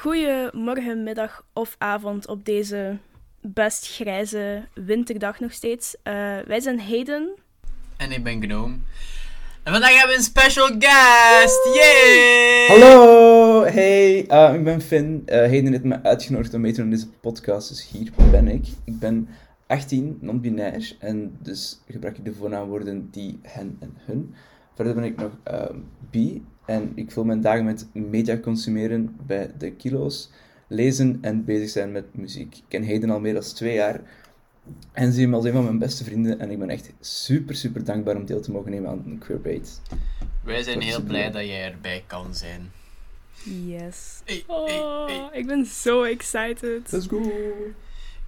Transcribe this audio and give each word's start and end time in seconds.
Goedemorgen, 0.00 1.02
middag 1.02 1.44
of 1.52 1.74
avond 1.78 2.28
op 2.28 2.44
deze 2.44 2.98
best 3.40 3.94
grijze 3.94 4.68
winterdag 4.74 5.40
nog 5.40 5.52
steeds. 5.52 5.94
Uh, 5.94 6.02
wij 6.46 6.60
zijn 6.60 6.80
Hayden. 6.80 7.34
En 7.96 8.12
ik 8.12 8.24
ben 8.24 8.42
Gnome. 8.42 8.76
En 9.62 9.72
vandaag 9.72 9.90
hebben 9.90 10.08
we 10.08 10.16
een 10.16 10.22
special 10.22 10.66
guest! 10.66 11.74
Yay! 11.74 12.66
Hallo! 12.68 13.64
Hey, 13.64 14.30
uh, 14.30 14.54
ik 14.54 14.64
ben 14.64 14.80
Finn. 14.80 15.22
Uh, 15.26 15.36
Hayden 15.36 15.72
heeft 15.72 15.84
me 15.84 16.02
uitgenodigd 16.02 16.54
om 16.54 16.60
mee 16.60 16.72
te 16.72 16.76
doen 16.76 16.90
in 16.90 16.96
deze 16.96 17.10
podcast, 17.10 17.68
dus 17.68 17.90
hier 17.90 18.10
ben 18.30 18.48
ik. 18.48 18.66
Ik 18.84 18.98
ben 18.98 19.28
18, 19.66 20.18
non-binair, 20.20 20.96
en 20.98 21.36
dus 21.42 21.80
gebruik 21.88 22.18
ik 22.18 22.24
de 22.24 22.34
voornaamwoorden 22.34 23.08
die, 23.10 23.38
hen 23.42 23.76
en 23.80 23.96
hun. 24.04 24.34
Verder 24.74 24.94
ben 24.94 25.04
ik 25.04 25.16
nog 25.16 25.32
bi 26.10 26.44
en 26.70 26.92
ik 26.94 27.10
vul 27.10 27.24
mijn 27.24 27.40
dagen 27.40 27.64
met 27.64 27.86
media 27.92 28.38
consumeren 28.38 29.16
bij 29.26 29.50
de 29.58 29.72
kilo's, 29.72 30.30
lezen 30.66 31.18
en 31.20 31.44
bezig 31.44 31.68
zijn 31.68 31.92
met 31.92 32.04
muziek. 32.14 32.56
Ik 32.56 32.62
ken 32.68 32.86
Hayden 32.86 33.10
al 33.10 33.20
meer 33.20 33.32
dan 33.32 33.42
twee 33.42 33.74
jaar 33.74 34.00
en 34.92 35.12
zie 35.12 35.22
hem 35.22 35.34
als 35.34 35.44
een 35.44 35.52
van 35.52 35.64
mijn 35.64 35.78
beste 35.78 36.04
vrienden. 36.04 36.40
En 36.40 36.50
ik 36.50 36.58
ben 36.58 36.70
echt 36.70 36.92
super, 37.00 37.54
super 37.54 37.84
dankbaar 37.84 38.16
om 38.16 38.24
deel 38.24 38.40
te 38.40 38.50
mogen 38.50 38.70
nemen 38.70 38.90
aan 38.90 39.18
Queerbait. 39.18 39.80
Wij 40.44 40.62
zijn 40.62 40.80
heel 40.80 41.02
blij 41.02 41.30
dat 41.30 41.46
jij 41.46 41.72
erbij 41.72 42.04
kan 42.06 42.34
zijn. 42.34 42.70
Yes. 43.66 44.22
oh, 44.46 45.28
ik 45.32 45.46
ben 45.46 45.66
zo 45.66 46.02
excited. 46.02 46.92
Let's 46.92 47.06
go. 47.06 47.22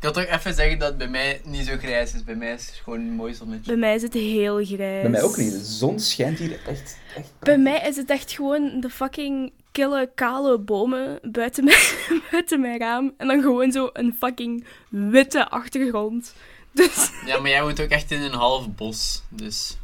Ik 0.03 0.15
wil 0.15 0.25
toch 0.25 0.39
even 0.39 0.55
zeggen 0.55 0.79
dat 0.79 0.89
het 0.89 0.99
bij 0.99 1.09
mij 1.09 1.41
niet 1.45 1.67
zo 1.67 1.77
grijs 1.77 2.15
is. 2.15 2.25
Bij 2.25 2.35
mij 2.35 2.53
is 2.53 2.67
het 2.67 2.75
gewoon 2.75 3.01
een 3.01 3.15
mooi 3.15 3.35
zonnetje. 3.35 3.67
Bij 3.67 3.77
mij 3.77 3.95
is 3.95 4.03
het 4.03 4.15
heel 4.15 4.65
grijs. 4.65 5.03
Bij 5.03 5.11
mij 5.11 5.23
ook 5.23 5.37
niet. 5.37 5.53
De 5.53 5.65
zon 5.65 6.01
schijnt 6.01 6.39
hier 6.39 6.61
echt... 6.67 6.99
echt 7.17 7.33
bij 7.39 7.59
mij 7.59 7.89
is 7.89 7.97
het 7.97 8.11
echt 8.11 8.33
gewoon 8.33 8.81
de 8.81 8.91
fucking 8.91 9.53
kille, 9.73 10.11
kale 10.15 10.59
bomen 10.59 11.19
buiten 11.23 11.65
mijn, 11.65 11.79
buiten 12.31 12.61
mijn 12.61 12.79
raam. 12.79 13.15
En 13.17 13.27
dan 13.27 13.43
gewoon 13.43 13.73
zo 13.73 13.91
een 13.93 14.15
fucking 14.19 14.67
witte 14.89 15.49
achtergrond. 15.49 16.35
Dus... 16.73 17.11
Ja, 17.27 17.41
maar 17.41 17.51
jij 17.51 17.63
woont 17.63 17.81
ook 17.81 17.91
echt 17.91 18.11
in 18.11 18.21
een 18.21 18.35
half 18.35 18.75
bos, 18.75 19.23
dus... 19.29 19.77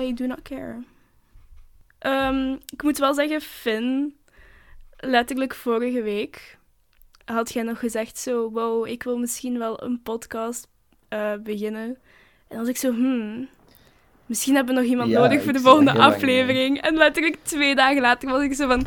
I 0.00 0.14
do 0.14 0.26
not 0.26 0.42
care. 0.42 0.82
Um, 2.00 2.60
ik 2.72 2.82
moet 2.82 2.98
wel 2.98 3.14
zeggen, 3.14 3.40
Finn, 3.40 4.16
letterlijk 4.96 5.54
vorige 5.54 6.02
week 6.02 6.56
had 7.24 7.52
jij 7.52 7.62
nog 7.62 7.78
gezegd 7.78 8.18
zo, 8.18 8.50
wow, 8.50 8.86
ik 8.86 9.02
wil 9.02 9.18
misschien 9.18 9.58
wel 9.58 9.82
een 9.82 10.02
podcast 10.02 10.66
uh, 11.08 11.32
beginnen. 11.42 11.98
En 12.48 12.58
als 12.58 12.68
ik 12.68 12.76
zo, 12.76 12.92
hmm, 12.92 13.48
misschien 14.26 14.54
hebben 14.54 14.74
we 14.74 14.80
nog 14.80 14.90
iemand 14.90 15.10
nodig 15.10 15.42
voor 15.42 15.52
de 15.52 15.60
volgende 15.60 15.92
aflevering. 15.92 16.80
en 16.80 16.96
letterlijk 16.96 17.38
twee 17.42 17.74
dagen 17.74 18.00
later 18.00 18.30
was 18.30 18.42
ik 18.42 18.54
zo 18.54 18.68
van, 18.68 18.86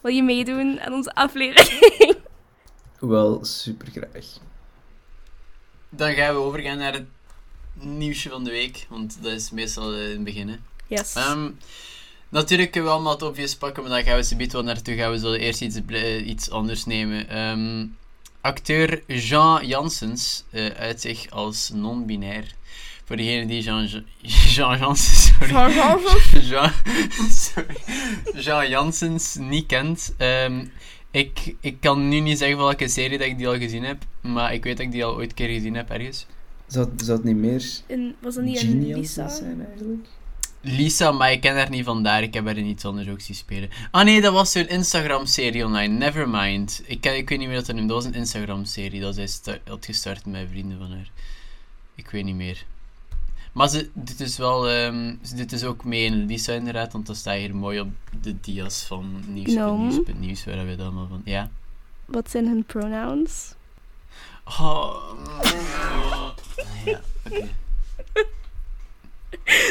wil 0.00 0.12
je 0.12 0.22
meedoen 0.22 0.80
aan 0.80 0.92
onze 0.92 1.14
aflevering? 1.14 2.16
Wel, 3.00 3.44
super 3.44 3.88
graag. 3.90 4.26
Dan 5.88 6.12
gaan 6.12 6.34
we 6.34 6.40
overgaan 6.40 6.78
naar 6.78 6.92
het 6.92 7.06
nieuwsje 7.74 8.28
van 8.28 8.44
de 8.44 8.50
week, 8.50 8.86
want 8.88 9.22
dat 9.22 9.32
is 9.32 9.50
meestal 9.50 9.94
in 9.94 10.10
het 10.10 10.24
begin. 10.24 10.60
Yes. 10.86 11.16
Um, 11.16 11.58
Natuurlijk 12.30 12.70
kunnen 12.70 12.90
we 12.90 12.94
allemaal 12.96 13.12
het 13.12 13.22
obvious 13.22 13.56
pakken, 13.56 13.82
maar 13.82 13.92
dan 13.92 14.02
gaan 14.02 14.16
we 14.16 14.22
ze 14.24 14.46
wel 14.50 14.62
naartoe 14.62 14.94
gaan. 14.96 15.10
We 15.10 15.18
zullen 15.18 15.40
eerst 15.40 15.60
iets, 15.60 15.78
iets 16.24 16.50
anders 16.50 16.84
nemen. 16.84 17.38
Um, 17.38 17.96
acteur 18.40 19.02
Jean 19.06 19.66
Janssens 19.66 20.44
uh, 20.50 20.66
uit 20.66 21.00
zich 21.00 21.30
als 21.30 21.70
non-binair. 21.74 22.54
Voor 23.04 23.16
degene 23.16 23.46
die 23.46 23.62
Jean, 23.62 23.88
Jean 24.54 24.78
Janssens, 24.78 25.26
sorry. 25.26 25.52
Jean 25.52 25.74
Janssens? 25.74 26.48
Jean, 26.50 26.72
sorry. 27.30 27.76
Jean 28.34 28.68
Janssens 28.68 29.34
niet 29.34 29.66
kent. 29.66 30.14
Um, 30.18 30.72
ik, 31.10 31.54
ik 31.60 31.76
kan 31.80 32.08
nu 32.08 32.20
niet 32.20 32.38
zeggen 32.38 32.58
welke 32.58 32.88
serie 32.88 33.18
dat 33.18 33.26
ik 33.26 33.38
die 33.38 33.48
al 33.48 33.58
gezien 33.58 33.84
heb, 33.84 34.02
maar 34.20 34.54
ik 34.54 34.64
weet 34.64 34.76
dat 34.76 34.86
ik 34.86 34.92
die 34.92 35.04
al 35.04 35.14
ooit 35.14 35.28
een 35.28 35.34
keer 35.34 35.48
gezien 35.48 35.74
heb 35.74 35.90
ergens. 35.90 36.26
Zou, 36.66 36.88
zou 36.96 37.16
het 37.16 37.26
niet 37.26 37.36
meer 37.36 37.64
in, 37.86 38.14
was 38.20 38.34
dat 38.34 38.44
niet 38.44 38.62
een 38.62 38.94
Lisa? 38.94 39.28
zijn 39.28 39.66
eigenlijk? 39.66 40.06
Lisa, 40.60 41.12
maar 41.12 41.32
ik 41.32 41.40
ken 41.40 41.56
haar 41.56 41.70
niet 41.70 41.84
vandaar. 41.84 42.22
Ik 42.22 42.34
heb 42.34 42.44
haar 42.44 42.56
in 42.56 42.66
iets 42.66 42.84
anders 42.84 43.08
ook 43.08 43.20
zien 43.20 43.36
spelen. 43.36 43.70
Ah 43.90 44.04
nee, 44.04 44.20
dat 44.20 44.32
was 44.32 44.52
zo'n 44.52 44.68
Instagram-serie 44.68 45.64
online. 45.64 45.94
Nevermind. 45.94 46.82
Ik, 46.86 47.00
ken, 47.00 47.16
ik 47.16 47.28
weet 47.28 47.38
niet 47.38 47.48
meer 47.48 47.56
wat 47.56 47.66
dat 47.66 47.76
noemde. 47.76 47.92
Dat 47.92 48.02
was 48.02 48.12
een 48.12 48.18
Instagram-serie 48.18 49.00
dat 49.00 49.14
zij 49.14 49.60
had 49.64 49.84
gestart 49.84 50.26
met 50.26 50.48
vrienden 50.50 50.78
van 50.78 50.90
haar. 50.90 51.10
Ik 51.94 52.10
weet 52.10 52.24
niet 52.24 52.34
meer. 52.34 52.64
Maar 53.52 53.68
ze 53.68 53.90
doet 53.92 54.18
dus 54.18 54.36
wel... 54.36 54.70
Um, 54.70 55.18
ze 55.24 55.34
doet 55.34 55.50
dus 55.50 55.64
ook 55.64 55.84
mee 55.84 56.04
in 56.04 56.26
Lisa 56.26 56.52
inderdaad. 56.52 56.92
Want 56.92 57.06
dat 57.06 57.16
staat 57.16 57.36
hier 57.36 57.56
mooi 57.56 57.80
op 57.80 57.88
de 58.20 58.40
dia's 58.40 58.82
van 58.82 59.24
nieuws. 59.26 59.52
No. 59.52 59.76
nieuws, 59.76 60.06
nieuws 60.18 60.44
waar 60.44 60.64
we 60.64 60.70
het 60.70 60.80
allemaal 60.80 61.06
van... 61.08 61.22
Ja? 61.24 61.50
Wat 62.04 62.30
zijn 62.30 62.46
hun 62.46 62.64
pronouns? 62.64 63.54
Oh... 64.44 64.96
ja, 66.84 67.00
oké. 67.26 67.48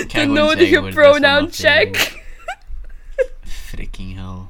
De 0.08 0.26
nodige 0.26 0.82
pronoun 0.94 1.48
check. 1.52 2.22
Freaking 3.44 4.16
hell. 4.16 4.48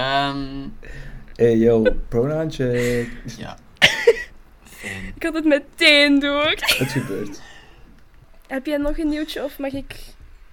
Um, 0.00 0.78
hey 1.36 1.56
yo, 1.56 1.82
pronoun 2.08 2.52
check. 2.52 3.08
Ja. 3.38 3.58
Ik 5.16 5.22
had 5.22 5.34
het 5.34 5.44
meteen 5.44 6.18
door. 6.18 6.54
Het 6.56 6.90
gebeurt. 6.90 7.40
Heb 8.46 8.66
jij 8.66 8.76
nog 8.76 8.98
een 8.98 9.08
nieuwtje 9.08 9.44
of 9.44 9.58
mag 9.58 9.72
ik 9.72 9.94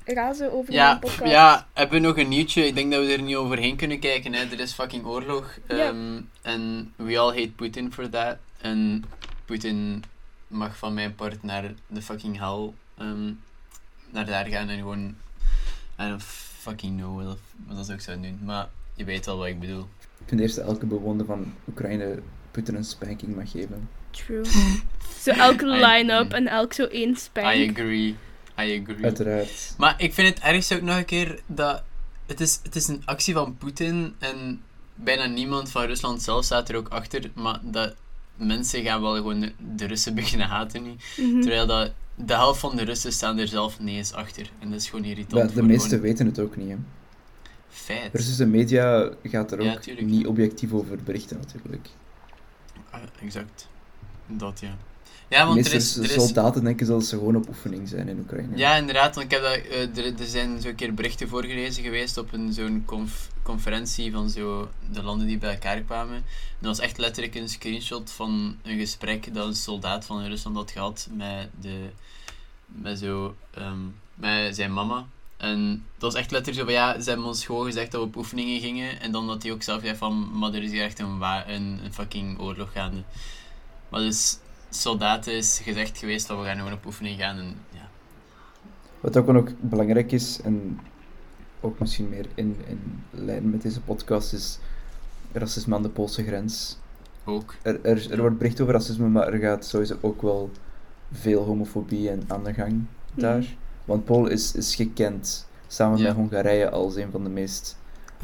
razen 0.05 0.53
over 0.53 0.73
ja, 0.73 0.87
mijn 0.87 0.99
podcast? 0.99 1.31
Ja, 1.31 1.67
hebben 1.73 2.01
we 2.01 2.07
nog 2.07 2.17
een 2.17 2.27
nieuwtje? 2.27 2.65
Ik 2.65 2.75
denk 2.75 2.91
dat 2.91 3.05
we 3.05 3.11
er 3.11 3.21
niet 3.21 3.35
overheen 3.35 3.75
kunnen 3.75 3.99
kijken. 3.99 4.33
Hè. 4.33 4.43
Er 4.51 4.59
is 4.59 4.73
fucking 4.73 5.05
oorlog. 5.05 5.57
Um, 5.67 6.29
en 6.41 6.93
we 6.95 7.19
all 7.19 7.29
hate 7.29 7.51
Putin 7.55 7.91
for 7.93 8.09
that. 8.09 8.37
En 8.61 9.03
Putin 9.45 10.03
mag 10.47 10.77
van 10.77 10.93
mijn 10.93 11.15
part 11.15 11.43
naar 11.43 11.73
de 11.87 12.01
fucking 12.01 12.39
hell 12.39 12.73
um, 12.99 13.39
naar 14.09 14.25
daar 14.25 14.45
gaan 14.45 14.69
en 14.69 14.77
gewoon. 14.77 15.15
I 15.99 16.07
don't 16.07 16.23
fucking 16.23 16.97
know 16.97 17.37
wat 17.67 17.77
dat 17.77 17.91
ook 17.91 18.01
zou 18.01 18.21
doen. 18.21 18.39
Maar 18.43 18.69
je 18.93 19.03
weet 19.03 19.25
wel 19.25 19.37
wat 19.37 19.47
ik 19.47 19.59
bedoel. 19.59 19.87
Ik 20.19 20.29
vind 20.29 20.41
eerst 20.41 20.57
elke 20.57 20.85
bewoner 20.85 21.25
van 21.25 21.53
Oekraïne 21.67 22.19
Putin 22.51 22.75
een 22.75 22.83
spanking 22.83 23.35
mag 23.35 23.51
geven. 23.51 23.89
True. 24.11 24.45
zo 25.23 25.31
elke 25.31 25.65
line-up 25.65 26.33
en 26.33 26.47
elk 26.47 26.73
zo 26.73 26.83
één 26.83 27.15
spank. 27.15 27.53
I 27.55 27.69
agree. 27.69 28.15
I 28.59 28.81
agree. 28.81 29.03
Uiteraard. 29.03 29.73
Maar 29.77 29.95
ik 29.97 30.13
vind 30.13 30.27
het 30.27 30.39
ergste 30.39 30.75
ook 30.75 30.81
nog 30.81 30.97
een 30.97 31.05
keer 31.05 31.39
dat. 31.45 31.83
Het 32.25 32.39
is, 32.39 32.59
het 32.63 32.75
is 32.75 32.87
een 32.87 33.01
actie 33.05 33.33
van 33.33 33.57
Poetin 33.57 34.15
en 34.19 34.61
bijna 34.95 35.25
niemand 35.25 35.71
van 35.71 35.85
Rusland 35.85 36.21
zelf 36.21 36.45
staat 36.45 36.69
er 36.69 36.75
ook 36.75 36.87
achter. 36.87 37.31
Maar 37.33 37.59
dat 37.61 37.95
mensen 38.35 38.83
gaan 38.83 39.01
wel 39.01 39.15
gewoon 39.15 39.51
de, 39.75 39.85
Russen 39.85 40.15
beginnen 40.21 40.47
haten 40.47 40.83
nu. 40.83 40.95
Mhm. 41.17 41.41
Terwijl 41.41 41.67
dat 41.67 41.91
de 42.15 42.33
helft 42.33 42.59
van 42.59 42.75
de 42.75 42.83
Russen 42.83 43.13
staan 43.13 43.37
er 43.37 43.47
zelf 43.47 43.79
niet 43.79 43.97
eens 43.97 44.13
achter. 44.13 44.49
En 44.59 44.69
dat 44.69 44.79
is 44.79 44.89
gewoon 44.89 45.05
irritant. 45.05 45.49
Ja, 45.49 45.55
de 45.55 45.63
meesten 45.63 46.01
weten 46.01 46.25
het 46.25 46.39
ook 46.39 46.57
niet. 46.57 46.69
Hè. 46.69 46.77
Feit. 47.69 48.11
De 48.11 48.17
Russische 48.17 48.45
media 48.45 49.11
gaat 49.23 49.51
er 49.51 49.59
ook 49.59 50.01
niet 50.01 50.27
objectief 50.27 50.73
over 50.73 51.03
berichten, 51.03 51.37
natuurlijk. 51.37 51.89
Ah, 52.89 53.01
exact. 53.21 53.67
Dat, 54.27 54.59
ja. 54.59 54.77
Ja, 55.33 55.47
want 55.47 55.65
er 55.65 55.73
is, 55.73 55.95
er 55.95 56.03
is... 56.03 56.13
soldaten 56.13 56.63
denken 56.63 56.87
dat 56.87 57.05
ze 57.05 57.17
gewoon 57.17 57.35
op 57.35 57.47
oefening 57.47 57.89
zijn 57.89 58.07
in 58.07 58.19
Oekraïne. 58.19 58.57
Ja, 58.57 58.75
inderdaad. 58.75 59.15
Want 59.15 59.25
ik 59.25 59.31
heb 59.31 59.41
dat, 59.41 59.57
uh, 59.57 60.05
er, 60.05 60.19
er 60.19 60.27
zijn 60.27 60.61
zo'n 60.61 60.75
keer 60.75 60.93
berichten 60.93 61.27
voorgelezen 61.27 61.83
geweest 61.83 62.17
op 62.17 62.33
een 62.33 62.53
zo'n 62.53 62.83
conf 62.85 63.31
conferentie 63.43 64.11
van 64.11 64.29
zo 64.29 64.69
de 64.91 65.03
landen 65.03 65.27
die 65.27 65.37
bij 65.37 65.51
elkaar 65.51 65.81
kwamen. 65.81 66.15
En 66.15 66.23
dat 66.59 66.77
was 66.77 66.85
echt 66.85 66.97
letterlijk 66.97 67.35
een 67.35 67.49
screenshot 67.49 68.11
van 68.11 68.57
een 68.63 68.77
gesprek 68.77 69.33
dat 69.33 69.47
een 69.47 69.55
soldaat 69.55 70.05
van 70.05 70.25
Rusland 70.25 70.55
had 70.55 70.71
gehad 70.71 71.09
met, 71.13 71.49
de, 71.61 71.89
met, 72.65 72.99
zo, 72.99 73.35
um, 73.57 73.95
met 74.15 74.55
zijn 74.55 74.73
mama. 74.73 75.05
En 75.37 75.85
dat 75.97 76.11
was 76.11 76.21
echt 76.21 76.31
letterlijk 76.31 76.67
zo 76.67 76.73
van, 76.73 76.83
ja, 76.83 77.01
ze 77.01 77.09
hebben 77.09 77.27
ons 77.27 77.45
gewoon 77.45 77.65
gezegd 77.65 77.91
dat 77.91 78.01
we 78.01 78.07
op 78.07 78.15
oefeningen 78.15 78.61
gingen. 78.61 79.01
En 79.01 79.11
dan 79.11 79.27
dat 79.27 79.43
hij 79.43 79.51
ook 79.51 79.63
zelf 79.63 79.81
zei 79.81 79.95
van, 79.95 80.29
maar 80.33 80.53
er 80.53 80.63
is 80.63 80.71
hier 80.71 80.83
echt 80.83 80.99
een, 80.99 81.21
een, 81.21 81.79
een 81.83 81.93
fucking 81.93 82.39
oorlog 82.39 82.71
gaande. 82.71 83.03
Maar 83.89 84.01
dus 84.01 84.37
soldaten 84.75 85.33
is 85.33 85.59
gezegd 85.63 85.97
geweest 85.97 86.27
dat 86.27 86.39
we 86.39 86.45
gaan 86.45 86.57
gewoon 86.57 86.73
op 86.73 86.85
oefening 86.85 87.19
gaan. 87.19 87.37
En, 87.37 87.55
ja. 87.69 87.89
Wat 88.99 89.17
ook 89.17 89.31
nog 89.31 89.49
belangrijk 89.59 90.11
is, 90.11 90.41
en 90.41 90.79
ook 91.61 91.79
misschien 91.79 92.09
meer 92.09 92.25
in, 92.35 92.57
in 92.67 93.03
lijn 93.09 93.49
met 93.49 93.61
deze 93.61 93.81
podcast, 93.81 94.33
is 94.33 94.59
racisme 95.31 95.75
aan 95.75 95.81
de 95.81 95.89
Poolse 95.89 96.23
grens. 96.23 96.77
Ook. 97.23 97.55
Er, 97.61 97.85
er, 97.85 98.11
er 98.11 98.19
wordt 98.19 98.37
bericht 98.37 98.61
over 98.61 98.73
racisme, 98.73 99.07
maar 99.07 99.33
er 99.33 99.39
gaat 99.39 99.65
sowieso 99.65 99.97
ook 100.01 100.21
wel 100.21 100.51
veel 101.11 101.43
homofobie 101.43 102.09
en 102.09 102.23
aan 102.27 102.43
de 102.43 102.53
gang 102.53 102.85
daar. 103.13 103.39
Mhm. 103.39 103.51
Want 103.85 104.05
Polen 104.05 104.31
is, 104.31 104.55
is 104.55 104.75
gekend, 104.75 105.47
samen 105.67 106.01
met 106.01 106.13
Hongarije, 106.13 106.69
als 106.69 106.95
een 106.95 107.11
van 107.11 107.23
de 107.23 107.29
meest 107.29 107.77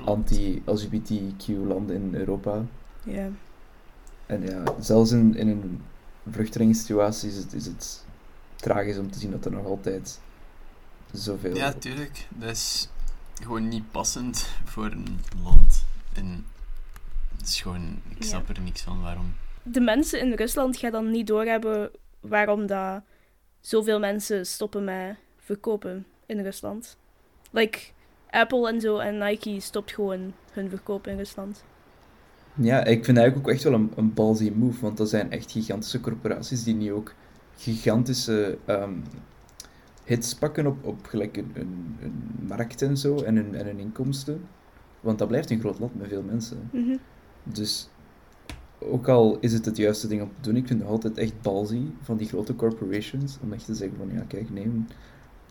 anti-LGBTQ 0.06 1.48
landen 1.48 1.96
in 1.96 2.16
Europa. 2.16 2.66
Ja. 3.04 3.30
En 4.26 4.42
ja, 4.42 4.64
zelfs 4.80 5.12
in, 5.12 5.36
in 5.36 5.48
een 5.48 5.82
vluchtelingssituatie 6.30 7.30
is 7.30 7.36
het, 7.36 7.54
is 7.54 7.66
het 7.66 8.06
tragisch 8.56 8.98
om 8.98 9.12
te 9.12 9.20
zien 9.20 9.32
dat 9.32 9.46
er 9.46 9.52
nog 9.52 9.66
altijd 9.66 10.20
zoveel... 11.12 11.56
Ja, 11.56 11.74
tuurlijk. 11.74 12.28
Dat 12.30 12.50
is 12.50 12.90
gewoon 13.42 13.68
niet 13.68 13.92
passend 13.92 14.50
voor 14.64 14.86
een 14.86 15.20
land 15.44 15.86
in 16.14 16.46
Het 17.38 17.48
is 17.48 17.62
gewoon, 17.62 18.02
ik 18.16 18.24
snap 18.24 18.50
er 18.50 18.62
niks 18.62 18.82
van 18.82 19.02
waarom. 19.02 19.36
De 19.64 19.82
mensen 19.82 20.20
in 20.20 20.34
Rusland 20.34 20.78
gaan 20.78 20.92
dan 20.92 21.12
niet 21.12 21.28
doorhebben 21.28 21.92
waarom 22.20 22.68
dat 22.68 23.02
zoveel 23.62 24.00
mensen 24.00 24.46
stoppen 24.46 24.84
met 24.84 25.18
verkopen 25.38 26.06
in 26.26 26.42
Rusland. 26.42 26.98
Like, 27.52 27.80
Apple 28.30 28.70
en 28.70 28.82
zo 28.82 28.98
en 28.98 29.18
Nike 29.18 29.60
stopt 29.60 29.94
gewoon 29.94 30.34
hun 30.52 30.70
verkoop 30.70 31.08
in 31.08 31.18
Rusland. 31.18 31.64
Ja, 32.62 32.84
ik 32.84 33.06
vind 33.06 33.18
eigenlijk 33.18 33.48
ook 33.48 33.54
echt 33.54 33.64
wel 33.64 33.74
een, 33.74 33.92
een 33.96 34.14
ballsy 34.14 34.52
move, 34.56 34.82
want 34.82 34.98
dat 34.98 35.10
zijn 35.10 35.32
echt 35.32 35.52
gigantische 35.52 36.00
corporaties 36.00 36.64
die 36.64 36.76
nu 36.76 36.94
ook 36.94 37.14
gigantische 37.58 38.58
ehm, 38.66 38.94
hits 40.04 40.36
pakken 40.36 40.68
op, 40.68 40.86
op 40.86 41.06
gelijk 41.06 41.38
een, 41.38 41.52
een, 41.54 41.98
een 42.02 42.48
markt 42.48 42.82
en 42.82 42.98
zo 42.98 43.22
en 43.22 43.36
hun, 43.36 43.56
en 43.56 43.66
hun 43.66 43.80
inkomsten. 43.80 44.42
Want 45.00 45.20
dat 45.20 45.28
blijft 45.28 45.50
een 45.50 45.60
groot 45.60 45.80
land 45.80 45.96
met 45.96 46.08
veel 46.08 46.24
mensen. 46.24 46.70
Mhm. 46.72 46.98
Dus 47.44 47.90
ook 48.80 49.08
al 49.08 49.38
is 49.40 49.54
het 49.54 49.66
het 49.66 49.78
juiste 49.78 50.08
ding 50.08 50.22
om 50.22 50.32
te 50.36 50.42
doen, 50.42 50.56
ik 50.56 50.68
vind 50.68 50.80
het 50.80 50.90
altijd 50.90 51.18
echt 51.18 51.42
ballsy 51.42 51.82
van 52.02 52.18
die 52.18 52.28
grote 52.28 52.56
corporations 52.56 53.38
om 53.44 53.54
echt 53.54 53.66
te 53.66 53.76
zeggen 53.76 53.98
van 53.98 54.10
ja, 54.14 54.24
kijk, 54.28 54.50
nee, 54.50 54.64
we 54.64 54.82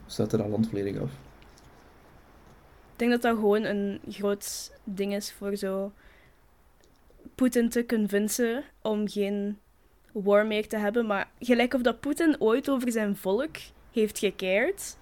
sluiten 0.07 0.39
dat 0.39 0.49
land 0.49 0.69
volledig 0.69 1.01
af. 1.01 1.11
Ik 2.93 3.05
denk 3.05 3.11
dat 3.11 3.23
dat 3.23 3.35
gewoon 3.35 3.65
een 3.65 4.01
groot 4.09 4.73
ding 4.85 5.15
is 5.15 5.33
voor 5.33 5.57
zo 5.57 5.93
Poetin 7.35 7.69
te 7.69 7.87
convincen 7.87 8.65
om 8.83 9.09
geen 9.09 9.59
war 10.13 10.47
meer 10.47 10.69
te 10.69 10.77
hebben. 10.77 11.07
Maar 11.07 11.31
gelijk 11.39 11.75
of 11.75 11.83
dat 11.83 12.01
Poetin 12.01 12.37
ooit 12.39 12.71
over 12.71 12.93
zijn 12.93 13.17
volk 13.17 13.57
heeft 13.93 14.19
gekeerd. 14.19 14.97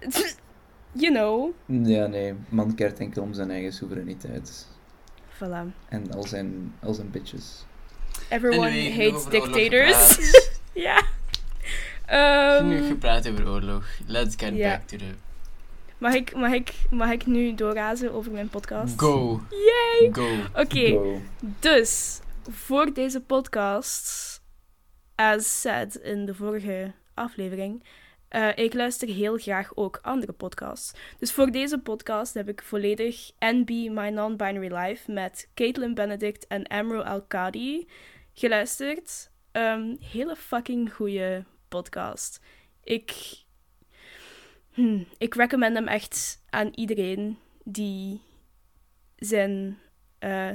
You 0.92 1.12
know. 1.12 1.54
Ja, 1.86 2.06
nee, 2.06 2.34
man 2.48 2.74
keert 2.74 2.98
enkel 2.98 3.22
om 3.22 3.34
zijn 3.34 3.50
eigen 3.50 3.72
soevereiniteit. 3.72 4.66
Voilà. 5.34 5.64
En 5.88 6.12
al 6.12 6.22
zijn, 6.22 6.74
al 6.82 6.94
zijn 6.94 7.10
bitches. 7.10 7.64
Everyone 8.28 8.90
hates 8.90 9.24
dictators. 9.24 10.18
ja. 10.86 11.02
Ehm, 12.06 12.68
Genoeg 12.68 12.86
gepraat 12.86 13.28
over 13.28 13.48
oorlog. 13.48 13.86
Let's 14.06 14.34
get 14.36 14.58
back 14.58 14.86
to 14.86 14.96
the... 14.96 15.14
mag, 15.98 16.14
ik, 16.14 16.34
mag, 16.34 16.52
ik, 16.52 16.74
mag 16.90 17.10
ik 17.10 17.26
nu 17.26 17.54
doorrazen 17.54 18.12
over 18.12 18.32
mijn 18.32 18.48
podcast? 18.48 19.00
Go. 19.00 19.40
Yay! 19.50 20.12
Go. 20.12 20.60
Oké, 20.60 20.88
Go. 20.88 21.20
dus 21.60 22.20
voor 22.50 22.92
deze 22.92 23.20
podcast, 23.20 24.40
as 25.14 25.60
said 25.60 25.94
in 25.94 26.26
de 26.26 26.34
vorige 26.34 26.92
aflevering, 27.14 27.82
eh, 28.28 28.48
ik 28.54 28.74
luister 28.74 29.08
heel 29.08 29.36
graag 29.36 29.70
ook 29.74 29.98
andere 30.02 30.32
podcasts. 30.32 30.92
Dus 31.18 31.32
voor 31.32 31.50
deze 31.50 31.78
podcast 31.78 32.34
heb 32.34 32.48
ik 32.48 32.62
volledig 32.62 33.30
NB 33.38 33.68
My 33.68 34.08
Non-Binary 34.08 34.74
Life 34.74 35.12
met 35.12 35.48
Caitlin 35.54 35.94
Benedict 35.94 36.46
en 36.46 36.66
Amro 36.66 37.00
Al-Kadi 37.00 37.88
geluisterd. 38.34 39.30
Ehm, 39.52 39.96
hele 40.00 40.36
fucking 40.36 40.94
goede 40.94 41.44
podcast. 41.68 42.40
Ik, 42.82 43.12
hmm, 44.78 45.06
ik 45.18 45.34
recommend 45.34 45.74
hem 45.74 45.88
echt 45.88 46.42
aan 46.50 46.70
iedereen 46.74 47.38
die 47.64 48.20
zijn 49.16 49.78
eh, 50.18 50.48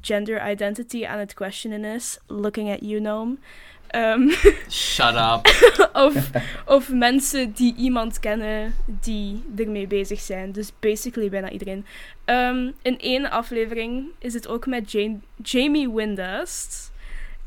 gender 0.00 0.50
identity 0.50 1.06
aan 1.06 1.18
het 1.18 1.34
questionen 1.34 1.84
is. 1.84 2.18
Looking 2.26 2.70
at 2.72 2.78
you, 2.80 3.00
Noam. 3.00 3.38
Ehm, 3.86 4.28
Shut 4.68 5.14
up. 5.14 5.48
of, 6.06 6.30
of 6.66 6.88
mensen 6.92 7.52
die 7.52 7.74
iemand 7.74 8.18
kennen 8.18 8.74
die 8.86 9.42
ermee 9.56 9.86
bezig 9.86 10.20
zijn. 10.20 10.52
Dus 10.52 10.72
basically 10.80 11.28
bijna 11.28 11.50
iedereen. 11.50 11.86
Ehm, 12.24 12.70
in 12.82 12.98
één 12.98 13.30
aflevering 13.30 14.06
is 14.18 14.34
het 14.34 14.48
ook 14.48 14.66
met 14.66 14.92
Jane, 14.92 15.18
Jamie 15.42 15.90
Windust. 15.90 16.92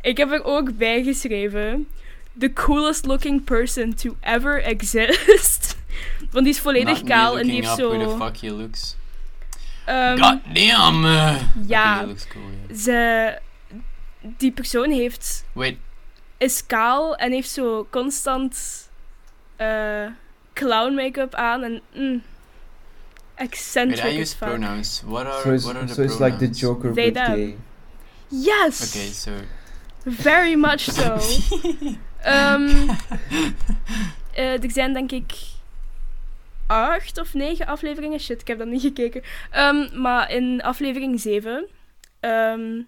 Ik 0.02 0.18
heb 0.18 0.32
er 0.32 0.44
ook 0.44 0.78
bij 0.78 1.04
geschreven. 1.04 1.88
The 2.40 2.54
coolest 2.54 3.06
looking 3.06 3.44
person 3.44 3.94
to 3.94 4.16
ever 4.22 4.64
exist. 4.64 5.78
Want 6.32 6.46
die 6.46 6.54
is 6.54 6.60
volledig 6.60 7.00
Not 7.00 7.10
kaal 7.10 7.40
en 7.40 7.46
die 7.46 7.56
heeft 7.56 7.68
up 7.68 7.78
Who 7.80 7.98
the 7.98 8.10
zo... 8.10 8.18
fuck 8.18 8.38
he 8.38 8.52
looks. 8.52 8.96
ehm, 9.86 10.18
God 10.18 10.40
damn. 10.54 11.06
uh, 11.06 11.42
ja. 11.68 12.04
looks 12.06 12.28
cool, 12.28 12.44
yeah. 12.68 12.78
ze, 12.78 13.40
die 14.38 14.52
persoon 14.52 14.92
heeft, 14.92 15.46
Wait, 15.54 15.78
is 16.38 16.66
kaal 16.66 17.16
en 17.16 17.32
heeft 17.32 17.50
zo 17.50 17.88
constant 17.90 18.90
eh, 19.56 20.06
clown 20.54 20.94
make-up 20.96 21.36
aan 21.36 21.64
en 21.64 21.82
mm, 21.94 22.02
wait, 22.12 22.22
eccentric 23.36 24.14
I 24.14 24.20
use 24.20 24.36
pronouns. 24.36 25.02
What 25.06 25.26
are, 25.26 25.42
So 25.42 25.52
it's, 25.54 25.64
what 25.64 25.76
are 25.76 25.86
the 25.88 25.94
so 25.94 26.02
it's 26.04 26.16
pronouns? 26.16 26.42
like 26.42 26.52
the 26.52 26.60
Joker 26.60 26.94
They, 26.94 27.12
but 27.12 27.26
them. 27.26 27.36
gay. 27.36 27.56
Yes! 28.28 28.96
Okay, 28.96 29.08
so... 29.12 29.32
Very 30.06 30.56
much 30.56 30.90
so. 30.90 31.18
Ehm, 32.24 32.90
eh, 34.34 34.64
er 34.64 34.72
zijn 34.72 34.94
denk 34.94 35.12
ik 35.12 35.34
acht 36.74 37.18
of 37.20 37.34
negen 37.34 37.66
afleveringen. 37.66 38.20
Shit, 38.20 38.42
ik 38.42 38.48
heb 38.48 38.58
dat 38.58 38.68
niet 38.68 38.82
gekeken. 38.82 39.22
Ehm, 39.52 40.02
maar 40.02 40.32
in 40.32 40.62
aflevering 40.62 41.20
7 41.20 41.68
ehm, 42.20 42.82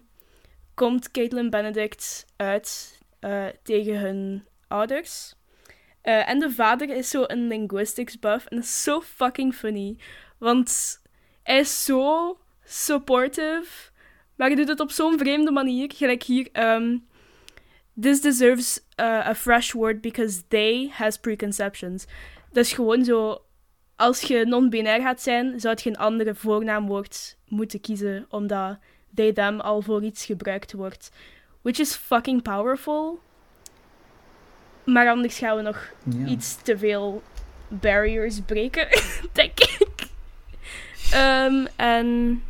komt 0.74 1.10
Caitlin 1.10 1.50
Benedict 1.50 2.26
uit 2.36 2.98
eh, 3.20 3.46
tegen 3.62 3.98
hun 3.98 4.44
ouders. 4.68 5.34
Eh, 6.02 6.28
en 6.28 6.38
de 6.38 6.50
vader 6.50 6.88
is 6.96 7.10
zo 7.10 7.24
een 7.26 7.46
linguistics 7.48 8.18
buff. 8.18 8.46
En 8.46 8.56
dat 8.56 8.64
is 8.64 8.82
zo 8.82 9.00
fucking 9.00 9.54
funny. 9.54 9.96
Want 10.38 11.00
hij 11.42 11.58
is 11.58 11.84
zo 11.84 12.38
supportive. 12.64 13.90
Maar 14.36 14.46
hij 14.46 14.56
doet 14.56 14.68
het 14.68 14.80
op 14.80 14.90
zo'n 14.90 15.18
vreemde 15.18 15.50
manier. 15.50 15.90
Gelijk 15.94 16.22
hier. 16.22 16.48
ehm, 16.52 16.96
This 18.00 18.20
deserves 18.20 18.80
uh, 19.00 19.26
a 19.26 19.34
fresh 19.34 19.72
word 19.72 20.00
because 20.02 20.42
they 20.48 20.90
has 20.92 21.16
preconceptions. 21.18 22.06
Dat 22.52 22.64
is 22.64 22.72
gewoon 22.72 23.04
zo. 23.04 23.44
Als 23.96 24.20
je 24.20 24.46
non-binair 24.46 25.00
gaat 25.00 25.22
zijn, 25.22 25.60
zou 25.60 25.78
je 25.82 25.88
een 25.88 25.98
andere 25.98 26.34
voornaamwoord 26.34 27.36
moeten 27.48 27.80
kiezen, 27.80 28.26
omdat 28.28 28.78
they, 29.14 29.32
them 29.32 29.60
al 29.60 29.82
voor 29.82 30.02
iets 30.02 30.24
gebruikt 30.24 30.72
wordt. 30.72 31.10
Which 31.62 31.78
is 31.78 31.94
fucking 31.94 32.42
powerful. 32.42 33.20
Maar 34.84 35.08
anders 35.08 35.38
gaan 35.38 35.56
we 35.56 35.62
nog 35.62 35.92
iets 36.26 36.62
te 36.62 36.78
veel 36.78 37.22
barriers 37.68 38.40
breken, 38.40 38.88
denk 39.32 39.60
ik. 39.60 40.08
Ehm, 41.12 41.66
en 41.76 42.42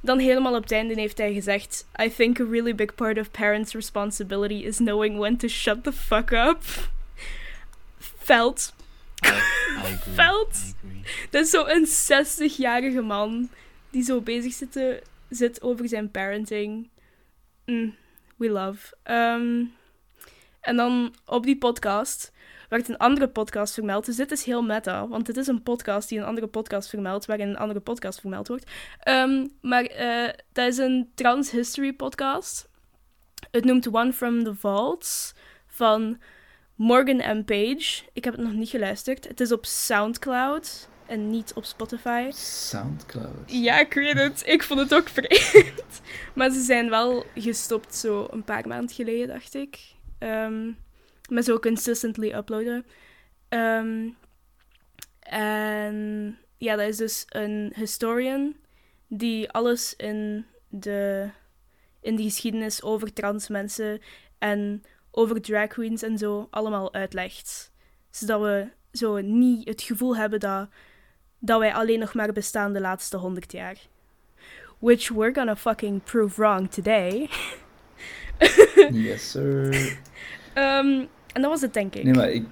dan 0.00 0.18
helemaal 0.18 0.54
op 0.54 0.62
het 0.62 0.72
einde 0.72 0.94
heeft 0.94 1.18
hij 1.18 1.32
gezegd: 1.32 1.86
I 2.02 2.14
think 2.14 2.40
a 2.40 2.44
really 2.50 2.74
big 2.74 2.94
part 2.94 3.18
of 3.18 3.30
parents' 3.30 3.72
responsibility 3.72 4.54
is 4.54 4.76
knowing 4.76 5.18
when 5.18 5.36
to 5.36 5.48
shut 5.48 5.84
the 5.84 5.92
fuck 5.92 6.30
up. 6.30 6.62
Veld. 7.98 8.72
Veld. 10.14 10.74
Dat 11.30 11.44
is 11.44 11.50
zo'n 11.50 11.86
60-jarige 11.86 13.00
man 13.00 13.48
die 13.90 14.02
zo 14.02 14.20
bezig 14.20 14.52
zit, 14.52 14.72
te- 14.72 15.02
zit 15.28 15.62
over 15.62 15.88
zijn 15.88 16.10
parenting. 16.10 16.90
Mm, 17.66 17.94
we 18.36 18.48
love. 18.50 18.96
Ehm, 19.02 19.64
en 20.60 20.76
dan 20.76 21.14
op 21.26 21.44
die 21.44 21.58
podcast 21.58 22.32
werd 22.68 22.88
een 22.88 22.96
andere 22.96 23.28
podcast 23.28 23.74
vermeld. 23.74 24.06
Dus 24.06 24.16
dit 24.16 24.30
is 24.30 24.44
heel 24.44 24.62
meta, 24.62 25.08
want 25.08 25.26
dit 25.26 25.36
is 25.36 25.46
een 25.46 25.62
podcast 25.62 26.08
die 26.08 26.18
een 26.18 26.24
andere 26.24 26.46
podcast 26.46 26.88
vermeldt, 26.88 27.26
waarin 27.26 27.48
een 27.48 27.56
andere 27.56 27.80
podcast 27.80 28.20
vermeld 28.20 28.48
wordt. 28.48 28.70
Ehm, 28.98 29.46
maar 29.60 29.84
eh, 29.84 30.28
dat 30.52 30.66
is 30.66 30.78
een 30.78 31.10
trans 31.14 31.50
history 31.50 31.92
podcast. 31.92 32.68
Het 33.50 33.64
noemt 33.64 33.94
One 33.94 34.12
from 34.12 34.44
the 34.44 34.54
Vaults 34.54 35.34
van 35.66 36.18
Morgan 36.80 37.38
M. 37.38 37.44
Page. 37.44 38.02
Ik 38.12 38.24
heb 38.24 38.34
het 38.34 38.42
nog 38.42 38.52
niet 38.52 38.68
geluisterd. 38.68 39.28
Het 39.28 39.40
is 39.40 39.52
op 39.52 39.66
Soundcloud 39.66 40.88
en 41.06 41.30
niet 41.30 41.52
op 41.54 41.64
Spotify. 41.64 42.30
Soundcloud. 42.34 43.52
Ja, 43.52 43.78
ik 43.80 43.92
weet 43.92 44.18
het. 44.18 44.42
Ik 44.46 44.62
vond 44.62 44.80
het 44.80 44.94
ook 44.94 45.08
vreemd. 45.18 46.00
Maar 46.34 46.50
ze 46.50 46.60
zijn 46.60 46.90
wel 46.90 47.24
gestopt 47.34 47.94
zo 47.94 48.26
een 48.30 48.44
paar 48.44 48.68
maanden 48.68 48.94
geleden, 48.94 49.28
dacht 49.28 49.54
ik. 49.54 49.78
Ehm 50.18 50.70
met 51.28 51.44
zo 51.44 51.58
consistently 51.58 52.32
uploaden. 52.32 52.86
Ehm, 53.48 54.08
en 55.20 56.38
ja, 56.56 56.76
dat 56.76 56.88
is 56.88 56.96
dus 56.96 57.24
een 57.28 57.72
historian 57.76 58.56
die 59.08 59.50
alles 59.50 59.96
in 59.96 60.46
de, 60.68 61.30
in 62.00 62.16
de 62.16 62.22
geschiedenis 62.22 62.82
over 62.82 63.12
trans 63.12 63.48
mensen 63.48 64.00
en 64.38 64.84
over 65.10 65.40
drag 65.40 65.66
queens 65.66 66.02
en 66.02 66.18
zo 66.18 66.46
allemaal 66.50 66.92
uitlegt. 66.92 67.72
Zodat 68.10 68.40
we 68.40 68.68
zo 68.92 69.20
niet 69.20 69.68
het 69.68 69.82
gevoel 69.82 70.16
hebben 70.16 70.40
dat 70.40 70.68
dat 71.38 71.58
wij 71.58 71.74
alleen 71.74 71.98
nog 71.98 72.14
maar 72.14 72.32
bestaan 72.32 72.72
de 72.72 72.80
laatste 72.80 73.16
honderd 73.16 73.52
jaar. 73.52 73.76
Which 74.78 75.08
we're 75.08 75.34
gonna 75.34 75.56
fucking 75.56 76.02
prove 76.02 76.40
wrong 76.40 76.70
today. 76.70 77.28
Yes, 78.90 79.30
sir. 79.30 79.98
Ehm, 80.54 81.04
en 81.32 81.42
dat 81.42 81.50
was 81.50 81.60
het, 81.60 81.74
denk 81.74 81.94
ik. 81.94 82.04
Nee, 82.04 82.14
maar 82.14 82.30
ik, 82.30 82.46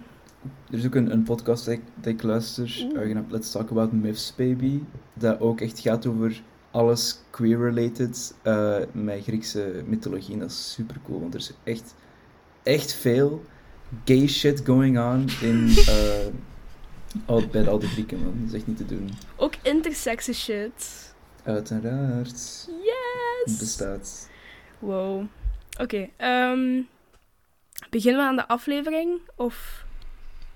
er 0.71 0.79
is 0.79 0.87
ook 0.87 0.95
een, 0.95 1.13
een 1.13 1.23
podcast 1.23 1.65
dat 1.65 1.75
ik, 1.75 1.81
dat 1.95 2.13
ik 2.13 2.23
luister, 2.23 2.87
uh, 2.93 3.19
Let's 3.29 3.51
Talk 3.51 3.71
About 3.71 3.93
Myths, 3.93 4.35
Baby, 4.37 4.81
dat 5.13 5.41
ook 5.41 5.61
echt 5.61 5.81
gaat 5.81 6.07
over 6.07 6.43
alles 6.71 7.21
queer-related 7.31 8.35
eh, 8.43 8.79
met 8.93 9.23
Griekse 9.23 9.83
mythologie. 9.87 10.33
En 10.33 10.39
dat 10.39 10.51
is 10.51 10.73
super 10.73 10.97
cool, 11.05 11.21
want 11.21 11.35
er 11.35 11.41
is 11.41 11.53
echt, 11.65 11.95
echt 12.63 12.95
veel 12.95 13.45
gay 14.05 14.27
shit 14.27 14.61
going 14.65 14.99
on 14.99 15.29
in, 15.41 15.69
eh, 15.87 16.27
al, 17.27 17.47
bij 17.47 17.69
al 17.69 17.79
die 17.79 17.89
Grieken, 17.89 18.19
man. 18.19 18.35
Dat 18.39 18.49
is 18.49 18.55
echt 18.55 18.67
niet 18.67 18.77
te 18.77 18.87
doen. 18.87 19.11
Ook 19.37 19.55
intersexe 19.63 20.33
shit. 20.33 21.15
Uiteraard. 21.45 22.69
Yes! 22.83 23.59
Bestaat. 23.59 24.29
Wow. 24.79 25.25
Oké, 25.81 26.09
ehm, 26.17 26.83
beginnen 27.91 28.21
we 28.21 28.29
aan 28.29 28.37
de 28.37 28.49
aflevering? 28.49 29.21
Of... 29.37 29.85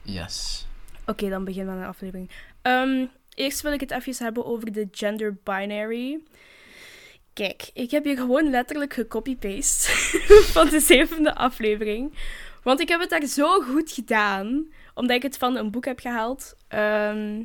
Yes. 0.02 0.66
Oké, 1.06 1.28
dan 1.28 1.44
beginnen 1.44 1.74
we 1.74 1.80
aan 1.80 1.86
de 1.86 1.90
aflevering. 1.90 2.30
Ehm, 2.62 3.06
eerst 3.34 3.60
wil 3.60 3.72
ik 3.72 3.80
het 3.80 3.90
even 3.90 4.24
hebben 4.24 4.44
over 4.44 4.72
de 4.72 4.88
gender 4.90 5.36
binary. 5.44 6.20
Kijk, 7.32 7.70
ik 7.74 7.90
heb 7.90 8.04
hier 8.04 8.16
gewoon 8.16 8.50
letterlijk 8.50 8.92
gecopy-paste 8.94 9.90
van 10.54 10.68
de 10.68 10.80
zevende 10.80 11.34
aflevering. 11.34 12.12
Want 12.62 12.80
ik 12.80 12.88
heb 12.88 13.00
het 13.00 13.10
daar 13.10 13.26
zo 13.26 13.60
goed 13.60 13.92
gedaan, 13.92 14.66
omdat 14.94 15.16
ik 15.16 15.22
het 15.22 15.36
van 15.36 15.56
een 15.56 15.70
boek 15.70 15.84
heb 15.84 15.98
gehaald. 16.00 16.54
Ehm, 16.68 17.42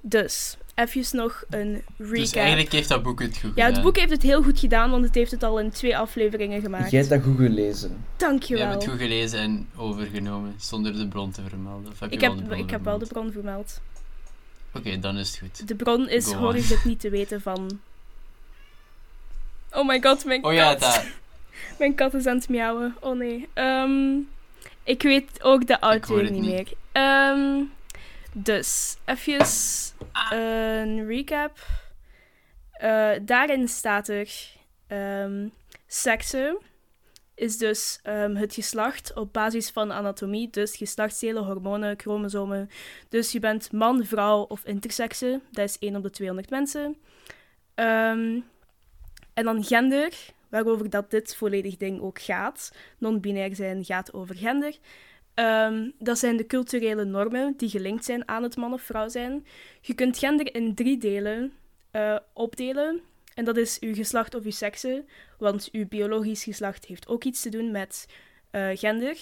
dus, 0.00 0.56
even 0.74 1.16
nog 1.16 1.44
een 1.50 1.82
recap. 1.96 2.14
Dus 2.14 2.32
eigenlijk 2.32 2.72
heeft 2.72 2.88
dat 2.88 3.02
boek 3.02 3.20
het 3.20 3.38
goed 3.38 3.52
ja, 3.54 3.64
het 3.64 3.66
gedaan. 3.66 3.82
boek 3.82 3.96
heeft 3.96 4.10
het 4.10 4.22
heel 4.22 4.42
goed 4.42 4.58
gedaan, 4.58 4.90
want 4.90 5.04
het 5.04 5.14
heeft 5.14 5.30
het 5.30 5.42
al 5.42 5.58
in 5.58 5.70
twee 5.70 5.96
afleveringen 5.96 6.60
gemaakt. 6.60 6.90
Jij 6.90 7.00
hebt 7.00 7.12
dat 7.12 7.22
goed 7.22 7.36
gelezen. 7.36 7.90
Je 7.90 7.96
Dankjewel. 8.16 8.68
hebt 8.68 8.82
het 8.82 8.90
goed 8.92 9.00
gelezen 9.00 9.38
en 9.38 9.68
overgenomen, 9.76 10.54
zonder 10.56 10.92
de 10.92 11.08
bron 11.08 11.30
te 11.30 11.42
vermelden. 11.48 11.92
Of 11.92 12.00
heb 12.00 12.08
je 12.08 12.14
ik 12.14 12.20
wel 12.20 12.30
heb, 12.30 12.38
de 12.38 12.44
bron 12.46 12.58
ik 12.58 12.70
heb 12.70 12.84
wel 12.84 12.98
de 12.98 13.06
bron 13.06 13.32
vermeld. 13.32 13.80
Oké, 14.72 14.98
dan 14.98 15.16
is 15.16 15.28
het 15.28 15.38
goed. 15.38 15.68
De 15.68 15.74
bron 15.74 16.08
is, 16.08 16.32
hoor 16.32 16.56
je 16.56 16.62
het 16.62 16.84
niet 16.84 17.00
te 17.00 17.10
weten 17.10 17.40
van... 17.40 17.80
Oh 19.74 19.86
my 19.86 20.02
god, 20.02 20.24
mijn 20.24 20.44
Oh 20.44 20.52
ja, 20.52 20.74
kat. 20.74 21.04
Mijn 21.78 21.94
kat 21.94 22.14
is 22.14 22.26
aan 22.26 22.36
het 22.36 22.48
miauwen. 22.48 22.96
Oh 23.00 23.16
nee. 23.16 23.48
Ehm, 23.54 24.18
ik 24.82 25.02
weet 25.02 25.42
ook 25.42 25.66
de 25.66 25.76
het 25.80 26.08
niet, 26.08 26.30
niet. 26.30 26.44
meer. 26.44 26.72
Ehm, 26.92 27.62
dus, 28.32 28.96
even 29.04 29.46
een 30.30 31.06
recap. 31.06 31.58
Eh, 32.72 33.10
daarin 33.22 33.68
staat 33.68 34.08
er... 34.08 34.28
ehm 34.86 35.48
seksen 35.86 36.58
is 37.34 37.58
dus 37.58 37.98
het 38.36 38.54
geslacht 38.54 39.14
op 39.14 39.32
basis 39.32 39.70
van 39.70 39.92
anatomie, 39.92 40.50
dus 40.50 40.76
geslachtsdelen, 40.76 41.44
hormonen, 41.44 41.98
chromosomen. 42.00 42.70
Dus 43.08 43.32
je 43.32 43.40
bent 43.40 43.72
man, 43.72 44.04
vrouw 44.04 44.42
of 44.42 44.64
intersexe. 44.64 45.40
Dat 45.50 45.68
is 45.68 45.78
1 45.78 45.96
op 45.96 46.02
de 46.02 46.10
200 46.10 46.50
mensen. 46.50 46.96
Ehm, 47.74 48.40
en 49.34 49.44
dan 49.44 49.64
gender, 49.64 50.12
waarover 50.48 50.90
dat 50.90 51.10
dit 51.10 51.36
volledig 51.36 51.76
ding 51.76 52.00
ook 52.00 52.20
gaat. 52.20 52.72
Non-binair 52.98 53.54
zijn 53.54 53.84
gaat 53.84 54.12
over 54.12 54.36
gender. 54.36 54.78
Ehm, 55.34 55.90
dat 55.98 56.18
zijn 56.18 56.36
de 56.36 56.46
culturele 56.46 57.04
normen 57.04 57.54
die 57.56 57.68
gelinkt 57.68 58.04
zijn 58.04 58.28
aan 58.28 58.42
het 58.42 58.56
man 58.56 58.72
of 58.72 58.82
vrouw 58.82 59.08
zijn. 59.08 59.46
Je 59.80 59.94
kunt 59.94 60.18
gender 60.18 60.54
in 60.54 60.74
drie 60.74 60.98
delen 60.98 61.52
eh, 61.90 62.16
opdelen. 62.32 63.00
En 63.34 63.44
dat 63.44 63.56
is 63.56 63.78
uw 63.80 63.94
geslacht 63.94 64.34
of 64.34 64.44
uw 64.44 64.50
sekse, 64.50 65.04
want 65.38 65.68
uw 65.72 65.88
biologisch 65.88 66.44
geslacht 66.44 66.84
heeft 66.84 67.08
ook 67.08 67.24
iets 67.24 67.42
te 67.42 67.48
doen 67.48 67.70
met 67.70 68.06
eh, 68.50 68.68
gender. 68.74 69.16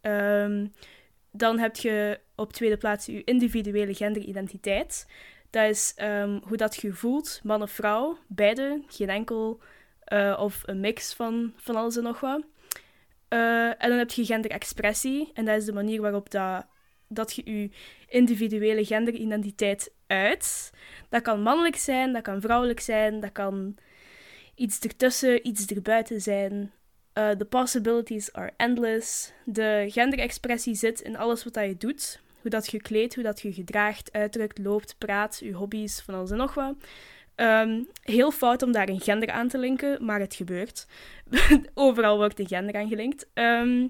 Ehm, 0.00 0.66
dan 1.30 1.58
heb 1.58 1.76
je 1.76 2.20
op 2.34 2.52
tweede 2.52 2.76
plaats 2.76 3.06
uw 3.06 3.22
individuele 3.24 3.94
genderidentiteit. 3.94 5.06
Dat 5.52 5.70
is 5.70 5.92
ehm, 5.96 6.38
hoe 6.42 6.56
dat 6.56 6.76
je 6.76 6.92
voelt, 6.92 7.40
man 7.42 7.62
of 7.62 7.70
vrouw, 7.70 8.18
beide, 8.26 8.82
geen 8.86 9.08
enkel 9.08 9.60
eh, 10.04 10.38
of 10.40 10.62
een 10.64 10.80
mix 10.80 11.14
van, 11.14 11.52
van 11.56 11.76
alles 11.76 11.96
en 11.96 12.02
nog 12.02 12.20
wat. 12.20 12.42
Eh, 13.28 13.66
en 13.66 13.88
dan 13.88 13.98
heb 13.98 14.10
je 14.10 14.24
genderexpressie, 14.24 15.30
en 15.34 15.44
dat 15.44 15.56
is 15.56 15.64
de 15.64 15.72
manier 15.72 16.00
waarop 16.00 16.30
dat, 16.30 16.66
dat 17.08 17.34
je 17.34 17.58
je 17.58 17.70
individuele 18.08 18.84
genderidentiteit 18.84 19.92
uit. 20.06 20.70
Dat 21.08 21.22
kan 21.22 21.42
mannelijk 21.42 21.76
zijn, 21.76 22.12
dat 22.12 22.22
kan 22.22 22.40
vrouwelijk 22.40 22.80
zijn, 22.80 23.20
dat 23.20 23.32
kan 23.32 23.76
iets 24.54 24.78
ertussen, 24.78 25.46
iets 25.46 25.66
erbuiten 25.66 26.20
zijn. 26.20 26.72
Eh, 27.12 27.30
the 27.30 27.44
possibilities 27.44 28.32
are 28.32 28.52
endless. 28.56 29.32
De 29.44 29.86
genderexpressie 29.88 30.74
zit 30.74 31.00
in 31.00 31.16
alles 31.16 31.44
wat 31.44 31.54
je 31.54 31.76
doet. 31.76 32.20
Hoe 32.42 32.50
dat 32.50 32.70
je 32.70 32.82
kleedt, 32.82 33.14
hoe 33.14 33.24
dat 33.24 33.40
je 33.40 33.52
gedraagt, 33.52 34.12
uitdrukt, 34.12 34.58
loopt, 34.58 34.94
praat, 34.98 35.38
je 35.42 35.52
hobby's, 35.52 36.00
van 36.00 36.14
alles 36.14 36.30
en 36.30 36.36
nog 36.36 36.54
wat. 36.54 36.74
Ehm, 37.34 37.82
heel 38.02 38.30
fout 38.30 38.62
om 38.62 38.72
daar 38.72 38.88
een 38.88 39.00
gender 39.00 39.30
aan 39.30 39.48
te 39.48 39.58
linken, 39.58 40.04
maar 40.04 40.20
het 40.20 40.34
gebeurt. 40.34 40.86
Overal 41.74 42.16
wordt 42.16 42.38
een 42.38 42.46
gender 42.46 42.74
aan 42.74 42.88
gelinkt. 42.88 43.26
Ehm, 43.34 43.86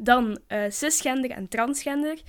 dan 0.00 0.38
eh, 0.46 0.62
cisgender 0.68 1.30
en 1.30 1.48
transgender. 1.48 2.20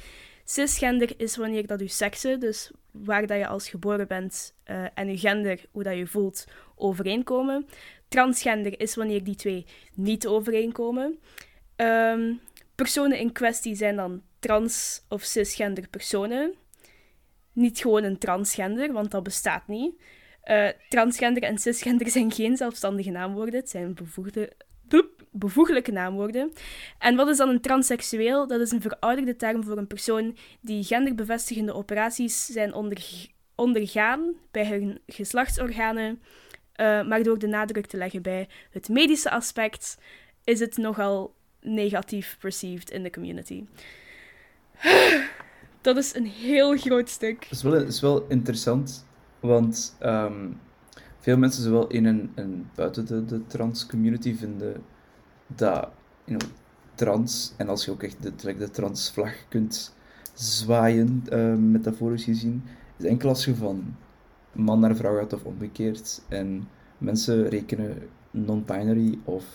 Cisgender 0.45 1.13
is 1.17 1.38
wanneer 1.38 1.67
dat 1.67 1.79
je 1.79 1.88
sekse, 1.88 2.38
dus 2.38 2.72
waar 2.91 3.27
dat 3.27 3.38
je 3.38 3.48
als 3.48 3.69
geboren 3.69 4.07
bent, 4.07 4.55
eh, 4.63 4.86
en 4.93 5.07
je 5.07 5.17
gender, 5.17 5.65
hoe 5.72 5.83
dat 5.83 5.98
je 5.98 6.07
voelt, 6.07 6.45
overeenkomen. 6.75 7.67
Transgender 8.07 8.79
is 8.79 8.95
wanneer 8.95 9.24
die 9.24 9.36
twee 9.36 9.65
niet 9.93 10.27
overeenkomen. 10.27 11.19
Ehm, 11.75 12.33
personen 12.75 13.17
in 13.17 13.31
kwestie 13.31 13.75
zijn 13.75 13.95
dan 13.95 14.22
trans- 14.43 15.05
of 15.09 15.23
cisgender 15.23 15.88
personen. 15.88 16.53
Niet 17.53 17.79
gewoon 17.79 18.03
een 18.03 18.17
transgender, 18.17 18.93
want 18.93 19.12
dat 19.12 19.23
bestaat 19.23 19.67
niet. 19.67 20.01
Eh, 20.41 20.67
transgender 20.89 21.43
en 21.43 21.57
cisgender 21.57 22.09
zijn 22.09 22.31
geen 22.31 22.57
zelfstandige 22.57 23.09
naamwoorden, 23.09 23.59
het 23.59 23.69
zijn 23.69 23.93
bevoegde, 23.93 24.53
bevoeglijke 25.31 25.91
naamwoorden. 25.91 26.51
En 27.00 27.15
wat 27.15 27.27
is 27.27 27.38
dan 27.38 27.50
een 27.50 27.62
transseksueel? 27.62 28.47
Dat 28.47 28.62
is 28.62 28.71
een 28.71 28.81
verouderde 28.81 29.35
term 29.35 29.63
voor 29.63 29.77
een 29.77 29.88
persoon 29.88 30.38
die 30.62 30.83
genderbevestigende 30.83 31.73
operaties 31.73 32.45
zijn 32.45 32.73
onderg- 32.73 33.27
ondergaan 33.55 34.33
bij 34.51 34.67
hun 34.67 35.00
geslachtsorganen. 35.07 36.21
Eh, 36.73 37.07
maar 37.07 37.23
door 37.23 37.39
de 37.39 37.47
nadruk 37.47 37.85
te 37.85 37.97
leggen 37.97 38.21
bij 38.21 38.47
het 38.71 38.89
medische 38.89 39.29
aspect, 39.29 39.97
is 40.43 40.59
het 40.59 40.77
nogal 40.77 41.35
negatief 41.62 42.38
perceived 42.39 42.91
in 42.91 43.03
de 43.03 43.09
community. 43.09 43.63
Dat 45.81 45.97
is 45.97 46.15
een 46.15 46.25
heel 46.25 46.77
groot 46.77 47.09
stuk. 47.09 47.41
Dat 47.41 47.51
is 47.51 47.63
wel, 47.63 47.73
is 47.75 48.01
wel 48.01 48.25
interessant, 48.27 49.05
want 49.39 49.95
ehm, 49.99 50.47
veel 51.19 51.37
mensen, 51.37 51.63
zowel 51.63 51.87
in 51.87 52.05
en, 52.05 52.31
en 52.35 52.69
buiten 52.75 53.05
de, 53.05 53.25
de 53.25 53.45
trans-community, 53.47 54.35
vinden 54.35 54.83
dat 55.47 55.89
you 56.25 56.37
know, 56.37 56.51
trans, 56.95 57.53
en 57.57 57.69
als 57.69 57.85
je 57.85 57.91
ook 57.91 58.03
echt 58.03 58.23
de, 58.23 58.55
de 58.57 58.69
transvlag 58.69 59.33
kunt 59.49 59.95
zwaaien, 60.33 61.23
eh, 61.29 61.53
metaforisch 61.53 62.23
gezien, 62.23 62.63
is 62.97 63.05
enkel 63.05 63.29
als 63.29 63.45
je 63.45 63.55
van 63.55 63.95
man 64.51 64.79
naar 64.79 64.95
vrouw 64.95 65.17
gaat 65.17 65.33
of 65.33 65.43
omgekeerd. 65.43 66.21
En 66.27 66.67
mensen 66.97 67.49
rekenen 67.49 67.97
non-binary 68.31 69.19
of 69.23 69.45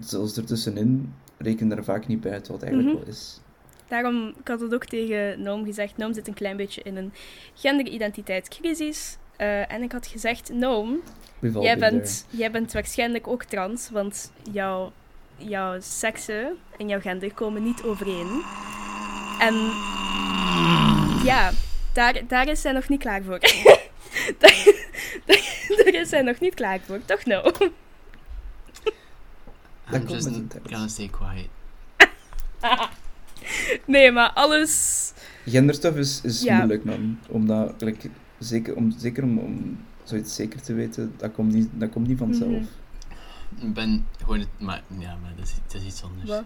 zelfs 0.00 0.36
ertussenin, 0.36 1.14
rekenen 1.38 1.76
er 1.76 1.84
vaak 1.84 2.06
niet 2.06 2.20
bij 2.20 2.32
uit 2.32 2.48
wat 2.48 2.60
het 2.60 2.70
eigenlijk 2.70 2.94
Mhm. 2.98 3.04
wel 3.04 3.14
is. 3.14 3.40
Daarom, 3.92 4.34
ik 4.38 4.48
had 4.48 4.60
het 4.60 4.74
ook 4.74 4.84
tegen 4.84 5.42
Noom 5.42 5.64
gezegd, 5.64 5.96
Noom 5.96 6.12
zit 6.14 6.28
een 6.28 6.34
klein 6.34 6.56
beetje 6.56 6.82
in 6.82 6.96
een 6.96 7.12
genderidentiteitscrisis. 7.54 9.16
Eh, 9.36 9.72
en 9.72 9.82
ik 9.82 9.92
had 9.92 10.06
gezegd, 10.06 10.52
Noom, 10.52 11.00
jij 11.40 11.78
bent, 11.78 12.26
jij 12.30 12.50
bent 12.50 12.72
waarschijnlijk 12.72 13.26
ook 13.26 13.44
trans, 13.44 13.90
want 13.90 14.32
jouw, 14.52 14.92
jouw 15.36 15.80
seksen 15.80 16.58
en 16.78 16.88
jouw 16.88 17.00
gender 17.00 17.34
komen 17.34 17.62
niet 17.62 17.82
overeen. 17.82 18.42
En 19.38 19.54
ja, 21.24 21.50
daar, 21.94 22.20
daar 22.28 22.48
is 22.48 22.60
zij 22.60 22.72
nog 22.72 22.88
niet 22.88 23.00
klaar 23.00 23.22
voor. 23.22 23.38
daar, 24.38 24.64
daar, 25.24 25.74
daar 25.84 25.94
is 25.94 26.08
zij 26.08 26.22
nog 26.22 26.40
niet 26.40 26.54
klaar 26.54 26.80
voor, 26.80 27.04
toch 27.04 27.24
no? 27.24 27.42
Dat 27.42 27.62
I'm 30.00 30.08
just 30.08 30.28
gonna 30.62 30.88
stay 30.88 31.08
quiet. 31.08 31.48
nee, 33.86 34.12
maar 34.12 34.30
alles... 34.32 35.12
Genderstuff 35.46 35.96
is, 35.96 36.20
is 36.22 36.42
Ja. 36.42 36.56
moeilijk, 36.56 36.84
man. 36.84 37.18
Omdat, 37.28 37.74
like, 37.78 38.10
zeker 38.38 38.76
om, 38.76 38.94
zeker 38.98 39.22
om, 39.22 39.38
om 39.38 39.78
zoiets 40.04 40.34
zeker 40.34 40.62
te 40.62 40.74
weten, 40.74 41.14
dat 41.16 41.32
komt 41.32 41.52
niet, 41.52 41.68
dat 41.72 41.90
komt 41.90 42.06
niet 42.08 42.18
vanzelf. 42.18 42.50
Mhm. 42.50 43.66
Ik 43.66 43.74
ben 43.74 44.06
gewoon. 44.24 44.46
Maar, 44.58 44.82
ja, 44.98 45.16
maar 45.22 45.32
dat 45.36 45.46
is, 45.46 45.54
dat 45.66 45.80
is 45.80 45.86
iets 45.86 46.02
anders. 46.02 46.28
Wat? 46.30 46.42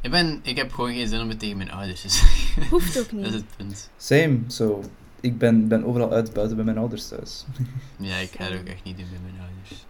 Ik, 0.00 0.10
ben, 0.10 0.40
ik 0.42 0.56
heb 0.56 0.72
gewoon 0.72 0.92
geen 0.94 1.08
zin 1.08 1.20
om 1.20 1.28
het 1.28 1.38
tegen 1.38 1.56
mijn 1.56 1.70
ouders 1.70 2.00
te 2.00 2.08
zeggen. 2.18 2.66
Hoeft 2.68 2.98
ook 2.98 3.10
dat 3.10 3.20
is 3.20 3.24
niet. 3.26 3.32
het 3.34 3.44
punt. 3.56 3.90
Same, 3.96 4.38
so, 4.46 4.82
ik 5.20 5.38
ben, 5.38 5.68
ben 5.68 5.84
overal 5.84 6.12
uit 6.12 6.32
buiten 6.32 6.56
bij 6.56 6.64
mijn 6.64 6.78
ouders 6.78 7.08
thuis. 7.08 7.44
Ja, 7.98 8.16
ik 8.16 8.30
ga 8.38 8.44
het 8.44 8.60
ook 8.60 8.66
echt 8.66 8.84
niet 8.84 8.96
doen 8.96 9.06
met 9.12 9.22
mijn 9.22 9.34
ouders. 9.48 9.84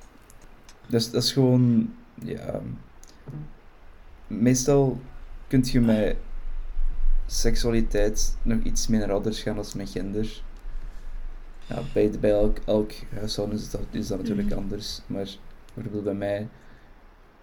Dus 0.87 1.11
dat 1.11 1.23
is 1.23 1.33
gewoon, 1.33 1.95
ja. 2.23 2.61
Meestal 4.27 5.01
kun 5.49 5.63
je 5.65 5.81
met 5.81 6.17
seksualiteit 7.27 8.37
nog 8.43 8.63
iets 8.63 8.87
minder 8.87 9.13
ouders 9.13 9.43
gaan 9.43 9.57
als 9.57 9.75
met 9.75 9.91
gender. 9.91 10.43
Ja, 11.67 11.83
bij, 11.93 12.11
bij 12.21 12.31
elk, 12.31 12.59
elk 12.67 12.93
huishouden 13.15 13.57
is 13.59 13.71
dat, 13.71 13.81
is 13.91 14.07
dat 14.07 14.19
natuurlijk 14.19 14.49
Mhm. 14.49 14.59
anders. 14.59 15.01
Maar 15.07 15.29
bijvoorbeeld 15.75 16.05
bij 16.05 16.15
mij, 16.15 16.49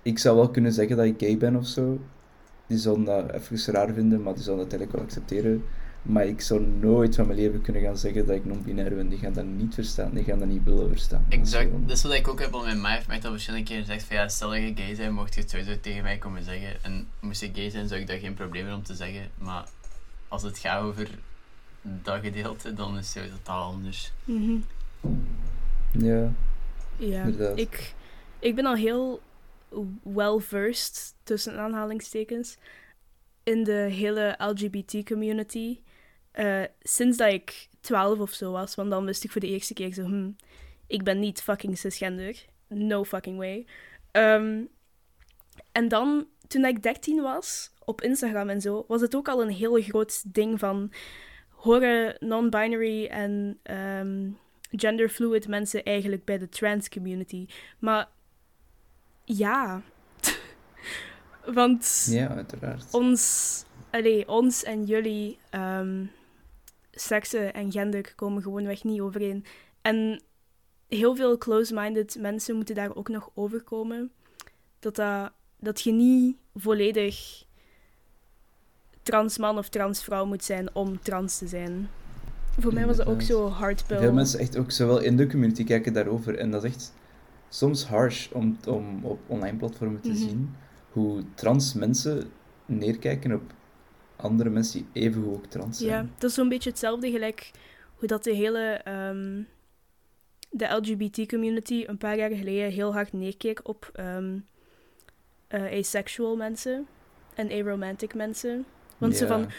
ik 0.02 0.20
zou 0.20 0.36
wel 0.36 0.50
kunnen 0.50 0.72
zeggen 0.74 0.98
dat 0.98 1.06
ik 1.06 1.16
gay 1.20 1.38
ben 1.38 1.56
of 1.56 1.68
zo. 1.68 2.00
Die 2.68 2.78
zouden 2.78 3.06
dat 3.06 3.32
even 3.32 3.74
raar 3.74 3.94
vinden, 3.94 4.22
maar 4.22 4.34
die 4.34 4.44
zouden 4.44 4.70
dat 4.70 4.74
eigenlijk 4.80 4.92
wel 4.92 5.02
accepteren. 5.02 5.64
Maar 6.02 6.26
ik 6.26 6.42
zou 6.42 6.62
nooit 6.62 7.16
van 7.16 7.28
mijn 7.28 7.40
leven 7.40 7.62
kunnen 7.62 7.82
gaan 7.82 7.98
zeggen 7.98 8.26
dat 8.26 8.36
ik 8.36 8.46
non-binair 8.46 8.96
ben. 8.96 9.10
Die 9.10 9.20
gaan 9.20 9.34
dat 9.34 9.46
niet 9.46 9.74
verstaan, 9.74 10.14
die 10.14 10.24
gaan 10.24 10.40
dat 10.40 10.48
niet 10.48 10.64
willen 10.64 10.90
verstaan. 10.90 11.26
Dat 11.30 11.40
is 11.40 11.40
Exact, 11.40 11.72
dat 11.88 11.98
is 11.98 12.04
wat 12.04 12.14
ik 12.14 12.28
ook 12.28 12.40
heb, 12.40 12.52
want 12.52 12.82
mijn 12.82 12.96
heeft 12.96 13.08
mij 13.08 13.24
al 13.24 13.32
verschillende 13.32 13.66
keren 13.66 13.86
gezegd 13.86 14.04
van 14.04 14.16
ja, 14.16 14.28
stel 14.28 14.50
dat 14.50 14.58
je 14.58 14.72
gay 14.76 14.96
bent, 14.96 15.14
mocht 15.14 15.34
je 15.34 15.42
het 15.42 15.50
sowieso 15.50 15.80
tegen 15.80 16.04
mij 16.04 16.18
komen 16.18 16.44
zeggen. 16.44 16.84
En 16.84 17.08
moest 17.20 17.42
ik 17.42 17.56
gay 17.56 17.70
zijn, 17.70 17.88
zou 17.88 18.02
ik 18.02 18.08
daar 18.08 18.18
geen 18.18 18.34
probleem 18.34 18.74
om 18.74 18.84
te 18.84 18.96
zeggen. 18.96 19.30
Maar 19.38 19.66
als 20.28 20.44
het 20.44 20.58
gaat 20.58 20.84
over 20.84 21.10
dat 21.82 22.20
gedeelte, 22.22 22.74
dan 22.74 22.98
is 22.98 23.14
het 23.14 23.32
totaal 23.32 23.72
anders. 23.72 24.12
Mhm. 24.24 24.58
Ja, 25.92 26.32
Ja, 26.98 27.24
Inderdaad. 27.24 27.58
ik, 27.58 27.94
ik 28.40 28.56
ben 28.56 28.66
al 28.66 28.76
heel 28.76 29.22
well-versed, 30.04 31.14
tussen 31.24 31.60
aanhalingstekens, 31.60 32.58
in 33.44 33.64
de 33.64 33.88
hele 33.92 34.36
LGBT-community. 34.38 35.80
Eh, 36.32 36.64
sinds 36.82 37.18
dat 37.18 37.34
ik 37.34 37.70
12 37.80 38.20
of 38.20 38.32
zo 38.32 38.52
was, 38.52 38.76
want 38.76 38.90
dan 38.90 39.06
wist 39.06 39.24
ik 39.24 39.32
voor 39.32 39.42
de 39.42 39.48
eerste 39.48 39.74
keer 39.74 39.94
zo, 39.94 40.04
hm, 40.04 40.32
ik 40.88 41.04
ben 41.04 41.20
niet 41.20 41.42
fucking 41.42 41.78
cisgender. 41.78 42.46
No 42.68 43.04
fucking 43.04 43.38
way. 43.38 43.66
Ehm, 44.12 44.64
en 45.72 45.88
dan, 45.88 46.28
toen 46.48 46.66
ik 46.66 46.84
13 46.84 47.22
was, 47.22 47.72
op 47.86 48.02
Instagram 48.02 48.50
en 48.50 48.62
zo, 48.62 48.86
was 48.88 49.02
het 49.02 49.16
ook 49.16 49.28
al 49.28 49.42
een 49.42 49.50
heel 49.50 49.82
groot 49.82 50.34
ding 50.34 50.60
van 50.60 50.92
horen 51.50 52.16
non-binary 52.20 53.06
en 53.06 53.60
ehm, 53.64 54.30
genderfluid 54.72 55.48
mensen 55.48 55.84
eigenlijk 55.84 56.26
bij 56.26 56.38
de 56.38 56.50
trans 56.50 56.90
community. 56.90 57.48
Maar 57.80 58.10
ja. 59.26 59.82
Want 61.46 62.08
ja 62.10 62.28
uiteraard. 62.28 62.86
ons, 62.92 63.64
allee, 63.90 64.28
ons 64.28 64.64
en 64.64 64.86
jullie 64.86 65.38
ehm 65.50 66.04
seksen 67.06 67.54
en 67.54 67.72
gender 67.72 68.16
komen 68.16 68.42
gewoonweg 68.42 68.84
niet 68.84 69.02
overeen. 69.02 69.46
En 69.82 70.22
heel 70.88 71.16
veel 71.16 71.38
close-minded 71.38 72.18
mensen 72.20 72.56
moeten 72.56 72.76
daar 72.76 72.96
ook 72.96 73.10
nog 73.10 73.30
overkomen. 73.34 74.12
Dat, 74.80 74.96
dat, 74.96 75.32
dat 75.60 75.82
je 75.82 75.92
niet 75.92 76.36
volledig 76.56 77.44
transman 79.04 79.58
of 79.58 79.70
transvrouw 79.70 80.26
moet 80.26 80.44
zijn 80.44 80.76
om 80.76 81.00
trans 81.02 81.38
te 81.38 81.48
zijn. 81.48 81.90
Voor 82.60 82.74
mij 82.74 82.86
was 82.86 82.98
dat 82.98 83.08
ook 83.08 83.22
zo 83.22 83.48
hardpill. 83.48 83.98
Veel 83.98 84.14
mensen 84.14 84.40
echt 84.40 84.58
ook 84.58 84.72
zowel 84.72 85.00
in 85.00 85.18
de 85.18 85.28
community 85.28 85.64
kijken 85.64 85.94
daarover. 85.94 86.38
En 86.38 86.52
dat 86.52 86.64
is 86.64 86.72
echt 86.74 86.94
soms 87.50 87.86
harsh 87.86 88.32
om, 88.32 88.58
om 88.68 89.06
op 89.06 89.20
online 89.28 89.58
platformen 89.58 90.02
te 90.02 90.10
Mhm. 90.10 90.18
zien 90.18 90.56
hoe 90.92 91.24
trans 91.36 91.74
mensen 91.74 92.30
neerkijken 92.66 93.34
op 93.34 93.54
andere 94.22 94.50
mensen 94.50 94.80
die 94.80 95.04
even 95.04 95.34
ook 95.34 95.46
trans 95.46 95.78
zijn. 95.78 95.90
Ja, 95.90 96.06
dat 96.18 96.30
is 96.30 96.36
zo'n 96.36 96.50
beetje 96.50 96.70
hetzelfde 96.70 97.12
gelijk 97.12 97.52
hoe 97.96 98.08
dat 98.08 98.24
de 98.24 98.34
hele 98.34 98.82
ehm, 98.84 99.42
de 100.50 100.66
LGBT-community 100.66 101.84
een 101.88 101.98
paar 101.98 102.18
jaar 102.18 102.32
geleden 102.32 102.72
heel 102.72 102.94
hard 102.94 103.14
neerkeek 103.14 103.68
op 103.68 103.90
ehm, 103.94 104.38
eh, 105.48 105.80
asexual 105.80 106.36
mensen 106.36 106.88
en 107.36 107.52
aromantic 107.52 108.14
mensen. 108.14 108.66
Want 108.98 109.16
ze 109.16 109.28
van, 109.28 109.50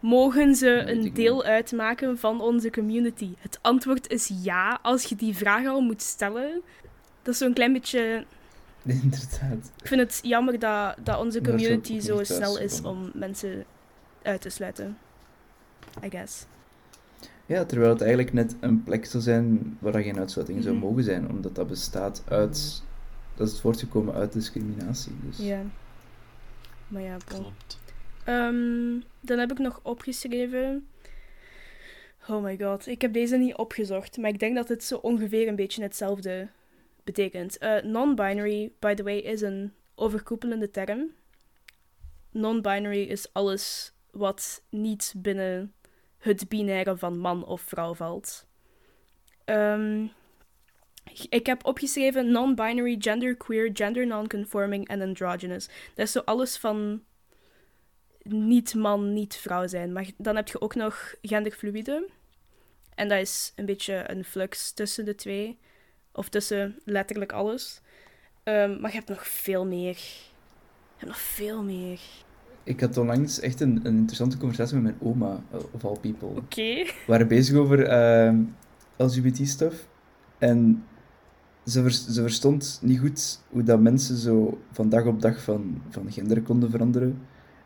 mogen 0.00 0.54
ze 0.54 0.82
een 0.86 1.14
deel 1.14 1.44
uitmaken 1.44 2.18
van 2.18 2.40
onze 2.40 2.70
community? 2.70 3.34
Het 3.38 3.58
antwoord 3.62 4.10
is 4.10 4.30
ja, 4.42 4.78
als 4.82 5.04
je 5.04 5.16
die 5.16 5.36
vraag 5.36 5.66
al 5.66 5.80
moet 5.80 6.02
stellen. 6.02 6.62
Dat 7.22 7.34
is 7.34 7.40
zo'n 7.40 7.52
klein 7.52 7.72
beetje... 7.72 8.24
Inderdaad. 9.02 9.72
Ik 9.80 9.86
vind 9.86 10.00
het 10.00 10.20
jammer 10.22 10.58
dat, 10.58 10.96
dat 11.04 11.18
onze 11.18 11.40
community 11.40 12.00
zo 12.00 12.24
snel 12.24 12.58
is 12.58 12.82
om 12.82 13.10
mensen 13.14 13.64
uit 14.26 14.40
te 14.40 14.48
sluiten. 14.48 14.98
I 16.04 16.10
guess. 16.10 16.46
Ja, 17.46 17.64
terwijl 17.64 17.90
het 17.92 18.00
eigenlijk 18.00 18.32
net 18.32 18.56
een 18.60 18.82
plek 18.82 19.06
zou 19.06 19.22
zijn 19.22 19.76
waar 19.80 19.94
er 19.94 20.02
geen 20.02 20.18
uitsluiting 20.18 20.62
zou 20.62 20.74
Mhm. 20.74 20.84
mogen 20.84 21.04
zijn, 21.04 21.28
omdat 21.28 21.54
dat 21.54 21.66
bestaat 21.68 22.22
uit... 22.28 22.82
Dat 23.34 23.48
is 23.48 23.60
voortgekomen 23.60 24.14
uit 24.14 24.32
discriminatie. 24.32 25.12
Dus. 25.24 25.38
Ja. 25.38 25.62
Maar 26.88 27.02
ja, 27.02 27.16
bon. 27.28 27.40
Klopt. 27.40 27.78
Ehm, 28.24 29.00
dan 29.20 29.38
heb 29.38 29.50
ik 29.50 29.58
nog 29.58 29.80
opgeschreven. 29.82 30.88
Oh 32.28 32.42
my 32.42 32.58
god, 32.60 32.86
ik 32.86 33.00
heb 33.00 33.12
deze 33.12 33.36
niet 33.36 33.54
opgezocht, 33.56 34.16
maar 34.16 34.30
ik 34.30 34.38
denk 34.38 34.54
dat 34.56 34.68
het 34.68 34.84
zo 34.84 34.96
ongeveer 34.96 35.48
een 35.48 35.56
beetje 35.56 35.82
hetzelfde 35.82 36.48
betekent. 37.04 37.58
Eh, 37.58 37.82
Non-binary, 37.82 38.72
by 38.78 38.94
the 38.94 39.02
way, 39.02 39.16
is 39.16 39.40
een 39.40 39.72
overkoepelende 39.94 40.70
term. 40.70 41.10
Non-binary 42.30 43.02
is 43.02 43.32
alles 43.32 43.92
wat 44.16 44.62
niet 44.68 45.14
binnen 45.16 45.74
het 46.18 46.48
binaire 46.48 46.96
van 46.96 47.18
man 47.18 47.44
of 47.44 47.60
vrouw 47.60 47.94
valt. 47.94 48.46
Ehm, 49.44 50.06
ik 51.28 51.46
heb 51.46 51.66
opgeschreven 51.66 52.30
non-binary, 52.30 52.96
genderqueer, 52.98 53.70
gender 53.72 54.06
non-conforming 54.06 54.88
en 54.88 55.00
androgynous. 55.00 55.66
Dat 55.66 56.06
is 56.06 56.12
zo 56.12 56.20
alles 56.24 56.56
van 56.56 57.02
niet 58.28 58.74
man, 58.74 59.12
niet 59.12 59.36
vrouw 59.36 59.66
zijn. 59.66 59.92
Maar 59.92 60.06
dan 60.16 60.36
heb 60.36 60.48
je 60.48 60.60
ook 60.60 60.74
nog 60.74 61.14
genderfluïde. 61.22 62.08
En 62.94 63.08
dat 63.08 63.18
is 63.18 63.52
een 63.56 63.66
beetje 63.66 64.04
een 64.06 64.24
flux 64.24 64.72
tussen 64.72 65.04
de 65.04 65.14
twee. 65.14 65.58
Of 66.12 66.28
tussen 66.28 66.78
letterlijk 66.84 67.32
alles. 67.32 67.80
Ehm, 68.42 68.80
maar 68.80 68.90
je 68.90 68.96
hebt 68.96 69.08
nog 69.08 69.28
veel 69.28 69.66
meer. 69.66 69.96
Je 69.96 70.96
hebt 70.96 71.10
nog 71.10 71.20
veel 71.20 71.62
meer. 71.62 72.00
Ik 72.66 72.80
had 72.80 72.96
onlangs 72.96 73.40
echt 73.40 73.60
een, 73.60 73.80
een 73.82 73.96
interessante 73.96 74.36
conversatie 74.38 74.76
met 74.76 74.84
mijn 74.84 75.12
oma, 75.12 75.42
eh, 75.50 75.58
of 75.70 75.84
all 75.84 75.96
people. 76.00 76.28
Oké. 76.28 76.62
We 76.84 77.04
waren 77.06 77.28
bezig 77.28 77.56
over 77.56 77.84
ehm, 77.84 78.42
LGBT-stuff. 78.96 79.88
En 80.38 80.84
ze, 81.64 81.82
vers- 81.82 82.08
ze 82.08 82.20
verstond 82.22 82.78
niet 82.82 82.98
goed 82.98 83.40
hoe 83.50 83.62
dat 83.62 83.80
mensen 83.80 84.16
zo 84.16 84.58
van 84.70 84.88
dag 84.88 85.04
op 85.04 85.22
dag 85.22 85.42
van, 85.42 85.82
van 85.88 86.12
gender 86.12 86.42
konden 86.42 86.70
veranderen. 86.70 87.18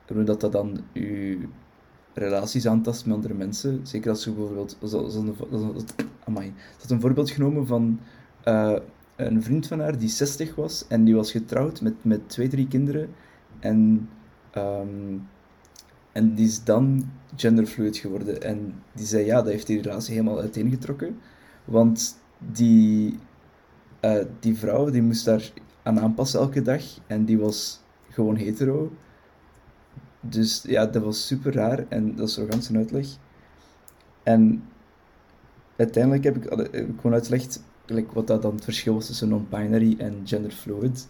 En 0.06 0.14
hoe 0.14 0.24
dat, 0.24 0.40
dat 0.40 0.52
dan 0.52 0.80
je 0.92 1.38
relaties 2.14 2.66
aantast 2.66 3.06
met 3.06 3.14
andere 3.14 3.34
mensen. 3.34 3.80
Zeker 3.82 4.10
als 4.10 4.24
je 4.24 4.30
bijvoorbeeld... 4.30 4.76
Als, 4.80 4.92
als, 4.92 5.14
een, 5.14 5.34
als, 5.50 5.84
amai. 6.24 6.52
Ze 6.56 6.80
had 6.80 6.90
een 6.90 7.00
voorbeeld 7.00 7.30
genomen 7.30 7.66
van 7.66 8.00
eh, 8.42 8.76
een 9.16 9.42
vriend 9.42 9.66
van 9.66 9.80
haar 9.80 9.98
die 9.98 10.08
60 10.08 10.54
was. 10.54 10.84
En 10.88 11.04
die 11.04 11.14
was 11.14 11.30
getrouwd 11.30 11.80
met, 11.80 11.94
met 12.02 12.28
twee, 12.28 12.48
drie 12.48 12.68
kinderen. 12.68 13.08
En... 13.58 14.08
ehm, 14.50 15.18
en 16.12 16.34
die 16.34 16.46
is 16.46 16.64
dan 16.64 17.10
genderfluid 17.36 17.96
geworden. 17.96 18.42
En 18.42 18.74
die 18.92 19.06
zei, 19.06 19.24
ja, 19.24 19.36
dat 19.42 19.52
heeft 19.52 19.66
die 19.66 19.82
relatie 19.82 20.14
helemaal 20.14 20.40
uiteengetrokken. 20.40 21.18
Want 21.64 22.18
die, 22.38 23.18
eh, 24.00 24.24
die 24.40 24.56
vrouw, 24.56 24.90
die 24.90 25.02
moest 25.02 25.24
daar 25.24 25.52
aan 25.82 26.00
aanpassen 26.00 26.40
elke 26.40 26.62
dag. 26.62 26.82
En 27.06 27.24
die 27.24 27.38
was 27.38 27.80
gewoon 28.10 28.36
hetero. 28.36 28.92
Dus 30.20 30.62
ja, 30.66 30.86
dat 30.86 31.02
was 31.02 31.26
super 31.26 31.52
raar. 31.54 31.84
En 31.88 32.16
dat 32.16 32.28
is 32.28 32.34
zo 32.34 32.48
uitleg. 32.74 33.06
En 34.22 34.62
uiteindelijk 35.76 36.24
heb 36.24 36.36
ik, 36.36 36.44
ik 36.44 36.86
gewoon 36.96 37.12
uitgelegd 37.12 37.60
wat 38.12 38.26
dat 38.26 38.42
dan 38.42 38.54
het 38.54 38.64
verschil 38.64 38.94
was 38.94 39.06
tussen 39.06 39.28
non-binary 39.28 39.94
en 39.98 40.20
genderfluid. 40.24 41.08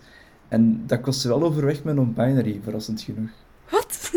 En 0.50 0.82
dat 0.86 1.00
kostte 1.00 1.28
wel 1.28 1.42
overweg 1.42 1.84
met 1.84 1.94
non-binary, 1.94 2.60
verrassend 2.62 3.02
genoeg. 3.02 3.30
Wat? 3.70 4.10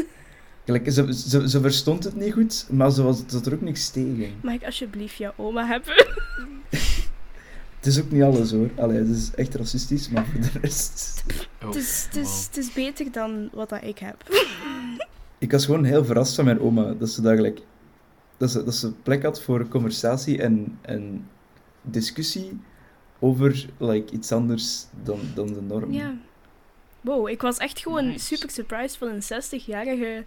Gelijk, 0.65 0.91
ze, 0.91 1.13
ze, 1.13 1.49
ze 1.49 1.61
verstond 1.61 2.03
het 2.03 2.15
niet 2.15 2.33
goed, 2.33 2.67
maar 2.69 2.91
ze 2.91 3.03
was, 3.03 3.17
ze 3.27 3.35
had 3.35 3.45
er 3.45 3.53
ook 3.53 3.61
niks 3.61 3.89
tegen. 3.89 4.33
Mag 4.41 4.53
ik 4.53 4.65
alsjeblieft 4.65 5.15
jouw 5.15 5.33
oma 5.35 5.65
hebben? 5.65 5.93
Het 7.83 7.91
is 7.93 8.01
ook 8.01 8.11
niet 8.11 8.21
alles 8.21 8.51
hoor. 8.51 8.69
Allee, 8.75 8.97
het 8.97 9.09
is 9.09 9.31
echt 9.35 9.55
racistisch, 9.55 10.09
maar 10.09 10.25
voor 10.25 10.41
de 10.41 10.59
rest... 10.61 11.23
Oh, 11.61 11.67
Het 11.67 11.75
is, 11.75 12.03
het, 12.05 12.15
is, 12.15 12.45
het 12.45 12.57
is 12.57 12.73
beter 12.73 13.11
dan 13.11 13.49
wat 13.53 13.69
dat 13.69 13.83
ik 13.83 13.99
heb. 13.99 14.23
Ik 15.37 15.51
was 15.51 15.65
gewoon 15.65 15.83
heel 15.83 16.05
verrast 16.05 16.35
van 16.35 16.45
mijn 16.45 16.59
oma, 16.59 16.93
dat 16.93 17.09
ze 17.09 17.21
daar 17.21 17.35
gelijk... 17.35 17.61
Dat 18.37 18.51
ze, 18.51 18.63
dat 18.63 18.75
ze 18.75 18.93
plek 19.03 19.23
had 19.23 19.41
voor 19.41 19.67
conversatie 19.67 20.41
en, 20.41 20.77
en 20.81 21.27
discussie 21.81 22.59
over 23.23 23.65
like, 23.77 24.13
iets 24.13 24.31
anders 24.31 24.85
dan, 25.03 25.19
dan 25.35 25.47
de 25.47 25.61
norm. 25.61 25.91
Ja. 25.91 26.15
Wow, 27.01 27.29
ik 27.29 27.41
was 27.41 27.57
echt 27.57 27.79
gewoon 27.79 28.07
Nice. 28.07 28.25
super 28.25 28.49
surprised 28.49 28.97
van 28.97 29.07
een 29.07 29.21
60-jarige 29.21 30.25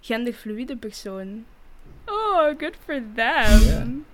genderfluïde 0.00 0.76
persoon. 0.76 1.44
Oh, 2.06 2.46
good 2.58 2.76
for 2.84 3.02
them. 3.14 4.04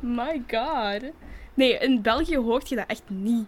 My 0.00 0.42
god. 0.48 1.12
Nee, 1.54 1.78
in 1.78 2.02
België 2.02 2.36
hoort 2.36 2.68
je 2.68 2.76
dat 2.76 2.86
echt 2.86 3.02
niet. 3.06 3.46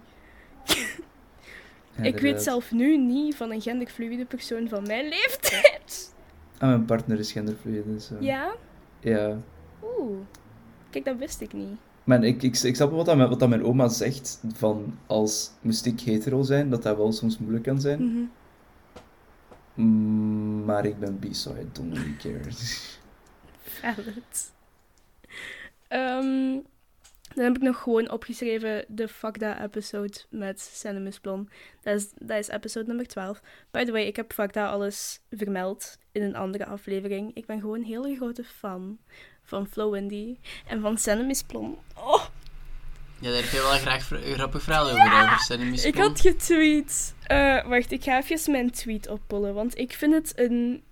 Ja, 1.96 2.04
ik 2.04 2.18
weet 2.18 2.42
zelf 2.42 2.72
nu 2.72 2.96
niet 2.96 3.36
van 3.36 3.52
een 3.52 3.60
genderfluïde 3.60 4.24
persoon 4.24 4.68
van 4.68 4.86
mijn 4.86 5.08
leeftijd. 5.08 6.14
Ah, 6.58 6.68
mijn 6.68 6.84
partner 6.84 7.18
is 7.18 7.32
genderfluid, 7.32 7.84
dus... 7.84 8.10
Ja? 8.20 8.54
Ja. 9.00 9.36
Oeh. 9.82 10.18
Kijk, 10.90 11.04
dat 11.04 11.16
wist 11.16 11.40
ik 11.40 11.52
niet. 11.52 11.78
Maar 12.08 12.24
ik, 12.24 12.42
ik, 12.42 12.56
ik 12.62 12.74
snap 12.76 12.90
wat, 12.90 13.06
dat, 13.06 13.16
mijn- 13.16 13.28
wat 13.28 13.40
dat 13.40 13.48
mijn 13.48 13.64
oma 13.64 13.88
zegt, 13.88 14.40
van 14.54 14.98
als 15.06 15.50
moest 15.60 15.86
ik 15.86 16.00
hetero 16.00 16.42
zijn, 16.42 16.70
dat 16.70 16.82
dat 16.82 16.96
wel 16.96 17.12
soms 17.12 17.38
moeilijk 17.38 17.64
kan 17.64 17.80
zijn. 17.80 18.04
Mhm. 18.04 18.24
Mm, 19.74 20.64
maar 20.64 20.84
ik 20.84 20.98
ben 20.98 21.18
bi, 21.18 21.34
so 21.34 21.50
I 21.50 21.68
don't 21.72 21.94
really 21.96 22.16
care. 22.16 22.40
Valid. 23.80 24.52
Ehm, 25.88 26.58
dan 27.34 27.44
heb 27.44 27.56
ik 27.56 27.62
nog 27.62 27.82
gewoon 27.82 28.10
opgeschreven 28.10 28.84
de 28.88 29.08
Fuck 29.08 29.36
That 29.36 29.58
episode 29.58 30.18
met 30.30 30.60
Cinemus 30.60 31.18
Blom. 31.20 31.48
Dat 31.82 31.94
is, 31.94 32.08
dat 32.18 32.38
is 32.38 32.48
episode 32.48 32.86
nummer 32.86 33.06
12. 33.06 33.40
By 33.70 33.84
the 33.84 33.92
way, 33.92 34.02
ik 34.06 34.16
heb 34.16 34.32
Fuck 34.32 34.50
That 34.50 34.70
alles 34.70 35.20
vermeld 35.30 35.98
in 36.12 36.22
een 36.22 36.36
andere 36.36 36.66
aflevering. 36.66 37.30
Ik 37.34 37.46
ben 37.46 37.60
gewoon 37.60 37.78
een 37.78 37.84
hele 37.84 38.16
grote 38.16 38.44
fan 38.44 38.98
van 39.48 39.66
Flo 39.70 39.90
Windy 39.90 40.36
en 40.66 40.80
van 40.80 40.98
Cinemus 40.98 41.42
Blom. 41.42 41.78
Oh, 41.94 42.22
Ja, 43.18 43.30
daar 43.30 43.40
heb 43.40 43.50
je 43.50 43.60
wel 43.60 43.70
graag 43.70 44.10
een 44.10 44.34
grappig 44.34 44.62
verhaal 44.62 44.90
over, 44.90 45.22
over 45.22 45.38
Cinemus 45.38 45.84
ik 45.84 45.96
had 45.96 46.20
getweet. 46.20 47.14
Eh, 47.22 47.66
wacht, 47.66 47.92
ik 47.92 48.02
ga 48.02 48.22
even 48.22 48.52
mijn 48.52 48.70
tweet 48.70 49.08
oppullen, 49.08 49.54
want 49.54 49.78
ik 49.78 49.92
vind 49.92 50.14
het 50.14 50.32
een, 50.36 50.82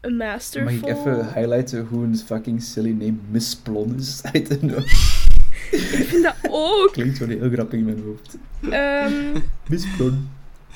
een 0.00 0.16
Mag 0.16 0.52
ik 0.52 0.86
even 0.86 1.32
highlighten 1.34 1.86
hoe 1.86 2.04
een 2.04 2.18
fucking 2.18 2.62
silly 2.62 2.90
name 2.90 3.16
Miss 3.30 3.56
Plon 3.56 3.94
is? 3.98 4.22
I 4.34 4.42
don't 4.42 4.60
know. 4.60 4.84
Ik 5.70 6.06
vind 6.08 6.22
dat 6.22 6.36
ook. 6.50 6.92
Klinkt 6.92 7.18
wel 7.18 7.28
heel 7.28 7.50
grappig 7.50 7.78
in 7.78 7.84
mijn 7.84 8.02
hoofd. 8.02 8.36
Ehm, 8.70 9.40
Miss 9.68 9.86
Plon. 9.96 10.30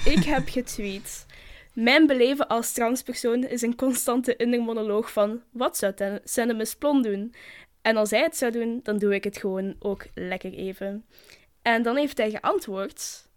Ik 0.04 0.24
heb 0.24 0.48
getweet. 0.48 1.26
Mijn 1.72 2.06
beleven 2.06 2.48
als 2.48 2.72
transpersoon 2.72 3.44
is 3.44 3.62
een 3.62 3.76
constante 3.76 4.36
inner 4.36 4.62
monoloog 4.62 5.12
van 5.12 5.42
wat 5.50 5.76
zou 5.76 5.92
Cinemus 6.24 6.74
Plon 6.74 7.02
doen? 7.02 7.34
En 7.82 7.96
als 7.96 8.10
hij 8.10 8.22
het 8.22 8.36
zou 8.36 8.52
doen, 8.52 8.80
dan 8.82 8.98
doe 8.98 9.14
ik 9.14 9.24
het 9.24 9.36
gewoon 9.36 9.74
ook 9.78 10.04
lekker 10.14 10.52
even. 10.52 11.04
En 11.62 11.82
dan 11.82 11.96
heeft 11.96 12.18
hij 12.18 12.30
geantwoord. 12.30 13.28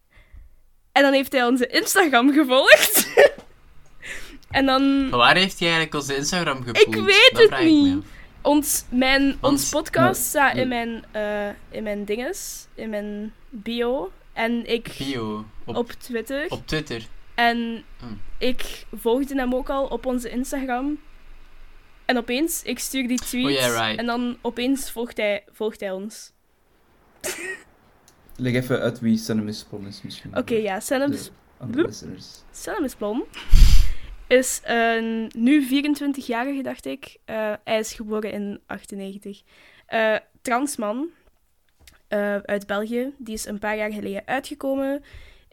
En 0.91 1.01
dan 1.03 1.13
heeft 1.13 1.31
hij 1.31 1.45
onze 1.45 1.67
Instagram 1.67 2.33
gevolgd. 2.33 3.13
en 4.51 4.65
dan 4.65 5.09
waar 5.09 5.35
heeft 5.35 5.59
hij 5.59 5.67
eigenlijk 5.67 5.95
onze 5.95 6.15
Instagram 6.15 6.63
gepoeld? 6.63 6.77
Ik 6.77 6.95
weet 6.95 7.31
Dat 7.33 7.49
het 7.49 7.59
niet. 7.59 8.05
ons, 8.41 8.85
mijn, 8.89 9.37
ons 9.41 9.69
podcast 9.69 10.21
staat 10.21 10.55
in 10.55 10.67
mijn, 10.67 11.05
eh, 11.11 11.49
in 11.69 11.83
mijn 11.83 12.05
dinges, 12.05 12.67
in 12.73 12.89
mijn 12.89 13.33
bio. 13.49 14.11
En 14.33 14.65
ik 14.65 14.95
Bio. 14.97 15.45
Op, 15.65 15.75
op 15.75 15.91
Twitter. 15.91 16.45
op 16.49 16.67
Twitter. 16.67 17.07
En 17.35 17.83
Hmm. 17.99 18.19
ik 18.37 18.85
volgde 18.93 19.35
hem 19.35 19.55
ook 19.55 19.69
al 19.69 19.85
op 19.85 20.05
onze 20.05 20.29
Instagram. 20.29 20.99
En 22.05 22.17
opeens, 22.17 22.63
ik 22.63 22.79
stuur 22.79 23.07
die 23.07 23.19
tweet. 23.19 23.45
Oh, 23.45 23.51
yeah, 23.51 23.85
right. 23.85 23.99
En 23.99 24.05
dan 24.05 24.37
opeens 24.41 24.91
volgt 24.91 25.17
hij, 25.17 25.43
volgt 25.51 25.79
hij 25.79 25.91
ons. 25.91 26.31
Leg 28.37 28.53
even 28.53 28.79
uit 28.79 28.99
wie 28.99 29.21
Plon 29.69 29.87
is 29.87 30.01
misschien. 30.01 30.37
Oké, 30.37 30.55
ja, 30.55 30.79
listeners. 31.85 32.43
Senemus 32.51 32.95
Blom 32.95 33.23
is 34.27 34.61
een 34.63 35.31
nu 35.37 35.67
24-jarige, 35.67 36.61
dacht 36.61 36.85
ik. 36.85 37.17
Eh, 37.25 37.53
hij 37.63 37.79
is 37.79 37.93
geboren 37.93 38.31
in 38.31 38.59
98. 38.65 39.41
Eh 39.85 40.15
transman 40.41 41.09
eh, 42.07 42.35
uit 42.37 42.67
België. 42.67 43.13
Die 43.17 43.33
is 43.33 43.45
een 43.45 43.59
paar 43.59 43.77
jaar 43.77 43.91
geleden 43.91 44.21
uitgekomen. 44.25 45.03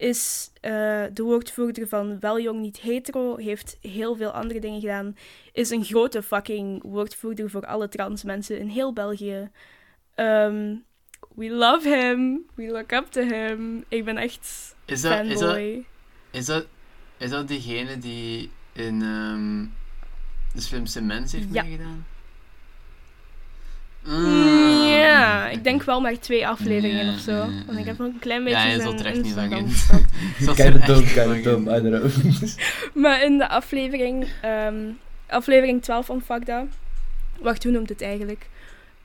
Is 0.03 0.51
eh, 0.61 0.73
de 1.13 1.23
woordvoerder 1.23 1.89
van 1.89 2.21
Wel 2.21 2.41
Jong 2.41 2.61
Niet 2.61 2.81
Hetero. 2.81 3.37
Heeft 3.37 3.79
heel 3.81 4.17
veel 4.17 4.31
andere 4.31 4.61
dingen 4.61 4.81
gedaan. 4.81 5.17
Is 5.53 5.71
een 5.71 5.85
grote 5.85 6.23
fucking 6.23 6.83
woordvoerder 6.83 7.51
voor 7.51 7.67
alle 7.67 7.89
trans 7.89 8.23
mensen 8.25 8.59
in 8.59 8.67
heel 8.67 8.93
België. 8.93 9.51
Ehm, 10.15 10.75
we 11.35 11.51
love 11.51 11.89
him. 11.89 12.47
We 12.55 12.67
look 12.67 12.93
up 12.93 13.07
to 13.11 13.21
him. 13.23 13.85
Ik 13.89 14.05
ben 14.05 14.17
echt 14.17 14.75
Is 14.85 15.01
dat, 15.01 15.25
is, 15.25 15.39
dat, 15.39 15.39
fanboy. 15.39 15.85
is, 16.31 16.47
dat, 16.47 16.67
is 17.17 17.31
dat 17.31 17.49
diegene 17.49 17.99
die 17.99 18.51
in 18.73 19.03
ehm, 19.03 19.65
De 20.55 20.61
Slimste 20.61 21.03
Mens 21.03 21.33
heeft 21.33 21.47
Ja. 21.53 21.63
meegedaan? 21.63 22.07
Mm, 24.05 24.83
Ja, 24.87 25.49
ik 25.49 25.65
denk 25.65 25.83
wel 25.83 26.01
maar 26.01 26.19
twee 26.19 26.47
afleveringen 26.49 27.05
Ja, 27.07 27.13
of 27.13 27.19
zo. 27.19 27.33
ja, 27.33 27.49
Want 27.67 27.79
ik 27.79 27.85
heb 27.85 27.99
nog 27.99 28.09
een 28.09 28.19
klein 28.19 28.45
beetje 28.45 28.59
Ja, 28.59 28.65
hij 28.65 28.75
zijn 28.75 28.89
zat 28.91 29.01
er 29.01 29.07
echt 29.07 29.23
niet 29.23 29.35
echt 31.01 31.13
kinda 31.15 31.27
lang 31.27 31.43
dumb, 31.43 31.69
in. 31.69 31.75
I 31.87 31.91
don't 31.91 32.13
know. 32.13 32.49
Maar 33.05 33.25
in 33.25 33.39
de 33.39 33.49
aflevering, 33.49 34.27
ehm, 34.43 34.91
aflevering 35.27 35.83
12 35.83 36.07
van 36.07 36.21
Fakda... 36.23 36.67
Wacht, 37.41 37.63
hoe 37.63 37.73
noemt 37.73 37.89
het 37.89 38.03
eigenlijk? 38.03 38.49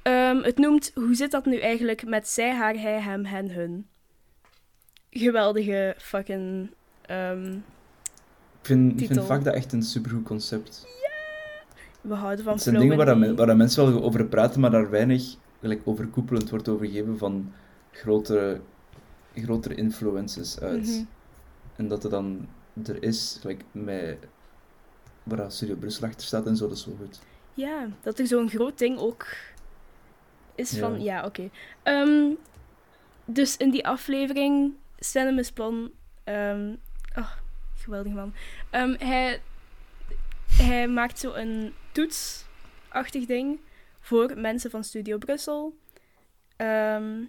Ehm, 0.01 0.37
het 0.41 0.57
noemt, 0.57 0.91
hoe 0.93 1.15
zit 1.15 1.31
dat 1.31 1.45
nu 1.45 1.59
eigenlijk 1.59 2.05
met 2.05 2.27
zij, 2.27 2.53
haar, 2.55 2.73
hij, 2.73 2.99
hem, 3.01 3.25
hen, 3.25 3.51
hun? 3.51 3.87
Geweldige 5.09 5.95
fucking... 5.97 6.69
ehm, 7.05 7.53
Ik 7.53 7.61
vind, 8.61 8.91
ik 9.01 9.07
dat 9.43 9.53
echt 9.53 9.73
een 9.73 9.83
supergoed 9.83 10.23
concept. 10.25 10.85
We 12.07 12.13
houden 12.13 12.43
van 12.43 12.53
Het 12.53 12.61
zijn 12.61 12.77
dingen 12.79 12.97
waar, 12.97 13.45
dat 13.47 13.57
mensen 13.57 13.91
wel 13.91 14.03
over 14.03 14.25
praten, 14.25 14.59
maar 14.59 14.71
daar 14.71 14.89
weinig 14.89 15.35
gelijk, 15.59 15.81
overkoepelend 15.85 16.49
wordt 16.49 16.67
over 16.67 16.85
gegeven 16.85 17.17
van 17.17 17.51
grotere, 17.91 18.61
grotere 19.35 19.75
influences 19.75 20.59
uit. 20.59 20.87
Mhm. 20.87 21.03
En 21.75 21.87
dat 21.87 22.03
er 22.03 22.09
dan 22.09 22.47
er 22.85 23.03
is, 23.03 23.37
gelijk 23.41 23.63
met 23.71 24.17
waar 25.23 25.51
Studio 25.51 25.75
Brussel 25.75 26.07
achter 26.07 26.27
staat 26.27 26.45
en 26.45 26.55
zo, 26.55 26.67
dat 26.67 26.77
is 26.77 26.85
wel 26.85 26.95
goed. 26.95 27.19
Ja, 27.53 27.87
dat 28.01 28.19
er 28.19 28.27
zo'n 28.27 28.49
groot 28.49 28.77
ding 28.77 28.97
ook 28.97 29.25
is 30.55 30.71
Ja. 30.71 30.79
van... 30.79 31.01
Ja, 31.01 31.25
oké. 31.25 31.49
Ehm, 31.83 32.29
dus 33.25 33.57
in 33.57 33.69
die 33.69 33.87
aflevering, 33.87 34.73
Cinemus 34.99 35.51
Plan... 35.51 35.91
oh, 37.15 37.31
geweldig 37.75 38.13
man. 38.13 38.33
Ehm, 38.69 38.95
hij, 38.99 39.41
hij 40.47 40.87
maakt 40.87 41.19
zo 41.19 41.33
een 41.33 41.73
toetsachtig 41.97 43.25
ding 43.25 43.59
voor 43.99 44.33
mensen 44.35 44.71
van 44.71 44.83
Studio 44.83 45.17
Brussel. 45.17 45.77
Ehm, 46.55 47.23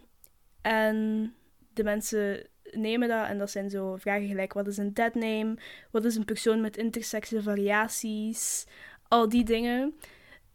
en 0.62 1.33
de 1.72 1.85
mensen 1.85 2.46
nemen 2.72 3.09
dat 3.09 3.26
en 3.26 3.38
dat 3.38 3.50
zijn 3.50 3.70
zo 3.70 3.96
vragen 3.96 4.26
gelijk... 4.26 4.52
Wat 4.52 4.66
is 4.66 4.76
een 4.76 4.94
dead 4.94 5.14
name? 5.14 5.57
Wat 5.90 6.04
is 6.04 6.16
een 6.16 6.24
persoon 6.24 6.61
met 6.61 6.76
intersexe 6.76 7.42
variaties? 7.42 8.66
Al 9.09 9.28
die 9.28 9.44
dingen 9.44 9.94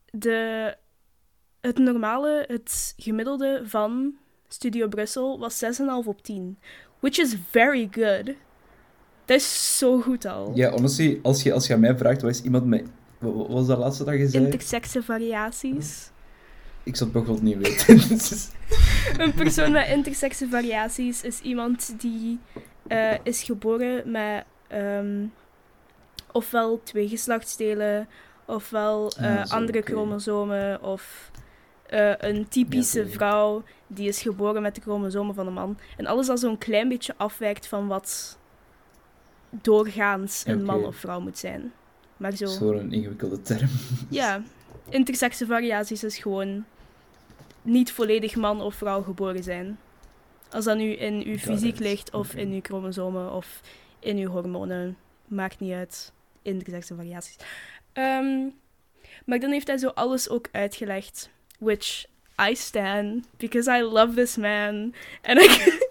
de, 0.10 0.76
het 1.62 1.78
normale, 1.78 2.44
het 2.48 2.94
gemiddelde 2.98 3.62
van 3.66 4.16
Studio 4.48 4.88
Brussel 4.88 5.40
was 5.40 5.64
6,5 5.64 5.88
op 6.06 6.24
10. 6.24 6.58
Which 7.00 7.18
is 7.18 7.36
very 7.50 7.88
good. 7.92 8.26
Dat 9.26 9.38
is 9.38 9.78
zo 9.78 10.02
goed 10.02 10.26
al. 10.26 10.52
Ja, 10.56 10.70
honestly, 10.70 11.20
als 11.22 11.44
je, 11.44 11.54
als 11.54 11.68
je 11.68 11.74
aan 11.74 11.80
mij 11.80 11.98
vraagt, 11.98 12.22
wat 12.22 12.32
is 12.32 12.42
iemand 12.42 12.66
met... 12.66 12.88
Wat 13.24 13.48
was 13.48 13.68
dat 13.68 13.78
laatste 13.78 14.04
dat 14.04 14.14
je 14.14 14.28
zei? 14.28 14.44
Intersexe 14.46 15.04
variaties. 15.04 16.12
Ik 16.84 16.96
zou 16.96 17.10
het 17.10 17.24
bijvoorbeeld 17.24 17.56
niet 17.56 17.68
weten. 17.68 18.08
Dus- 18.18 18.50
Een 19.18 19.34
persoon 19.34 19.72
met 19.72 19.88
intersexe 19.88 20.48
variaties 20.50 21.24
is 21.24 21.40
iemand 21.40 21.94
die 22.02 22.40
eh, 22.88 23.14
is 23.24 23.44
geboren 23.44 24.12
met 24.12 24.44
ehm, 24.68 25.26
ofwel 26.32 26.82
twee 26.84 27.08
geslachtsdelen, 27.08 28.08
ofwel 28.46 29.12
eh, 29.18 29.40
Ah, 29.40 29.46
zo, 29.46 29.56
andere 29.56 29.82
chromosomen, 29.82 30.82
of 30.84 31.32
eh, 31.86 32.14
een 32.18 32.48
typische 32.48 33.04
Ja, 33.04 33.10
vrouw 33.10 33.64
die 33.88 34.08
is 34.08 34.22
geboren 34.22 34.62
met 34.62 34.76
de 34.76 34.82
chromosomen 34.82 35.36
van 35.36 35.48
een 35.48 35.54
man. 35.54 35.78
En 35.98 36.06
alles 36.06 36.28
dat 36.28 36.40
zo'n 36.40 36.58
klein 36.58 36.90
beetje 36.90 37.14
afwijkt 37.18 37.68
van 37.68 37.88
wat 37.88 38.38
doorgaans 39.50 40.44
een 40.46 40.64
man 40.64 40.86
of 40.86 40.96
vrouw 40.96 41.20
moet 41.20 41.38
zijn. 41.38 41.72
Maar 42.24 42.32
Dat 42.32 42.42
is 42.42 42.52
zo, 42.54 42.58
gewoon 42.58 42.78
een 42.78 42.92
ingewikkelde 42.92 43.42
term. 43.42 43.70
ja, 44.10 44.44
intersexe 44.90 45.46
variaties 45.46 46.04
is 46.04 46.18
gewoon 46.18 46.66
niet 47.62 47.92
volledig 47.92 48.36
man 48.36 48.62
of 48.62 48.76
vrouw 48.76 49.02
geboren 49.02 49.44
zijn. 49.44 49.78
Als 50.50 50.66
dat 50.66 50.78
nu 50.78 50.92
in 50.92 51.24
uw 51.26 51.38
fysiek 51.38 51.80
ligt, 51.80 52.12
of 52.12 52.36
in 52.36 52.52
uw 52.52 52.60
chromosomen, 52.62 53.32
of 53.32 53.62
in 54.00 54.18
uw 54.18 54.30
hormonen, 54.30 54.98
maakt 55.28 55.60
niet 55.60 55.74
uit. 55.74 56.12
Intersexe 56.42 56.96
variaties. 56.96 57.36
Ehm, 57.94 58.48
maar 59.26 59.40
dan 59.40 59.52
heeft 59.52 59.68
hij 59.68 59.78
zo 59.78 59.88
alles 59.88 60.30
ook 60.30 60.48
uitgelegd. 60.52 61.30
Which 61.60 62.06
I 62.50 62.56
stand, 62.56 63.28
because 63.38 63.78
I 63.78 63.82
love 63.82 64.14
this 64.14 64.38
man. 64.38 64.94
And 65.22 65.40
I, 65.40 65.48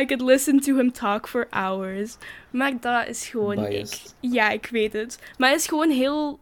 I 0.00 0.04
could 0.04 0.20
listen 0.20 0.60
to 0.60 0.76
him 0.76 0.92
talk 0.92 1.28
for 1.28 1.46
hours. 1.50 2.16
Maar 2.50 2.80
dat 2.80 3.06
is 3.06 3.28
gewoon... 3.28 3.66
Ik, 3.66 4.02
ja, 4.20 4.50
ik 4.50 4.66
weet 4.66 4.92
het. 4.92 5.18
Maar 5.38 5.48
hij 5.48 5.56
is 5.56 5.66
gewoon 5.66 5.90
heel... 5.90 6.40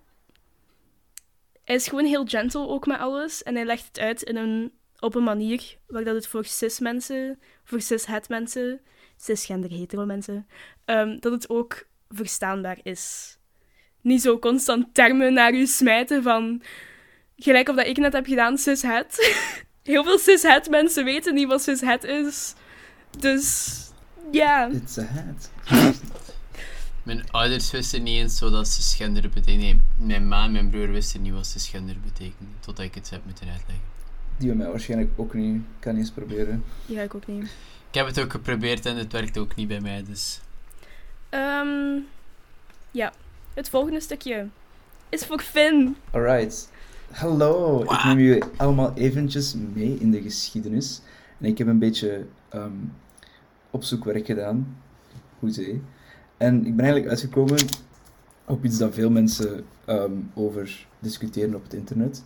Hij 1.64 1.76
is 1.76 1.88
gewoon 1.88 2.04
heel 2.04 2.24
gentle 2.24 2.68
ook 2.68 2.86
met 2.86 2.98
alles. 2.98 3.42
En 3.42 3.54
hij 3.54 3.64
legt 3.64 3.86
het 3.86 3.98
uit 3.98 4.22
in 4.22 4.36
een, 4.36 4.72
op 4.98 5.14
een 5.14 5.22
manier 5.22 5.76
waar 5.86 6.04
dat 6.04 6.14
het 6.14 6.26
voor 6.26 6.44
cis 6.44 6.78
mensen, 6.78 7.38
voor 7.64 7.80
cis-het 7.80 8.28
mensen, 8.28 8.80
cisgender 9.16 9.70
hetero 9.70 10.04
mensen, 10.04 10.46
ehm, 10.84 11.18
dat 11.18 11.32
het 11.32 11.50
ook 11.50 11.86
verstaanbaar 12.08 12.78
is. 12.82 13.36
Niet 14.00 14.22
zo 14.22 14.38
constant 14.38 14.94
termen 14.94 15.32
naar 15.32 15.52
u 15.52 15.66
smijten 15.66 16.22
van... 16.22 16.62
Gelijk 17.36 17.68
of 17.68 17.76
dat 17.76 17.86
ik 17.86 17.96
net 17.96 18.12
heb 18.12 18.26
gedaan, 18.26 18.58
cis-het. 18.58 19.36
heel 19.82 20.04
veel 20.04 20.18
cishet 20.18 20.70
mensen 20.70 21.04
weten 21.04 21.34
niet 21.34 21.48
wat 21.48 21.62
cishet 21.62 22.04
is. 22.04 22.54
Dus 23.20 23.76
ja. 24.30 24.70
It's 24.72 24.98
a 24.98 25.04
hat. 25.04 25.50
Mijn 27.02 27.30
ouders 27.30 27.70
wisten 27.70 28.02
niet 28.02 28.18
eens 28.18 28.40
wat 28.40 28.68
cisgender 28.68 29.30
betekent. 29.30 29.60
Nee, 29.60 29.80
mijn 29.96 30.28
ma 30.28 30.44
en 30.44 30.52
mijn 30.52 30.70
broer 30.70 30.90
wisten 30.90 31.22
niet 31.22 31.32
wat 31.32 31.46
cisgender 31.46 31.96
betekent. 32.04 32.48
Totdat 32.60 32.84
ik 32.84 32.94
het 32.94 33.10
heb 33.10 33.24
moeten 33.24 33.48
uitleggen. 33.48 33.84
Die 34.36 34.48
van 34.48 34.56
mij 34.56 34.68
waarschijnlijk 34.70 35.10
ook 35.16 35.34
niet. 35.34 35.54
Ik 35.54 35.62
kan 35.78 35.92
niet 35.92 36.02
eens 36.02 36.10
proberen. 36.10 36.64
Ja, 36.86 37.02
ik 37.02 37.14
ook 37.14 37.26
niet. 37.26 37.42
Ik 37.88 37.94
heb 37.94 38.06
het 38.06 38.20
ook 38.20 38.30
geprobeerd 38.30 38.86
en 38.86 38.96
het 38.96 39.12
werkte 39.12 39.40
ook 39.40 39.54
niet 39.54 39.68
bij 39.68 39.80
mij, 39.80 40.04
dus... 40.04 40.40
Ehm, 41.28 41.98
ja, 42.90 43.12
het 43.54 43.68
volgende 43.68 44.00
stukje 44.00 44.48
is 45.08 45.24
voor 45.24 45.40
Finn. 45.40 45.96
Alright. 46.10 46.70
Hallo, 47.10 47.82
ik 47.82 48.04
neem 48.04 48.18
jullie 48.18 48.44
allemaal 48.56 48.94
eventjes 48.94 49.54
mee 49.72 49.98
in 50.00 50.10
de 50.10 50.22
geschiedenis. 50.22 51.00
En 51.38 51.46
ik 51.46 51.58
heb 51.58 51.66
een 51.66 51.78
beetje 51.78 52.26
ehm, 52.48 52.72
opzoekwerk 53.70 54.26
gedaan. 54.26 54.76
Hoezee. 55.38 55.82
En 56.36 56.56
ik 56.56 56.76
ben 56.76 56.84
eigenlijk 56.84 57.08
uitgekomen 57.08 57.58
op 58.44 58.64
iets 58.64 58.78
dat 58.78 58.94
veel 58.94 59.10
mensen 59.10 59.64
ehm, 59.84 60.12
over 60.34 60.86
discussiëren 60.98 61.54
op 61.54 61.62
het 61.62 61.74
internet. 61.74 62.24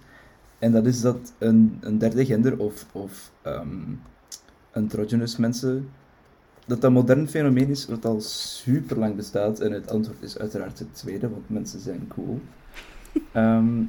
En 0.59 0.73
dat 0.73 0.87
is 0.87 1.01
dat 1.01 1.33
een, 1.39 1.79
een 1.81 1.99
derde 1.99 2.25
gender 2.25 2.59
of, 2.59 2.87
of 2.93 3.33
um, 3.47 4.01
mensen, 5.39 5.89
dat 6.67 6.81
dat 6.81 6.85
een 6.85 6.93
modern 6.93 7.29
fenomeen 7.29 7.69
is 7.69 7.87
wat 7.87 8.05
al 8.05 8.21
super 8.21 8.99
lang 8.99 9.17
bestaat. 9.17 9.61
En 9.61 9.73
het 9.73 9.91
antwoord 9.91 10.23
is 10.23 10.39
uiteraard 10.39 10.79
het 10.79 10.95
tweede, 10.95 11.29
want 11.29 11.51
mensen 11.51 11.81
zijn 11.81 12.09
cool. 12.09 12.41
Ehm, 13.33 13.83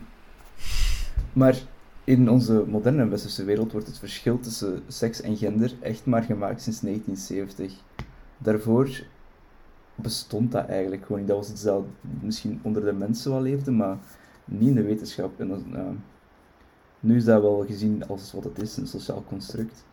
maar 1.34 1.56
in 2.04 2.30
onze 2.30 2.64
moderne 2.68 3.08
westerse 3.08 3.44
wereld 3.44 3.72
wordt 3.72 3.88
het 3.88 4.00
verschil 4.00 4.40
tussen 4.40 4.84
seks 4.88 5.22
en 5.22 5.38
gender 5.38 5.74
echt 5.80 6.06
maar 6.06 6.24
gemaakt 6.24 6.62
sinds 6.62 6.80
1970. 6.80 7.82
Daarvoor 8.38 9.04
bestond 9.96 10.52
dat 10.52 10.68
eigenlijk 10.68 11.06
gewoon. 11.06 11.26
Dat 11.26 11.38
was 11.38 11.52
iets 11.52 11.64
dat 11.64 11.86
misschien 12.22 12.60
onder 12.62 12.86
de 12.86 12.94
mensen 12.94 13.32
wel 13.32 13.42
leefde, 13.42 13.72
maar 13.72 13.98
niet 14.46 14.70
in 14.70 14.76
de 14.76 14.84
wetenschap. 14.84 15.40
En 15.40 16.02
nu 17.00 17.16
is 17.16 17.26
dat 17.26 17.42
wel 17.42 17.66
gezien 17.68 18.08
als 18.08 18.34
wat 18.34 18.44
het 18.44 18.62
is, 18.62 18.78
een 18.78 18.88
sociaal 18.88 19.24
construct, 19.28 19.86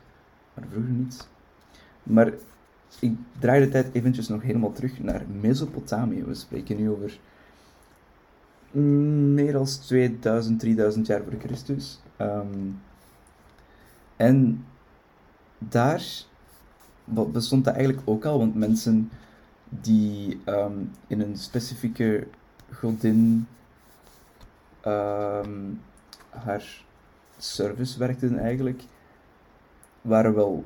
maar 0.55 0.65
vroeger 0.71 0.93
niet. 0.93 1.29
Maar 2.03 2.33
ik 3.01 3.17
draai 3.39 3.65
de 3.65 3.69
tijd 3.69 3.89
eventjes 3.93 4.29
nog 4.29 4.43
helemaal 4.43 4.73
terug 4.73 5.01
naar 5.03 5.25
Mesopotamië. 5.41 6.25
We 6.25 6.35
spreken 6.35 6.77
nu 6.77 6.91
over 6.91 7.19
meer 8.71 9.53
dan 9.53 9.65
2000, 9.65 10.61
3000 10.61 11.07
jaar 11.07 11.23
voor 11.23 11.41
Christus. 11.41 12.01
Um, 12.21 12.81
en 14.17 14.65
daar 15.59 16.05
bestond 17.05 17.65
dat 17.65 17.75
eigenlijk 17.75 18.09
ook 18.09 18.25
al, 18.25 18.39
want 18.39 18.55
mensen 18.55 19.11
die 19.69 20.41
um, 20.47 20.91
in 21.07 21.21
een 21.21 21.37
specifieke 21.37 22.27
godin 22.73 23.47
um, 24.87 25.81
haar 26.29 26.85
service 27.39 27.99
werkten 27.99 28.39
eigenlijk, 28.39 28.83
waren 30.01 30.35
wel 30.35 30.65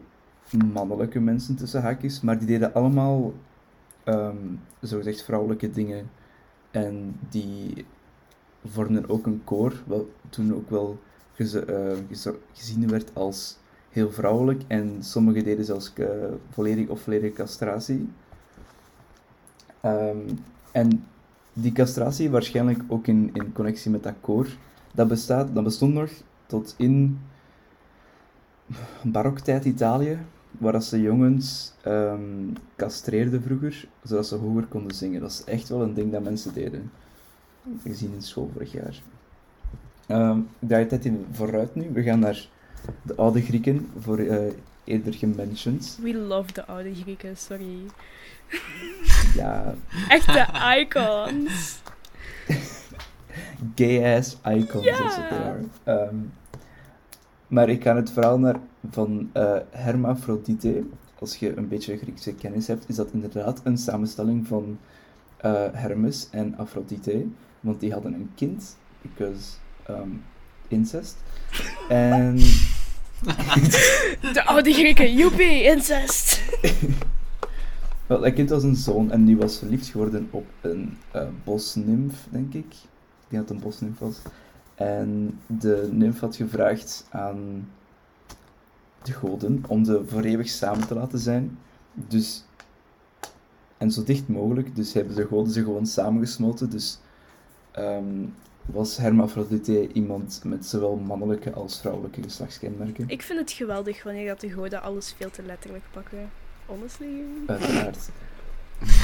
mannelijke 0.72 1.20
mensen 1.20 1.56
tussen 1.56 1.82
haakjes, 1.82 2.20
maar 2.20 2.38
die 2.38 2.46
deden 2.46 2.74
allemaal 2.74 3.32
um, 4.04 4.60
zogezegd 4.80 5.24
vrouwelijke 5.24 5.70
dingen. 5.70 6.10
En 6.70 7.16
die 7.28 7.86
vormden 8.64 9.08
ook 9.08 9.26
een 9.26 9.40
koor, 9.44 9.82
wat 9.86 10.04
toen 10.28 10.54
ook 10.54 10.70
wel 10.70 10.98
uh, 11.36 11.92
gezien 12.52 12.88
werd 12.88 13.10
als 13.12 13.56
heel 13.90 14.10
vrouwelijk. 14.10 14.62
En 14.66 14.96
sommigen 15.00 15.44
deden 15.44 15.64
zelfs 15.64 15.92
uh, 15.96 16.06
volledig 16.50 16.88
of 16.88 17.00
volledige 17.00 17.32
castratie. 17.32 18.08
Um, 19.84 20.38
en 20.72 21.04
die 21.52 21.72
castratie, 21.72 22.30
waarschijnlijk 22.30 22.82
ook 22.88 23.06
in, 23.06 23.30
in 23.32 23.52
connectie 23.52 23.90
met 23.90 24.02
dat 24.02 24.14
koor, 24.20 24.46
dat, 24.94 25.08
bestaat, 25.08 25.54
dat 25.54 25.64
bestond 25.64 25.94
nog 25.94 26.10
tot 26.46 26.74
in 26.76 27.18
baroktijd 29.02 29.64
Italië, 29.64 30.18
waar 30.50 30.82
ze 30.82 31.00
jongens 31.00 31.74
um, 31.86 32.52
castreerden 32.76 33.42
vroeger, 33.42 33.88
zodat 34.02 34.26
ze 34.26 34.34
hoger 34.34 34.66
konden 34.66 34.96
zingen. 34.96 35.20
Dat 35.20 35.30
is 35.30 35.44
echt 35.44 35.68
wel 35.68 35.82
een 35.82 35.94
ding 35.94 36.12
dat 36.12 36.22
mensen 36.22 36.54
deden. 36.54 36.90
Gezien 37.82 38.12
in 38.12 38.22
school 38.22 38.50
vorig 38.52 38.72
jaar. 38.72 39.02
Um, 40.08 40.48
draai 40.58 40.86
tijd 40.86 41.04
in 41.04 41.26
vooruit 41.32 41.74
nu. 41.74 41.90
We 41.92 42.02
gaan 42.02 42.18
naar 42.18 42.48
de 43.02 43.14
oude 43.14 43.42
Grieken, 43.42 43.88
voor 43.98 44.18
uh, 44.18 44.52
eerder 44.84 45.14
gementioned. 45.14 45.98
We 46.02 46.14
love 46.14 46.52
de 46.52 46.66
oude 46.66 46.94
Grieken, 46.94 47.36
sorry. 47.36 47.78
Ja. 49.34 49.74
Echte 50.08 50.46
icons. 50.78 51.82
Gay-ass 53.76 54.36
icons, 54.44 54.84
yeah. 54.84 55.16
het 55.84 56.10
um, 56.10 56.32
maar 57.46 57.68
ik 57.68 57.82
ga 57.82 57.96
het 57.96 58.10
verhaal 58.10 58.38
naar, 58.38 58.56
van 58.90 59.30
uh, 59.36 59.56
Hermaphrodite. 59.70 60.84
Als 61.18 61.36
je 61.36 61.56
een 61.56 61.68
beetje 61.68 61.96
Griekse 61.96 62.34
kennis 62.34 62.66
hebt, 62.66 62.88
is 62.88 62.96
dat 62.96 63.08
inderdaad 63.12 63.60
een 63.64 63.78
samenstelling 63.78 64.46
van 64.46 64.78
uh, 65.44 65.66
Hermes 65.72 66.28
en 66.30 66.56
Aphrodite. 66.56 67.26
Want 67.64 67.80
die 67.80 67.92
hadden 67.92 68.14
een 68.14 68.30
kind, 68.34 68.76
because 69.02 69.52
um, 69.90 70.24
incest. 70.68 71.16
En... 71.88 72.36
De 74.34 74.44
oude 74.44 74.72
Grieken, 74.72 75.14
joepie, 75.14 75.62
incest! 75.62 76.42
Wel, 78.06 78.20
dat 78.20 78.32
kind 78.32 78.50
was 78.50 78.62
een 78.62 78.76
zoon 78.76 79.10
en 79.10 79.24
die 79.24 79.36
was 79.36 79.58
verliefd 79.58 79.86
geworden 79.86 80.28
op 80.30 80.46
een 80.60 80.98
uh, 81.16 81.22
bosnimf, 81.44 82.26
denk 82.30 82.54
ik. 82.54 82.74
Die 83.28 83.38
had 83.38 83.50
een 83.50 83.60
bosnimf 83.60 83.98
was. 83.98 84.20
En 84.74 85.38
de 85.46 85.88
nymf 85.92 86.20
had 86.20 86.36
gevraagd 86.36 87.06
aan 87.10 87.68
de 89.02 89.12
goden 89.12 89.64
om 89.68 89.84
ze 89.84 90.02
voor 90.06 90.22
eeuwig 90.22 90.48
samen 90.48 90.86
te 90.86 90.94
laten 90.94 91.18
zijn. 91.18 91.58
Dus, 91.92 92.44
en 93.78 93.90
zo 93.90 94.02
dicht 94.02 94.28
mogelijk. 94.28 94.76
Dus 94.76 94.92
hebben 94.92 95.16
de 95.16 95.26
goden 95.26 95.52
ze 95.52 95.62
gewoon 95.62 95.86
samengesmolten. 95.86 96.70
Dus 96.70 96.98
um, 97.78 98.34
was 98.64 98.96
Hermaphrodite 98.96 99.92
iemand 99.92 100.40
met 100.44 100.66
zowel 100.66 100.96
mannelijke 100.96 101.52
als 101.52 101.80
vrouwelijke 101.80 102.22
geslachtskenmerken. 102.22 103.04
Ik 103.08 103.22
vind 103.22 103.38
het 103.38 103.52
geweldig 103.52 104.02
wanneer 104.02 104.26
dat 104.26 104.40
de 104.40 104.50
goden 104.50 104.82
alles 104.82 105.14
veel 105.16 105.30
te 105.30 105.42
letterlijk 105.42 105.84
pakken. 105.90 106.30
Honestly. 106.66 107.24
Uiteraard. 107.46 108.08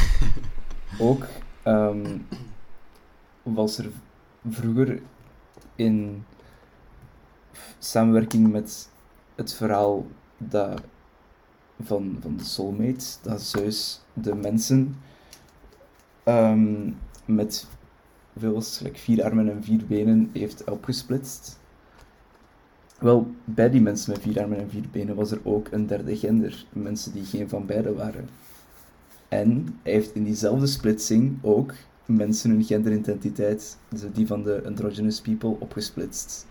Ook 0.98 1.26
um, 1.64 2.26
was 3.42 3.78
er 3.78 3.90
vroeger 4.48 5.02
in 5.74 6.24
samenwerking 7.78 8.50
met 8.50 8.88
het 9.34 9.54
verhaal 9.54 10.06
dat, 10.38 10.82
van, 11.82 12.18
van 12.20 12.36
de 12.36 12.44
soulmates, 12.44 13.18
dat 13.22 13.42
Zeus 13.42 14.00
de 14.12 14.34
mensen 14.34 14.96
um, 16.24 16.98
met 17.24 17.66
veel 18.40 18.62
vier 18.92 19.24
armen 19.24 19.50
en 19.50 19.64
vier 19.64 19.86
benen 19.86 20.30
heeft 20.32 20.70
opgesplitst. 20.70 21.58
Wel, 22.98 23.34
bij 23.44 23.70
die 23.70 23.80
mensen 23.80 24.12
met 24.12 24.22
vier 24.22 24.40
armen 24.40 24.58
en 24.58 24.70
vier 24.70 24.84
benen 24.92 25.14
was 25.14 25.30
er 25.30 25.40
ook 25.42 25.68
een 25.70 25.86
derde 25.86 26.16
gender, 26.16 26.64
mensen 26.72 27.12
die 27.12 27.24
geen 27.24 27.48
van 27.48 27.66
beide 27.66 27.94
waren. 27.94 28.28
En 29.28 29.78
hij 29.82 29.92
heeft 29.92 30.14
in 30.14 30.24
diezelfde 30.24 30.66
splitsing 30.66 31.38
ook 31.42 31.74
mensen 32.06 32.50
hun 32.50 32.64
genderidentiteit, 32.64 33.78
dus 33.88 34.00
die 34.12 34.26
van 34.26 34.42
de 34.42 34.62
androgynous 34.66 35.20
people, 35.20 35.56
opgesplitst. 35.58 36.46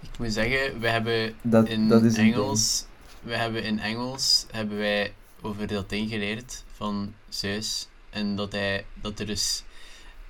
Ik 0.00 0.18
moet 0.18 0.32
zeggen, 0.32 0.80
we 0.80 0.88
hebben 0.88 1.34
dat, 1.42 1.68
in 1.68 1.88
dat 1.88 2.14
Engels, 2.14 2.86
we 3.22 3.36
hebben 3.36 3.62
in 3.62 3.78
Engels 3.78 4.46
hebben 4.50 4.76
wij 4.76 5.12
over 5.40 5.66
dat 5.66 5.88
ding 5.88 6.10
geleerd 6.10 6.64
van 6.72 7.12
Zeus 7.28 7.88
en 8.10 8.36
dat 8.36 8.52
hij 8.52 8.84
dat 9.02 9.18
er 9.18 9.26
dus 9.26 9.64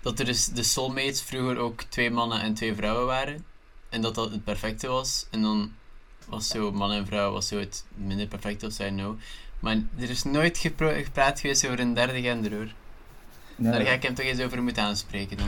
dat 0.04 0.18
er 0.18 0.24
dus 0.24 0.46
de 0.46 0.62
soulmates 0.62 1.22
vroeger 1.22 1.58
ook 1.58 1.82
twee 1.82 2.10
mannen 2.10 2.40
en 2.40 2.54
twee 2.54 2.74
vrouwen 2.74 3.06
waren 3.06 3.44
en 3.88 4.02
dat 4.02 4.14
dat 4.14 4.30
het 4.30 4.44
perfecte 4.44 4.86
was 4.86 5.26
en 5.30 5.42
dan 5.42 5.72
was 6.28 6.48
zo 6.48 6.72
man 6.72 6.92
en 6.92 7.06
vrouw 7.06 7.32
was 7.32 7.48
zo 7.48 7.58
het 7.58 7.84
minder 7.94 8.26
perfecte 8.26 8.66
of 8.66 8.72
zei 8.72 8.90
no. 8.90 9.16
Maar 9.60 9.76
er 9.96 10.10
is 10.10 10.22
nooit 10.22 10.58
gepraat 10.58 11.40
geweest 11.40 11.66
over 11.66 11.80
een 11.80 11.94
derde 11.94 12.22
gender 12.22 12.54
hoor. 12.54 12.72
Daar 13.56 13.80
ga 13.80 13.92
ik 13.92 14.02
hem 14.02 14.14
toch 14.14 14.24
eens 14.24 14.40
over 14.40 14.62
moeten 14.62 14.82
aanspreken 14.82 15.36
dan. 15.36 15.46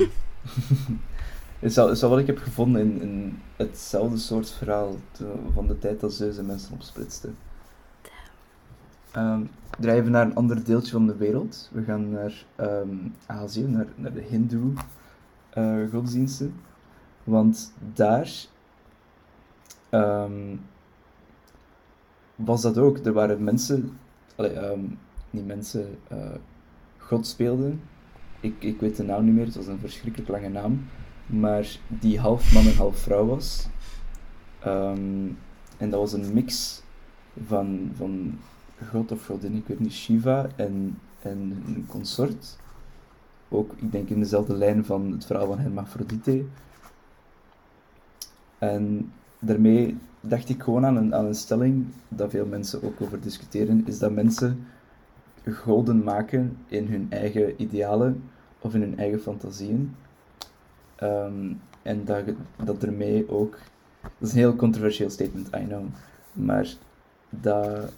Het 1.58 1.70
is, 1.70 1.78
al, 1.78 1.90
is 1.90 2.02
al 2.02 2.10
wat 2.10 2.18
ik 2.18 2.26
heb 2.26 2.38
gevonden 2.38 2.80
in, 2.80 3.00
in 3.00 3.42
hetzelfde 3.56 4.18
soort 4.18 4.50
verhaal 4.50 4.96
van 5.54 5.66
de 5.66 5.78
tijd 5.78 6.00
dat 6.00 6.12
Zeus 6.12 6.38
en 6.38 6.46
mensen 6.46 6.72
opsplitsten. 6.72 7.36
Um, 9.16 9.50
drijven 9.78 10.10
naar 10.10 10.26
een 10.26 10.34
ander 10.34 10.64
deeltje 10.64 10.92
van 10.92 11.06
de 11.06 11.16
wereld. 11.16 11.70
We 11.72 11.82
gaan 11.82 12.10
naar 12.10 12.44
um, 12.60 13.14
Azië, 13.26 13.62
naar, 13.62 13.86
naar 13.94 14.12
de 14.12 14.20
Hindoe 14.20 14.72
uh, 15.58 15.90
godsdiensten. 15.90 16.54
Want 17.24 17.72
daar 17.94 18.32
ehm, 19.88 20.56
was 22.34 22.62
dat 22.62 22.78
ook. 22.78 22.98
Er 22.98 23.12
waren 23.12 23.44
mensen, 23.44 23.98
allee, 24.36 24.52
ehm, 24.52 24.80
niet 25.30 25.46
mensen, 25.46 25.98
eh, 26.08 26.30
God 26.98 27.26
speelden. 27.26 27.80
Ik, 28.40 28.54
ik 28.62 28.80
weet 28.80 28.96
de 28.96 29.02
naam 29.02 29.24
niet 29.24 29.34
meer, 29.34 29.46
het 29.46 29.56
was 29.56 29.66
een 29.66 29.78
verschrikkelijk 29.78 30.30
lange 30.30 30.48
naam. 30.48 30.84
Maar 31.26 31.78
die 31.88 32.20
half 32.20 32.54
man 32.54 32.66
en 32.66 32.76
half 32.76 32.98
vrouw 32.98 33.26
was. 33.26 33.68
Ehm, 34.58 35.28
en 35.76 35.90
dat 35.90 36.00
was 36.00 36.12
een 36.12 36.32
mix 36.32 36.82
van, 37.46 37.90
van 37.94 38.38
of 39.10 39.26
godin, 39.26 39.54
ik 39.54 39.66
weet 39.66 39.80
niet, 39.80 39.92
Shiva 39.92 40.46
en, 40.56 40.98
en 41.22 41.62
een 41.66 41.84
consort. 41.88 42.56
Ook, 43.48 43.72
ik 43.76 43.92
denk 43.92 44.08
in 44.08 44.20
dezelfde 44.20 44.54
lijn 44.54 44.84
van 44.84 45.12
het 45.12 45.26
verhaal 45.26 45.46
van 45.46 45.58
Hermaphrodite. 45.58 46.44
En 48.58 49.12
daarmee 49.38 49.96
dacht 50.20 50.48
ik 50.48 50.62
gewoon 50.62 50.86
aan 50.86 50.96
een, 50.96 51.14
aan 51.14 51.24
een 51.24 51.34
stelling 51.34 51.86
dat 52.08 52.30
veel 52.30 52.46
mensen 52.46 52.82
ook 52.82 53.00
over 53.00 53.20
discussiëren, 53.20 53.86
is 53.86 53.98
dat 53.98 54.12
mensen 54.12 54.66
goden 55.44 56.04
maken 56.04 56.56
in 56.66 56.86
hun 56.86 57.06
eigen 57.10 57.62
idealen 57.62 58.22
of 58.60 58.74
in 58.74 58.80
hun 58.80 58.98
eigen 58.98 59.20
fantasieën. 59.20 59.96
Ehm, 60.96 61.52
en 61.82 62.04
dat, 62.04 62.24
dat 62.64 62.82
ermee 62.82 63.30
ook... 63.30 63.58
Dat 64.02 64.28
is 64.28 64.32
een 64.32 64.38
heel 64.38 64.56
controversieel 64.56 65.10
statement, 65.10 65.48
I 65.54 65.64
know. 65.66 65.84
Maar 66.32 66.74
dat... 67.30 67.92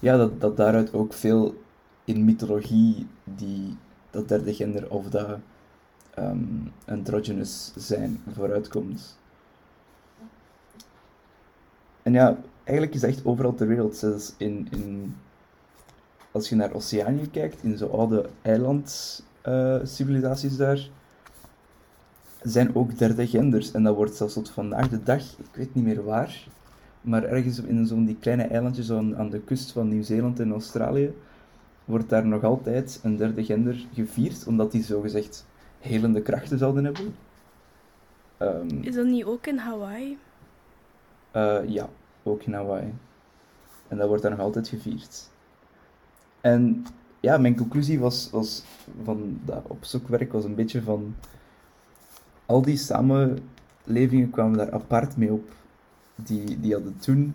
Ja, 0.00 0.16
dat, 0.16 0.40
dat 0.40 0.56
daaruit 0.56 0.92
ook 0.92 1.12
veel 1.12 1.62
in 2.04 2.24
mythologie 2.24 3.06
die, 3.24 3.76
dat 4.10 4.28
derde 4.28 4.54
gender 4.54 4.90
of 4.90 5.08
dat 5.08 5.38
um, 6.18 6.72
androgynous 6.86 7.72
zijn 7.76 8.22
vooruitkomt. 8.32 9.18
En 12.02 12.12
ja, 12.12 12.38
eigenlijk 12.64 12.96
is 12.96 13.02
echt 13.02 13.24
overal 13.24 13.54
ter 13.54 13.66
wereld. 13.66 13.96
Zelfs 13.96 14.34
in, 14.36 14.68
in, 14.70 15.16
als 16.32 16.48
je 16.48 16.56
naar 16.56 16.72
Oceanië 16.72 17.30
kijkt, 17.30 17.62
in 17.62 17.78
zo'n 17.78 17.90
oude 17.90 18.28
eilandcivilisaties 18.42 20.52
uh, 20.52 20.58
daar, 20.58 20.90
zijn 22.42 22.74
ook 22.74 22.98
derde 22.98 23.26
genders. 23.26 23.72
En 23.72 23.82
dat 23.82 23.94
wordt 23.94 24.14
zelfs 24.14 24.34
tot 24.34 24.50
vandaag 24.50 24.88
de 24.88 25.02
dag, 25.02 25.22
ik 25.22 25.54
weet 25.54 25.74
niet 25.74 25.84
meer 25.84 26.04
waar, 26.04 26.46
maar 27.00 27.24
ergens 27.24 27.60
in 27.60 27.86
zo'n 27.86 28.04
die 28.04 28.16
kleine 28.20 28.42
eilandjes 28.42 28.92
aan, 28.92 29.16
aan 29.16 29.30
de 29.30 29.40
kust 29.40 29.72
van 29.72 29.88
Nieuw-Zeeland 29.88 30.40
en 30.40 30.50
Australië, 30.50 31.14
wordt 31.84 32.08
daar 32.08 32.26
nog 32.26 32.44
altijd 32.44 33.00
een 33.02 33.16
derde 33.16 33.44
gender 33.44 33.86
gevierd, 33.94 34.46
omdat 34.46 34.72
die 34.72 34.82
zogezegd 34.82 35.46
helende 35.78 36.22
krachten 36.22 36.58
zouden 36.58 36.84
hebben. 36.84 37.14
Um, 38.38 38.82
is 38.82 38.94
dat 38.94 39.06
niet 39.06 39.24
ook 39.24 39.46
in 39.46 39.56
Hawaii? 39.56 40.18
Uh, 41.36 41.58
ja, 41.66 41.88
ook 42.22 42.42
in 42.42 42.52
Hawaii. 42.52 42.92
En 43.88 43.96
dat 43.96 44.08
wordt 44.08 44.22
daar 44.22 44.30
nog 44.30 44.40
altijd 44.40 44.68
gevierd. 44.68 45.30
En 46.40 46.86
ja, 47.20 47.38
mijn 47.38 47.56
conclusie 47.56 48.00
was, 48.00 48.30
was 48.30 48.64
van 49.02 49.40
dat 49.44 49.64
opzoekwerk 49.66 50.32
was 50.32 50.44
een 50.44 50.54
beetje 50.54 50.82
van... 50.82 51.14
Al 52.46 52.62
die 52.62 52.76
samenlevingen 52.76 54.30
kwamen 54.30 54.58
daar 54.58 54.72
apart 54.72 55.16
mee 55.16 55.32
op. 55.32 55.50
Die, 56.24 56.60
die 56.60 56.72
hadden 56.72 56.98
toen 56.98 57.34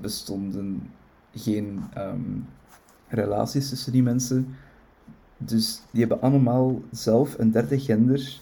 bestonden 0.00 0.92
geen 1.34 1.82
um, 1.98 2.46
relaties 3.08 3.68
tussen 3.68 3.92
die 3.92 4.02
mensen. 4.02 4.56
Dus 5.36 5.82
die 5.90 6.00
hebben 6.00 6.20
allemaal 6.20 6.82
zelf 6.90 7.38
een 7.38 7.50
derde 7.50 7.80
gender 7.80 8.40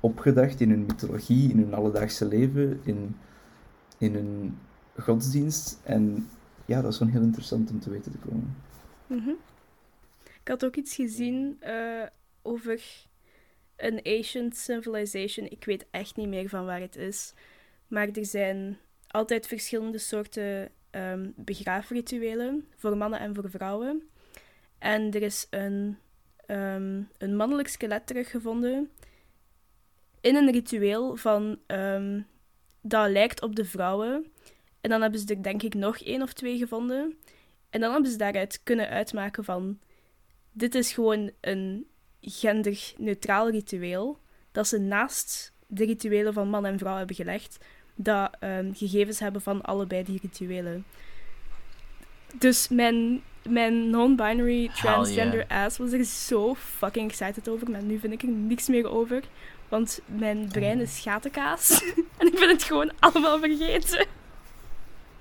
opgedacht 0.00 0.60
in 0.60 0.70
hun 0.70 0.86
mythologie, 0.86 1.50
in 1.50 1.58
hun 1.58 1.74
alledaagse 1.74 2.26
leven, 2.26 2.80
in 2.84 3.16
in 3.98 4.14
een 4.14 4.58
godsdienst. 4.98 5.80
En 5.82 6.28
ja, 6.64 6.80
dat 6.82 6.90
is 6.92 6.96
gewoon 6.96 7.12
heel 7.12 7.22
interessant 7.22 7.70
om 7.70 7.80
te 7.80 7.90
weten 7.90 8.12
te 8.12 8.18
komen. 8.18 8.56
Mhm. 9.06 9.30
Ik 10.24 10.48
had 10.48 10.64
ook 10.64 10.76
iets 10.76 10.94
gezien 10.94 11.58
uh, 11.62 12.02
over 12.42 12.82
een 13.76 14.02
ancient 14.02 14.56
civilization. 14.56 15.50
Ik 15.50 15.64
weet 15.64 15.86
echt 15.90 16.16
niet 16.16 16.28
meer 16.28 16.48
van 16.48 16.64
waar 16.64 16.80
het 16.80 16.96
is. 16.96 17.34
Maar 17.88 18.08
er 18.08 18.26
zijn 18.26 18.78
altijd 19.06 19.46
verschillende 19.46 19.98
soorten 19.98 20.70
um, 20.90 21.32
begraafrituelen 21.36 22.68
voor 22.76 22.96
mannen 22.96 23.18
en 23.18 23.34
voor 23.34 23.50
vrouwen. 23.50 24.08
En 24.78 25.10
er 25.10 25.22
is 25.22 25.46
een, 25.50 25.98
um, 26.46 27.08
een 27.18 27.36
mannelijk 27.36 27.68
skelet 27.68 28.06
teruggevonden 28.06 28.90
in 30.24 30.36
een 30.36 30.50
ritueel 30.50 31.16
van 31.16 31.58
um, 31.66 32.26
dat 32.80 33.10
lijkt 33.10 33.42
op 33.42 33.56
de 33.56 33.64
vrouwen. 33.64 34.26
En 34.80 34.90
dan 34.90 35.02
hebben 35.02 35.20
ze 35.20 35.26
er 35.26 35.42
denk 35.42 35.62
ik 35.62 35.74
nog 35.74 35.98
één 35.98 36.22
of 36.22 36.32
twee 36.32 36.58
gevonden. 36.58 37.18
En 37.70 37.80
dan 37.80 37.92
hebben 37.92 38.10
ze 38.10 38.16
daaruit 38.16 38.60
kunnen 38.62 38.88
uitmaken 38.88 39.44
van... 39.44 39.78
Dit 40.52 40.74
is 40.74 40.92
gewoon 40.92 41.30
een 41.40 41.86
genderneutraal 42.20 43.50
ritueel. 43.50 44.18
Dat 44.52 44.68
ze 44.68 44.78
naast 44.78 45.53
de 45.66 45.84
rituelen 45.84 46.32
van 46.32 46.48
man 46.48 46.66
en 46.66 46.78
vrouw 46.78 46.96
hebben 46.96 47.16
gelegd. 47.16 47.58
Dat 47.94 48.36
um, 48.40 48.74
gegevens 48.74 49.18
hebben 49.18 49.42
van 49.42 49.62
allebei 49.62 50.04
die 50.04 50.18
rituelen. 50.22 50.84
Dus 52.38 52.68
mijn, 52.68 53.22
mijn 53.48 53.90
non-binary 53.90 54.70
transgender 54.74 55.46
ass 55.48 55.78
was 55.78 55.92
er 55.92 56.04
zo 56.04 56.54
fucking 56.54 57.10
excited 57.10 57.48
over. 57.48 57.70
Maar 57.70 57.82
nu 57.82 57.98
vind 57.98 58.12
ik 58.12 58.22
er 58.22 58.28
niks 58.28 58.68
meer 58.68 58.90
over. 58.90 59.22
Want 59.68 60.00
mijn 60.06 60.48
brein 60.48 60.80
is 60.80 61.00
gatenkaas. 61.00 61.82
en 62.18 62.26
ik 62.26 62.34
ben 62.38 62.48
het 62.48 62.62
gewoon 62.62 62.92
allemaal 62.98 63.38
vergeten. 63.38 64.06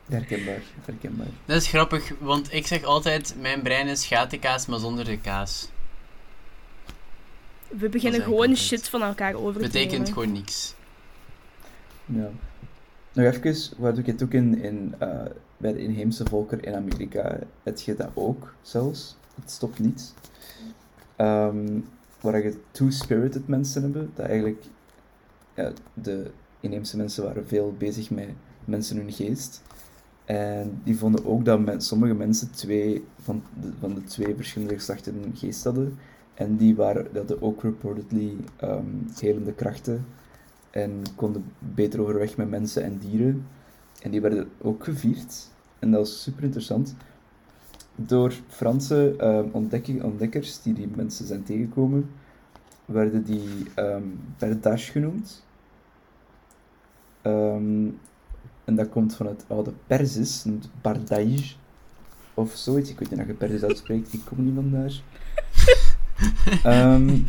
Herkenbaar, 0.06 0.62
herkenbaar. 0.86 1.28
Dat 1.46 1.62
is 1.62 1.68
grappig, 1.68 2.12
want 2.20 2.54
ik 2.54 2.68
zeg 2.68 2.84
altijd: 2.84 3.36
mijn 3.40 3.62
brein 3.62 3.88
is 3.88 4.06
gatenkaas, 4.06 4.66
maar 4.66 4.80
zonder 4.80 5.06
de 5.06 5.18
kaas. 5.18 5.70
We 7.78 7.90
beginnen 7.90 8.22
gewoon 8.22 8.56
shit 8.56 8.90
van 8.90 9.02
elkaar 9.02 9.34
over 9.34 9.62
te 9.62 9.68
Betekent 9.68 10.10
gewoon 10.10 10.32
niks. 10.32 10.76
Ja. 12.06 12.30
Nog 13.14 13.34
even, 13.34 13.78
wat 13.78 13.98
ik 13.98 14.06
het 14.06 14.24
ook 14.24 14.34
in, 14.34 14.62
in, 14.62 14.96
uh, 15.02 15.22
bij 15.58 15.74
de 15.74 15.80
inheemse 15.80 16.26
volker 16.26 16.66
in 16.66 16.76
Amerika, 16.76 17.40
heb 17.64 17.80
je 17.80 17.96
dat 17.96 18.10
ook 18.14 18.54
zelfs. 18.62 19.18
Het 19.42 19.52
stopt 19.52 19.80
niet. 19.80 20.14
Um, 21.18 21.86
waar 22.22 22.44
je 22.44 22.60
two-spirited 22.72 23.48
mensen 23.48 23.82
hebben, 23.82 24.12
dat 24.16 24.26
eigenlijk 24.26 24.64
ja, 25.56 25.72
de 25.94 26.32
inheemse 26.60 26.98
mensen 26.98 27.24
waren 27.24 27.48
veel 27.48 27.76
bezig 27.78 28.10
met 28.10 28.30
mensen 28.66 28.98
hun 28.98 29.12
geest. 29.12 29.62
En 30.26 30.82
die 30.84 30.98
vonden 30.98 31.26
ook 31.26 31.46
dat 31.46 31.84
sommige 31.84 32.14
mensen 32.14 32.52
twee 32.52 33.06
van 33.22 33.44
de, 33.62 33.72
van 33.80 33.94
de 33.94 34.04
twee 34.04 34.36
verschillende 34.36 34.74
geslachten 34.74 35.24
een 35.24 35.36
geest 35.36 35.64
hadden. 35.64 35.98
En 36.34 36.56
die, 36.56 36.76
waren, 36.76 37.08
hadden 37.14 37.42
ook 37.42 37.62
reportedly 37.62 38.36
um, 38.64 39.08
helende 39.20 39.54
krachten 39.54 40.06
en 40.70 41.02
konden 41.16 41.46
beter 41.60 42.02
overweg 42.02 42.38
met 42.38 42.50
mensen 42.50 42.84
en 42.84 42.98
dieren. 42.98 43.48
En 44.02 44.12
die 44.12 44.22
werden 44.22 44.50
ook 44.62 44.84
gevierd. 44.84 45.48
En 45.80 45.92
dat 45.92 46.00
was 46.00 46.22
super 46.22 46.44
interessant 46.44 46.96
door 47.96 48.34
Franse 48.48 49.16
uh, 49.20 49.56
ontdekkers 50.02 50.62
die 50.62 50.74
die 50.74 50.88
mensen 50.96 51.26
zijn 51.26 51.44
tegengekomen, 51.44 52.10
werden 52.86 53.24
die 53.24 53.66
um, 53.76 54.20
genoemd. 54.66 55.44
En 58.66 58.76
dat 58.76 58.90
komt 58.90 59.16
van 59.16 59.26
het 59.26 59.46
oude 59.48 59.74
Perzisch, 59.88 60.44
het 60.44 60.68
Bardage 60.82 61.56
of 62.34 62.52
zoiets. 62.52 62.90
Ik 62.90 63.00
weet 63.00 63.10
niet 63.10 63.20
of 63.20 63.28
je 63.28 63.34
Perzisch 63.34 63.64
uitspreekt, 63.64 64.14
ik 64.14 64.22
kom 64.26 64.44
niet 64.44 64.56
van 64.56 64.72
daar. 64.72 65.02
um, 66.66 67.26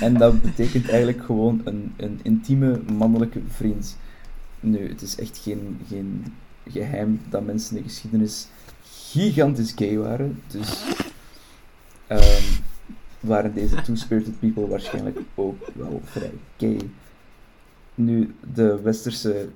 en 0.00 0.14
dat 0.14 0.42
betekent 0.42 0.88
eigenlijk 0.88 1.24
gewoon 1.24 1.60
een, 1.64 1.92
een 1.96 2.20
intieme 2.22 2.80
mannelijke 2.96 3.40
vriend. 3.48 3.96
Nu, 4.60 4.88
het 4.88 5.02
is 5.02 5.16
echt 5.16 5.38
geen, 5.38 5.80
geen 5.88 6.24
geheim 6.66 7.20
dat 7.30 7.44
mensen 7.44 7.76
in 7.76 7.82
de 7.82 7.88
geschiedenis 7.88 8.48
gigantisch 8.82 9.72
gay 9.76 9.96
waren. 9.98 10.42
Dus 10.46 10.84
um, 12.08 12.64
waren 13.20 13.54
deze 13.54 13.82
two-spirited 13.82 14.38
people 14.38 14.66
waarschijnlijk 14.66 15.18
ook 15.34 15.68
wel 15.74 16.00
vrij 16.04 16.32
gay. 16.58 16.80
Nu, 17.94 18.34
de 18.54 18.80
westerse 18.82 19.48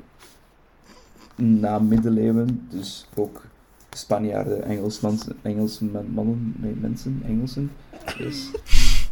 na 1.36 1.78
middeleeuwen, 1.78 2.66
dus 2.70 3.06
ook 3.14 3.44
Spanjaarden, 3.96 4.62
Engelsman, 4.64 5.18
Engelse 5.42 5.84
mannen, 5.84 6.54
mensen, 6.80 7.22
Engelsen, 7.24 7.70
dus, 8.18 8.50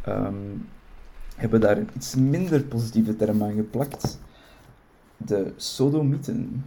um, 0.08 0.68
hebben 1.36 1.60
daar 1.60 1.78
een 1.78 1.88
iets 1.96 2.14
minder 2.14 2.62
positieve 2.62 3.16
term 3.16 3.42
aan 3.42 3.54
geplakt. 3.54 4.18
De 5.16 5.52
sodomieten, 5.56 6.64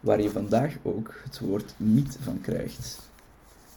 waar 0.00 0.22
je 0.22 0.30
vandaag 0.30 0.76
ook 0.82 1.14
het 1.22 1.40
woord 1.40 1.74
miet 1.76 2.18
van 2.20 2.40
krijgt 2.40 3.10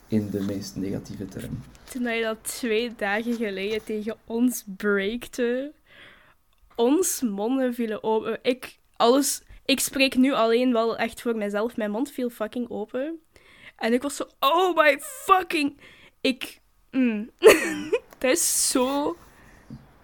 in 0.08 0.30
de 0.30 0.40
meest 0.40 0.76
negatieve 0.76 1.28
term. 1.28 1.60
Toen 1.90 2.02
je 2.02 2.22
dat 2.22 2.44
twee 2.44 2.94
dagen 2.96 3.34
geleden 3.34 3.84
tegen 3.84 4.16
ons 4.26 4.64
breakte, 4.76 5.72
ons 6.74 7.22
monden 7.22 7.74
vielen 7.74 8.02
open. 8.02 8.38
Ik, 8.42 8.78
alles, 8.96 9.42
ik 9.64 9.80
spreek 9.80 10.16
nu 10.16 10.32
alleen 10.32 10.72
wel 10.72 10.96
echt 10.96 11.20
voor 11.20 11.36
mezelf. 11.36 11.76
Mijn 11.76 11.90
mond 11.90 12.10
viel 12.10 12.30
fucking 12.30 12.70
open. 12.70 13.20
En 13.76 13.92
ik 13.92 14.02
was 14.02 14.16
zo, 14.16 14.26
oh 14.40 14.76
my 14.76 14.98
fucking... 15.00 15.76
Ik... 16.20 16.60
Mm. 16.90 17.30
dat 18.18 18.30
is 18.30 18.70
zo 18.70 19.16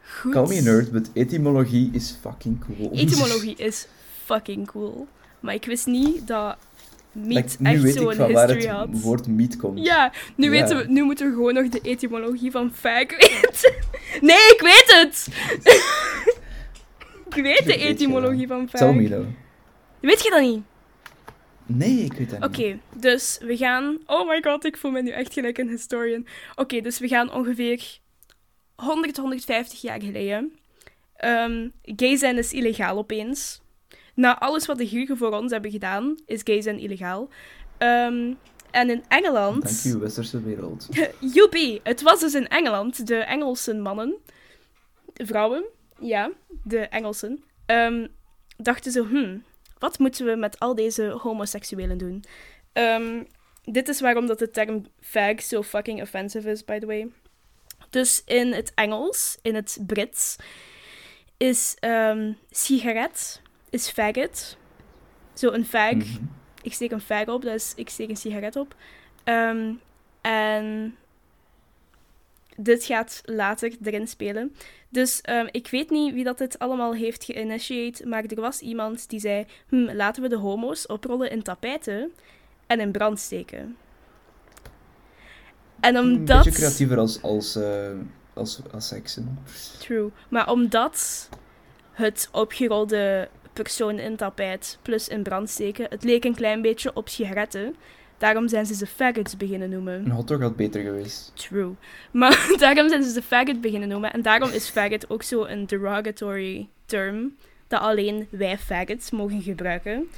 goed. 0.02 0.32
Call 0.32 0.46
me 0.48 0.60
nerd, 0.60 0.90
but 0.92 1.10
etymologie 1.14 1.90
is 1.92 2.16
fucking 2.20 2.64
cool. 2.64 2.92
Etymologie 2.92 3.56
is 3.56 3.86
fucking 4.24 4.66
cool. 4.66 5.06
Maar 5.40 5.54
ik 5.54 5.64
wist 5.64 5.86
niet 5.86 6.26
dat 6.26 6.56
meat 7.12 7.56
Like, 7.60 7.86
echt 7.86 7.94
zo'n 7.94 8.14
van 8.14 8.32
waar 8.32 8.48
history 8.48 8.66
het 8.66 8.76
had. 8.76 8.88
woord 8.90 9.26
meat 9.26 9.56
komt. 9.56 9.84
Ja, 9.84 10.12
nu, 10.36 10.44
Ja. 10.44 10.50
Weten 10.50 10.76
we, 10.76 10.84
nu 10.88 11.02
moeten 11.02 11.26
we 11.26 11.32
gewoon 11.32 11.54
nog 11.54 11.68
de 11.68 11.80
etymologie 11.80 12.50
van 12.50 12.72
fag 12.74 13.08
weten. 13.18 13.74
Nee, 14.20 14.36
ik 14.36 14.60
weet 14.60 14.94
het! 15.00 15.28
ik 17.34 17.42
weet 17.42 17.64
de 17.64 17.76
etymologie 17.76 18.46
van 18.46 18.68
fag. 18.68 18.80
Tell 18.80 18.92
me 18.92 19.08
though. 19.08 19.26
Weet 20.00 20.22
je 20.22 20.30
dat 20.30 20.40
niet? 20.40 20.62
Nee, 21.68 21.98
ik 21.98 22.12
weet 22.12 22.44
Oké, 22.44 22.62
niet. 22.62 22.80
dus 23.02 23.38
we 23.40 23.56
gaan... 23.56 23.98
Oh 24.06 24.28
my 24.28 24.42
god, 24.42 24.64
ik 24.64 24.76
voel 24.76 24.90
me 24.90 25.02
nu 25.02 25.10
echt 25.10 25.32
gelijk 25.32 25.58
een 25.58 25.68
historian. 25.68 26.26
Oké, 26.54 26.80
dus 26.80 26.98
we 26.98 27.08
gaan 27.08 27.32
ongeveer 27.32 27.98
100, 28.76 29.16
150 29.16 29.80
jaar 29.80 30.00
geleden. 30.02 30.52
Ehm, 31.16 31.68
gay 31.82 32.16
zijn 32.16 32.38
is 32.38 32.52
illegaal 32.52 32.98
opeens. 32.98 33.60
Na 34.14 34.38
alles 34.38 34.66
wat 34.66 34.78
de 34.78 34.86
Grieken 34.86 35.16
voor 35.16 35.32
ons 35.32 35.52
hebben 35.52 35.70
gedaan, 35.70 36.16
is 36.26 36.40
gay 36.44 36.60
zijn 36.60 36.78
illegaal. 36.78 37.28
Ehm, 37.78 38.34
en 38.70 38.90
in 38.90 39.04
Engeland... 39.08 39.84
Dank 39.84 39.96
u, 39.96 39.98
westerse 39.98 40.42
wereld. 40.42 40.88
Joepie, 41.34 41.80
het 41.82 42.02
was 42.02 42.20
dus 42.20 42.34
in 42.34 42.48
Engeland. 42.48 43.06
De 43.06 43.16
Engelse 43.16 43.74
mannen, 43.74 44.14
vrouwen, 45.14 45.64
ja, 46.00 46.30
de 46.64 46.78
Engelsen, 46.78 47.42
ehm, 47.66 48.06
dachten 48.56 48.92
zo, 48.92 49.06
hmm, 49.06 49.42
wat 49.78 49.98
moeten 49.98 50.26
we 50.26 50.36
met 50.36 50.58
al 50.58 50.74
deze 50.74 51.04
homoseksuelen 51.22 51.98
doen? 51.98 52.24
Ehm, 52.72 53.22
dit 53.64 53.88
is 53.88 54.00
waarom 54.00 54.26
dat 54.26 54.38
de 54.38 54.50
term 54.50 54.86
fag 55.00 55.42
zo 55.42 55.62
fucking 55.62 56.02
offensive 56.02 56.50
is, 56.50 56.64
by 56.64 56.78
the 56.78 56.86
way. 56.86 57.10
Dus 57.90 58.22
in 58.24 58.52
het 58.52 58.72
Engels, 58.74 59.38
in 59.42 59.54
het 59.54 59.78
Brits, 59.86 60.36
is 61.36 61.76
ehm, 61.78 62.32
sigaret, 62.50 63.40
is 63.70 63.90
faggot. 63.90 64.56
Zo 65.34 65.50
een 65.50 65.64
fag 65.66 65.92
Mhm. 65.92 66.24
ik 66.62 66.72
steek 66.72 66.90
een 66.90 67.00
fag 67.00 67.26
op, 67.26 67.42
dus 67.42 67.72
ik 67.76 67.88
steek 67.88 68.08
een 68.08 68.16
sigaret 68.16 68.56
op. 68.56 68.74
Ehm, 69.24 69.72
en 70.20 70.96
dit 72.60 72.84
gaat 72.84 73.20
later 73.24 73.76
erin 73.82 74.08
spelen. 74.08 74.54
Dus 74.88 75.20
ehm, 75.20 75.46
ik 75.50 75.68
weet 75.68 75.90
niet 75.90 76.14
wie 76.14 76.24
dat 76.24 76.38
dit 76.38 76.58
allemaal 76.58 76.94
heeft 76.94 77.24
geïnitieerd, 77.24 78.04
maar 78.04 78.24
er 78.24 78.40
was 78.40 78.60
iemand 78.60 79.08
die 79.08 79.20
zei, 79.20 79.46
hm, 79.68 79.90
laten 79.92 80.22
we 80.22 80.28
de 80.28 80.36
homo's 80.36 80.86
oprollen 80.86 81.30
in 81.30 81.42
tapijten 81.42 82.12
en 82.66 82.80
in 82.80 82.92
brand 82.92 83.18
steken. 83.18 83.76
En 85.80 85.96
Een 85.96 86.04
omdat... 86.04 86.44
beetje 86.44 86.60
creatiever 86.60 86.98
als, 86.98 87.22
als, 87.22 87.56
eh, 87.56 87.90
als, 88.34 88.60
als 88.72 88.88
seksen. 88.88 89.38
True. 89.78 90.10
Maar 90.28 90.50
omdat 90.50 91.28
het 91.92 92.28
opgerolde 92.32 93.28
persoon 93.52 93.98
in 93.98 94.16
tapijt 94.16 94.78
plus 94.82 95.08
in 95.08 95.22
brand 95.22 95.50
steken, 95.50 95.86
het 95.90 96.04
leek 96.04 96.24
een 96.24 96.34
klein 96.34 96.62
beetje 96.62 96.94
op 96.94 97.08
sigaretten. 97.08 97.76
Daarom 98.18 98.48
zijn 98.48 98.66
ze 98.66 98.74
ze 98.74 98.86
faggots 98.86 99.36
beginnen 99.36 99.70
noemen. 99.70 99.94
Een 99.94 100.10
hotdog 100.10 100.40
had 100.40 100.56
beter 100.56 100.82
geweest. 100.82 101.32
True. 101.34 101.74
Maar 102.10 102.48
daarom 102.58 102.88
zijn 102.88 103.02
ze 103.02 103.10
ze 103.10 103.22
faggot 103.22 103.60
beginnen 103.60 103.88
noemen. 103.88 104.12
En 104.12 104.22
daarom 104.22 104.50
is 104.50 104.68
faggot 104.68 105.10
ook 105.10 105.22
zo 105.22 105.44
een 105.44 105.66
derogatory 105.66 106.68
term. 106.86 107.34
Dat 107.68 107.80
alleen 107.80 108.26
wij 108.30 108.58
faggots 108.58 109.10
mogen 109.10 109.42
gebruiken. 109.42 110.08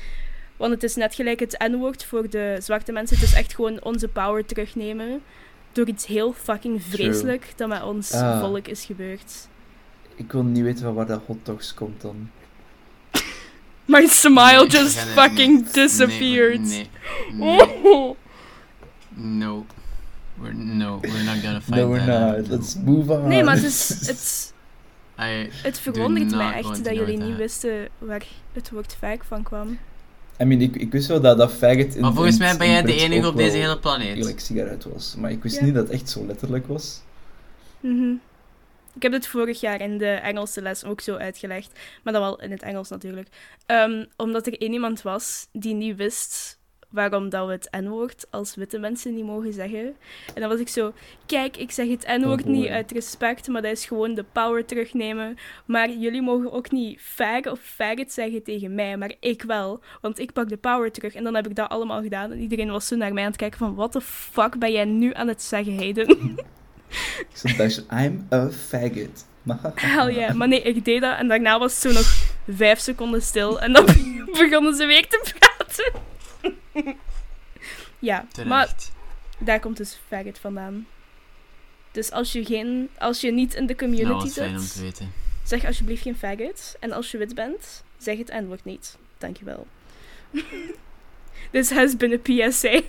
Want 0.57 0.73
het 0.73 0.83
is 0.83 0.95
net 0.95 1.15
gelijk 1.15 1.41
het 1.41 1.65
N-woord 1.71 2.05
voor 2.05 2.31
de 2.31 2.57
zwarte 2.61 2.93
mensen. 2.93 3.17
Het 3.17 3.25
is 3.25 3.35
echt 3.35 3.55
gewoon 3.55 3.83
onze 3.85 4.09
power 4.09 4.45
terugnemen. 4.47 5.23
Door 5.73 5.87
iets 5.89 6.07
heel 6.07 6.33
fucking 6.33 6.83
vreselijk 6.83 7.53
dat 7.57 7.69
met 7.69 7.83
ons 7.83 8.13
Ah. 8.13 8.41
volk 8.41 8.67
is 8.69 8.85
gebeurd. 8.85 9.49
Ik 10.15 10.33
wil 10.33 10.43
niet 10.43 10.63
weten 10.63 10.85
van 10.85 10.95
waar 10.95 11.07
dat 11.07 11.23
hotdogs 11.27 11.75
komt 11.75 12.01
dan. 12.01 12.31
My 13.91 14.07
smile 14.07 14.59
Nee, 14.67 14.69
just 14.69 14.99
fucking 14.99 15.55
niet- 15.57 15.75
disappeared. 15.75 16.61
Nee, 16.61 16.89
nee, 17.33 17.61
Oh. 17.83 18.17
no. 19.15 19.67
We're, 20.41 20.55
no, 20.55 20.99
we're 21.01 21.23
not 21.25 21.37
gonna 21.43 21.61
find 21.61 21.77
No, 21.77 21.89
we're 21.89 22.05
that 22.07 22.37
not. 22.37 22.49
Let's 22.49 22.77
move 22.85 23.13
on. 23.13 23.29
Nee, 23.29 23.45
maar 23.45 23.55
het, 23.55 23.65
is, 23.65 23.89
het, 24.07 24.53
I, 25.19 25.49
het 25.63 25.79
verwondert 25.81 26.31
mij 26.35 26.53
echt 26.53 26.85
dat 26.85 26.95
jullie 26.95 27.19
niet 27.19 27.37
wisten 27.37 27.89
waar 27.99 28.23
het 28.53 28.71
woord 28.71 28.97
fag 28.99 29.17
van 29.29 29.43
kwam. 29.43 29.79
I 30.41 30.45
mean, 30.45 30.61
ik, 30.61 30.77
ik 30.77 30.93
wist 30.93 31.09
wel 31.09 31.21
dat 31.21 31.39
dat 31.39 31.53
faggot 31.53 31.95
in 31.95 32.01
maar 32.01 32.13
volgens 32.13 32.39
mij 32.39 32.57
ben 32.57 32.69
jij 32.71 32.83
de 32.83 32.95
enige 32.97 33.29
op 33.29 33.37
deze 33.37 33.57
hele 33.57 33.79
planeet. 33.79 34.07
Eigenlijk 34.07 34.41
sigaret 34.41 34.85
was. 34.93 35.15
Maar 35.19 35.31
ik 35.31 35.43
wist 35.43 35.61
niet 35.61 35.75
dat 35.75 35.83
het 35.83 35.93
echt 35.93 36.09
zo 36.11 36.27
letterlijk 36.27 36.67
was. 36.67 37.01
Mhm. 37.81 38.13
Ik 38.95 39.03
heb 39.03 39.13
dit 39.13 39.27
vorig 39.27 39.61
jaar 39.61 39.81
in 39.81 39.99
de 39.99 40.11
Engelse 40.11 40.63
les 40.63 40.85
ook 40.85 41.01
zo 41.01 41.17
uitgelegd. 41.17 41.79
Maar 42.03 42.13
dan 42.13 42.23
wel 42.23 42.41
in 42.41 42.51
het 42.51 42.63
Engels 42.63 42.89
natuurlijk. 42.89 43.29
Ehm, 43.67 44.05
omdat 44.17 44.47
er 44.47 44.61
één 44.61 44.73
iemand 44.73 45.03
was 45.03 45.49
die 45.53 45.75
niet 45.75 45.97
wist 45.97 46.59
waarom 46.91 47.29
dat 47.29 47.47
we 47.47 47.53
het 47.53 47.69
N-woord 47.71 48.27
als 48.31 48.55
witte 48.55 48.79
mensen 48.79 49.15
niet 49.15 49.25
mogen 49.25 49.53
zeggen. 49.53 49.97
En 50.35 50.41
dan 50.41 50.49
was 50.49 50.61
ik 50.61 50.69
zo, 50.69 50.93
kijk, 51.27 51.57
ik 51.57 51.71
zeg 51.71 51.89
het 51.89 52.07
N-woord 52.07 52.41
Oh 52.41 52.47
boy. 52.47 52.55
niet 52.55 52.69
uit 52.69 52.91
respect, 52.93 53.49
maar 53.49 53.63
dat 53.63 53.73
is 53.73 53.85
gewoon 53.87 54.15
de 54.15 54.25
power 54.33 54.65
terugnemen. 54.65 55.37
Maar 55.67 55.91
jullie 55.91 56.23
mogen 56.23 56.53
ook 56.53 56.71
niet 56.71 57.01
fag 57.01 57.47
of 57.47 57.61
faggot 57.61 58.13
zeggen 58.13 58.43
tegen 58.43 58.75
mij, 58.75 58.97
maar 58.97 59.15
ik 59.21 59.43
wel. 59.43 59.81
Want 60.01 60.19
ik 60.19 60.33
pak 60.33 60.49
de 60.49 60.57
power 60.57 60.93
terug. 60.93 61.15
En 61.15 61.25
dan 61.25 61.35
heb 61.35 61.47
ik 61.47 61.55
dat 61.55 61.69
allemaal 61.69 62.03
gedaan. 62.03 62.31
En 62.31 62.39
iedereen 62.39 62.71
was 62.71 62.87
zo 62.87 62.97
naar 62.97 63.13
mij 63.13 63.23
aan 63.23 63.29
het 63.29 63.39
kijken 63.39 63.59
van, 63.59 63.75
what 63.75 63.93
the 63.93 64.01
fuck 64.01 64.59
ben 64.59 64.73
jij 64.73 64.85
nu 64.85 65.15
aan 65.15 65.29
het 65.29 65.43
zeggen, 65.43 65.77
Hayden? 65.77 66.09
Ik 67.19 67.27
zei, 67.33 67.57
"Dash, 67.57 67.79
I'm 67.91 68.27
a 68.33 68.49
faggot. 68.51 69.25
Hell 69.75 70.15
yeah. 70.15 70.35
Maar 70.35 70.49
nee, 70.49 70.63
ik 70.63 70.85
deed 70.85 71.01
dat 71.01 71.19
en 71.19 71.29
daarna 71.29 71.59
was 71.59 71.73
het 71.73 71.81
zo 71.83 71.93
nog 71.93 72.25
vijf 72.57 72.79
seconden 72.79 73.23
stil 73.23 73.61
en 73.61 73.73
dan 73.73 73.85
begonnen 74.39 74.75
ze 74.75 74.87
weer 74.87 75.09
te 75.09 75.33
praten. 75.39 75.93
ja, 77.99 78.27
maar 78.47 78.75
daar 79.39 79.61
komt 79.61 79.77
dus 79.77 79.99
faggot 80.09 80.39
vandaan. 80.39 80.87
Dus 81.93 82.11
als 82.11 82.33
je, 82.33 82.45
geen, 82.45 82.89
als 82.99 83.21
je 83.21 83.33
niet 83.33 83.55
in 83.55 83.67
de 83.67 83.77
community 83.77 84.41
Nou, 84.41 84.59
zit, 84.59 84.75
weten. 84.81 85.13
zeg 85.43 85.65
alsjeblieft 85.65 86.03
geen 86.03 86.17
faggot. 86.17 86.77
En 86.81 86.93
als 86.93 87.11
je 87.11 87.19
wit 87.19 87.35
bent, 87.35 87.83
zeg 87.99 88.19
het 88.19 88.33
N-woord 88.33 88.65
niet. 88.65 88.97
Dankjewel. 89.19 89.67
This 91.51 91.71
has 91.71 91.97
been 91.97 92.13
a 92.13 92.19
PSA. 92.49 92.81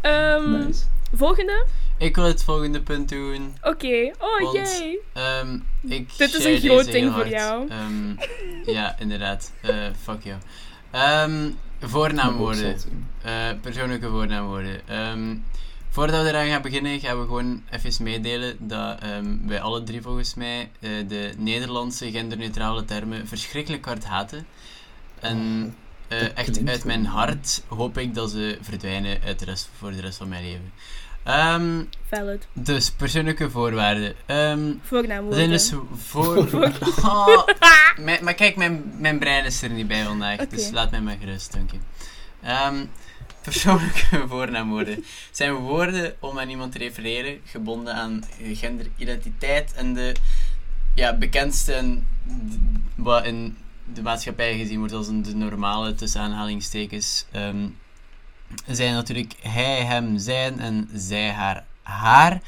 Ehm, 0.00 0.50
Nice. 0.66 0.84
Volgende? 1.16 1.66
Ik 1.98 2.16
wil 2.16 2.24
het 2.24 2.44
volgende 2.44 2.80
punt 2.80 3.08
doen. 3.08 3.54
Oké. 3.62 4.10
Oh, 4.18 4.52
Want- 4.52 4.78
jee. 4.78 4.98
Ehm, 5.12 5.58
ik 5.80 6.16
Dit 6.16 6.34
is 6.34 6.44
een 6.44 6.60
groot 6.60 6.92
ding 6.92 7.12
voor 7.12 7.28
jou. 7.28 7.68
Ehm, 7.68 8.14
ja, 8.66 8.98
inderdaad. 8.98 9.52
Eh, 9.60 9.76
fuck 10.02 10.22
jou. 10.22 10.38
Ehm, 10.90 11.50
voornaamwoorden. 11.80 12.76
Eh, 13.22 13.32
persoonlijke 13.60 14.08
voornaamwoorden. 14.08 14.88
Ehm, 14.88 15.36
voordat 15.90 16.22
we 16.22 16.28
eraan 16.28 16.48
gaan 16.48 16.62
beginnen, 16.62 17.00
gaan 17.00 17.20
we 17.20 17.26
gewoon 17.26 17.62
even 17.70 18.04
meedelen 18.04 18.56
dat 18.60 19.00
ehm, 19.00 19.36
wij 19.46 19.60
alle 19.60 19.82
drie 19.82 20.02
volgens 20.02 20.34
mij 20.34 20.70
eh, 20.80 20.90
de 21.08 21.32
Nederlandse 21.36 22.10
genderneutrale 22.10 22.84
termen 22.84 23.26
verschrikkelijk 23.28 23.84
hard 23.84 24.04
haten. 24.04 24.46
En 25.20 25.74
eh, 26.08 26.20
dat 26.20 26.32
echt 26.32 26.66
uit 26.66 26.84
mijn 26.84 27.06
hart 27.06 27.62
hoop 27.68 27.98
ik 27.98 28.14
dat 28.14 28.30
ze 28.30 28.58
verdwijnen 28.60 29.20
uit 29.24 29.38
de 29.38 29.44
rest, 29.44 29.70
voor 29.78 29.90
de 29.90 30.00
rest 30.00 30.16
van 30.18 30.28
mijn 30.28 30.44
leven. 30.44 30.72
Ehm, 31.24 31.82
Valid. 32.08 32.46
dus 32.52 32.90
persoonlijke 32.90 33.50
voorwaarden. 33.50 34.14
Voornaamwoorden. 34.82 35.38
zijn 35.38 35.50
dus 35.50 35.72
voor... 35.96 36.36
Oh, 37.04 37.46
mijn- 37.96 38.24
maar 38.24 38.34
kijk, 38.34 38.56
mijn, 38.56 38.94
mijn 38.98 39.18
brein 39.18 39.44
is 39.44 39.62
er 39.62 39.70
niet 39.70 39.86
bij 39.88 40.04
vandaag, 40.04 40.46
dus 40.46 40.70
laat 40.70 40.90
mij 40.90 41.00
maar 41.00 41.16
gerust, 41.20 41.52
dank 41.52 41.70
je. 41.70 41.78
Ehm, 42.42 42.84
persoonlijke 43.42 44.24
voornaamwoorden 44.28 45.04
zijn 45.30 45.54
woorden 45.54 46.14
om 46.20 46.38
aan 46.38 46.48
iemand 46.48 46.72
te 46.72 46.78
refereren, 46.78 47.40
gebonden 47.44 47.94
aan 47.94 48.24
genderidentiteit 48.52 49.72
en 49.72 49.94
de 49.94 50.12
ja, 50.94 51.16
bekendste 51.16 51.72
en 51.72 52.06
wat 52.94 53.24
in 53.24 53.56
de 53.94 54.02
maatschappij 54.02 54.56
gezien 54.58 54.78
wordt 54.78 54.92
als 54.92 55.08
een, 55.08 55.22
de 55.22 55.34
normale, 55.34 55.94
tussen 55.94 56.20
aanhalingstekens, 56.20 57.26
zijn 58.66 58.94
natuurlijk 58.94 59.34
hij, 59.40 59.84
hem, 59.84 60.18
zijn 60.18 60.60
en 60.60 60.88
zij, 60.94 61.30
haar, 61.30 61.64
haar. 61.82 62.40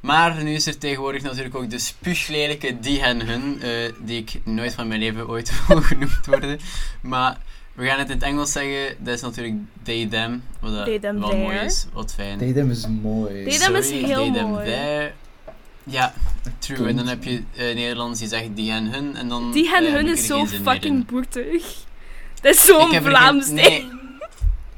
Maar 0.00 0.42
nu 0.42 0.54
is 0.54 0.66
er 0.66 0.78
tegenwoordig 0.78 1.22
natuurlijk 1.22 1.54
ook 1.54 1.70
de 1.70 1.78
spuuglelijke 1.78 2.80
die 2.80 3.00
en 3.00 3.26
hun, 3.26 3.62
eh, 3.62 3.92
die 4.04 4.18
ik 4.18 4.40
nooit 4.44 4.74
van 4.74 4.88
mijn 4.88 5.00
leven 5.00 5.28
ooit 5.28 5.52
wil 5.68 5.82
genoemd 5.82 6.26
worden. 6.26 6.58
Maar 7.00 7.38
we 7.74 7.86
gaan 7.86 7.98
het 7.98 8.08
in 8.08 8.14
het 8.14 8.22
Engels 8.22 8.52
zeggen, 8.52 8.96
dat 8.98 9.14
is 9.14 9.20
natuurlijk 9.20 9.54
they, 9.82 10.06
them, 10.06 10.42
wat 10.60 10.72
dat 10.72 10.84
They, 10.84 10.98
them, 10.98 11.20
wel 11.20 11.36
mooi 11.36 11.58
is, 11.58 11.86
wat 11.92 12.14
fijn. 12.14 12.38
Datum 12.38 12.70
is 12.70 12.86
mooi. 12.86 13.44
They, 13.44 13.58
them 13.58 13.74
is 13.74 13.86
Sorry, 13.88 14.04
heel 14.04 14.24
they, 14.24 14.32
them, 14.32 14.50
mooi. 14.50 15.12
Ja, 15.88 16.14
true. 16.58 16.88
En 16.88 16.96
dan 16.96 17.06
heb 17.06 17.24
je 17.24 17.42
eh, 17.56 17.74
Nederlanders 17.74 18.18
die 18.18 18.28
zeggen 18.28 18.54
die 18.54 18.70
en 18.70 18.92
hun. 18.92 19.16
En 19.16 19.28
dan, 19.28 19.52
Die 19.52 19.68
hen 19.68 19.86
eh, 19.86 19.92
hun 19.92 20.08
is 20.08 20.26
zo 20.26 20.46
fucking 20.46 21.06
boertig. 21.06 21.84
Dat 22.40 22.54
is 22.54 22.60
zo'n 22.60 22.94
Vlaams 23.02 23.46
ding. 23.46 23.56
Nee. 23.60 23.86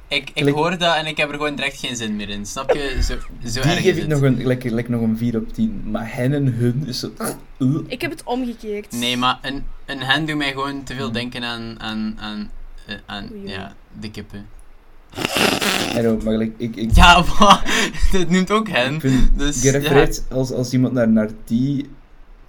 Ik, 0.09 0.31
ik 0.35 0.49
hoor 0.49 0.79
dat 0.79 0.95
en 0.97 1.07
ik 1.07 1.17
heb 1.17 1.29
er 1.29 1.35
gewoon 1.35 1.55
direct 1.55 1.79
geen 1.79 1.97
zin 1.97 2.17
meer 2.17 2.29
in. 2.29 2.47
Snap 2.47 2.71
je? 2.73 2.99
Zo, 3.03 3.15
zo 3.49 3.61
Die 3.61 3.71
erg 3.71 3.81
geef 3.81 3.85
is 3.85 3.95
ik 3.97 4.01
het. 4.01 4.09
nog 4.09 4.21
een, 4.21 4.45
lekker, 4.47 4.71
lekker 4.71 4.93
nog 4.93 5.03
een 5.03 5.17
4 5.17 5.37
op 5.37 5.53
10. 5.53 5.83
Maar 5.91 6.15
hen 6.15 6.33
en 6.33 6.47
hun 6.55 6.83
is 6.87 6.99
zo... 6.99 7.11
uh. 7.59 7.79
Ik 7.87 8.01
heb 8.01 8.11
het 8.11 8.23
omgekeerd. 8.25 8.93
Nee, 8.93 9.17
maar 9.17 9.39
een, 9.43 9.65
een 9.87 10.01
hen 10.01 10.27
doet 10.27 10.37
mij 10.37 10.51
gewoon 10.53 10.83
te 10.85 10.95
veel 10.95 11.13
denken 11.13 11.45
aan, 11.45 11.75
aan, 11.81 12.15
aan, 12.19 12.51
eh, 12.87 12.95
aan 13.07 13.29
Oei, 13.33 13.41
oei. 13.41 13.51
ja, 13.51 13.75
de 14.01 14.11
kippen. 14.11 14.47
I 15.97 15.99
know, 16.01 16.23
maar 16.23 16.37
like, 16.37 16.53
ik, 16.57 16.77
ik, 16.77 16.91
Ja, 16.95 17.25
maar 17.41 17.63
dat 18.13 18.29
noemt 18.31 18.51
ook 18.51 18.69
hen. 18.69 18.95
ik 18.95 19.01
vind 19.01 19.39
Dus, 19.39 19.61
gerefereerd 19.61 20.23
als, 20.31 20.53
als 20.53 20.73
iemand 20.73 20.93
naar, 20.93 21.09
naar 21.09 21.31
die... 21.45 21.89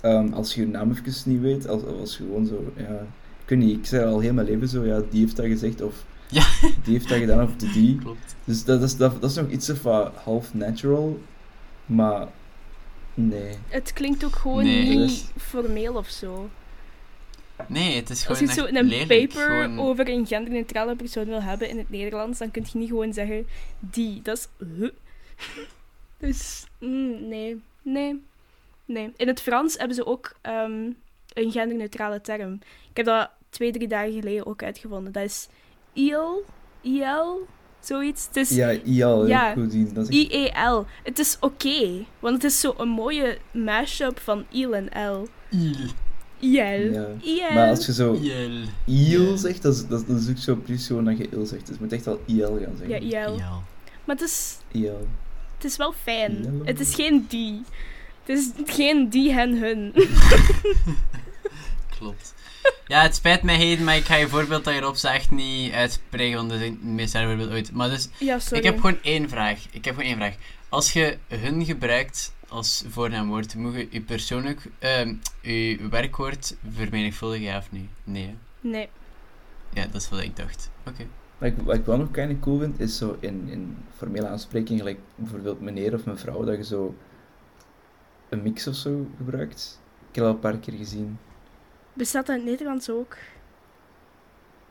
ehm, 0.01 0.33
als 0.33 0.53
je 0.53 0.61
je 0.61 0.67
naam 0.67 0.91
even 0.91 1.31
niet 1.31 1.41
weet, 1.41 1.67
als, 1.67 1.81
als 1.99 2.15
gewoon 2.15 2.45
zo... 2.45 2.73
Ja, 2.77 3.05
ik 3.43 3.49
weet 3.49 3.59
niet, 3.59 3.77
ik 3.77 3.85
zei 3.85 4.05
al 4.05 4.19
heel 4.19 4.33
mijn 4.33 4.47
leven 4.47 4.67
zo, 4.67 4.85
ja, 4.85 5.01
die 5.09 5.19
heeft 5.21 5.35
dat 5.35 5.45
gezegd, 5.45 5.81
of... 5.81 5.93
Ja. 6.37 6.45
Die 6.83 6.93
heeft 6.93 7.09
dat 7.09 7.17
gedaan, 7.17 7.43
of 7.43 7.55
de 7.55 7.71
die. 7.71 7.97
Klopt. 7.97 8.35
Dus 8.43 8.63
dat 8.63 8.81
is, 8.81 8.97
dat, 8.97 9.21
dat 9.21 9.29
is 9.29 9.35
nog 9.35 9.49
iets 9.49 9.69
of 9.69 9.81
wat 9.83 10.15
half 10.15 10.53
natural, 10.53 11.21
maar... 11.85 12.27
Nee. 13.13 13.55
Het 13.67 13.93
klinkt 13.93 14.23
ook 14.25 14.35
gewoon 14.35 14.63
Nee. 14.63 14.95
niet 14.97 15.31
formeel 15.37 15.93
of 15.95 16.07
zo. 16.07 16.49
Nee, 17.67 17.95
het 17.95 18.09
is 18.09 18.27
Als 18.27 18.37
gewoon 18.37 18.53
je 18.55 18.61
zo 18.61 18.65
echt 18.65 18.75
een 18.75 18.85
lelijk. 18.87 19.29
paper 19.33 19.47
Gewoon- 19.63 19.79
over 19.79 20.09
een 20.09 20.27
genderneutrale 20.27 20.95
persoon 20.95 21.25
wil 21.25 21.41
hebben 21.41 21.69
in 21.69 21.77
het 21.77 21.89
Nederlands, 21.89 22.39
dan 22.39 22.51
kun 22.51 22.65
je 22.71 22.77
niet 22.77 22.87
gewoon 22.89 23.13
zeggen 23.13 23.47
die. 23.79 24.21
Dat 24.21 24.37
is. 24.37 24.67
huh. 24.77 24.89
Dus 26.17 26.65
mm, 26.79 27.27
nee, 27.27 27.61
nee, 27.81 28.23
nee. 28.85 29.11
In 29.17 29.27
het 29.27 29.41
Frans 29.41 29.77
hebben 29.77 29.95
ze 29.95 30.05
ook 30.05 30.35
ehm, 30.41 30.91
een 31.33 31.51
genderneutrale 31.51 32.21
term. 32.21 32.53
Ik 32.89 32.97
heb 32.97 33.05
dat 33.05 33.29
twee, 33.49 33.71
drie 33.71 33.87
dagen 33.87 34.11
geleden 34.13 34.45
ook 34.45 34.63
uitgevonden. 34.63 35.11
Dat 35.11 35.23
is 35.23 35.47
IL, 35.93 36.43
IL, 36.81 37.47
zoiets. 37.79 38.25
Het 38.27 38.35
is 38.35 38.49
Ja, 38.49 38.71
IAL, 38.71 39.27
Ja. 39.27 39.53
goed 39.53 39.71
zien. 39.71 39.93
Dat 39.93 40.09
is 40.09 40.23
echt- 40.23 40.33
IEL. 40.33 40.85
Het 41.03 41.19
is 41.19 41.37
oké, 41.39 42.05
want 42.19 42.35
het 42.35 42.43
is 42.43 42.59
zo 42.59 42.73
een 42.77 42.89
mooie 42.89 43.37
mashup 43.51 44.19
van 44.19 44.45
IL 44.51 44.73
en 44.75 44.85
L. 45.11 45.27
Il. 45.49 45.75
IL. 46.39 47.17
Ja. 47.21 47.53
Maar 47.53 47.69
als 47.69 47.85
je 47.85 47.93
zo 47.93 48.17
Ja. 48.85 49.37
zegt, 49.37 49.61
dat 49.61 49.73
is, 49.75 49.87
dat, 49.87 49.99
is- 50.01 50.07
dat 50.07 50.17
is 50.19 50.29
ook 50.29 50.37
zo 50.37 50.55
precies 50.55 50.85
zo 50.85 51.03
dat 51.03 51.17
je 51.17 51.29
IL 51.29 51.45
zegt. 51.45 51.65
Dus 51.67 51.75
je 51.75 51.81
moet 51.83 51.91
echt 51.93 52.07
al 52.07 52.19
IL 52.25 52.57
gaan 52.63 52.87
Ja, 52.87 52.87
zeggen. 52.87 53.01
IL. 53.01 53.37
Ja. 53.37 53.49
Maar 54.05 54.15
het 54.15 54.21
is, 54.21 54.57
IL. 54.71 55.07
het 55.55 55.63
is 55.65 55.77
wel 55.77 55.93
fijn. 56.03 56.61
Het 56.63 56.79
is 56.79 56.95
geen 56.95 57.25
die. 57.29 57.61
Het 58.23 58.37
is 58.37 58.51
geen 58.75 59.09
die, 59.09 59.31
hen, 59.33 59.57
hun. 59.57 59.93
Klopt. 61.97 62.33
Ja, 62.87 63.01
het 63.01 63.15
spijt 63.15 63.43
mij 63.43 63.55
heen, 63.55 63.83
maar 63.83 63.95
ik 63.95 64.05
ga 64.05 64.15
je 64.15 64.27
voorbeeld 64.27 64.63
dat 64.63 64.73
je 64.73 64.79
erop 64.79 64.95
echt 64.95 65.31
niet 65.31 65.73
uitspreken, 65.73 66.37
want 66.37 66.49
dat 66.49 66.59
is 66.59 66.65
het 66.69 66.83
meest 66.83 67.13
rare 67.13 67.27
voorbeeld 67.27 67.51
ooit. 67.51 67.71
Maar 67.71 67.89
dus, 67.89 68.09
Ja, 68.19 68.39
sorry. 68.39 68.57
ik 68.57 68.63
heb 68.63 68.79
gewoon 68.79 68.97
één 69.01 69.29
vraag. 69.29 69.65
Ik 69.71 69.85
heb 69.85 69.93
gewoon 69.95 70.09
één 70.09 70.17
vraag. 70.17 70.35
Als 70.69 70.93
je 70.93 71.17
hun 71.27 71.65
gebruikt 71.65 72.33
als 72.47 72.83
voornaamwoord, 72.89 73.55
moet 73.55 73.73
je 73.73 73.87
je 73.89 74.01
persoonlijk, 74.01 74.61
ehm 74.79 75.13
je 75.41 75.87
werkwoord 75.89 76.55
vermenigvuldigen, 76.75 77.45
ja 77.45 77.57
of 77.57 77.71
nee? 77.71 77.89
Nee, 78.03 78.23
hè? 78.25 78.35
Nee. 78.61 78.89
Ja, 79.73 79.85
dat 79.91 80.01
is 80.01 80.09
wat 80.09 80.21
ik 80.21 80.35
dacht. 80.35 80.69
Oké. 80.87 81.07
Wat 81.37 81.49
ik, 81.49 81.55
wat 81.63 81.75
ik 81.75 81.85
wel 81.85 81.97
nog 81.97 82.11
kind 82.11 82.39
cool 82.39 82.59
vind, 82.59 82.79
is 82.79 82.97
zo 82.97 83.17
in, 83.19 83.47
in 83.49 83.77
formele 83.97 84.27
aanspreking, 84.27 84.79
gelijk 84.79 84.99
bijvoorbeeld 85.15 85.61
meneer 85.61 85.93
of 85.93 86.05
mevrouw, 86.05 86.43
dat 86.43 86.57
je 86.57 86.63
zo 86.63 86.95
een 88.29 88.41
mix 88.41 88.67
of 88.67 88.75
zo 88.75 89.07
gebruikt. 89.17 89.79
Ik 90.09 90.15
heb 90.15 90.23
dat 90.23 90.23
al 90.23 90.29
een 90.33 90.39
paar 90.39 90.57
keer 90.57 90.73
gezien. 90.73 91.17
Bestaat 91.93 92.25
dat 92.25 92.35
in 92.35 92.41
het 92.41 92.51
Nederlands 92.51 92.89
ook? 92.89 93.17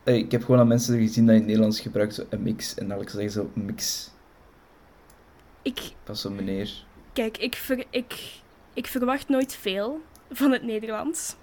Hey, 0.05 0.19
ik 0.19 0.31
heb 0.33 0.41
gewoon 0.45 0.59
al 0.61 0.66
mensen 0.66 0.99
gezien 0.99 1.25
dat 1.25 1.33
in 1.35 1.39
het 1.41 1.47
Nederlands 1.49 1.81
gebruikt 1.81 2.14
zo 2.14 2.25
een 2.31 2.43
mix. 2.43 2.75
En 2.75 2.89
dan 2.89 3.09
zeggen 3.09 3.31
zo 3.31 3.51
mix. 3.55 4.11
Ik, 5.62 5.81
Dat 6.05 6.19
zo 6.19 6.31
meneer. 6.31 6.85
kijk, 7.12 7.39
ik, 7.39 7.55
ver, 7.55 7.85
ik, 7.91 8.41
ik 8.75 8.87
verwacht 8.87 9.29
nooit 9.29 9.55
veel 9.57 10.01
van 10.31 10.53
het 10.53 10.62
Nederlands. 10.62 11.37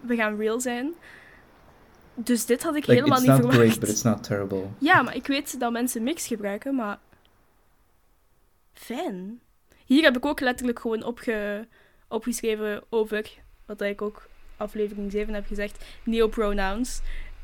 We 0.00 0.16
gaan 0.16 0.36
real 0.36 0.60
zijn. 0.60 0.92
Dus 2.14 2.46
dit 2.46 2.62
had 2.62 2.74
ik 2.76 2.86
Like, 2.86 2.92
helemaal 3.00 3.18
it's 3.18 3.26
niet 3.26 3.36
not 3.36 3.40
verwacht. 3.52 3.58
great, 3.68 3.80
but 3.80 3.88
it's 3.88 4.02
not 4.02 4.22
terrible. 4.22 4.66
Ja, 4.78 5.02
maar 5.02 5.16
ik 5.16 5.26
weet 5.26 5.60
dat 5.60 5.72
mensen 5.72 6.02
mix 6.02 6.26
gebruiken, 6.26 6.74
maar... 6.74 6.98
Fijn. 8.72 9.40
Hier 9.84 10.02
heb 10.02 10.16
ik 10.16 10.24
ook 10.26 10.40
letterlijk 10.40 10.78
gewoon 10.78 11.02
opge... 11.02 11.68
opgeschreven 12.08 12.82
over, 12.88 13.30
wat 13.66 13.80
ik 13.80 14.02
ook 14.02 14.28
aflevering 14.64 15.12
7 15.12 15.34
heb 15.34 15.46
gezegd, 15.46 15.84
neopronouns. 16.02 17.00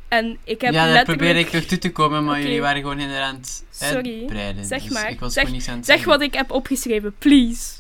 En 0.09 0.39
ik 0.45 0.61
heb 0.61 0.73
ja, 0.73 0.85
daar 0.85 0.93
letterlijk... 0.93 1.19
probeer 1.19 1.47
ik 1.47 1.53
nog 1.53 1.63
toe 1.63 1.79
te 1.79 1.93
komen, 1.93 2.25
maar 2.25 2.41
jullie 2.41 2.61
waren 2.61 2.81
gewoon 2.81 2.99
helemaal 2.99 3.23
aan 3.23 3.35
het 3.35 3.65
Sorry. 3.71 4.29
Zeg 4.61 4.83
dus 4.83 4.93
maar. 4.93 5.11
Ik 5.11 5.21
was 5.21 5.33
Zeg- 5.33 5.43
gewoon 5.43 5.59
niks 5.59 5.69
aan 5.69 5.77
het 5.77 5.87
Zeg 5.87 5.95
zeggen. 5.97 6.13
wat 6.13 6.23
ik 6.23 6.35
heb 6.35 6.51
opgeschreven, 6.51 7.15
please. 7.19 7.73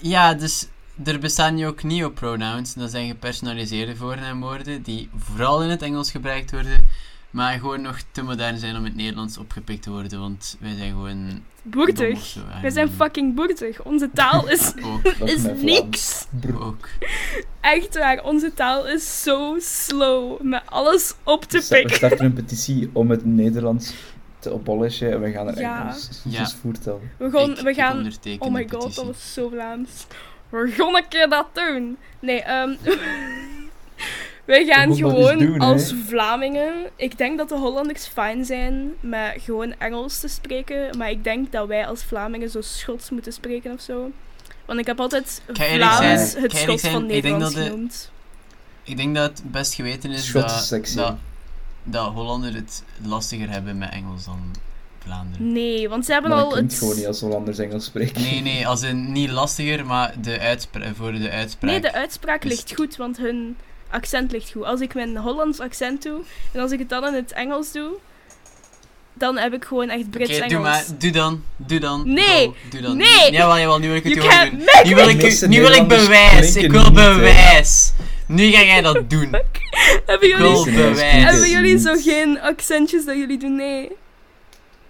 Ja, 0.00 0.34
dus 0.34 0.66
er 1.04 1.18
bestaan 1.18 1.54
nu 1.54 1.66
ook 1.66 1.82
neopronouns. 1.82 2.74
Dat 2.74 2.90
zijn 2.90 3.08
gepersonaliseerde 3.08 3.96
voornaamwoorden 3.96 4.82
die 4.82 5.08
vooral 5.18 5.62
in 5.62 5.70
het 5.70 5.82
Engels 5.82 6.10
gebruikt 6.10 6.50
worden, 6.50 6.88
maar 7.30 7.58
gewoon 7.58 7.80
nog 7.80 7.98
te 8.10 8.22
modern 8.22 8.58
zijn 8.58 8.72
om 8.72 8.78
in 8.80 8.84
het 8.86 8.94
Nederlands 8.96 9.38
opgepikt 9.38 9.82
te 9.82 9.90
worden, 9.90 10.20
want 10.20 10.56
wij 10.60 10.74
zijn 10.76 10.90
gewoon 10.90 11.42
Boertig. 11.62 12.24
zo, 12.24 12.40
Wij 12.62 12.70
zijn 12.70 12.90
fucking 12.90 13.34
boertig. 13.34 13.82
Onze 13.82 14.10
taal 14.14 14.48
is, 14.48 14.72
is 15.34 15.42
niks. 15.56 16.26
Ook. 16.58 16.88
Echt 17.60 17.98
waar, 17.98 18.22
onze 18.24 18.54
taal 18.54 18.86
is 18.88 19.22
zo 19.22 19.56
slow 19.60 20.40
met 20.42 20.62
alles 20.66 21.14
op 21.24 21.44
te 21.44 21.56
We 21.56 21.62
sta- 21.62 21.74
We 21.76 21.80
pikken. 21.82 21.96
starten 21.96 22.24
een 22.26 22.32
petitie 22.32 22.90
om 22.92 23.10
het 23.10 23.24
Nederlands 23.24 23.94
te 24.38 24.52
abolishen 24.52 25.12
en 25.12 25.20
we 25.20 25.30
gaan 25.30 25.48
er 25.48 25.58
Ja. 25.60 25.80
Engels 25.80 26.20
Ja. 26.24 26.38
dus 26.42 26.54
voertellen. 26.60 27.10
We 27.16 27.30
gaan, 27.30 27.50
Ik- 27.50 27.58
we 27.58 27.74
gaan 27.74 27.96
Oh 28.38 28.52
my 28.52 28.68
god, 28.68 28.78
petitie. 28.78 28.94
dat 28.94 29.04
was 29.04 29.32
zo 29.32 29.48
Vlaams. 29.48 30.06
We 30.48 30.70
gaan 30.76 30.96
een 30.96 31.08
keer 31.08 31.28
dat 31.28 31.46
doen. 31.52 31.96
Nee, 32.20 32.40
ehm 32.42 32.74
wij 34.46 34.64
gaan 34.64 34.88
We 34.88 34.94
gaan 34.96 35.08
dat 35.10 35.18
gewoon 35.18 35.38
doen, 35.38 35.58
als 35.58 35.94
Vlamingen. 36.06 36.72
Ik 36.96 37.18
denk 37.18 37.38
dat 37.38 37.48
de 37.48 37.54
Hollanders 37.58 38.06
fijn 38.06 38.44
zijn 38.44 38.92
met 39.00 39.34
gewoon 39.44 39.74
Engels 39.78 40.20
te 40.20 40.28
spreken. 40.28 40.96
Maar 40.98 41.10
ik 41.10 41.24
denk 41.24 41.52
dat 41.52 41.66
wij 41.68 41.86
als 41.86 42.02
Vlamingen 42.04 42.50
zo 42.50 42.60
Schots 42.60 43.10
moeten 43.10 43.32
spreken 43.32 43.72
of 43.72 43.80
zo. 43.80 44.10
Want 44.64 44.78
ik 44.78 44.86
heb 44.86 45.00
altijd 45.00 45.42
Vlaams 45.52 46.34
het 46.34 46.52
Schots 46.56 46.80
zijn, 46.80 46.92
van 46.92 47.02
ik 47.02 47.08
denk 47.08 47.22
Nederlands 47.22 47.54
dat 47.54 47.64
de- 47.64 47.70
genoemd. 47.70 48.10
Ik 48.82 48.96
denk 48.96 49.14
dat 49.14 49.30
het 49.38 49.50
best 49.52 49.74
geweten 49.74 50.10
is 50.10 50.32
dat, 50.32 50.68
dat, 50.94 51.16
dat 51.84 52.12
Hollanders 52.12 52.54
het 52.54 52.82
lastiger 53.02 53.50
hebben 53.50 53.78
met 53.78 53.90
Engels 53.90 54.24
dan 54.24 54.38
Vlaanderen. 54.98 55.52
Nee, 55.52 55.88
want 55.88 56.04
ze 56.04 56.12
hebben 56.12 56.30
Maar 56.30 56.40
al 56.40 56.48
klinkt 56.50 56.70
het... 56.70 56.80
gewoon 56.80 56.96
niet 56.96 57.06
als 57.06 57.20
Hollanders 57.20 57.58
Engels 57.58 57.84
spreken. 57.84 58.22
Nee, 58.22 58.40
nee, 58.40 58.66
als 58.66 58.82
in 58.82 59.12
niet 59.12 59.30
lastiger, 59.30 59.86
maar 59.86 60.14
de 60.22 60.56
voor 60.96 61.12
de 61.12 61.30
uitspraak. 61.30 61.70
Nee, 61.70 61.80
de 61.80 61.92
uitspraak 61.92 62.44
is- 62.44 62.50
ligt 62.50 62.74
goed, 62.74 62.96
want 62.96 63.16
hun 63.16 63.56
accent 63.96 64.32
ligt 64.32 64.50
goed. 64.50 64.64
Als 64.64 64.80
ik 64.80 64.94
mijn 64.94 65.16
Hollands 65.16 65.60
accent 65.60 66.02
doe 66.02 66.20
en 66.52 66.60
als 66.60 66.70
ik 66.72 66.78
het 66.78 66.88
dan 66.88 67.04
in 67.06 67.14
het 67.14 67.32
Engels 67.32 67.72
doe, 67.72 67.90
dan 69.14 69.36
heb 69.38 69.52
ik 69.52 69.64
gewoon 69.64 69.88
echt 69.88 70.00
Oké, 70.00 70.08
Brits-Engels. 70.10 70.52
doe 70.52 70.60
maar, 70.60 70.84
doe 70.98 71.10
dan, 71.10 71.42
doe 71.56 71.78
dan. 71.80 72.02
Nee, 72.12 72.46
go, 72.46 72.54
doe 72.70 72.80
dan. 72.80 72.96
nee. 72.96 73.30
Jawel, 73.32 73.58
jawel, 73.58 73.78
nu 73.78 73.86
wil 73.86 73.96
ik 73.96 74.04
het 74.04 74.14
You 74.14 74.50
doen. 74.50 74.58
Nu 74.84 74.94
wil 74.94 75.08
ik, 75.08 75.46
nu 75.48 75.60
wil 75.60 75.72
ik 75.72 75.88
bewijs, 75.88 76.56
ik 76.56 76.70
wil 76.70 76.92
bewijs. 76.92 77.92
Nu 78.26 78.50
ga 78.50 78.62
jij 78.62 78.80
dat 78.80 79.10
doen. 79.10 79.30
Hebben 80.06 80.28
Ik 80.28 80.36
wil 80.36 80.64
jullie, 80.64 81.00
hebben 81.02 81.48
jullie 81.50 81.78
zo 81.78 81.94
geen 81.94 82.40
accentjes 82.40 83.04
dat 83.04 83.16
jullie 83.16 83.38
doen? 83.38 83.56
Nee. 83.56 83.90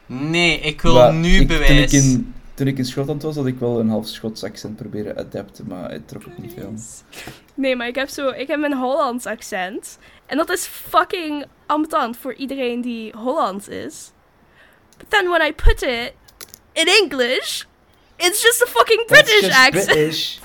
Nee, 0.07 0.61
ik 0.61 0.81
wil 0.83 0.95
Maar 0.95 1.15
nu 1.15 1.41
ik- 1.41 1.47
bewijs. 1.49 1.91
Toen 1.91 1.99
ik, 1.99 2.05
in, 2.05 2.35
toen 2.57 2.67
ik 2.67 2.79
in 2.79 2.85
Schotland 2.85 3.23
was, 3.23 3.37
had 3.37 3.47
ik 3.47 3.59
wel 3.59 3.81
een 3.81 3.89
half 3.89 4.09
Schots 4.09 4.45
accent 4.45 4.77
proberen 4.77 5.17
adapten, 5.17 5.67
maar 5.67 5.91
het 5.91 6.09
trok 6.09 6.23
ook 6.29 6.39
niet 6.39 6.53
veel. 6.57 6.75
Nee, 7.55 7.77
maar 7.77 7.87
ik 7.87 7.95
heb 7.95 8.09
zo, 8.09 8.29
ik 8.29 8.47
heb 8.47 8.61
mijn 8.61 8.75
Hollands 8.75 9.27
accent. 9.27 9.99
En 10.27 10.37
dat 10.37 10.51
is 10.51 10.67
fucking 10.67 11.47
ambetant 11.67 12.17
voor 12.17 12.35
iedereen 12.35 12.81
die 12.81 13.13
Hollands 13.17 13.69
is. 13.69 14.11
But 14.97 15.11
then 15.11 15.29
when 15.29 15.49
I 15.49 15.53
put 15.53 15.83
it 15.83 16.13
in 16.73 16.87
English, 16.87 17.65
it's 18.17 18.43
just 18.43 18.63
a 18.63 18.67
fucking 18.67 19.07
That's 19.07 19.23
British 19.23 19.41
just 19.41 19.59
accent. 19.59 19.87
British. 19.87 20.39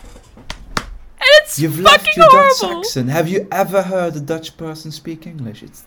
And 1.17 1.29
it's 1.41 1.57
You've 1.57 1.81
left 1.81 1.95
fucking 1.95 2.15
your 2.15 2.47
Dutch 2.47 2.77
accent. 2.77 3.09
Have 3.09 3.29
you 3.29 3.45
ever 3.49 3.83
heard 3.83 4.15
a 4.15 4.19
Dutch 4.19 4.55
person 4.55 4.91
speak 4.91 5.25
English? 5.25 5.61
It's 5.61 5.83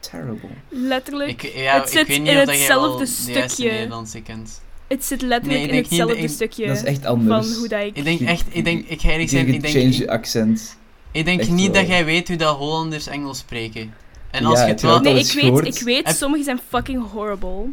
terrible. 0.00 0.50
Letterlijk. 0.68 1.42
Ik, 1.42 1.54
ja, 1.54 1.80
het 1.80 1.90
zit 1.90 2.00
ik 2.00 2.06
weet 2.06 2.18
niet 2.18 2.28
in 2.28 2.36
hetzelfde 2.36 3.06
stukje. 3.06 3.70
Nederlandse 3.70 4.22
kent. 4.22 4.66
Het 4.88 5.04
zit 5.04 5.22
letterlijk 5.22 5.60
Nee, 5.60 5.68
in 5.68 5.74
niet 5.74 5.84
hetzelfde 5.88 6.18
ik- 6.18 6.28
stukje 6.30 6.66
Dat 6.66 6.76
is 6.76 6.82
echt 6.84 7.04
anders. 7.06 7.46
van 7.48 7.56
hoe 7.58 7.68
dat 7.68 7.82
ik... 7.82 7.96
Ik 7.96 8.04
denk 8.04 8.20
echt, 8.20 8.44
ik 8.50 8.64
denk, 8.64 8.86
ik 8.88 9.00
ga 9.00 9.10
eerlijk 9.10 9.28
zijn, 9.28 9.46
ik 9.48 9.60
denk, 9.60 9.74
change 9.74 9.96
je 9.96 10.10
accent. 10.10 10.76
ik 11.12 11.24
denk 11.24 11.40
echt 11.40 11.50
niet 11.50 11.70
wel. 11.72 11.80
dat 11.80 11.86
jij 11.88 12.04
weet 12.04 12.28
hoe 12.28 12.36
dat 12.36 12.56
Hollanders 12.56 13.06
Engels 13.06 13.38
spreken. 13.38 13.94
En 14.30 14.44
als 14.44 14.58
Ja, 14.58 14.64
je 14.64 14.70
het 14.72 14.82
wel... 14.82 14.90
dat 14.92 15.06
al 15.06 15.12
Nee, 15.12 15.22
ik 15.24 15.32
weet, 15.32 15.76
ik 15.76 15.82
weet, 15.82 16.06
Heb- 16.06 16.16
sommigen 16.16 16.44
zijn 16.44 16.60
fucking 16.68 17.10
horrible. 17.10 17.66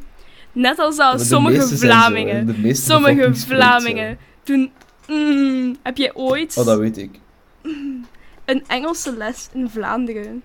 Net 0.52 0.80
als 0.80 0.96
dat 0.96 1.20
de 1.20 1.26
sommige 1.26 1.68
zo, 1.68 1.76
Vlamingen, 1.76 2.56
meeste 2.62 2.86
sommige 2.92 3.36
zo. 3.36 3.46
Vlamingen 3.48 4.18
doen 4.44 4.72
Mm, 5.08 5.76
heb 5.84 5.98
jij 5.98 6.14
ooit 6.14 6.58
Oh, 6.58 6.66
dat 6.66 6.80
weet 6.80 6.98
ik. 6.98 7.10
een 8.46 8.64
Engelse 8.68 9.18
les 9.18 9.48
in 9.54 9.70
Vlaanderen? 9.70 10.44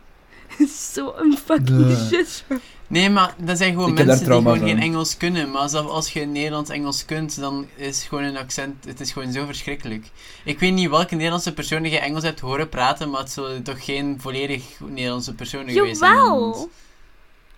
Zo 0.95 1.15
een 1.17 1.39
fucking 1.45 1.97
shit. 2.11 2.45
Nee, 2.91 3.11
maar 3.11 3.35
dat 3.39 3.59
zijn 3.59 3.73
gewoon 3.73 3.89
Ik 3.89 3.95
mensen 4.07 4.25
die 4.25 4.35
gewoon 4.35 4.59
geen. 4.59 4.79
Engels 4.79 5.17
kunnen. 5.17 5.51
Maar 5.51 5.69
zelfs 5.69 5.91
als 5.91 6.13
je 6.13 6.21
Nederlands-Engels 6.21 7.05
kunt, 7.05 7.41
dan 7.41 7.67
is 7.77 8.05
gewoon 8.05 8.25
een 8.25 8.37
accent... 8.37 8.85
Het 8.85 9.01
is 9.01 9.13
gewoon 9.13 9.33
zo 9.33 9.47
verschrikkelijk. 9.47 10.07
Ik 10.45 10.59
weet 10.59 10.73
niet 10.73 10.89
welke 10.91 11.15
Nederlandse 11.15 11.55
persoon 11.55 11.85
je 11.85 11.99
Engels 11.99 12.23
hebt 12.23 12.41
horen 12.41 12.69
praten, 12.69 13.11
maar 13.11 13.21
het 13.21 13.31
zullen 13.31 13.63
toch 13.63 13.85
geen 13.85 14.19
volledig 14.21 14.63
Nederlandse 14.79 15.35
personen 15.35 15.73
geweest 15.73 15.99
zijn. 15.99 16.13
Jawel! 16.13 16.71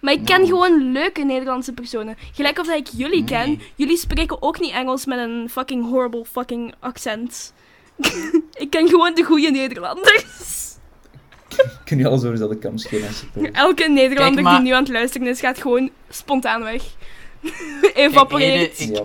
Maar 0.01 0.13
ik 0.13 0.25
ken 0.25 0.37
Nou. 0.37 0.49
gewoon 0.49 0.93
leuke 0.93 1.25
Nederlandse 1.25 1.73
personen. 1.73 2.17
Gelijk 2.33 2.59
of 2.59 2.67
dat 2.67 2.77
ik 2.77 2.89
jullie 2.97 3.25
ken. 3.25 3.49
Nee. 3.49 3.73
Jullie 3.75 3.97
spreken 3.97 4.43
ook 4.43 4.61
niet 4.61 4.73
Engels 4.73 5.07
met 5.07 5.19
een 5.19 5.49
fucking 5.51 5.89
horrible 5.89 6.25
fucking 6.33 6.75
accent. 6.81 7.53
ik 8.53 8.71
ken 8.71 8.89
gewoon 8.89 9.15
de 9.15 9.23
goede 9.23 9.51
Nederlanders. 9.51 10.72
Kun 11.85 11.99
je 11.99 12.07
alles 12.07 12.19
over 12.19 12.31
dezelfde 12.31 12.59
kam 12.59 12.79
scheren. 12.79 13.11
Elke 13.53 13.89
Nederlander 13.89 14.35
Kijk, 14.35 14.47
maar- 14.47 14.55
die 14.55 14.69
nu 14.69 14.75
aan 14.75 14.83
het 14.83 14.93
luisteren 14.93 15.27
is, 15.27 15.41
gaat 15.41 15.59
gewoon 15.61 15.91
spontaan 16.09 16.63
weg. 16.63 16.83
Evaporeert. 17.95 18.79
Hede, 18.79 18.93
ik-. 18.93 19.03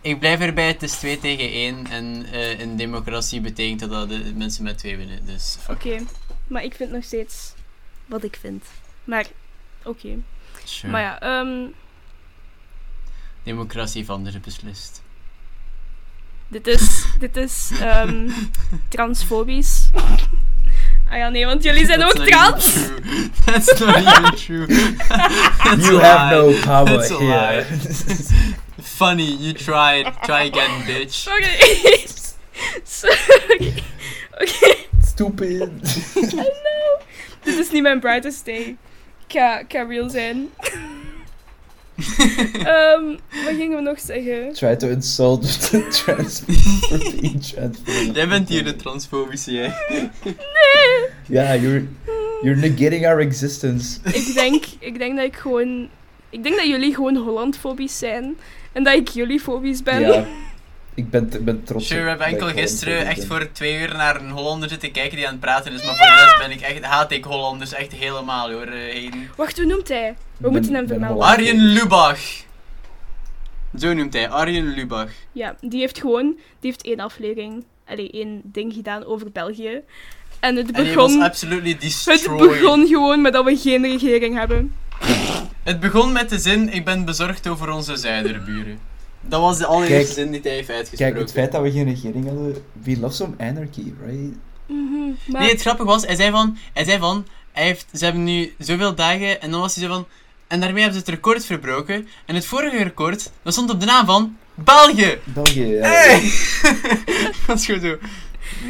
Ik 0.00 0.18
blijf 0.18 0.40
erbij, 0.40 0.66
het 0.66 0.82
is 0.82 0.92
2 0.92 1.18
tegen 1.18 1.50
1 1.50 1.86
en 1.90 2.26
eh 2.32 2.60
in 2.60 2.76
democratie 2.76 3.40
betekent 3.40 3.80
dat 3.80 3.90
dat 3.90 4.08
de 4.08 4.32
mensen 4.34 4.64
met 4.64 4.78
2 4.78 4.96
winnen. 4.96 5.26
Dus. 5.26 5.56
Oké, 5.70 5.96
maar 6.46 6.64
ik 6.64 6.74
vind 6.74 6.90
nog 6.90 7.04
steeds 7.04 7.54
wat 8.06 8.24
ik 8.24 8.36
vind. 8.40 8.64
Maar, 9.04 9.26
oké. 9.84 10.08
Sure. 10.64 10.92
Maar 10.92 11.00
ja, 11.02 11.20
ehm, 11.20 11.66
Democratie 13.42 14.04
van 14.04 14.24
de 14.24 14.40
beslist. 14.40 15.02
dit 16.48 16.66
is, 16.66 17.06
dit 17.18 17.36
is 17.36 17.70
ehm, 17.80 18.28
transfobisch. 18.88 19.90
Ah 21.10 21.16
ja, 21.16 21.28
nee, 21.28 21.46
want 21.46 21.62
jullie 21.62 21.86
zijn 21.86 22.00
That's 22.00 22.20
ook 22.20 22.26
trans. 22.26 22.74
That's 23.44 23.80
not 23.80 23.96
even 23.96 24.34
true. 24.36 24.66
That's 25.64 25.86
You 25.86 26.00
have 26.00 26.34
no 26.34 26.52
power 26.60 26.86
That's 26.86 27.08
here. 27.08 27.64
Funny, 28.82 29.36
you 29.36 29.52
tried. 29.52 30.12
Try 30.22 30.50
again, 30.50 30.84
bitch. 30.86 31.12
Sorry. 31.12 31.44
Sorry. 32.84 33.82
Oké, 34.32 34.74
Stupid. 35.02 35.70
dit 37.44 37.58
is 37.58 37.70
niet 37.70 37.82
mijn 37.82 38.00
brightest 38.00 38.44
day. 38.44 38.76
Ik 39.26 39.34
ga, 39.34 39.58
ik 39.58 39.72
ga 39.72 39.82
real 39.82 40.08
zijn. 40.08 40.48
Ehm, 42.64 43.04
wat 43.44 43.54
gingen 43.56 43.76
we 43.76 43.82
nog 43.82 44.00
zeggen? 44.00 44.52
Try 44.52 44.76
to 44.76 44.88
insult 44.88 45.42
the 45.42 45.86
trans 45.88 46.42
transformed. 46.42 48.14
Jij 48.16 48.28
bent 48.28 48.48
hier 48.48 48.64
de 48.64 48.76
transfobische, 48.76 49.52
jij. 49.52 49.74
Ja, 51.26 51.56
you're, 51.56 51.86
you're 52.42 52.60
negating 52.60 53.06
our 53.06 53.18
existence. 53.18 53.98
Ik 54.04 54.34
denk, 54.34 54.64
ik 54.78 54.98
denk 54.98 55.16
dat 55.16 55.24
ik 55.24 55.36
gewoon... 55.36 55.88
Ik 56.30 56.42
denk 56.42 56.56
dat 56.56 56.66
jullie 56.66 56.94
gewoon 56.94 57.16
Hollandfobisch 57.16 57.98
zijn. 57.98 58.36
En 58.72 58.84
dat 58.84 58.94
ik 58.94 59.08
jullie 59.08 59.40
fobisch 59.40 59.82
ben. 59.82 60.00
Ja, 60.00 60.26
ik 60.98 61.10
ben, 61.10 61.32
ik 61.32 61.44
ben 61.44 61.64
trots 61.64 61.86
Sure, 61.86 62.02
we 62.02 62.08
hebben 62.08 62.26
enkel 62.26 62.48
gisteren 62.48 63.06
echt 63.06 63.24
voor 63.24 63.52
twee 63.52 63.80
uur 63.80 63.94
naar 63.96 64.20
een 64.20 64.30
Hollander 64.30 64.68
zitten 64.68 64.90
kijken 64.92 65.16
die 65.16 65.26
aan 65.26 65.32
het 65.32 65.40
praten 65.40 65.72
is. 65.72 65.84
Maar 65.84 65.96
voor 65.96 66.06
de 66.06 66.24
rest 66.24 66.38
ben 66.38 66.50
ik 66.50 66.60
echt, 66.60 66.84
haat 66.84 67.12
ik 67.12 67.24
Hollanders 67.24 67.72
echt 67.72 67.92
helemaal 67.92 68.50
hoor, 68.50 68.66
eh. 68.66 69.12
Wacht, 69.36 69.56
hoe 69.56 69.66
noemt 69.66 69.88
hij? 69.88 70.14
We 70.36 70.42
Ben- 70.42 70.52
moeten 70.52 70.74
hem 70.74 70.86
vermelden. 70.86 71.26
Arjen 71.26 71.56
Lubach. 71.56 72.20
Zo 73.78 73.92
noemt 73.92 74.12
hij, 74.12 74.28
Arjen 74.28 74.66
Lubach. 74.66 75.10
Ja, 75.32 75.56
die 75.60 75.80
heeft 75.80 75.98
gewoon... 76.00 76.36
Die 76.60 76.70
heeft 76.70 76.82
één 76.82 77.00
aflevering... 77.00 77.64
Allee, 77.86 78.10
één 78.10 78.40
ding 78.44 78.72
gedaan 78.72 79.04
over 79.04 79.30
België. 79.32 79.80
En 80.40 80.56
het 80.56 80.70
En 80.70 80.84
begon... 80.84 81.22
absolutely 81.22 81.76
Het 82.04 82.36
begon 82.36 82.86
gewoon 82.86 83.20
met 83.20 83.32
dat 83.32 83.44
we 83.44 83.56
geen 83.56 83.82
regering 83.82 84.38
hebben. 84.38 84.74
Het 85.62 85.80
begon 85.80 86.12
met 86.12 86.30
de 86.30 86.38
zin, 86.38 86.72
ik 86.72 86.84
ben 86.84 87.04
bezorgd 87.04 87.48
over 87.48 87.70
onze 87.70 87.96
zuiderburen. 87.96 88.78
Dat 89.20 89.40
was 89.40 89.58
de 89.58 89.66
allereerste 89.66 90.14
Kijk, 90.14 90.26
zin 90.28 90.30
die 90.30 90.40
hij 90.42 90.52
heeft 90.52 90.70
uitgesproken. 90.70 91.06
Kijk, 91.14 91.18
het 91.26 91.32
feit 91.32 91.52
dat 91.52 91.62
we 91.62 91.70
geen 91.70 91.84
regering 91.84 92.26
hadden, 92.26 92.54
we 92.82 92.98
love 92.98 93.14
some 93.14 93.34
anarchy, 93.38 93.92
right? 94.06 94.36
Mhm, 94.66 95.10
maar... 95.26 95.40
Nee, 95.40 95.50
het 95.50 95.60
grappige 95.60 95.88
was, 95.88 96.06
hij 96.06 96.16
zei 96.16 96.30
van, 96.30 96.56
hij 96.72 96.84
zei 96.84 96.98
van, 96.98 97.26
hij 97.52 97.64
heeft, 97.64 97.86
ze 97.92 98.04
hebben 98.04 98.24
nu 98.24 98.54
zoveel 98.58 98.94
dagen, 98.94 99.40
en 99.40 99.50
dan 99.50 99.60
was 99.60 99.74
hij 99.74 99.84
zo 99.84 99.90
van, 99.92 100.06
en 100.46 100.60
daarmee 100.60 100.82
hebben 100.82 101.00
ze 101.00 101.06
het 101.06 101.14
record 101.14 101.44
verbroken, 101.44 102.08
en 102.26 102.34
het 102.34 102.44
vorige 102.46 102.82
record, 102.82 103.30
dat 103.42 103.52
stond 103.52 103.70
op 103.70 103.80
de 103.80 103.86
naam 103.86 104.06
van 104.06 104.36
België! 104.54 105.18
België, 105.24 105.66
ja. 105.66 105.86
Hey! 105.88 106.20
dat 107.46 107.58
is 107.58 107.64
gewoon 107.66 107.80
zo. 107.80 107.98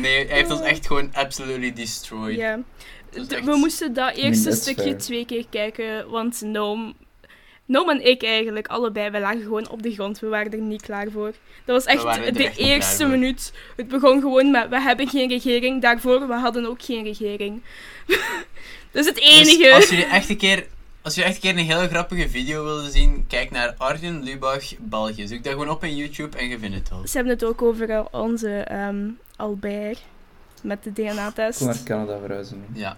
Nee, 0.01 0.26
hij 0.26 0.36
heeft 0.36 0.51
ons 0.51 0.61
echt 0.61 0.86
gewoon 0.86 1.09
absolutely 1.12 1.72
destroyed. 1.72 2.36
Ja. 2.36 2.59
Echt- 3.12 3.44
We 3.44 3.57
moesten 3.57 3.94
dat 3.94 4.16
eerste 4.16 4.53
stukje 4.53 4.82
fair. 4.82 4.99
twee 4.99 5.26
keer 5.26 5.44
kijken, 5.51 6.11
want 6.11 6.40
Noam... 6.40 6.94
Noam 7.68 7.88
en 7.88 8.06
ik 8.06 8.22
eigenlijk, 8.22 8.66
allebei, 8.66 9.10
we 9.10 9.20
lagen 9.20 9.42
gewoon 9.42 9.68
op 9.68 9.82
de 9.82 9.92
grond. 9.92 10.18
We 10.18 10.26
waren 10.26 10.52
er 10.52 10.58
niet 10.58 10.82
klaar 10.82 11.10
voor. 11.10 11.32
Dat 11.64 11.84
was 11.84 11.84
echt 11.84 12.02
de 12.34 12.44
echt 12.44 12.56
eerste 12.56 13.06
minuut. 13.06 13.52
Het 13.76 13.88
begon 13.88 14.20
gewoon 14.20 14.50
met, 14.50 14.68
we 14.68 14.80
hebben 14.80 15.08
geen 15.08 15.28
regering. 15.28 15.82
Daarvoor, 15.82 16.28
we 16.28 16.34
hadden 16.34 16.66
ook 16.66 16.82
geen 16.82 17.04
regering. 17.04 17.62
dat 18.92 19.04
is 19.04 19.06
het 19.06 19.18
enige. 19.18 19.62
Dus 19.62 19.74
als 19.74 19.88
jullie 19.88 20.04
echt 20.04 20.28
een 20.28 20.36
keer... 20.36 20.66
Als 21.02 21.14
jullie 21.14 21.30
echt 21.30 21.44
een 21.44 21.54
keer 21.54 21.60
een 21.60 21.78
hele 21.78 21.88
grappige 21.88 22.28
video 22.28 22.64
willen 22.64 22.90
zien, 22.90 23.24
kijk 23.28 23.50
naar 23.50 23.74
Arjen 23.78 24.22
Lubach 24.22 24.64
België. 24.78 25.26
Zoek 25.26 25.44
dat 25.44 25.52
gewoon 25.52 25.70
op 25.70 25.84
in 25.84 25.96
YouTube 25.96 26.38
en 26.38 26.48
je 26.48 26.58
vindt 26.58 26.76
het 26.76 26.88
wel. 26.88 27.06
Ze 27.06 27.16
hebben 27.16 27.32
het 27.32 27.44
ook 27.44 27.62
over 27.62 27.90
eh, 27.90 28.04
onze 28.10 28.50
ehm 28.50 29.08
Albert 29.36 30.02
met 30.62 30.82
de 30.82 30.88
Ik 30.90 30.94
DNA-test. 30.94 31.58
wil 31.58 31.68
naar 31.68 31.82
Canada 31.84 32.18
verhuizen. 32.18 32.64
Ja. 32.72 32.96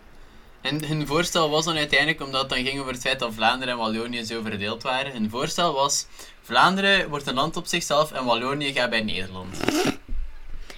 En 0.61 0.85
hun 0.85 1.07
voorstel 1.07 1.51
was 1.51 1.65
dan 1.65 1.77
uiteindelijk, 1.77 2.21
omdat 2.23 2.41
het 2.41 2.51
dan 2.51 2.65
ging 2.65 2.81
over 2.81 2.93
het 2.93 3.01
feit 3.01 3.19
dat 3.19 3.35
Vlaanderen 3.35 3.75
en 3.75 3.81
Wallonië 3.81 4.25
zo 4.25 4.43
verdeeld 4.43 4.83
waren. 4.83 5.13
Hun 5.13 5.31
voorstel 5.31 5.73
was, 5.73 6.07
Vlaanderen 6.43 7.09
wordt 7.09 7.27
een 7.27 7.35
land 7.35 7.57
op 7.57 7.67
zichzelf 7.67 8.13
en 8.13 8.25
Wallonië 8.25 8.73
gaat 8.73 8.91
bij 8.91 9.03
Nederland. 9.03 9.61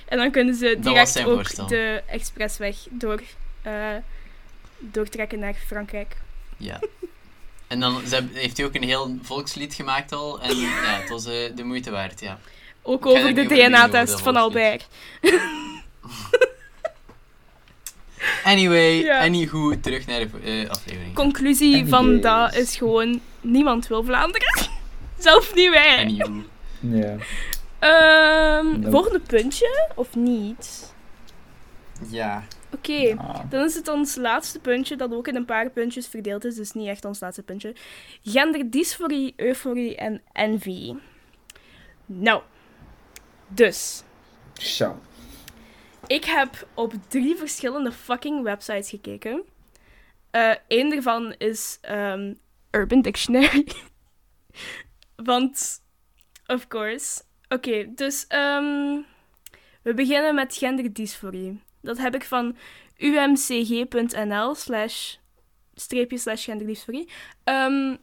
En 0.08 0.18
dan 0.18 0.30
kunnen 0.30 0.54
ze 0.54 0.76
direct 0.80 1.24
ook 1.24 1.34
voorstel. 1.34 1.66
de 1.66 2.02
expressweg 2.06 2.76
door, 2.90 3.22
eh, 3.62 3.96
doortrekken 4.78 5.38
naar 5.38 5.54
Frankrijk. 5.66 6.16
Ja. 6.56 6.80
En 7.66 7.80
dan 7.80 8.06
ze 8.06 8.28
heeft 8.32 8.56
hij 8.56 8.66
ook 8.66 8.74
een 8.74 8.82
heel 8.82 9.16
volkslied 9.22 9.74
gemaakt 9.74 10.12
al. 10.12 10.40
En 10.40 10.56
ja, 10.56 11.00
het 11.00 11.08
was 11.08 11.24
eh, 11.24 11.56
de 11.56 11.64
moeite 11.64 11.90
waard, 11.90 12.20
ja. 12.20 12.38
Ook 12.82 13.06
over 13.06 13.26
er 13.26 13.34
de 13.34 13.46
DNA-test 13.46 14.20
van 14.20 14.36
Albert. 14.36 14.88
Anyway, 18.44 19.02
Ja. 19.02 19.20
anywho, 19.20 19.80
terug 19.80 20.06
naar 20.06 20.18
de 20.20 20.28
eh, 20.44 20.70
aflevering. 20.70 21.14
Conclusie 21.14 21.86
van 21.86 22.20
dat 22.20 22.54
is 22.54 22.76
gewoon: 22.76 23.20
niemand 23.40 23.86
wil 23.88 24.04
Vlaanderen. 24.04 24.68
Zelf 25.18 25.54
niet 25.54 25.70
wij. 25.70 25.98
Anywho. 25.98 26.42
Ja. 26.80 27.16
Ehm, 27.78 28.66
Nope. 28.80 28.90
Volgende 28.90 29.20
puntje, 29.20 29.88
of 29.94 30.14
niet? 30.14 30.94
Ja. 32.10 32.44
Oké, 32.74 33.14
Ah. 33.18 33.40
dan 33.50 33.64
is 33.64 33.74
het 33.74 33.88
ons 33.88 34.14
laatste 34.16 34.58
puntje, 34.58 34.96
dat 34.96 35.12
ook 35.14 35.28
in 35.28 35.36
een 35.36 35.44
paar 35.44 35.70
puntjes 35.70 36.06
verdeeld 36.06 36.44
is, 36.44 36.54
dus 36.54 36.72
niet 36.72 36.88
echt 36.88 37.04
ons 37.04 37.20
laatste 37.20 37.42
puntje. 37.42 37.74
Genderdysforie, 38.24 39.32
euforie 39.36 39.96
en 39.96 40.22
envy. 40.32 40.94
Nou, 42.06 42.42
dus, 43.48 44.02
Tja. 44.52 44.96
Ik 46.06 46.24
heb 46.24 46.68
op 46.74 46.92
drie 47.08 47.36
verschillende 47.36 47.92
fucking 47.92 48.42
websites 48.42 48.90
gekeken. 48.90 49.42
Eén 50.68 50.90
daarvan 50.90 51.34
is 51.38 51.78
ehm, 51.80 52.34
Urban 52.70 53.02
Dictionary. 53.02 53.66
Want, 55.24 55.82
of 56.46 56.68
course. 56.68 57.22
Oké, 57.48 57.92
dus 57.94 58.26
ehm, 58.26 59.00
we 59.82 59.94
beginnen 59.94 60.34
met 60.34 60.56
genderdysforie. 60.56 61.60
Dat 61.80 61.98
heb 61.98 62.14
ik 62.14 62.24
van 62.24 62.56
umcg.nl 62.98 64.54
slash 64.54 65.16
streepje 65.74 66.18
slash 66.18 66.44
genderdysforie. 66.44 67.08
Ehm, 67.44 67.96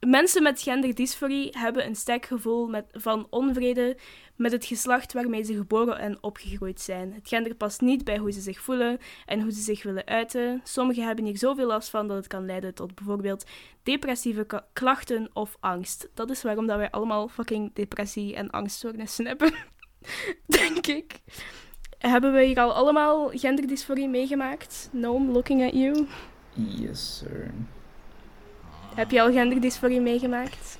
mensen 0.00 0.42
met 0.42 0.62
genderdysforie 0.62 1.58
hebben 1.58 1.86
een 1.86 1.96
sterk 1.96 2.26
gevoel 2.26 2.66
met, 2.66 2.84
van 2.92 3.26
onvrede 3.30 3.96
met 4.40 4.52
het 4.52 4.64
geslacht 4.64 5.12
waarmee 5.12 5.42
ze 5.42 5.54
geboren 5.54 5.98
en 5.98 6.22
opgegroeid 6.22 6.80
zijn. 6.80 7.12
Het 7.12 7.28
gender 7.28 7.54
past 7.54 7.80
niet 7.80 8.04
bij 8.04 8.18
hoe 8.18 8.32
ze 8.32 8.40
zich 8.40 8.60
voelen 8.60 8.98
en 9.26 9.40
hoe 9.40 9.52
ze 9.52 9.60
zich 9.60 9.82
willen 9.82 10.06
uiten. 10.06 10.60
Sommigen 10.64 11.06
hebben 11.06 11.24
hier 11.24 11.38
zoveel 11.38 11.66
last 11.66 11.90
van 11.90 12.08
dat 12.08 12.16
het 12.16 12.26
kan 12.26 12.46
leiden 12.46 12.74
tot 12.74 12.94
bijvoorbeeld 12.94 13.44
depressieve 13.82 14.46
klachten 14.72 15.30
of 15.32 15.56
angst. 15.60 16.08
Dat 16.14 16.30
is 16.30 16.42
waarom 16.42 16.66
dat 16.66 16.76
wij 16.76 16.90
allemaal 16.90 17.28
fucking 17.28 17.74
depressie 17.74 18.34
en 18.34 18.50
angststoornissen 18.50 19.26
hebben. 19.26 19.52
Denk 20.46 20.86
ik. 20.86 21.20
Hebben 21.98 22.32
we 22.32 22.44
hier 22.44 22.60
al 22.60 22.72
allemaal 22.72 23.28
genderdysforie 23.28 24.08
meegemaakt? 24.08 24.88
Noam, 24.92 25.30
looking 25.30 25.64
at 25.66 25.72
you. 25.72 26.06
Yes, 26.52 27.16
sir. 27.18 27.50
Heb 28.94 29.10
je 29.10 29.22
al 29.22 29.32
genderdysforie 29.32 30.00
meegemaakt? 30.00 30.78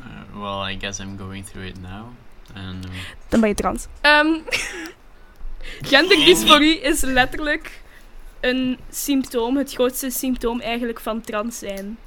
Uh, 0.00 0.40
well, 0.40 0.72
I 0.74 0.78
guess 0.78 1.00
I'm 1.00 1.18
going 1.18 1.46
through 1.46 1.68
it 1.68 1.80
now. 1.80 2.06
En, 2.54 2.80
eh, 2.84 2.90
Dan 3.28 3.40
ben 3.40 3.48
je 3.48 3.54
trans. 3.54 3.86
Ehm 4.00 4.26
genderdysforie 5.80 6.80
is 6.80 7.00
letterlijk 7.00 7.80
een 8.40 8.78
symptoom, 8.90 9.56
het 9.56 9.72
grootste 9.72 10.10
symptoom 10.10 10.60
eigenlijk 10.60 11.00
van 11.00 11.20
trans 11.20 11.58
zijn. 11.58 11.98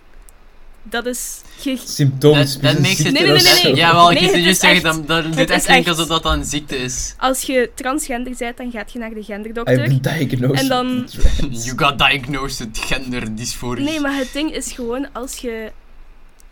Dat 0.83 1.05
is... 1.05 1.41
ge- 1.57 1.77
Symptomen. 1.85 2.39
Dat- 2.45 2.57
dat 2.61 2.79
makes 2.79 2.99
it- 2.99 3.11
Nee, 3.11 3.23
nee, 3.23 3.41
nee, 3.41 3.63
nee, 3.63 3.75
ja, 3.75 3.93
wel, 3.93 4.11
ik 4.11 4.19
Nee, 4.19 4.23
het 4.23 4.31
het 4.31 4.39
is 4.39 4.43
juist 4.45 4.59
zeggen, 4.61 4.83
echt- 4.89 4.97
dat, 4.97 5.07
dat 5.07 5.23
doet 5.23 5.35
het 5.35 5.49
echt 5.49 5.61
is 5.61 5.67
denken 5.67 5.91
alsof 5.91 6.07
dat 6.07 6.25
een 6.25 6.45
ziekte 6.45 6.77
is. 6.77 7.13
Als 7.17 7.41
je 7.41 7.71
transgender 7.75 8.33
bent, 8.37 8.57
dan 8.57 8.71
gaat 8.71 8.91
je 8.91 8.99
naar 8.99 9.09
de 9.13 9.19
I 9.19 9.23
genderdokter. 9.23 9.75
been 9.87 10.01
diagnosed 10.01 10.59
En 10.61 10.67
dan-. 10.67 11.07
You 11.63 11.77
got 11.77 11.97
diagnosed 11.97 12.59
with 12.59 12.77
genderdysforie. 12.77 13.83
Nee, 13.83 13.99
maar 13.99 14.15
het 14.15 14.33
ding 14.33 14.53
is 14.55 14.71
gewoon, 14.71 15.07
als 15.13 15.37
je, 15.37 15.71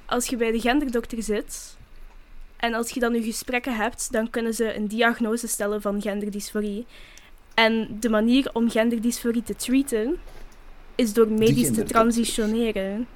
als 0.06 0.26
je 0.26 0.36
bij 0.38 0.52
de 0.52 0.60
genderdokter 0.60 1.24
zit 1.24 1.78
en 2.60 2.74
als 2.74 2.89
je 2.89 2.99
dan 2.99 3.14
je 3.14 3.24
gesprekken 3.24 3.76
hebt, 3.76 4.12
dan 4.12 4.30
kunnen 4.30 4.53
ze 4.53 4.76
een 4.76 4.88
diagnose 4.88 5.47
stellen 5.47 5.82
van 5.82 6.01
genderdysforie. 6.01 6.86
En 7.53 7.97
de 7.99 8.10
manier 8.10 8.49
om 8.53 8.70
genderdysforie 8.70 9.43
te 9.43 9.55
treaten 9.55 10.18
is 10.95 11.14
door 11.14 11.28
medisch 11.28 11.72
te 11.74 11.84
transitioneren. 11.84 13.07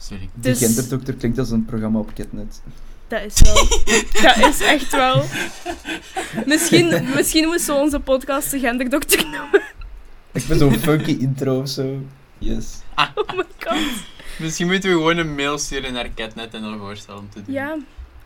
Sorry. 0.00 0.28
De 0.34 0.40
Dus- 0.40 0.58
genderdokter 0.58 1.14
klinkt 1.14 1.38
als 1.38 1.50
een 1.50 1.64
programma 1.64 1.98
op 1.98 2.14
Ketnet. 2.14 2.62
Dat 3.08 3.22
is 3.22 3.40
wel. 3.40 3.54
dat 4.22 4.36
is 4.48 4.60
echt 4.60 4.90
wel. 4.90 5.24
Misschien, 6.46 7.04
misschien 7.14 7.44
moesten 7.46 7.74
we 7.74 7.80
onze 7.80 8.00
podcast 8.00 8.50
de 8.50 8.58
genderdokter 8.58 9.22
noemen. 9.24 9.62
Ik 10.32 10.46
ben 10.46 10.58
zo'n 10.58 10.78
funky 10.78 11.16
intro 11.20 11.60
of 11.60 11.68
zo. 11.68 11.98
Yes. 12.38 12.66
Oh 12.96 13.36
my 13.36 13.44
god. 13.58 13.78
Misschien 14.38 14.66
moeten 14.66 14.90
we 14.90 14.96
gewoon 14.96 15.16
een 15.16 15.34
mail 15.34 15.58
sturen 15.58 15.92
naar 15.92 16.08
Catnet 16.14 16.54
en 16.54 16.62
dan 16.62 16.78
voorstellen 16.78 17.20
om 17.20 17.28
te 17.30 17.42
doen. 17.44 17.54
Ja. 17.54 17.76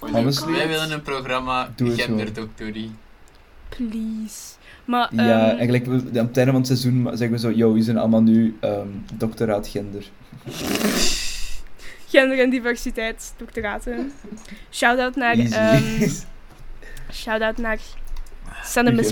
Oh 0.01 0.11
Honestly, 0.11 0.53
Wij 0.53 0.69
willen 0.69 0.91
een 0.93 1.03
programma 1.03 1.73
genderdoktorie. 1.77 2.91
Please. 3.69 4.55
Maar, 4.85 5.09
Ja, 5.15 5.49
ehm, 5.49 5.57
eigenlijk 5.57 5.85
we- 5.87 5.93
aan 5.93 6.27
het 6.27 6.37
einde 6.37 6.45
van 6.53 6.55
het 6.55 6.67
seizoen 6.67 7.03
zeggen 7.09 7.31
we 7.31 7.39
zo, 7.39 7.51
yo, 7.51 7.73
we 7.73 7.83
zijn 7.83 7.99
allemaal 7.99 8.23
nu 8.23 8.57
ehm 8.61 8.87
doctoraat 9.15 9.69
gender. 9.69 10.05
gender 12.13 12.39
en 12.39 12.51
diversiteit, 12.51 13.35
doctoraten. 13.37 14.13
Shout-out 14.71 15.17
naar, 15.17 15.39
ehm 15.39 16.09
shout-out 17.13 17.57
naar. 17.59 17.79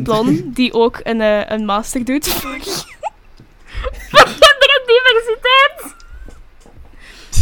Plon, 0.02 0.50
die 0.54 0.72
ook 0.72 1.00
een, 1.02 1.20
eh, 1.20 1.40
een 1.50 1.64
master 1.64 2.04
doet 2.04 2.28
voor 2.28 2.50
voor 4.10 4.26
gender 4.26 4.70
en 4.76 4.82
diversiteit. 4.86 5.94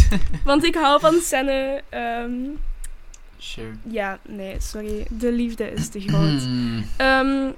Want 0.45 0.63
ik 0.63 0.75
hou 0.75 0.99
van 0.99 1.21
ehm, 1.89 2.33
Sure. 3.37 3.71
ja, 3.89 4.19
nee, 4.27 4.59
sorry. 4.59 5.07
De 5.09 5.31
liefde 5.31 5.71
is 5.71 5.89
te 5.89 5.99
groot. 5.99 6.41
Hmm. 6.41 6.85
Ehm, 6.97 7.51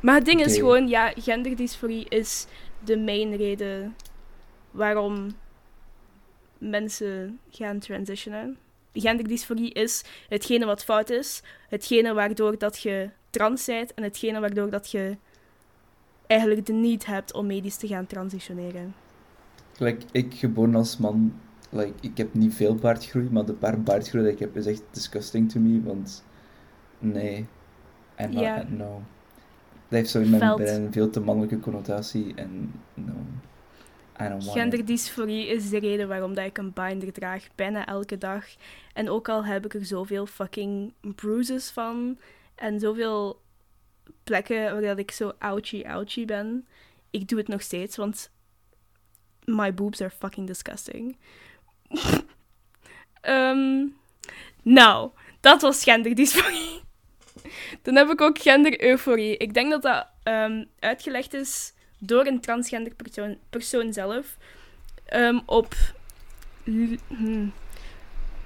maar 0.00 0.14
het 0.14 0.24
ding 0.24 0.44
is 0.44 0.56
gewoon, 0.56 0.88
ja, 0.88 1.12
genderdysforie 1.16 2.08
is 2.08 2.46
de 2.84 2.98
main 2.98 3.36
reden 3.36 3.96
waarom 4.70 5.34
mensen 6.58 7.38
gaan 7.50 7.78
transitionen. 7.78 8.56
Genderdysforie 8.92 9.72
is 9.72 10.04
hetgene 10.28 10.64
wat 10.64 10.84
fout 10.84 11.10
is, 11.10 11.42
hetgene 11.68 12.12
waardoor 12.12 12.58
dat 12.58 12.82
je 12.82 13.10
trans 13.30 13.64
bent 13.64 13.94
en 13.94 14.02
hetgene 14.02 14.40
waardoor 14.40 14.70
dat 14.70 14.90
je 14.90 15.16
eigenlijk 16.26 16.66
de 16.66 16.72
need 16.72 17.06
hebt 17.06 17.32
om 17.32 17.46
medisch 17.46 17.76
te 17.76 17.86
gaan 17.86 18.06
transitioneren. 18.06 18.94
Gelijk, 19.72 20.02
ik 20.12 20.34
geboren 20.34 20.74
als 20.74 20.96
man, 20.96 21.34
like, 21.74 21.92
ik 22.00 22.16
heb 22.16 22.34
niet 22.34 22.54
veel 22.54 22.74
baardgroei, 22.74 23.28
maar 23.30 23.44
de 23.44 23.52
paar 23.52 23.82
baardgroei 23.82 24.24
dat 24.24 24.32
ik 24.32 24.38
heb 24.38 24.56
is 24.56 24.66
echt 24.66 24.82
disgusting 24.90 25.50
to 25.50 25.60
me, 25.60 25.82
want 25.82 26.24
nee, 26.98 27.46
en 28.14 28.32
no. 28.76 29.02
Dat 29.88 29.98
heeft 29.98 30.10
zo 30.10 30.20
in 30.20 30.30
mijn 30.30 30.42
Veld. 30.42 30.56
brein 30.56 30.92
veel 30.92 31.10
te 31.10 31.20
mannelijke 31.20 31.60
connotatie 31.60 32.34
en 32.34 32.72
no. 32.94 33.12
Genderdysforie 34.38 35.46
is 35.46 35.70
de 35.70 35.78
reden 35.78 36.08
waarom 36.08 36.34
dat 36.34 36.44
ik 36.44 36.58
een 36.58 36.72
binder 36.72 37.12
draag, 37.12 37.48
bijna 37.54 37.86
elke 37.86 38.18
dag. 38.18 38.44
En 38.92 39.08
ook 39.08 39.28
al 39.28 39.44
heb 39.44 39.64
ik 39.64 39.74
er 39.74 39.84
zoveel 39.84 40.26
fucking 40.26 40.92
bruises 41.14 41.70
van 41.70 42.18
en 42.54 42.80
zoveel 42.80 43.42
plekken 44.24 44.72
waar 44.72 44.80
dat 44.80 44.98
ik 44.98 45.10
zo 45.10 45.32
ouchie 45.38 45.88
ouchie 45.90 46.24
ben, 46.24 46.66
ik 47.10 47.28
doe 47.28 47.38
het 47.38 47.48
nog 47.48 47.62
steeds, 47.62 47.96
want 47.96 48.30
my 49.44 49.74
boobs 49.74 50.00
are 50.00 50.10
fucking 50.10 50.46
disgusting. 50.46 51.16
Ehm, 53.20 53.86
nou, 54.62 55.10
dat 55.40 55.62
was 55.62 55.82
genderdysforie. 55.82 56.80
Dan 57.82 57.96
heb 57.96 58.10
ik 58.10 58.20
ook 58.20 58.38
gender-euforie. 58.38 59.36
Ik 59.36 59.54
denk 59.54 59.70
dat 59.70 59.82
dat 59.82 60.06
ehm, 60.22 60.64
uitgelegd 60.78 61.34
is 61.34 61.72
door 61.98 62.26
een 62.26 62.40
transgender 62.40 62.94
persoon, 62.94 63.38
persoon 63.50 63.92
zelf 63.92 64.36
ehm, 65.04 65.40
op 65.46 65.74
hmm, 66.64 67.52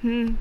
hmm, 0.01 0.39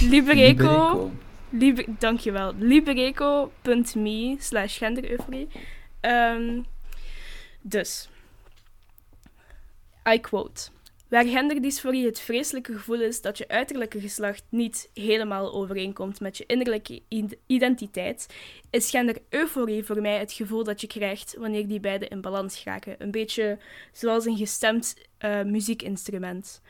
Libereco. 0.00 1.10
Liber, 1.50 1.84
dankjewel. 1.98 2.54
Libereco.me 2.58 4.36
slash 4.38 4.78
gendereuforie. 4.78 5.48
Dus, 7.62 8.08
I 10.08 10.18
quote. 10.20 10.70
Waar 11.08 11.26
genderdysforie 11.26 12.06
het 12.06 12.20
vreselijke 12.20 12.72
gevoel 12.72 13.00
is 13.00 13.20
dat 13.20 13.38
je 13.38 13.48
uiterlijke 13.48 14.00
geslacht 14.00 14.42
niet 14.48 14.90
helemaal 14.94 15.52
overeenkomt 15.52 16.20
met 16.20 16.36
je 16.36 16.44
innerlijke 16.46 17.02
id- 17.08 17.36
identiteit, 17.46 18.26
is 18.70 18.90
gendereuforie 18.90 19.84
voor 19.84 20.00
mij 20.00 20.18
het 20.18 20.32
gevoel 20.32 20.64
dat 20.64 20.80
je 20.80 20.86
krijgt 20.86 21.34
wanneer 21.38 21.68
die 21.68 21.80
beide 21.80 22.08
in 22.08 22.20
balans 22.20 22.58
geraken. 22.58 22.94
Een 22.98 23.10
beetje 23.10 23.58
zoals 23.92 24.24
een 24.26 24.36
gestemd 24.36 24.96
eh, 25.18 25.42
muziekinstrument. 25.42 26.62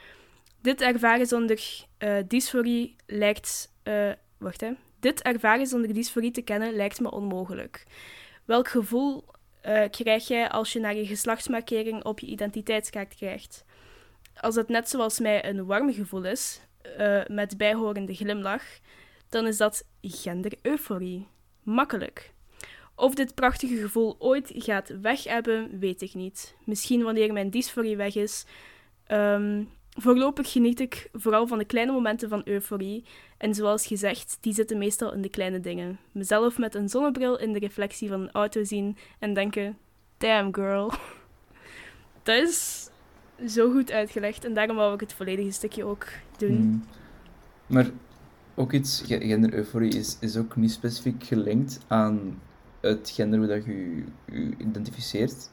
Dit 0.63 0.81
ervaren 0.81 1.27
zonder 1.27 1.87
eh, 1.99 2.17
dysforie 2.29 2.97
lijkt... 3.07 3.73
eh, 3.83 4.13
wacht, 4.39 4.61
hè. 4.61 4.71
Dit 5.01 5.23
ervaren 5.23 5.67
zonder 5.67 5.95
dysforie 5.95 6.31
te 6.31 6.43
kennen 6.43 6.73
lijkt 6.75 7.01
me 7.01 7.11
onmogelijk. 7.11 7.85
Welk 8.45 8.69
gevoel 8.69 9.25
krijg 9.91 10.29
jij 10.29 10.49
als 10.49 10.73
je 10.73 10.81
naar 10.81 10.95
je 10.95 11.07
geslachtsmarkering 11.07 12.05
op 12.05 12.21
je 12.21 12.27
identiteitskaart 12.27 13.15
krijgt? 13.15 13.65
Als 14.41 14.55
het 14.55 14.69
net 14.69 14.89
zoals 14.89 15.19
mij 15.19 15.45
een 15.49 15.67
warm 15.67 15.93
gevoel 15.93 16.25
is, 16.25 16.61
eh, 16.97 17.21
met 17.27 17.57
bijhorende 17.57 18.15
glimlach, 18.15 18.65
dan 19.29 19.47
is 19.47 19.57
dat 19.57 19.85
gender-euforie. 20.03 21.27
Makkelijk. 21.63 22.33
Of 22.95 23.15
dit 23.15 23.35
prachtige 23.35 23.77
gevoel 23.77 24.17
ooit 24.19 24.53
gaat 24.55 25.01
weg 25.01 25.25
hebben, 25.25 25.79
weet 25.79 26.03
ik 26.03 26.15
niet. 26.15 26.55
Misschien 26.65 27.03
wanneer 27.03 27.33
mijn 27.33 27.51
dysforie 27.51 27.97
weg 27.97 28.15
is. 28.15 28.45
Ehm, 29.07 29.63
voorlopig 29.91 30.53
geniet 30.53 30.81
ik 30.81 31.09
vooral 31.13 31.47
van 31.47 31.59
de 31.59 31.65
kleine 31.65 31.93
momenten 31.93 32.29
van 32.29 32.43
euforie. 32.45 33.05
En 33.37 33.55
zoals 33.55 33.87
gezegd, 33.87 34.39
die 34.41 34.55
zitten 34.55 34.79
meestal 34.79 35.13
in 35.13 35.23
de 35.23 35.29
kleine 35.29 35.61
dingen. 35.61 35.99
Mezelf 36.13 36.59
met 36.59 36.75
een 36.75 36.89
zonnebril 36.89 37.39
in 37.39 37.53
de 37.53 37.59
reflectie 37.59 38.09
van 38.09 38.21
een 38.21 38.33
auto 38.33 38.65
zien 38.65 38.97
en 39.19 39.35
denken: 39.35 39.79
damn 40.17 40.55
girl. 40.55 40.93
Dat 42.23 42.37
is 42.37 42.87
zo 43.47 43.73
goed 43.73 43.91
uitgelegd 43.93 44.45
en 44.45 44.55
daarom 44.55 44.77
wou 44.77 44.95
ik 44.95 45.01
het 45.01 45.13
volledige 45.13 45.51
stukje 45.51 45.85
ook 45.85 46.07
doen. 46.37 46.57
Hmm. 46.57 46.85
Maar 47.67 47.91
ook 48.55 48.73
iets, 48.73 49.03
ge- 49.07 49.27
gender-euforie 49.27 49.93
is, 49.95 50.17
is 50.21 50.37
ook 50.37 50.57
niet 50.57 50.71
specifiek 50.71 51.25
gelinkt 51.25 51.79
aan 51.87 52.41
het 52.81 53.11
gender 53.15 53.39
hoe 53.39 53.49
dat 53.49 53.65
je 53.65 54.05
je 54.27 54.55
identificeert. 54.59 55.51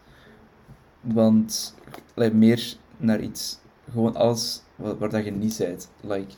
Want 1.02 1.76
like, 2.16 2.36
meer 2.36 2.76
naar 2.98 3.22
iets, 3.22 3.60
gewoon 3.92 4.16
alles 4.16 4.62
waar, 4.76 4.98
waar 4.98 5.10
dat 5.10 5.26
je 5.26 5.32
niet 5.32 5.58
bent. 5.58 5.90
Like, 6.02 6.34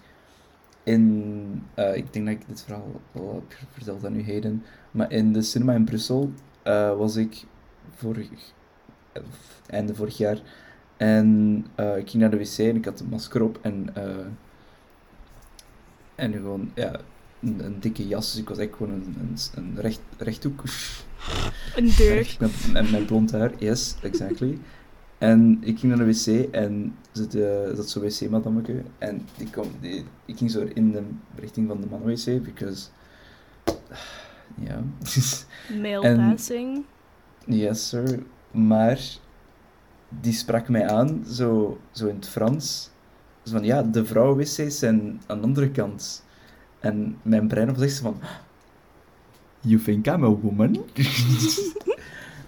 in, 0.84 1.64
eh, 1.74 1.95
ik 1.95 2.14
denk 2.14 2.26
dat 2.26 2.36
ik 2.36 2.48
dit 2.48 2.62
verhaal 2.64 3.02
al 3.14 3.43
heb 3.48 3.68
verteld 3.72 4.06
aan 4.06 4.16
u 4.16 4.22
heden, 4.22 4.64
maar 4.91 5.12
in 5.12 5.34
de 5.34 5.41
cinema 5.41 5.74
in 5.74 5.86
Brussel 5.86 6.32
eh, 6.64 6.98
was 6.98 7.16
ik 7.16 7.43
vorig, 7.95 8.30
eh, 9.12 9.22
einde 9.68 9.95
vorig 9.95 10.18
jaar 10.18 10.41
en 10.98 11.66
eh, 11.76 11.98
ik 11.98 12.10
ging 12.10 12.22
naar 12.22 12.32
de 12.32 12.38
wc 12.38 12.58
en 12.58 12.76
ik 12.76 12.86
had 12.86 13.00
een 13.00 13.10
masker 13.10 13.41
op 13.41 13.60
en, 13.62 13.89
eh, 13.93 14.26
en 16.16 16.32
gewoon, 16.32 16.72
ja, 16.76 17.00
een, 17.41 17.66
een 17.66 17.80
dikke 17.80 18.08
jas. 18.08 18.32
Dus 18.32 18.41
ik 18.41 18.50
was 18.50 18.58
echt 18.58 18.76
gewoon 18.76 18.93
een, 18.93 19.16
een, 19.20 19.38
een 19.56 19.82
recht, 19.82 20.02
rechthoek. 20.18 20.64
Een 21.76 21.91
deur. 21.98 22.36
Met, 22.39 22.72
met, 22.74 22.91
met 22.91 23.06
blond 23.06 23.32
haar, 23.32 23.52
yes, 23.60 23.95
exactly. 24.02 24.58
En 25.18 25.58
ik 25.62 25.80
ging 25.80 25.95
naar 25.95 26.06
de 26.06 26.14
wc 26.14 26.52
en 26.52 26.95
zat, 27.12 27.36
uh, 27.36 27.76
zat 27.76 27.89
zo'n 27.89 28.04
wc-madammeke. 28.04 28.84
En 28.98 29.22
die 29.38 29.50
kwam, 29.50 29.68
die, 29.82 30.04
ik 30.26 30.38
ging 30.38 30.52
zo 30.52 30.68
in 30.74 30.91
de 30.91 31.04
richting 31.36 31.68
van 31.68 31.82
de 31.82 31.88
mannen-wc, 31.88 32.43
because... 32.43 32.88
Ja. 34.62 34.84
Male 35.82 36.02
En- 36.02 36.30
passing. 36.30 36.86
Yes, 37.45 37.89
sir. 37.89 38.24
Maar 38.52 39.02
die 40.10 40.34
sprak 40.34 40.70
mij 40.70 40.88
aan, 40.88 41.24
zo, 41.30 41.80
zo 41.91 42.08
in 42.08 42.16
het 42.16 42.28
Frans. 42.28 42.89
Zo 43.43 43.51
van, 43.51 43.64
ja, 43.64 43.84
de 43.84 44.05
vrouwenwc's 44.05 44.80
zijn 44.80 45.22
aan 45.26 45.38
de 45.38 45.43
andere 45.43 45.72
kant. 45.72 46.24
En 46.80 47.18
mijn 47.22 47.47
brein 47.47 47.76
echt 47.76 47.93
zo 47.93 48.01
van... 48.01 48.20
You 49.60 49.82
think 49.82 50.08
I'm 50.08 50.24
a 50.24 50.30
woman? 50.30 50.72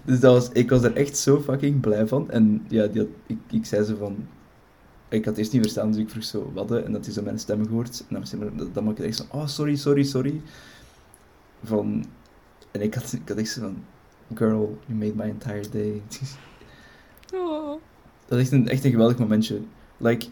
dus 0.04 0.20
dat 0.20 0.32
was, 0.32 0.48
ik 0.52 0.70
was 0.70 0.82
er 0.82 0.96
echt 0.96 1.16
zo 1.16 1.40
fucking 1.40 1.80
blij 1.80 2.06
van. 2.06 2.30
En 2.30 2.64
ja, 2.68 2.86
die 2.86 3.08
ik, 3.26 3.38
ik 3.50 3.66
zei 3.66 3.84
zo 3.84 3.96
van... 3.96 4.26
Ik 5.08 5.24
had 5.24 5.36
eerst 5.36 5.52
niet 5.52 5.62
verstaan, 5.62 5.90
dus 5.90 6.00
ik 6.00 6.10
vroeg 6.10 6.24
zo 6.24 6.50
wat. 6.54 6.70
En 6.70 6.92
dat 6.92 7.04
hij 7.04 7.14
zo 7.14 7.22
mijn 7.22 7.38
stem 7.38 7.66
gehoord. 7.66 8.04
En 8.08 8.24
dan, 8.38 8.70
dan 8.72 8.84
maakte 8.84 9.02
ik 9.02 9.08
echt 9.08 9.16
zo... 9.16 9.24
Oh, 9.30 9.46
sorry, 9.46 9.76
sorry, 9.76 10.02
sorry. 10.02 10.40
Van... 11.64 12.04
En 12.70 12.80
ik 12.80 12.94
had, 12.94 13.12
ik 13.12 13.28
had 13.28 13.36
echt 13.38 13.52
van... 13.52 13.84
Girl, 14.34 14.78
you 14.86 14.98
made 14.98 15.14
my 15.14 15.24
entire 15.24 15.68
day. 15.68 16.02
Oh. 17.34 17.80
Dat 18.26 18.38
is 18.38 18.44
echt 18.44 18.52
een, 18.52 18.68
echt 18.68 18.84
een 18.84 18.90
geweldig 18.90 19.18
momentje. 19.18 19.60
Like, 19.96 20.26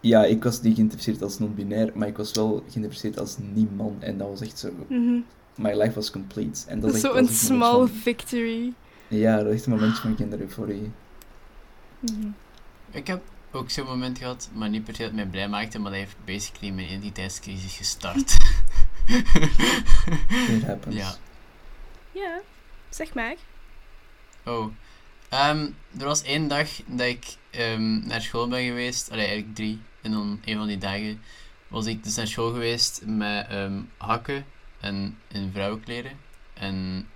ja, 0.00 0.24
ik 0.24 0.44
was 0.44 0.60
niet 0.62 0.74
geïnteresseerd 0.74 1.22
als 1.22 1.38
non-binair, 1.38 1.90
maar 1.94 2.08
ik 2.08 2.16
was 2.16 2.32
wel 2.32 2.64
geïnteresseerd 2.70 3.18
als 3.18 3.36
niet-man. 3.38 3.96
En 4.00 4.18
dat 4.18 4.28
was 4.28 4.40
echt 4.40 4.58
zo... 4.58 4.70
Mhm. 4.88 5.18
My 5.56 5.72
life 5.80 5.92
was 5.92 6.10
complete. 6.10 6.60
En 6.66 6.80
dat 6.80 6.94
is 6.94 7.00
zo 7.00 7.14
een 7.14 7.28
small 7.28 7.70
van- 7.86 7.88
victory. 7.88 8.72
ja, 9.08 9.36
dat 9.36 9.46
is 9.46 9.52
echt 9.54 9.66
een 9.66 9.72
momentje 9.72 10.02
van 10.02 10.14
kindereuphorie. 10.14 10.90
Mhm. 12.00 12.28
Ik 12.90 13.06
heb 13.06 13.22
ook 13.52 13.70
zo'n 13.70 13.86
moment 13.86 14.18
gehad, 14.18 14.48
maar 14.52 14.68
niet 14.68 14.84
per 14.84 14.94
se 14.94 15.02
dat 15.02 15.12
mij 15.12 15.26
blij 15.26 15.48
maakte, 15.48 15.78
maar 15.78 15.90
dat 15.90 16.00
heeft 16.00 16.16
basically 16.24 16.74
mijn 16.74 16.86
identiteitscrisis 16.88 17.76
gestart. 17.76 18.36
It 20.54 20.64
happens. 20.66 20.94
Ja. 20.96 21.14
Ja, 22.12 22.40
zeg 22.88 23.14
maar. 23.14 23.34
Oh. 24.44 24.66
Ehm, 25.34 25.66
er 25.98 26.04
was 26.04 26.22
één 26.22 26.48
dag 26.48 26.68
dat 26.86 27.06
ik 27.06 27.36
ehm, 27.50 28.06
naar 28.06 28.22
school 28.22 28.48
ben 28.48 28.64
geweest. 28.64 29.10
Allee, 29.10 29.26
eigenlijk 29.26 29.54
drie. 29.54 29.80
En 30.02 30.10
dan 30.10 30.40
een 30.44 30.56
van 30.56 30.66
die 30.66 30.78
dagen 30.78 31.22
was 31.68 31.86
ik 31.86 32.04
dus 32.04 32.14
naar 32.14 32.26
school 32.26 32.50
geweest 32.50 33.02
met 33.06 33.46
ehm, 33.48 33.80
hakken 33.96 34.44
en 34.80 35.18
in 35.28 35.50
vrouwenkleren. 35.52 36.12
En 36.54 37.06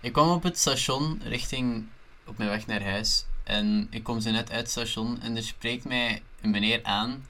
ik 0.00 0.12
kwam 0.12 0.30
op 0.30 0.42
het 0.42 0.58
station 0.58 1.20
richting 1.24 1.86
op 2.26 2.38
mijn 2.38 2.50
weg 2.50 2.66
naar 2.66 2.82
huis. 2.82 3.26
En 3.44 3.86
ik 3.90 4.02
kom 4.02 4.20
zo 4.20 4.30
net 4.30 4.50
uit 4.50 4.60
het 4.60 4.70
station 4.70 5.20
en 5.22 5.36
er 5.36 5.42
spreekt 5.42 5.84
mij 5.84 6.22
een 6.40 6.50
meneer 6.50 6.80
aan 6.82 7.26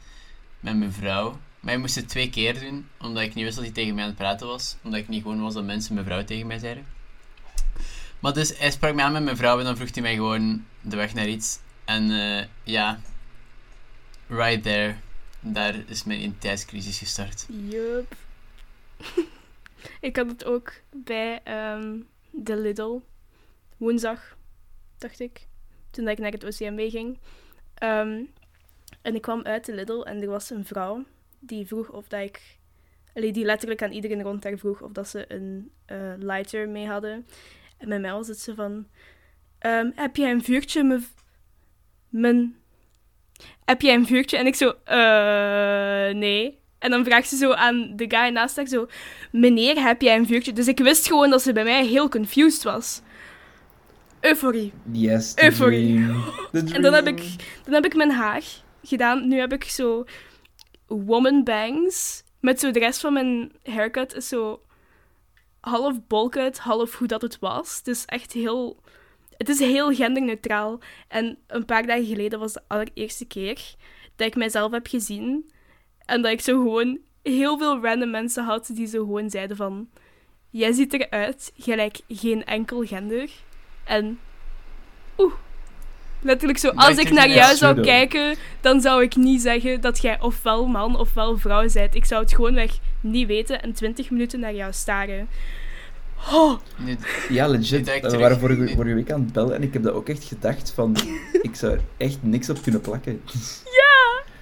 met 0.61 0.77
mijn 0.77 0.93
vrouw. 0.93 1.31
Maar 1.61 1.73
hij 1.73 1.79
moest 1.79 1.95
het 1.95 2.09
twee 2.09 2.31
keer 2.31 2.61
doen, 2.61 2.89
omdat 3.01 3.23
ik 3.23 3.35
niet 3.35 3.45
wist 3.45 3.57
dat 3.57 3.65
hij 3.65 3.75
tegen 3.75 3.95
mij 3.95 4.03
aan 4.03 4.11
het 4.11 4.19
praten 4.19 4.47
was. 4.47 4.77
Omdat 4.83 5.01
ik 5.01 5.09
niet 5.09 5.23
gewoon 5.23 5.41
was 5.41 5.55
dat 5.55 5.65
mensen 5.65 5.95
mevrouw 5.95 6.25
tegen 6.25 6.47
mij 6.47 6.59
zeiden. 6.59 6.96
Maar 8.27 8.35
dus 8.35 8.59
hij 8.59 8.71
sprak 8.71 8.95
mij 8.95 9.05
aan 9.05 9.13
met 9.13 9.23
mijn 9.23 9.37
vrouw 9.37 9.59
en 9.59 9.65
dan 9.65 9.77
vroeg 9.77 9.95
hij 9.95 10.03
mij 10.03 10.15
gewoon 10.15 10.65
de 10.81 10.97
weg 10.97 11.15
naar 11.15 11.29
iets. 11.29 11.59
En 11.85 12.11
eh, 12.11 12.45
ja, 12.63 13.01
right 14.27 14.63
there, 14.63 14.97
daar 15.41 15.75
is 15.87 16.05
mijn 16.05 16.19
identiteitscrisis 16.19 16.99
gestart. 16.99 17.47
Yup. 17.49 18.15
ik 20.01 20.17
had 20.17 20.27
het 20.29 20.45
ook 20.45 20.73
bij 20.91 21.41
ehm, 21.45 21.99
de 22.31 22.57
Lidl. 22.57 22.99
Woensdag, 23.77 24.37
dacht 24.99 25.21
ik. 25.21 25.47
Toen 25.91 26.09
ik 26.09 26.19
naar 26.19 26.33
het 26.33 26.45
OCMW 26.45 26.91
ging. 26.91 27.19
Ehm, 27.75 28.23
en 29.03 29.15
ik 29.15 29.23
kwam 29.23 29.43
uit 29.43 29.65
de 29.65 29.75
Lidl 29.75 30.03
en 30.03 30.23
er 30.23 30.29
was 30.29 30.51
een 30.51 30.65
vrouw 30.65 31.05
die 31.39 31.67
vroeg 31.67 31.89
of 31.89 32.09
dat 32.09 32.21
ik... 32.21 32.59
Die 33.13 33.45
letterlijk 33.45 33.83
aan 33.83 33.93
iedereen 33.93 34.23
rond 34.23 34.43
daar 34.43 34.59
vroeg 34.59 34.83
of 34.83 34.93
dat 34.93 35.09
ze 35.09 35.33
een 35.33 35.71
eh, 35.85 36.13
lighter 36.19 36.69
mee 36.69 36.87
hadden. 36.87 37.27
En 37.79 37.89
bij 37.89 37.99
mij 37.99 38.13
was 38.13 38.29
het 38.29 38.39
zo 38.39 38.55
van... 38.55 38.87
ehm, 39.59 39.91
heb 39.95 40.17
jij 40.17 40.31
een 40.31 40.45
vuurtje. 40.45 41.01
Mijn... 42.09 42.57
Heb 43.65 43.81
jij 43.81 43.95
een 43.95 44.07
vuurtje? 44.07 44.37
En 44.37 44.47
ik 44.47 44.55
zo... 44.55 44.75
eh 44.85 46.15
nee. 46.15 46.59
En 46.79 46.91
dan 46.91 47.05
vraagt 47.05 47.29
ze 47.29 47.37
zo 47.37 47.53
aan 47.53 47.93
de 47.97 48.05
guy 48.09 48.29
naast 48.29 48.57
haar 48.57 48.67
zo... 48.67 48.87
Meneer, 49.33 49.83
heb 49.83 50.03
jij 50.03 50.17
een 50.17 50.27
vuurtje? 50.27 50.53
Dus 50.53 50.69
ik 50.69 50.79
wist 50.79 51.07
gewoon 51.07 51.31
dat 51.31 51.43
ze 51.43 51.53
bij 51.53 51.65
mij 51.65 51.87
heel 51.87 52.09
confused 52.09 52.63
was. 52.63 53.01
Euforie. 54.21 54.73
Yes, 54.93 55.35
the 55.35 55.45
Euphorie. 55.45 55.95
dream. 55.95 56.25
The 56.53 56.75
En 56.75 56.83
dan 56.83 56.95
heb, 56.95 57.07
ik, 57.07 57.23
dan 57.65 57.75
heb 57.75 57.85
ik 57.85 57.95
mijn 57.95 58.11
haar 58.11 58.43
gedaan. 58.83 59.29
Nu 59.29 59.39
heb 59.39 59.53
ik 59.53 59.65
zo 59.65 60.05
woman 60.87 61.45
bangs. 61.45 62.23
Met 62.41 62.61
zo 62.61 62.71
de 62.71 62.79
rest 62.79 63.01
van 63.01 63.13
mijn 63.13 63.53
haircut 63.65 64.15
is 64.15 64.29
zo 64.29 64.61
half 65.69 66.07
bolcut, 66.07 66.59
half 66.59 66.95
hoe 66.95 67.07
dat 67.07 67.23
het 67.23 67.39
was. 67.39 67.77
Het 67.77 67.87
is 67.87 68.05
echt 68.05 68.33
heel... 68.33 68.81
Het 69.37 69.49
is 69.49 69.59
heel 69.59 69.95
genderneutraal. 69.95 70.79
En 71.09 71.39
een 71.47 71.65
paar 71.65 71.87
dagen 71.87 72.07
geleden 72.07 72.39
was 72.39 72.53
de 72.53 72.63
allereerste 72.67 73.25
keer 73.25 73.75
dat 74.17 74.27
ik 74.27 74.37
mijzelf 74.37 74.73
heb 74.73 74.87
gezien. 74.87 75.51
En 76.05 76.23
dat 76.23 76.33
ik 76.33 76.41
zo 76.41 76.63
gewoon 76.63 76.99
heel 77.23 77.59
veel 77.59 77.81
random 77.81 78.11
mensen 78.11 78.45
had 78.45 78.71
die 78.73 78.87
zo 78.87 78.99
gewoon 78.99 79.31
zeiden 79.31 79.57
van... 79.57 79.89
Jij 80.51 80.73
ziet 80.73 80.93
eruit 80.93 81.53
gelijk 81.57 82.01
geen 82.09 82.45
enkel 82.45 82.85
gender. 82.85 83.31
En... 83.85 84.21
Oeh. 85.19 85.33
Letterlijk 86.21 86.59
zo, 86.59 86.69
als 86.69 86.97
ik 86.97 87.11
naar 87.11 87.31
jou 87.31 87.57
zou 87.57 87.81
kijken, 87.81 88.37
dan 88.61 88.81
zou 88.81 89.03
ik 89.03 89.17
niet 89.17 89.43
zeggen 89.43 89.81
dat 89.81 90.03
jij 90.03 90.21
ofwel 90.21 90.67
man 90.67 90.99
ofwel 90.99 91.39
vrouw 91.39 91.69
bent. 91.73 91.95
Ik 91.95 92.05
zou 92.05 92.23
het 92.23 92.35
gewoonweg 92.35 92.79
niet 93.01 93.27
weten 93.27 93.63
en 93.63 93.73
20 93.73 94.11
minuten 94.11 94.41
naar 94.41 94.55
jou 94.55 94.73
staren. 94.73 95.29
Oh, 96.33 96.61
Ja, 97.29 97.47
legit. 97.47 97.87
dat 97.87 97.95
ik 97.95 98.03
We 98.03 98.19
waren 98.19 98.39
vorige, 98.39 98.69
vorige 98.75 98.95
week 98.95 99.11
aan 99.11 99.21
het 99.21 99.33
bellen 99.33 99.55
en 99.55 99.63
ik 99.63 99.73
heb 99.73 99.83
dat 99.83 99.95
ook 99.95 100.09
echt 100.09 100.25
gedacht 100.25 100.71
van... 100.71 100.97
ik 101.43 101.55
zou 101.55 101.73
er 101.73 101.81
echt 101.97 102.19
niks 102.21 102.51
op 102.51 102.63
kunnen 102.63 102.81
plakken. 102.81 103.23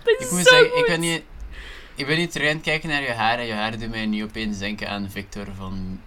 dat 0.04 0.14
is 0.18 0.26
ik 0.26 0.30
moet 0.30 0.46
zo 0.46 0.54
zeggen, 0.54 0.70
goed. 0.70 0.78
ik 0.78 0.86
ben 0.86 1.00
niet... 1.00 1.22
Ik 1.96 2.06
ben 2.06 2.18
niet 2.18 2.32
terug 2.32 2.48
aan 2.48 2.54
het 2.54 2.64
kijken 2.64 2.88
naar 2.88 3.02
je 3.02 3.12
haar 3.12 3.38
en 3.38 3.46
je 3.46 3.52
haar 3.52 3.78
doet 3.78 3.90
mij 3.90 4.06
nu 4.06 4.22
opeens 4.22 4.58
denken 4.58 4.88
aan 4.88 5.10
Victor 5.10 5.46
van, 5.56 6.00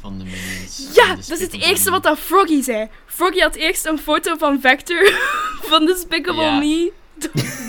van 0.00 0.18
de 0.18 0.24
Minions. 0.24 0.88
Ja, 0.94 1.14
dat 1.14 1.30
is 1.30 1.40
het 1.40 1.52
eerste 1.62 1.90
wat 1.90 2.02
dat 2.02 2.18
Froggy 2.18 2.62
zei. 2.62 2.88
Froggy 3.06 3.38
had 3.38 3.54
eerst 3.54 3.86
een 3.86 3.98
foto 3.98 4.36
van 4.36 4.60
Vector 4.60 5.12
van 5.70 5.86
Despicable 5.86 6.42
Ja. 6.42 6.58
Me 6.58 6.92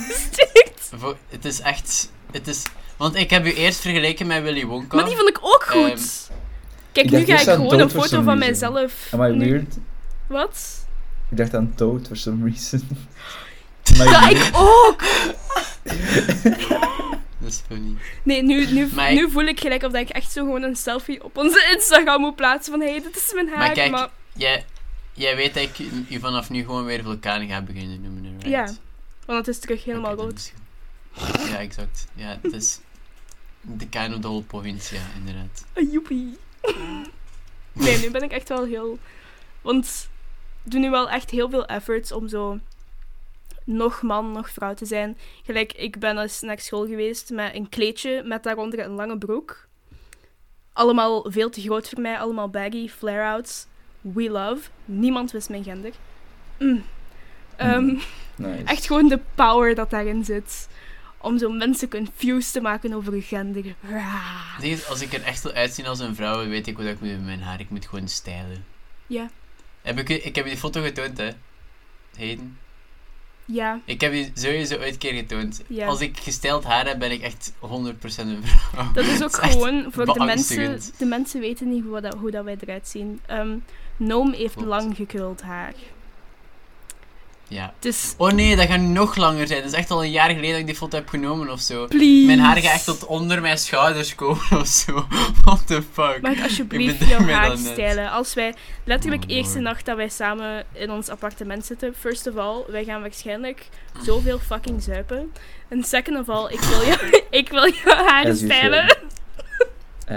gestuurd. 0.08 0.90
Het 1.30 1.46
is 1.46 1.60
echt... 1.62 2.12
Het 2.32 2.48
is... 2.48 2.64
Want 2.98 3.16
ik 3.16 3.30
heb 3.30 3.46
u 3.46 3.54
eerst 3.54 3.80
vergeleken 3.80 4.28
met 4.28 4.44
Willy 4.44 4.66
Wonka. 4.66 4.96
Maar 4.96 5.06
die 5.06 5.16
vond 5.16 5.30
ik 5.30 5.38
ook 5.42 5.64
goed. 5.68 5.90
Ehm, 5.92 6.38
Kijk, 6.92 7.10
nu 7.12 7.26
ga 7.26 7.34
ik 7.34 7.40
gewoon 7.50 7.80
een 7.80 7.90
foto 7.90 8.08
van 8.22 8.40
reason. 8.40 8.40
mijzelf... 8.40 9.08
Am 9.12 9.24
I 9.24 9.38
weird? 9.38 9.76
Wat? 10.28 10.86
Ik 11.32 11.38
dacht 11.38 11.54
aan 11.56 11.74
Toad 11.76 12.08
for 12.08 12.18
some 12.18 12.46
reason. 12.50 12.88
Ja, 13.84 14.30
ik 14.30 14.50
ook! 14.54 15.02
Dat 17.40 17.50
is 17.50 17.62
funny. 17.68 17.96
Nee, 18.24 18.44
nu, 18.44 18.66
nu, 18.72 18.88
Maar 18.96 19.12
ik- 19.12 19.18
nu 19.20 19.32
voel 19.32 19.44
ik 19.46 19.60
gelijk 19.60 19.84
of 19.84 19.92
dat 19.92 20.02
ik 20.02 20.10
echt 20.10 20.32
zo 20.32 20.44
gewoon 20.44 20.64
een 20.64 20.76
selfie 20.76 21.24
op 21.24 21.38
onze 21.38 21.70
Instagram 21.76 22.22
moet 22.22 22.36
plaatsen 22.36 22.72
van 22.72 22.82
hé, 22.82 22.90
hey, 22.92 23.02
dit 23.02 23.16
is 23.16 23.34
mijn 23.34 23.48
haar. 23.50 23.58
Maar 23.58 23.72
kijk, 23.72 24.10
Jij, 24.34 24.66
jij 25.14 25.36
weet 25.36 25.54
dat 25.54 25.64
ik 25.64 25.80
u- 25.80 26.06
u 26.10 26.20
vanaf 26.20 26.50
nu 26.50 26.60
gewoon 26.64 26.86
weer 26.86 27.04
vulkaan 27.04 27.48
ga 27.48 27.62
beginnen 27.62 28.02
noemen, 28.02 28.32
right? 28.32 28.46
Ja, 28.50 28.64
want 29.26 29.46
het 29.46 29.56
is 29.56 29.60
terug 29.62 29.84
helemaal 29.84 30.14
is 30.16 30.22
goed. 30.24 30.54
Ja, 31.50 31.58
exact. 31.58 32.08
Ja, 32.14 32.38
het 32.42 32.54
is 32.54 32.80
de 33.62 33.88
kind 33.88 34.08
of 34.16 34.22
the 34.22 34.28
whole 34.28 34.42
point, 34.44 34.88
ja, 34.94 35.02
inderdaad. 35.18 35.66
Ah, 35.74 35.92
Joepie. 35.92 36.38
nee, 37.74 37.98
nu 37.98 38.12
ben 38.12 38.24
ik 38.24 38.32
echt 38.32 38.50
wel 38.50 38.66
heel... 38.66 39.00
Want 39.62 40.10
ik 40.64 40.72
doe 40.72 40.80
nu 40.80 40.90
wel 40.90 41.10
echt 41.10 41.30
heel 41.30 41.50
veel 41.50 41.66
efforts 41.66 42.12
om 42.12 42.28
zo 42.28 42.60
nog 43.70 44.02
man, 44.02 44.32
nog 44.32 44.50
vrouw 44.50 44.74
te 44.74 44.86
zijn. 44.86 45.18
Gelijk, 45.46 45.74
ik 45.74 46.00
ben 46.00 46.18
eens 46.18 46.42
naar 46.42 46.60
school 46.60 46.88
geweest 46.88 47.30
met 47.30 47.56
een 47.56 47.70
kleedje 47.70 48.24
met 48.26 48.44
daaronder 48.44 48.80
een 48.80 48.92
lange 48.92 49.18
broek. 49.18 49.68
Allemaal 50.74 51.32
veel 51.32 51.50
te 51.50 51.62
groot 51.62 51.90
voor 51.90 52.02
mij, 52.02 52.18
allemaal 52.18 52.50
baggy, 52.50 52.90
flare-outs. 52.90 53.66
We 54.02 54.30
love. 54.30 54.70
Niemand 54.86 55.32
wist 55.32 55.50
mijn 55.50 55.64
gender. 55.64 55.92
Mm. 56.60 56.84
Ehm, 57.56 57.86
nice. 58.36 58.64
Echt 58.66 58.88
gewoon 58.88 59.08
de 59.08 59.20
power 59.36 59.76
dat 59.76 59.90
daarin 59.90 60.26
zit. 60.26 60.70
Om 61.18 61.38
zo 61.38 61.50
mensen 61.50 61.90
confused 61.90 62.54
te 62.54 62.62
maken 62.62 62.94
over 62.94 63.12
hun 63.12 63.22
gender. 63.22 63.76
Als 64.90 65.02
ik 65.02 65.14
er 65.14 65.24
echt 65.24 65.44
wil 65.44 65.52
uitzien 65.52 65.86
als 65.86 66.00
een 66.00 66.16
vrouw, 66.16 66.48
weet 66.48 66.68
ik 66.68 66.78
wat 66.78 66.86
ik 66.86 67.00
moet 67.00 67.10
met 67.10 67.26
mijn 67.26 67.42
haar. 67.42 67.60
Ik 67.60 67.70
moet 67.70 67.88
gewoon 67.88 68.08
stylen. 68.08 68.66
Ja. 69.08 69.30
Heb 69.82 70.00
ik, 70.00 70.10
ik 70.10 70.36
heb 70.36 70.46
je 70.46 70.52
die 70.52 70.60
foto 70.60 70.82
getoond, 70.82 71.18
hè? 71.18 71.30
Heden. 72.16 72.58
Ja. 73.52 73.80
Ik 73.86 74.02
heb 74.02 74.12
die 74.12 74.32
sowieso 74.34 74.78
ooit 74.78 74.98
keer 74.98 75.14
getoond. 75.14 75.62
Ja. 75.68 75.88
Als 75.88 76.02
ik 76.02 76.18
gesteld 76.18 76.64
haar 76.64 76.88
heb, 76.88 77.00
ben 77.00 77.12
ik 77.12 77.22
echt 77.22 77.54
100% 77.60 77.60
een 78.18 78.44
vrouw. 78.44 78.92
Dat 78.94 79.06
is 79.06 79.24
ook 79.24 79.36
gewoon 79.46 79.86
voor 79.92 80.06
de 80.06 80.24
mensen. 80.26 80.80
De 80.98 81.06
mensen 81.06 81.40
weten 81.40 81.70
niet 81.70 81.84
hoe 81.84 82.02
dat, 82.02 82.14
hoe 82.14 82.32
dat 82.32 82.44
wij 82.44 82.58
eruit 82.60 82.88
zien. 82.88 83.22
Noom 83.98 84.34
heeft 84.34 84.54
Klopt. 84.54 84.68
lang 84.70 84.96
gekruld 84.96 85.42
haar. 85.42 85.74
Ja. 87.50 87.74
Dus 87.80 88.14
Oh 88.18 88.32
nee, 88.32 88.56
dat 88.56 88.68
gaat 88.68 88.80
nog 88.80 89.16
langer 89.16 89.48
zijn. 89.48 89.62
Dat 89.62 89.72
is 89.72 89.78
echt 89.78 89.92
al 89.92 90.04
een 90.04 90.12
jaar 90.12 90.30
geleden 90.30 90.50
dat 90.52 90.60
ik 90.60 90.66
die 90.66 90.76
foto 90.76 90.98
heb 90.98 91.10
genomen 91.10 91.50
of 91.50 91.60
zo. 91.62 91.86
please. 91.88 92.26
Mijn 92.26 92.40
haar 92.40 92.58
gaat 92.58 92.74
echt 92.74 92.86
tot 92.86 93.06
onder 93.06 93.42
mijn 93.42 93.58
schouders 93.58 94.16
komen 94.16 94.60
of 94.60 94.68
zo. 94.68 95.08
What 95.44 95.68
the 95.68 95.82
fuck? 95.94 96.20
Mag 96.22 96.32
ik 96.32 96.44
alsjeblieft 96.44 97.02
Ik 97.02 97.08
jouw 97.08 97.28
haar 97.28 97.58
stijlen? 97.58 98.12
Als 98.12 98.34
wij 98.34 98.54
letterlijk 98.84 99.24
Oh, 99.24 99.30
eerste 99.30 99.60
nacht 99.60 99.86
dat 99.86 99.96
wij 99.96 100.10
samen 100.10 100.66
in 100.74 100.92
ons 100.92 101.10
appartement 101.10 101.66
zitten. 101.66 101.94
First 102.00 102.28
of 102.28 102.36
all, 102.38 102.64
wij 102.68 102.84
gaan 102.84 103.02
waarschijnlijk 103.02 103.68
zoveel 104.04 104.40
fucking 104.40 104.84
zuipen. 104.84 105.32
En 105.68 105.84
second 105.84 106.18
of 106.20 106.30
all, 106.30 106.52
ik 106.54 106.60
wil 106.60 106.86
jou, 106.86 107.22
ik 107.30 107.50
wil 107.50 107.72
jouw 107.74 107.96
haar 108.06 108.36
stijlen. 108.36 108.88
should. 108.88 109.18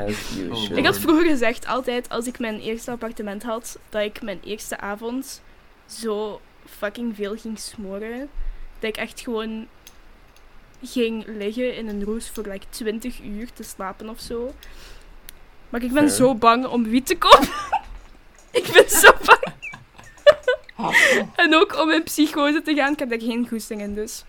As 0.08 0.16
you 0.36 0.50
Oh, 0.50 0.56
should. 0.56 0.76
Ik 0.76 0.84
had 0.86 0.98
vroeger 0.98 1.26
gezegd, 1.26 1.66
altijd 1.66 2.08
als 2.08 2.26
ik 2.26 2.38
mijn 2.38 2.60
eerste 2.60 2.90
appartement 2.90 3.42
had, 3.42 3.78
dat 3.90 4.02
ik 4.02 4.22
mijn 4.22 4.40
eerste 4.44 4.78
avond 4.80 5.40
zo 5.86 6.40
fucking 6.66 7.16
veel 7.16 7.36
ging 7.36 7.58
smoren. 7.58 8.28
Dat 8.78 8.90
ik 8.90 8.96
echt 8.96 9.20
gewoon 9.20 9.66
ging 10.82 11.24
liggen 11.26 11.76
in 11.76 11.88
een 11.88 12.04
roes 12.04 12.30
voor 12.30 12.46
like 12.46 12.66
20 12.68 13.20
uur 13.22 13.52
te 13.52 13.62
slapen 13.62 14.08
of 14.08 14.20
zo. 14.20 14.54
Maar 15.68 15.82
ik 15.82 15.92
ben 15.92 16.08
Fair. 16.08 16.16
zo 16.16 16.34
bang 16.34 16.66
om 16.66 16.84
wiet 16.84 17.06
te 17.06 17.16
kopen. 17.16 17.48
ik 18.60 18.70
ben 18.72 18.90
zo 18.90 19.10
bang. 19.24 19.40
en 21.36 21.54
ook 21.54 21.80
om 21.80 21.90
in 21.90 22.02
psychose 22.02 22.62
te 22.62 22.74
gaan, 22.74 22.92
ik 22.92 22.98
heb 22.98 23.08
daar 23.08 23.20
geen 23.20 23.48
goesting 23.48 23.80
in, 23.80 23.94
dus. 23.94 24.24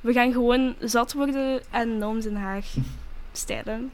We 0.00 0.12
gaan 0.12 0.32
gewoon 0.32 0.74
zat 0.80 1.12
worden 1.12 1.62
en 1.70 1.98
Noom 1.98 2.20
zijn 2.20 2.36
haar 2.36 2.64
stijlen. 3.32 3.92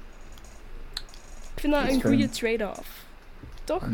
Ik 1.55 1.61
vind 1.61 1.73
dat 1.73 1.89
een 1.89 2.03
goede 2.03 2.29
trade-off. 2.29 3.05
Toch? 3.65 3.89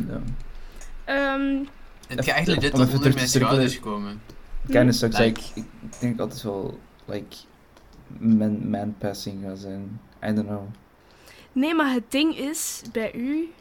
En, 2.08 2.16
Het 2.16 2.24
gaat 2.24 2.34
eigenlijk 2.34 2.60
dit 2.60 2.72
Om 2.72 2.78
tot 2.78 2.88
even 2.88 2.98
onder 2.98 3.12
terug 3.12 3.14
mijn 3.14 3.28
schouders 3.28 3.80
komen. 3.80 4.20
Kinda 4.68 4.92
sucks. 4.92 5.18
Like- 5.18 5.40
Like, 5.54 5.60
ik 5.60 6.00
denk 6.00 6.18
dat 6.18 6.32
het 6.32 6.42
wel, 6.42 6.78
like, 7.04 7.36
man, 8.18 8.68
man 8.70 8.94
passing 8.98 9.44
gaat 9.44 9.58
zijn. 9.58 10.00
I 10.26 10.32
don't 10.32 10.46
know. 10.46 10.62
nee, 11.52 11.74
maar 11.74 11.92
het 11.92 12.10
ding 12.10 12.36
is, 12.38 12.82
bij 12.92 13.14
u, 13.14 13.52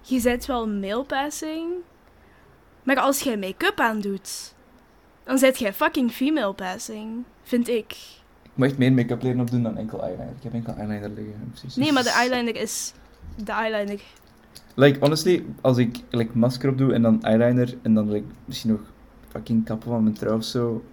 je 0.00 0.20
bent 0.22 0.46
wel 0.46 0.68
male 0.68 1.04
passing, 1.04 1.72
maar 2.82 2.96
als 2.96 3.20
jij 3.20 3.36
make-up 3.36 3.80
aandoet, 3.80 4.54
dan 5.24 5.38
zet 5.38 5.58
jij 5.58 5.74
fucking 5.74 6.12
female 6.12 6.52
passing, 6.52 7.24
vind 7.42 7.68
ik. 7.68 7.90
Ik 8.42 8.50
moet 8.54 8.66
echt 8.66 8.78
meer 8.78 8.92
make-up 8.92 9.22
leren 9.22 9.40
opdoen 9.40 9.62
dan 9.62 9.76
enkel 9.76 10.02
eyeliner. 10.02 10.28
Ik 10.36 10.42
heb 10.42 10.52
enkel 10.52 10.74
eyeliner 10.74 11.08
liggen. 11.10 11.48
Precies. 11.50 11.76
Nee, 11.76 11.92
maar 11.92 12.02
de 12.02 12.10
eyeliner 12.10 12.56
is 12.56 12.92
de 13.44 13.52
eyeliner. 13.52 14.00
Like, 14.74 14.98
honestly, 15.00 15.44
als 15.60 15.76
ik 15.78 15.96
like, 16.10 16.38
masker 16.38 16.70
op 16.70 16.78
doe 16.78 16.92
en 16.92 17.02
dan 17.02 17.22
eyeliner 17.22 17.74
en 17.82 17.94
dan 17.94 18.10
like, 18.12 18.26
misschien 18.44 18.70
nog 18.70 18.80
fucking 19.28 19.64
kappen 19.64 19.88
van 19.88 20.02
mijn 20.02 20.14
trui 20.14 20.34
of 20.36 20.44
zo. 20.44 20.84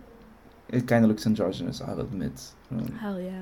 It 0.70 0.86
kinda 0.86 1.08
looks 1.08 1.26
androgynous, 1.26 1.80
I 1.80 1.86
will 1.86 2.00
admit. 2.00 2.56
Um, 2.72 2.86
Hell 2.94 3.24
yeah. 3.24 3.42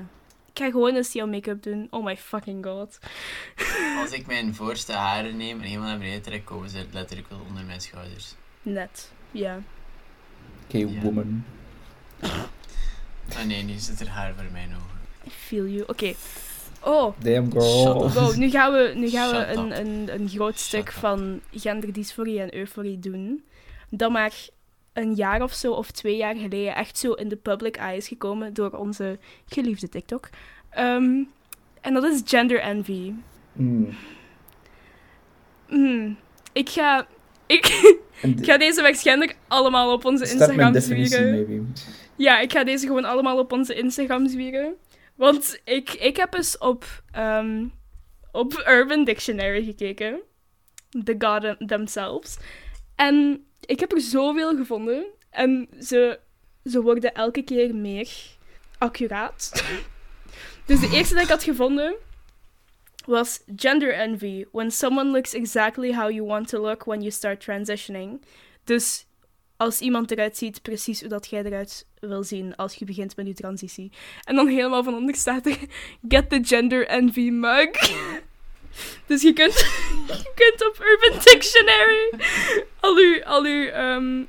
Ik 0.52 0.62
ga 0.62 0.70
gewoon 0.70 0.94
eens 0.94 1.12
jouw 1.12 1.26
make-up 1.26 1.62
doen. 1.62 1.86
Oh 1.90 2.04
my 2.04 2.16
fucking 2.16 2.64
god. 2.64 2.98
Als 4.02 4.12
ik 4.12 4.26
mijn 4.26 4.54
voorste 4.54 4.92
haren 4.92 5.36
neem 5.36 5.60
en 5.60 5.66
helemaal 5.66 5.88
naar 5.88 5.98
beneden 5.98 6.22
trek, 6.22 6.44
komen 6.44 6.70
ze 6.70 6.84
letterlijk 6.92 7.28
wel 7.28 7.38
onder 7.48 7.64
mijn 7.64 7.80
schouders. 7.80 8.34
Net. 8.62 9.12
Ja. 9.30 9.58
Okay, 10.68 10.80
Ja. 10.80 11.00
woman. 11.00 11.44
Ah 12.20 13.44
nee, 13.46 13.62
nu 13.62 13.72
zit 13.78 14.00
er 14.00 14.08
haar 14.08 14.34
voor 14.34 14.52
mijn 14.52 14.68
ogen. 14.70 14.98
I 15.26 15.30
feel 15.30 15.66
you. 15.66 15.84
Oké. 15.86 16.14
Oh, 16.86 17.14
Damn 17.18 17.50
Shut 17.50 17.62
girl. 17.62 18.04
up. 18.06 18.12
wow. 18.12 18.36
Nu 18.36 18.50
gaan 18.50 18.72
we, 18.72 18.92
nu 18.94 19.08
gaan 19.08 19.30
we 19.30 19.46
een, 19.46 19.80
een, 19.80 20.20
een 20.20 20.28
groot 20.28 20.58
stuk 20.58 20.88
up. 20.88 20.94
van 20.94 21.40
genderdysforie 21.52 22.40
en 22.40 22.54
euforie 22.54 22.98
doen. 22.98 23.44
Dat 23.90 24.10
maar 24.10 24.34
een 24.92 25.14
jaar 25.14 25.42
of 25.42 25.52
zo, 25.52 25.72
of 25.72 25.90
twee 25.90 26.16
jaar 26.16 26.34
geleden, 26.34 26.74
echt 26.74 26.98
zo 26.98 27.12
in 27.12 27.28
de 27.28 27.36
public 27.36 27.76
eye 27.76 27.96
is 27.96 28.08
gekomen 28.08 28.54
door 28.54 28.70
onze 28.70 29.18
geliefde 29.46 29.88
TikTok. 29.88 30.28
Ehm, 30.70 31.22
en 31.80 31.94
dat 31.94 32.04
is 32.04 32.22
gender 32.24 32.60
envy. 32.60 33.12
Mm. 33.52 33.88
Hmm. 35.66 36.16
Ik 36.52 36.68
ga... 36.68 37.06
Ik, 37.46 37.66
ik 38.36 38.44
ga 38.44 38.58
deze 38.58 38.82
waarschijnlijk 38.82 39.36
allemaal 39.48 39.92
op 39.92 40.04
onze 40.04 40.30
Instagram 40.30 40.80
zwieren. 40.80 41.30
maybe. 41.30 41.62
Ja, 42.16 42.40
ik 42.40 42.52
ga 42.52 42.64
deze 42.64 42.86
gewoon 42.86 43.04
allemaal 43.04 43.38
op 43.38 43.52
onze 43.52 43.74
Instagram 43.74 44.28
zwieren. 44.28 44.74
Want 45.16 45.60
ik, 45.64 45.90
ik 45.90 46.16
heb 46.16 46.34
eens 46.34 46.58
op, 46.58 47.02
ehm, 47.10 47.66
op 48.32 48.64
Urban 48.68 49.04
Dictionary 49.04 49.64
gekeken. 49.64 50.20
The 51.04 51.14
God 51.18 51.68
themselves. 51.68 52.36
En 52.94 53.46
ik 53.60 53.80
heb 53.80 53.92
er 53.92 54.00
zoveel 54.00 54.56
gevonden. 54.56 55.06
En 55.30 55.68
ze, 55.80 56.20
ze 56.64 56.82
worden 56.82 57.14
elke 57.14 57.42
keer 57.42 57.74
meer 57.74 58.08
accuraat. 58.78 59.64
dus 60.66 60.80
de 60.80 60.90
eerste 60.92 61.14
dat 61.14 61.22
ik 61.22 61.28
had 61.28 61.42
gevonden 61.42 61.94
was 63.06 63.40
gender 63.56 63.94
envy. 63.94 64.44
When 64.52 64.70
someone 64.70 65.10
looks 65.10 65.34
exactly 65.34 65.94
how 65.94 66.10
you 66.10 66.26
want 66.26 66.48
to 66.48 66.60
look 66.60 66.84
when 66.84 67.00
you 67.00 67.10
start 67.10 67.40
transitioning. 67.40 68.24
Dus 68.64 69.05
als 69.56 69.80
iemand 69.80 70.10
eruit 70.10 70.36
ziet 70.36 70.62
precies 70.62 71.00
hoe 71.00 71.08
dat 71.08 71.26
jij 71.30 71.44
eruit 71.44 71.86
wil 72.00 72.22
zien 72.24 72.56
als 72.56 72.74
je 72.74 72.84
begint 72.84 73.16
met 73.16 73.26
je 73.26 73.34
transitie. 73.34 73.90
En 74.24 74.34
dan 74.34 74.48
helemaal 74.48 74.84
van 74.84 74.94
onder 74.94 75.14
staat 75.14 75.46
er 75.46 75.58
Get 76.08 76.30
the 76.30 76.40
gender 76.42 76.86
envy 76.86 77.30
mug. 77.30 77.70
dus 79.06 79.22
je 79.22 79.32
kunt, 79.32 79.54
je 80.24 80.32
kunt 80.34 80.68
op 80.68 80.84
Urban 80.84 81.20
Dictionary 81.24 82.10
al 82.80 82.96
uw, 82.96 83.24
al 83.24 83.44
uw 83.44 83.66
ehm, 83.66 84.22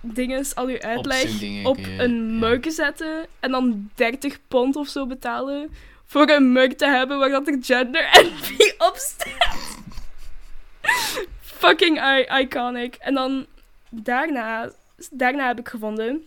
dinges, 0.00 0.54
al 0.54 0.66
uw 0.66 0.80
uitleg 0.80 1.24
op 1.64 1.78
je- 1.78 1.98
een 1.98 2.32
ja. 2.32 2.38
mug 2.48 2.72
zetten 2.72 3.26
en 3.40 3.50
dan 3.50 3.90
30 3.94 4.38
pond 4.48 4.76
of 4.76 4.88
zo 4.88 5.06
betalen 5.06 5.74
voor 6.06 6.30
een 6.30 6.52
mug 6.52 6.74
te 6.74 6.86
hebben 6.86 7.18
waar 7.18 7.28
dat 7.28 7.48
er 7.48 7.58
gender 7.60 8.04
envy 8.20 8.72
op 8.78 8.94
staat. 8.96 9.80
Fucking 11.40 12.26
iconic. 12.40 12.94
En 12.94 13.14
dan 13.14 13.46
daarna, 13.94 14.70
daarna 15.10 15.46
heb 15.46 15.58
ik 15.58 15.68
gevonden. 15.68 16.26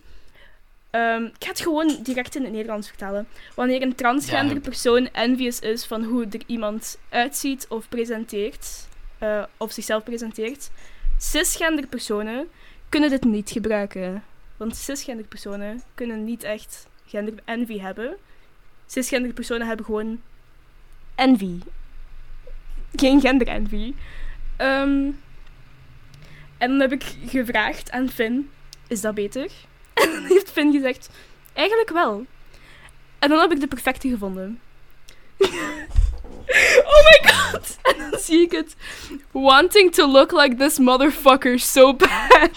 ehm, 0.90 1.24
ik 1.24 1.34
ga 1.44 1.48
het 1.48 1.60
gewoon 1.60 1.98
direct 2.02 2.34
in 2.34 2.42
het 2.42 2.52
Nederlands 2.52 2.88
vertalen. 2.88 3.26
Wanneer 3.54 3.82
een 3.82 3.94
transgender 3.94 4.54
Ja. 4.54 4.60
persoon 4.60 5.08
envious 5.12 5.58
is 5.60 5.84
van 5.86 6.04
hoe 6.04 6.26
er 6.30 6.40
iemand 6.46 6.98
uitziet 7.08 7.66
of 7.68 7.88
presenteert, 7.88 8.88
eh, 9.18 9.42
of 9.56 9.72
zichzelf 9.72 10.04
presenteert, 10.04 10.70
cisgender 11.18 11.86
personen 11.86 12.48
kunnen 12.88 13.10
dit 13.10 13.24
niet 13.24 13.50
gebruiken. 13.50 14.22
Want 14.56 14.76
cisgender 14.76 15.26
personen 15.26 15.82
kunnen 15.94 16.24
niet 16.24 16.42
echt 16.42 16.86
gender 17.06 17.34
envy 17.44 17.78
hebben. 17.78 18.16
Cisgender 18.86 19.32
personen 19.32 19.66
hebben 19.66 19.86
gewoon 19.86 20.20
envy. 21.14 21.58
Geen 22.96 23.20
gender 23.20 23.46
envy. 23.48 23.94
Ehm, 24.56 25.10
en 26.58 26.68
dan 26.70 26.80
heb 26.80 26.92
ik 26.92 27.04
gevraagd 27.26 27.90
aan 27.90 28.08
Finn, 28.08 28.50
is 28.88 29.00
dat 29.00 29.14
beter? 29.14 29.50
En 29.94 30.10
dan 30.12 30.24
heeft 30.24 30.50
Finn 30.50 30.72
gezegd, 30.72 31.10
eigenlijk 31.52 31.90
wel. 31.90 32.26
En 33.18 33.28
dan 33.28 33.38
heb 33.38 33.52
ik 33.52 33.60
de 33.60 33.66
perfecte 33.66 34.08
gevonden. 34.08 34.60
oh 36.90 37.02
my 37.04 37.30
god! 37.30 37.76
En 37.82 38.10
dan 38.10 38.20
zie 38.20 38.40
ik 38.40 38.52
het. 38.52 38.76
Wanting 39.30 39.92
to 39.94 40.10
look 40.10 40.32
like 40.32 40.54
this 40.56 40.78
motherfucker 40.78 41.58
so 41.58 41.94
bad. 41.94 42.50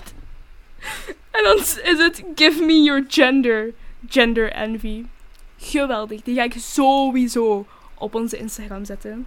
En 1.32 1.44
dan 1.44 1.58
is 1.58 1.98
het 1.98 2.24
give 2.36 2.64
me 2.64 2.82
your 2.84 3.06
gender. 3.08 3.74
Gender 4.10 4.52
envy. 4.52 5.04
Geweldig. 5.58 6.22
Die 6.22 6.36
ga 6.36 6.44
ik 6.44 6.54
sowieso 6.58 7.66
op 7.98 8.16
onze 8.16 8.38
Instagram 8.38 8.86
zetten. 8.86 9.26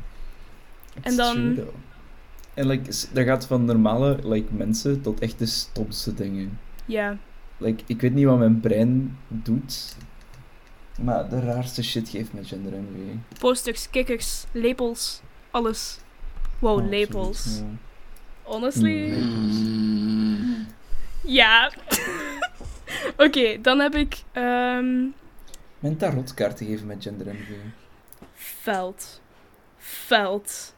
En 1.02 1.16
dan- 1.16 1.54
true. 1.54 1.66
En 2.54 2.66
like, 2.66 2.90
dat 3.12 3.24
gaat 3.24 3.46
van 3.46 3.64
normale 3.64 4.18
like, 4.22 4.54
mensen 4.54 5.00
tot 5.02 5.20
echt 5.20 5.38
de 5.38 5.46
stomste 5.46 6.14
dingen. 6.14 6.58
Ja. 6.84 7.16
Like, 7.56 7.82
ik 7.86 8.00
weet 8.00 8.14
niet 8.14 8.24
wat 8.24 8.38
mijn 8.38 8.60
brein 8.60 9.18
doet, 9.28 9.96
maar 11.00 11.28
de 11.28 11.40
raarste 11.40 11.82
shit 11.82 12.08
geeft 12.08 12.32
met 12.32 12.46
gender 12.46 12.72
envy. 12.74 13.18
Posters, 13.38 13.90
kikkers, 13.90 14.44
lepels. 14.52 15.20
Alles. 15.50 15.98
Wow, 16.58 16.78
Oh, 16.78 16.88
lepels. 16.88 17.38
absoluut, 17.38 17.60
ja. 17.60 18.50
Honestly. 18.50 19.10
Mm. 19.22 20.66
Ja. 21.24 21.72
Oké, 23.26 23.60
dan 23.60 23.78
heb 23.78 23.94
ik 23.94 24.22
ehm, 24.32 25.00
Mijn 25.78 25.96
tarotkaarten 25.96 26.66
geven 26.66 26.86
met 26.86 27.02
gender 27.02 27.26
envy. 27.28 27.52
veld. 28.34 29.20
Veld. 29.78 30.74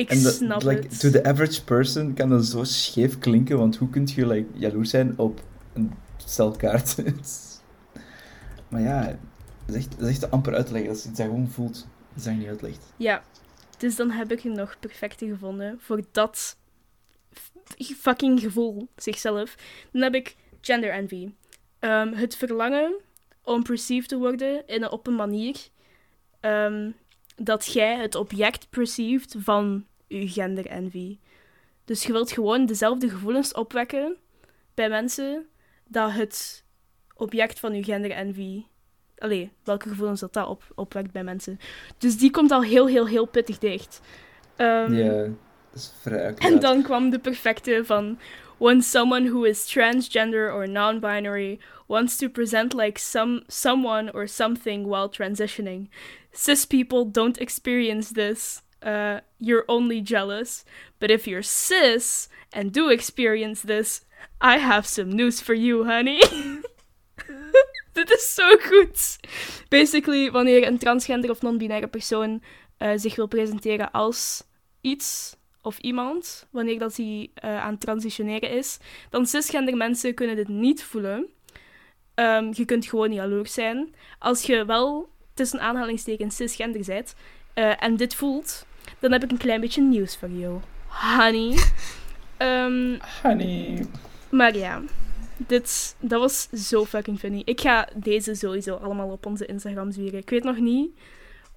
Ik 0.00 0.10
En 0.10 0.16
snap 0.16 0.62
like, 0.62 0.82
het. 0.82 1.00
to 1.00 1.10
the 1.10 1.24
average 1.24 1.64
person 1.64 2.14
kan 2.14 2.28
dat 2.28 2.44
zo 2.46 2.64
scheef 2.64 3.18
klinken, 3.18 3.58
want 3.58 3.76
hoe 3.76 3.90
kun 3.90 4.08
je 4.14 4.26
like, 4.26 4.48
jaloers 4.58 4.90
zijn 4.90 5.18
op 5.18 5.40
een 5.72 5.92
stel 6.16 6.50
kaarten? 6.50 7.20
maar 8.68 8.80
ja, 8.80 9.04
dat 9.66 9.74
is 9.74 9.74
echt, 9.74 9.98
dat 9.98 10.08
is 10.08 10.14
echt 10.14 10.30
amper 10.30 10.54
uit 10.54 10.66
te 10.66 10.72
leggen. 10.72 10.90
Dat 10.90 10.98
is 10.98 11.06
iets 11.06 11.16
dat 11.16 11.26
je 11.26 11.32
gewoon 11.32 11.48
voelt. 11.50 11.86
Dat 12.14 12.26
is 12.26 12.32
niet 12.32 12.48
uitlegt. 12.48 12.92
Ja. 12.96 13.22
Dus 13.78 13.96
dan 13.96 14.10
heb 14.10 14.32
ik 14.32 14.44
er 14.44 14.50
nog 14.50 14.76
perfecte 14.80 15.26
gevonden 15.26 15.78
voor 15.80 16.02
dat 16.12 16.56
fucking 17.76 18.40
gevoel 18.40 18.88
zichzelf. 18.96 19.54
Dan 19.92 20.02
heb 20.02 20.14
ik 20.14 20.36
gender 20.60 20.90
envy. 20.90 21.32
Ehm, 21.78 22.12
het 22.12 22.36
verlangen 22.36 22.94
om 23.44 23.62
perceived 23.62 24.08
te 24.08 24.16
worden 24.16 24.66
in 24.66 24.82
een, 24.82 24.90
op 24.90 25.06
een 25.06 25.14
manier 25.14 25.56
ehm, 26.40 26.90
dat 27.36 27.66
jij 27.66 27.96
het 27.96 28.14
object 28.14 28.70
perceived 28.70 29.34
van 29.38 29.84
je 30.18 30.28
gender 30.28 30.66
envy. 30.66 31.18
Dus 31.84 32.02
je 32.02 32.12
wilt 32.12 32.32
gewoon 32.32 32.66
dezelfde 32.66 33.08
gevoelens 33.08 33.52
opwekken 33.52 34.16
bij 34.74 34.88
mensen 34.88 35.46
dat 35.86 36.12
het 36.12 36.64
object 37.16 37.60
van 37.60 37.74
je 37.74 37.84
gender 37.84 38.10
envy 38.10 38.64
allee, 39.18 39.52
welke 39.64 39.88
gevoelens 39.88 40.20
dat, 40.20 40.32
dat 40.32 40.48
op, 40.48 40.62
opwekt 40.74 41.12
bij 41.12 41.24
mensen. 41.24 41.58
Dus 41.98 42.18
die 42.18 42.30
komt 42.30 42.50
al 42.50 42.62
heel, 42.62 42.88
heel, 42.88 43.06
heel 43.06 43.26
pittig 43.26 43.58
dicht. 43.58 44.00
Ehm, 44.56 44.94
Ja, 44.94 45.22
dat 45.22 45.30
is 45.74 45.92
vrij 46.00 46.34
en 46.34 46.60
dan 46.60 46.82
kwam 46.82 47.10
de 47.10 47.18
perfecte 47.18 47.82
van... 47.84 48.18
When 48.58 48.82
someone 48.82 49.30
who 49.30 49.44
is 49.44 49.64
transgender 49.66 50.52
or 50.52 50.68
non-binary 50.68 51.58
wants 51.86 52.16
to 52.16 52.28
present 52.28 52.74
like 52.74 52.98
some 52.98 53.42
someone 53.46 54.12
or 54.12 54.28
something 54.28 54.86
while 54.86 55.08
transitioning. 55.08 55.90
Cis 56.32 56.66
people 56.66 57.10
don't 57.10 57.38
experience 57.38 58.12
this. 58.12 58.62
Uh, 58.86 59.20
you're 59.36 59.64
only 59.66 60.02
jealous. 60.02 60.64
But 60.98 61.10
if 61.10 61.26
you're 61.26 61.42
cis 61.42 62.28
and 62.52 62.72
do 62.72 62.90
experience 62.90 63.66
this, 63.66 64.04
I 64.40 64.58
have 64.58 64.86
some 64.86 65.12
news 65.12 65.40
for 65.40 65.54
you, 65.54 65.84
honey. 65.84 66.20
Dit 67.92 68.10
is 68.10 68.34
zo 68.34 68.56
goed. 68.56 69.18
Basically, 69.68 70.30
wanneer 70.30 70.66
een 70.66 70.78
transgender 70.78 71.30
of 71.30 71.42
non-binaire 71.42 71.88
persoon 71.88 72.42
eh, 72.76 72.92
zich 72.96 73.16
wil 73.16 73.26
presenteren 73.26 73.90
als 73.90 74.44
iets 74.80 75.36
of 75.62 75.78
iemand, 75.78 76.46
wanneer 76.50 76.78
dat 76.78 76.96
hij 76.96 77.30
eh, 77.34 77.62
aan 77.62 77.70
het 77.70 77.80
transitioneren 77.80 78.50
is, 78.50 78.78
dan 79.10 79.26
cisgender 79.26 79.76
mensen 79.76 80.14
kunnen 80.14 80.36
dit 80.36 80.48
niet 80.48 80.84
voelen. 80.84 81.28
Ehm, 82.14 82.52
je 82.52 82.64
kunt 82.64 82.86
gewoon 82.86 83.08
niet 83.08 83.18
jaloers 83.18 83.52
zijn. 83.52 83.94
Als 84.18 84.42
je 84.42 84.64
wel 84.64 85.08
tussen 85.34 85.60
aanhalingstekens 85.60 86.36
cisgender 86.36 86.82
bent 86.86 87.14
eh, 87.54 87.82
en 87.82 87.96
dit 87.96 88.14
voelt, 88.14 88.66
dan 88.98 89.12
heb 89.12 89.24
ik 89.24 89.30
een 89.30 89.36
klein 89.36 89.60
beetje 89.60 89.82
nieuws 89.82 90.16
voor 90.16 90.30
jou. 90.30 90.60
Honey. 90.86 91.58
Ehm, 92.36 92.98
Honey. 93.22 93.86
maar 94.30 94.56
ja, 94.56 94.82
dit, 95.36 95.96
dat 96.00 96.20
was 96.20 96.48
zo 96.68 96.84
fucking 96.84 97.18
funny. 97.18 97.42
Ik 97.44 97.60
ga 97.60 97.88
deze 97.94 98.34
sowieso 98.34 98.74
allemaal 98.74 99.08
op 99.08 99.26
onze 99.26 99.46
Instagram 99.46 99.92
zwieren. 99.92 100.20
Ik 100.20 100.30
weet 100.30 100.44
nog 100.44 100.58
niet 100.58 100.90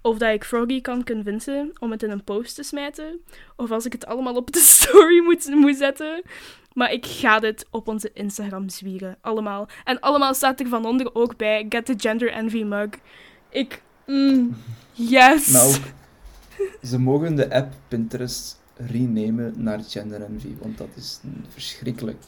of 0.03 0.17
dat 0.17 0.33
ik 0.33 0.43
Froggy 0.43 0.81
kan 0.81 1.03
convincen 1.03 1.71
om 1.79 1.91
het 1.91 2.03
in 2.03 2.09
een 2.09 2.23
post 2.23 2.55
te 2.55 2.63
smijten. 2.63 3.21
Of 3.55 3.71
als 3.71 3.85
ik 3.85 3.91
het 3.91 4.05
allemaal 4.05 4.35
op 4.35 4.51
de 4.51 4.59
story 4.75 5.23
moet, 5.23 5.45
moet 5.45 5.77
zetten. 5.77 6.21
Maar 6.73 6.91
ik 6.91 7.05
ga 7.05 7.39
dit 7.39 7.65
op 7.71 7.87
onze 7.87 8.11
Instagram 8.13 8.69
zwieren. 8.69 9.17
Allemaal. 9.21 9.67
En 9.83 9.99
allemaal 9.99 10.33
staat 10.33 10.59
er 10.59 10.67
van 10.67 10.85
onder 10.85 11.15
ook 11.15 11.37
bij 11.37 11.65
Get 11.69 11.85
the 11.85 11.93
Gender 11.97 12.31
Envy 12.31 12.63
Mug. 12.63 12.89
Ik... 13.49 13.81
Mm, 14.05 14.57
yes! 14.91 15.55
Ook, 15.55 15.83
ze 16.83 16.99
mogen 16.99 17.35
de 17.35 17.53
app 17.53 17.73
Pinterest 17.87 18.61
renamen 18.75 19.53
naar 19.57 19.79
Gender 19.87 20.21
Envy, 20.21 20.55
want 20.59 20.77
dat 20.77 20.87
is 20.95 21.19
verschrikkelijk. 21.49 22.23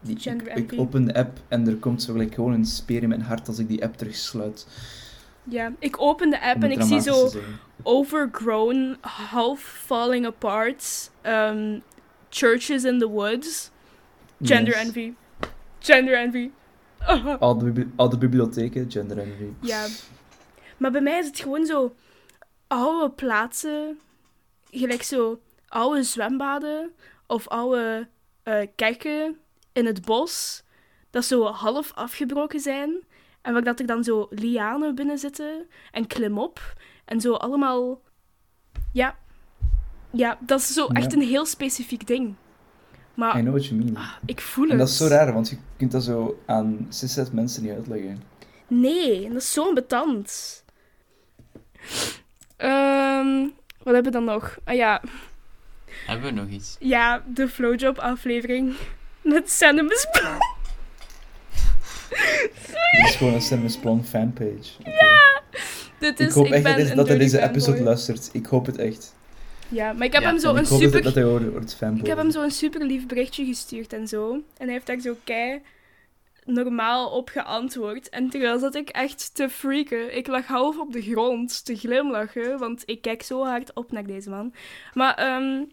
Die, 0.00 0.18
ik, 0.54 0.72
open 0.76 1.04
de 1.04 1.14
app 1.14 1.38
en 1.48 1.66
er 1.68 1.76
komt 1.76 2.02
zo 2.02 2.12
gelijk 2.12 2.34
gewoon 2.34 2.52
een 2.52 2.64
speer 2.64 3.02
in 3.02 3.08
mijn 3.08 3.22
hart 3.22 3.48
als 3.48 3.58
ik 3.58 3.68
die 3.68 3.84
app 3.84 3.96
terugsluit. 3.96 4.66
Ja, 5.44 5.72
ik 5.78 6.00
open 6.00 6.30
de 6.30 6.40
app 6.42 6.62
en 6.62 6.70
ik 6.70 6.82
zie 6.82 7.00
zo... 7.00 7.30
overgrown, 7.82 8.96
half 9.00 9.60
falling 9.60 10.26
apart 10.26 11.10
um, 11.26 11.82
churches 12.28 12.84
in 12.84 12.98
the 12.98 13.08
woods. 13.08 13.70
Gender 14.42 14.74
Yes. 14.74 14.84
envy. 14.86 15.12
Gender 15.78 16.14
envy. 16.18 16.50
Ah. 16.98 17.40
Oude, 17.40 17.64
bibli- 17.64 17.90
oude 17.96 18.18
bibliotheken, 18.18 18.90
Gender 18.90 19.18
Envy. 19.18 19.48
Ja. 19.60 19.86
Maar 20.76 20.90
bij 20.90 21.00
mij 21.00 21.18
is 21.18 21.26
het 21.26 21.38
gewoon 21.40 21.66
zo 21.66 21.94
oude 22.70 23.10
plaatsen, 23.10 23.98
gelijk 24.70 25.02
zo 25.02 25.40
oude 25.68 26.02
zwembaden 26.02 26.92
of 27.26 27.48
oude 27.48 28.08
eh, 28.42 28.66
kerken 28.74 29.38
in 29.72 29.86
het 29.86 30.04
bos, 30.04 30.62
dat 31.10 31.24
zo 31.24 31.44
half 31.44 31.92
afgebroken 31.94 32.60
zijn. 32.60 33.04
En 33.42 33.52
waar 33.52 33.62
dat 33.62 33.80
er 33.80 33.86
dan 33.86 34.04
zo 34.04 34.26
lianen 34.30 34.94
binnen 34.94 35.18
zitten 35.18 35.66
en 35.90 36.06
klimop. 36.06 36.74
En 37.04 37.20
zo 37.20 37.32
allemaal... 37.34 38.00
Ja. 38.92 39.16
Ja, 40.10 40.38
dat 40.40 40.60
is 40.60 40.72
zo 40.72 40.86
echt 40.86 41.12
een 41.12 41.22
heel 41.22 41.46
specifiek 41.46 42.06
ding. 42.06 42.34
Maar 43.14 43.38
I 43.38 43.40
know 43.40 43.54
what 43.54 43.66
you 43.66 43.82
mean. 43.82 43.96
ah, 43.96 44.12
ik 44.26 44.40
voel 44.40 44.64
het. 44.64 44.72
En 44.72 44.78
dat 44.78 44.88
is 44.88 44.96
zo 44.96 45.06
raar, 45.06 45.32
want 45.32 45.48
je 45.48 45.56
kunt 45.76 45.92
dat 45.92 46.02
zo 46.02 46.40
aan 46.46 46.86
cis 46.88 47.30
mensen 47.30 47.62
niet 47.62 47.72
uitleggen. 47.72 48.22
Nee, 48.66 49.28
dat 49.28 49.42
is 49.42 49.52
zo 49.52 49.68
ambetant. 49.68 50.64
Ehm 52.60 53.42
wat 53.82 53.94
hebben 53.94 54.12
we 54.12 54.18
dan 54.18 54.24
nog? 54.24 54.58
Ah 54.64 54.74
ja, 54.76 55.02
Hebben 56.06 56.34
we 56.34 56.40
nog 56.40 56.48
iets? 56.48 56.76
ja 56.78 57.22
de 57.34 57.48
Flowjob 57.48 57.98
aflevering 57.98 58.74
met 59.22 59.50
besproken. 59.88 60.36
Het 62.10 63.08
is 63.10 63.16
gewoon 63.16 63.34
een 63.34 63.42
Cinemas 63.42 63.76
Plan 63.76 64.04
fanpage. 64.04 64.70
Oké. 64.80 64.92
Dit 65.98 66.20
ik 66.20 66.26
is, 66.28 66.34
hoop 66.34 66.46
ik 66.46 66.52
echt 66.52 66.62
ben 66.62 66.76
dat, 66.76 66.86
hij- 66.86 66.96
dat 66.96 67.06
deze 67.18 67.38
episode 67.42 67.64
fanboy. 67.76 67.84
luistert. 67.86 68.28
Ik 68.32 68.46
hoop 68.46 68.66
het 68.66 68.78
echt. 68.78 69.14
Ja, 69.68 69.92
maar 69.92 70.06
ik 70.06 70.12
heb 70.12 70.22
Ja, 70.22 70.28
hem 70.28 70.38
zo 70.38 70.50
En 70.50 70.56
een 70.56 70.62
ik 70.62 70.68
hoop 70.68 70.80
super... 70.80 70.94
dat, 71.02 71.02
dat 71.02 71.14
hij 71.14 71.22
hoort, 71.22 71.42
hoort 71.52 71.74
fanboy. 71.74 72.00
Ik 72.00 72.06
heb 72.06 72.16
hem 72.18 72.30
zo 72.30 72.42
een 72.42 72.50
super 72.50 72.84
lief 72.84 73.06
berichtje 73.06 73.44
gestuurd 73.44 73.92
en 73.92 74.08
zo. 74.08 74.32
En 74.32 74.42
hij 74.64 74.72
heeft 74.72 74.86
daar 74.86 75.00
zo 75.00 75.16
kei 75.24 75.60
normaal 76.44 77.10
op 77.10 77.28
geantwoord. 77.28 78.08
En 78.08 78.30
terwijl 78.30 78.58
zat 78.58 78.74
ik 78.74 78.88
echt 78.88 79.34
te 79.34 79.48
freaken. 79.48 80.16
Ik 80.16 80.26
lag 80.26 80.46
half 80.46 80.78
op 80.78 80.92
de 80.92 81.02
grond 81.02 81.64
te 81.64 81.76
glimlachen, 81.76 82.58
want 82.58 82.82
ik 82.86 83.02
kijk 83.02 83.22
zo 83.22 83.44
hard 83.44 83.74
op 83.74 83.92
naar 83.92 84.06
deze 84.06 84.30
man. 84.30 84.54
Maar 84.94 85.14
ehm, 85.14 85.64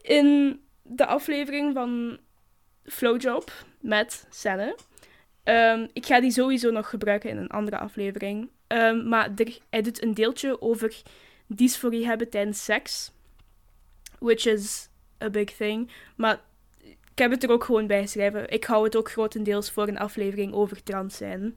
in 0.00 0.60
de 0.82 1.06
aflevering 1.06 1.74
van 1.74 2.18
Flowjob 2.84 3.52
met 3.80 4.26
Senne, 4.30 4.76
ehm, 5.42 5.86
ik 5.92 6.06
ga 6.06 6.20
die 6.20 6.30
sowieso 6.30 6.70
nog 6.70 6.88
gebruiken 6.88 7.30
in 7.30 7.36
een 7.36 7.50
andere 7.50 7.78
aflevering. 7.78 8.50
Ehm, 8.66 9.08
maar 9.08 9.30
er, 9.36 9.58
hij 9.70 9.82
doet 9.82 10.02
een 10.02 10.14
deeltje 10.14 10.62
over 10.62 11.02
dysforie 11.46 12.06
hebben 12.06 12.30
tijdens 12.30 12.64
seks. 12.64 13.12
Which 14.18 14.46
is 14.46 14.88
a 15.22 15.30
big 15.30 15.50
thing. 15.56 15.90
Maar 16.16 16.40
ik 17.12 17.18
heb 17.18 17.30
het 17.30 17.42
er 17.42 17.50
ook 17.50 17.64
gewoon 17.64 17.86
bij 17.86 18.00
geschreven. 18.02 18.50
Ik 18.50 18.64
hou 18.64 18.84
het 18.84 18.96
ook 18.96 19.10
grotendeels 19.10 19.70
voor 19.70 19.88
een 19.88 19.98
aflevering 19.98 20.52
over 20.52 20.82
trans 20.82 21.16
zijn. 21.16 21.54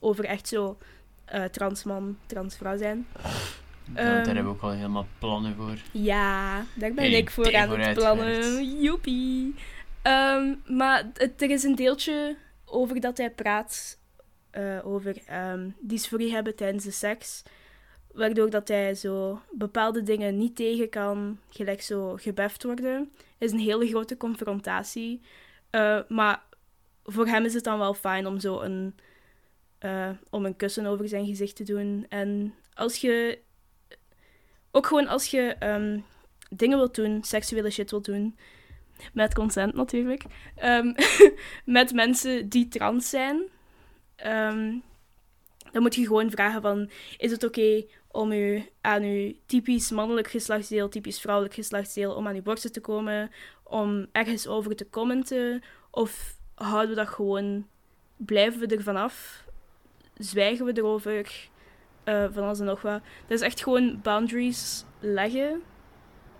Over 0.00 0.24
echt 0.24 0.48
zo 0.48 0.78
eh 1.24 1.44
transman, 1.44 2.18
transvrouw 2.26 2.76
zijn. 2.76 3.06
Daar- 3.22 3.32
Ehm. 3.94 4.06
daar 4.24 4.24
hebben 4.34 4.44
we 4.44 4.48
ook 4.50 4.60
al 4.62 4.70
helemaal 4.72 5.06
plannen 5.18 5.54
voor. 5.56 5.76
Ja, 5.92 6.56
daar 6.74 6.92
ben 6.94 7.04
Hey, 7.04 7.10
ik 7.12 7.30
voor 7.30 7.56
aan 7.56 7.80
het 7.80 7.94
plannen. 7.94 8.80
Joepie. 8.80 9.54
Ehm, 10.02 10.54
maar 10.66 11.04
het- 11.14 11.42
er 11.42 11.50
is 11.50 11.62
een 11.62 11.74
deeltje 11.74 12.36
over 12.64 13.00
dat 13.00 13.16
hij 13.18 13.30
praat 13.30 13.98
eh, 14.50 14.78
over 14.86 15.16
ehm 15.26 15.68
dysforie 15.80 16.32
hebben 16.32 16.56
tijdens 16.56 16.84
de 16.84 16.90
seks. 16.90 17.42
Waardoor 18.18 18.50
dat 18.50 18.68
hij 18.68 18.94
zo 18.94 19.40
bepaalde 19.50 20.02
dingen 20.02 20.38
niet 20.38 20.56
tegen 20.56 20.88
kan, 20.88 21.38
gelijk 21.48 21.82
zo 21.82 22.16
gebeft 22.16 22.62
worden. 22.62 23.12
is 23.38 23.52
een 23.52 23.58
hele 23.58 23.86
grote 23.86 24.16
confrontatie. 24.16 25.20
Eh, 25.70 26.00
maar 26.08 26.42
voor 27.04 27.26
hem 27.26 27.44
is 27.44 27.54
het 27.54 27.64
dan 27.64 27.78
wel 27.78 27.94
fijn 27.94 28.26
om 28.26 28.38
zo 28.38 28.60
een, 28.60 28.94
eh, 29.78 30.10
om 30.30 30.44
een 30.44 30.56
kussen 30.56 30.86
over 30.86 31.08
zijn 31.08 31.26
gezicht 31.26 31.56
te 31.56 31.64
doen. 31.64 32.06
En 32.08 32.54
als 32.74 32.96
je 32.96 33.38
ook 34.70 34.86
gewoon 34.86 35.06
als 35.06 35.26
je 35.26 35.56
ehm, 35.58 36.00
dingen 36.50 36.78
wilt 36.78 36.94
doen, 36.94 37.24
seksuele 37.24 37.70
shit 37.70 37.90
wilt 37.90 38.04
doen, 38.04 38.38
met 39.12 39.34
consent 39.34 39.74
natuurlijk, 39.74 40.24
ehm, 40.54 40.92
met 41.78 41.92
mensen 41.92 42.48
die 42.48 42.68
trans 42.68 43.08
zijn, 43.08 43.42
ehm, 44.16 44.74
dan 45.72 45.82
moet 45.82 45.94
je 45.94 46.06
gewoon 46.06 46.30
vragen 46.30 46.62
van, 46.62 46.90
is 47.16 47.30
het 47.30 47.44
oké 47.44 47.84
om 48.10 48.32
u 48.32 48.62
aan 48.80 49.02
uw 49.02 49.32
typisch 49.46 49.90
mannelijk 49.90 50.28
geslachtsdeel, 50.28 50.88
typisch 50.88 51.20
vrouwelijk 51.20 51.54
geslachtsdeel, 51.54 52.14
om 52.14 52.26
aan 52.26 52.34
uw 52.34 52.42
borsten 52.42 52.72
te 52.72 52.80
komen, 52.80 53.30
om 53.62 54.06
ergens 54.12 54.46
over 54.46 54.76
te 54.76 54.90
commenten, 54.90 55.62
of 55.90 56.36
houden 56.54 56.88
we 56.88 56.94
dat 56.96 57.08
gewoon, 57.08 57.66
blijven 58.16 58.60
we 58.60 58.66
er 58.76 58.82
vanaf, 58.82 59.44
zwijgen 60.16 60.64
we 60.64 60.76
erover, 60.76 61.48
eh, 62.04 62.24
van 62.30 62.42
alles 62.42 62.58
en 62.60 62.64
nog 62.66 62.82
wat. 62.82 63.00
Dat 63.26 63.38
is 63.38 63.40
echt 63.40 63.62
gewoon 63.62 64.00
boundaries 64.02 64.84
leggen. 65.00 65.62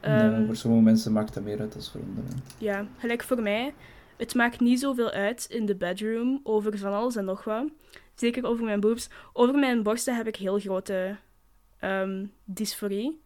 Ja, 0.02 0.32
Ehm, 0.32 0.46
voor 0.46 0.56
sommige 0.56 0.82
mensen 0.82 1.12
maakt 1.12 1.34
dat 1.34 1.42
meer 1.42 1.60
uit 1.60 1.72
dan 1.72 1.82
voor 1.82 2.00
anderen. 2.00 2.42
ja, 2.58 2.86
gelijk 2.98 3.22
voor 3.22 3.42
mij. 3.42 3.74
Het 4.16 4.34
maakt 4.34 4.60
niet 4.60 4.80
zoveel 4.80 5.10
uit 5.10 5.46
in 5.50 5.66
de 5.66 5.76
bedroom 5.76 6.40
over 6.42 6.78
van 6.78 6.92
alles 6.92 7.16
en 7.16 7.24
nog 7.24 7.44
wat. 7.44 7.64
Zeker 8.14 8.44
over 8.46 8.64
mijn 8.64 8.80
boobs. 8.80 9.08
Over 9.32 9.54
mijn 9.58 9.82
borsten 9.82 10.16
heb 10.16 10.26
ik 10.26 10.36
heel 10.36 10.58
grote 10.58 11.16
dysforie. 12.44 13.20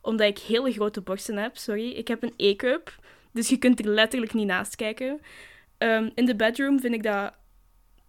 Omdat 0.00 0.26
ik 0.28 0.38
hele 0.38 0.72
grote 0.72 1.00
borsten 1.00 1.36
heb, 1.36 1.56
sorry. 1.56 1.90
Ik 1.90 2.08
heb 2.08 2.22
een 2.22 2.34
E-cup, 2.36 2.98
dus 3.32 3.48
je 3.48 3.56
kunt 3.56 3.78
er 3.78 3.86
letterlijk 3.92 4.32
niet 4.34 4.46
naast 4.46 4.76
kijken. 4.76 5.20
Ehm, 5.78 6.10
in 6.14 6.24
de 6.24 6.36
bedroom 6.36 6.80
vind 6.80 6.94
ik 6.94 7.02
dat 7.02 7.32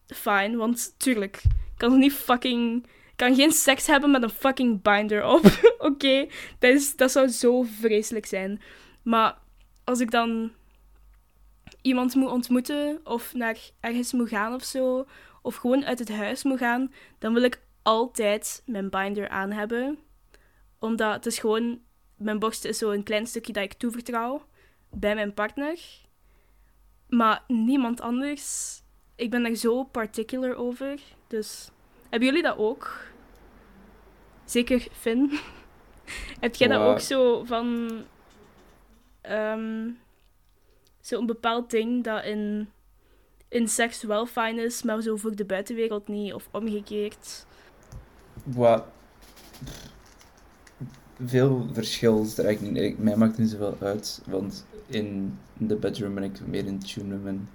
fijn, 0.07 0.57
want 0.57 0.95
tuurlijk, 0.98 1.41
ik 1.45 1.78
kan 1.78 1.99
niet 1.99 2.14
fucking... 2.14 2.88
kan 3.15 3.36
geen 3.36 3.52
seks 3.52 3.88
hebben 3.88 4.11
met 4.11 4.24
een 4.24 4.30
fucking 4.30 4.82
binder 4.82 5.26
op. 5.26 5.41
Oké, 5.78 6.28
dat, 6.60 6.74
is- 6.74 6.95
dat 6.95 7.11
zou 7.11 7.28
zo 7.28 7.61
vreselijk 7.80 8.26
zijn. 8.26 8.61
Maar 9.03 9.38
als 9.84 9.99
ik 9.99 10.11
dan 10.11 10.52
iemand 11.82 12.15
moet 12.15 12.32
ontmoeten 12.32 12.99
of 13.03 13.34
naar 13.34 13.57
ergens 13.80 14.14
moet 14.14 14.30
gaan 14.30 14.53
of 14.53 14.64
zo, 14.64 15.06
of 15.41 15.56
gewoon 15.56 15.86
uit 15.86 15.99
het 15.99 16.10
huis 16.11 16.44
moet 16.44 16.57
gaan, 16.60 16.94
dan 17.20 17.34
wil 17.34 17.44
ik 17.44 17.61
altijd 17.84 18.64
mijn 18.66 18.90
binder 18.90 19.30
aan 19.30 19.52
hebben. 19.52 20.00
Omdat 20.80 21.14
het 21.14 21.26
is 21.26 21.40
gewoon... 21.40 21.82
Mijn 22.16 22.40
borst 22.40 22.66
is 22.66 22.78
zo 22.78 22.92
een 22.92 23.04
klein 23.04 23.28
stukje 23.28 23.54
dat 23.54 23.64
ik 23.64 23.74
toevertrouw 23.74 24.46
bij 24.90 25.16
mijn 25.16 25.34
partner. 25.34 25.80
Maar 27.08 27.44
niemand 27.48 28.02
anders. 28.02 28.78
Ik 29.16 29.30
ben 29.30 29.44
daar 29.44 29.56
zo 29.56 29.84
particular 29.84 30.56
over. 30.56 31.00
Dus 31.28 31.70
hebben 32.10 32.28
jullie 32.28 32.44
dat 32.44 32.58
ook? 32.58 33.00
Zeker 34.46 34.88
Finn. 34.92 35.32
Heb 36.40 36.56
jij 36.56 36.68
dat 36.68 36.80
Wow. 36.82 36.90
ook 36.90 37.00
zo 37.00 37.44
van... 37.44 37.90
ehm 39.22 39.90
Zo'n 41.04 41.26
bepaald 41.26 41.70
ding 41.70 42.04
dat 42.04 42.24
in, 42.26 42.70
in 43.50 43.68
seks 43.68 44.04
wel 44.04 44.26
fijn 44.26 44.60
is, 44.60 44.84
maar 44.84 45.02
zo 45.02 45.16
voor 45.16 45.36
de 45.36 45.46
buitenwereld 45.46 46.08
niet, 46.08 46.34
of 46.34 46.48
omgekeerd. 46.52 47.46
Wat... 48.44 48.84
Veel 51.26 51.68
verschil 51.74 52.22
is 52.22 52.38
er 52.38 52.46
eigenlijk 52.46 52.80
niet. 52.80 53.00
Mij 53.04 53.16
maakt 53.16 53.32
het 53.32 53.40
niet 53.40 53.50
zoveel 53.50 53.78
uit, 53.80 54.22
want 54.26 54.66
in 54.86 55.38
de 55.58 55.76
bedroom 55.76 56.14
ben 56.14 56.24
ik 56.24 56.48
meer 56.48 56.66
in 56.66 56.80
tune 56.80 57.08
met 57.08 57.24
mijn 57.24 57.50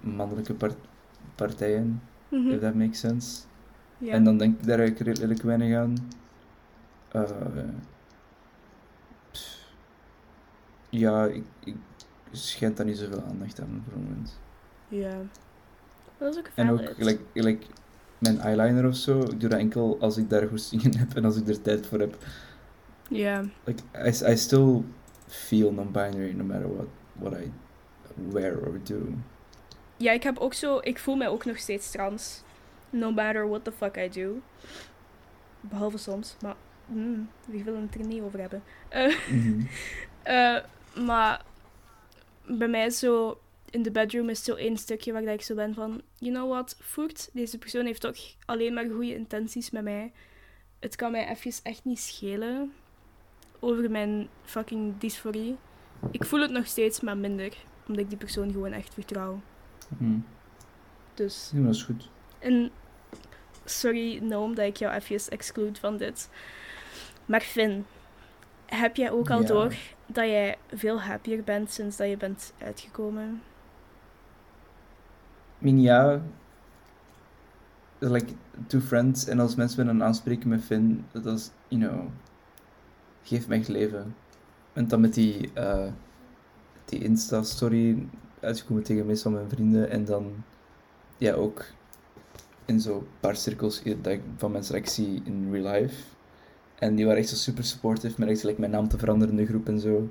mannelijke 0.00 0.54
part- 0.54 0.76
partijen, 1.34 2.02
Mhm. 2.28 2.48
if 2.50 2.60
that 2.60 2.74
makes 2.74 2.98
sense. 2.98 3.42
Ja. 3.98 4.12
En 4.12 4.24
dan 4.24 4.38
denk 4.38 4.58
ik 4.60 4.66
daar 4.66 4.78
eigenlijk 4.78 5.08
redelijk 5.08 5.42
weinig 5.42 5.76
aan. 5.76 5.94
Eh, 7.08 7.22
ja, 10.88 11.24
ik, 11.26 11.44
ik 11.64 11.76
schijnt 12.30 12.76
daar 12.76 12.86
niet 12.86 12.98
zoveel 12.98 13.22
aandacht 13.22 13.60
aan 13.60 13.82
voor 13.84 13.92
het 13.98 14.02
moment. 14.08 14.38
ja. 14.88 15.16
Dat 16.18 16.32
is 16.32 16.38
ook 16.38 16.50
En 16.54 16.70
ook 16.70 16.80
gelijk 17.32 17.66
mijn 18.18 18.38
eyeliner 18.38 18.86
of 18.86 18.96
zo, 18.96 19.20
ik 19.20 19.40
doe 19.40 19.48
dat 19.48 19.58
enkel 19.58 19.96
als 20.00 20.16
ik 20.16 20.30
daar 20.30 20.48
goesting 20.48 20.82
in 20.82 20.96
heb 20.96 21.14
en 21.14 21.24
als 21.24 21.36
ik 21.36 21.48
er 21.48 21.62
tijd 21.62 21.86
voor 21.86 21.98
heb. 21.98 22.16
Ja. 23.08 23.44
Like, 23.64 23.82
I, 24.04 24.32
I 24.32 24.36
still 24.36 24.82
feel 25.26 25.72
non-binary 25.72 26.32
no 26.32 26.44
matter 26.44 26.74
what, 26.74 26.86
what 27.12 27.32
I 27.32 27.52
wear 28.32 28.58
or 28.58 28.80
do. 28.82 28.98
ja, 29.96 30.12
ik 30.12 30.22
heb 30.22 30.38
ook 30.38 30.54
zo... 30.54 30.78
Ik 30.82 30.98
voel 30.98 31.16
mij 31.16 31.28
ook 31.28 31.44
nog 31.44 31.58
steeds 31.58 31.90
trans. 31.90 32.42
No 32.90 33.12
matter 33.12 33.48
what 33.48 33.64
the 33.64 33.72
fuck 33.72 33.96
I 33.96 34.08
do. 34.08 34.40
Behalve 35.60 35.98
soms, 35.98 36.36
maar... 36.40 36.54
wie 37.46 37.64
wil 37.64 37.80
het 37.80 37.94
er 37.94 38.06
niet 38.06 38.22
over 38.22 38.40
hebben? 38.40 38.62
Eh, 40.22 40.58
maar 41.06 41.44
bij 42.46 42.68
mij 42.68 42.86
is 42.86 42.98
zo 42.98 43.38
in 43.74 43.82
de 43.82 43.90
bedroom 43.90 44.28
is 44.28 44.44
zo 44.44 44.54
één 44.54 44.76
stukje 44.76 45.12
waar 45.12 45.22
ik 45.22 45.42
zo 45.42 45.54
ben 45.54 45.74
van, 45.74 46.02
you 46.18 46.32
know 46.34 46.50
what, 46.50 46.76
voert, 46.80 47.30
deze 47.32 47.58
persoon 47.58 47.86
heeft 47.86 48.00
toch 48.00 48.16
alleen 48.44 48.74
maar 48.74 48.84
goede 48.88 49.14
intenties 49.14 49.70
met 49.70 49.82
mij. 49.82 50.12
Het 50.80 50.96
kan 50.96 51.10
mij 51.10 51.28
even 51.28 51.52
echt 51.62 51.84
niet 51.84 51.98
schelen 51.98 52.72
over 53.60 53.90
mijn 53.90 54.28
fucking 54.44 54.98
dysforie. 54.98 55.56
Ik 56.10 56.24
voel 56.24 56.40
het 56.40 56.50
nog 56.50 56.66
steeds, 56.66 57.00
maar 57.00 57.16
minder, 57.16 57.56
omdat 57.86 58.02
ik 58.02 58.08
die 58.08 58.18
persoon 58.18 58.52
gewoon 58.52 58.72
echt 58.72 58.94
vertrouw. 58.94 59.40
Mhm. 59.98 60.18
Dus, 61.14 61.50
Ja, 61.54 61.62
dat 61.62 61.74
is 61.74 61.82
goed. 61.82 62.08
en 62.38 62.70
sorry 63.64 64.18
Noam 64.22 64.54
dat 64.54 64.66
ik 64.66 64.76
jou 64.76 64.94
even 64.94 65.30
exclude 65.30 65.80
van 65.80 65.96
dit. 65.96 66.30
Maar 67.26 67.40
Finn, 67.40 67.86
heb 68.66 68.96
jij 68.96 69.10
ook 69.10 69.30
al 69.30 69.40
Ja. 69.40 69.46
door 69.46 69.74
dat 70.06 70.24
jij 70.26 70.56
veel 70.72 71.00
happier 71.00 71.44
bent 71.44 71.70
sinds 71.72 71.96
dat 71.96 72.08
je 72.08 72.16
bent 72.16 72.52
uitgekomen? 72.58 73.42
Ja. 75.64 76.20
Like, 77.98 78.32
two 78.66 78.80
friends. 78.80 79.26
En 79.26 79.40
als 79.40 79.54
mensen 79.54 79.86
me 79.86 79.92
dan 79.92 80.02
aanspreken 80.02 80.48
met 80.48 80.64
Finn, 80.64 81.04
dat 81.12 81.26
is, 81.26 81.50
you 81.68 81.82
know, 81.82 82.08
me 83.48 83.54
echt 83.54 83.68
leven. 83.68 84.14
En 84.72 84.88
dan 84.88 85.00
met 85.00 85.14
die, 85.14 85.50
eh, 85.52 85.86
die 86.84 87.04
Insta-story 87.04 88.06
uitgekomen 88.40 88.82
tegen 88.82 89.06
meestal 89.06 89.32
mijn 89.32 89.48
vrienden. 89.48 89.90
En 89.90 90.04
dan, 90.04 90.32
ja, 91.18 91.32
ook 91.32 91.64
in 92.64 92.80
zo'n 92.80 93.06
paar 93.20 93.36
cirkels 93.36 93.82
van 94.36 94.52
mensen 94.52 94.72
dat 94.72 94.82
ik 94.82 94.88
zie 94.88 95.22
in 95.24 95.52
real 95.52 95.72
life. 95.72 96.02
En 96.74 96.94
die 96.94 97.04
waren 97.04 97.20
echt 97.20 97.28
zo 97.28 97.36
super 97.36 97.64
supportive, 97.64 98.20
met 98.20 98.28
echt 98.28 98.42
like, 98.42 98.60
mijn 98.60 98.72
naam 98.72 98.88
te 98.88 98.98
veranderen 98.98 99.38
in 99.38 99.44
de 99.44 99.50
groep 99.50 99.68
en 99.68 99.80
zo. 99.80 100.08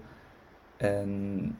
En 0.78 1.58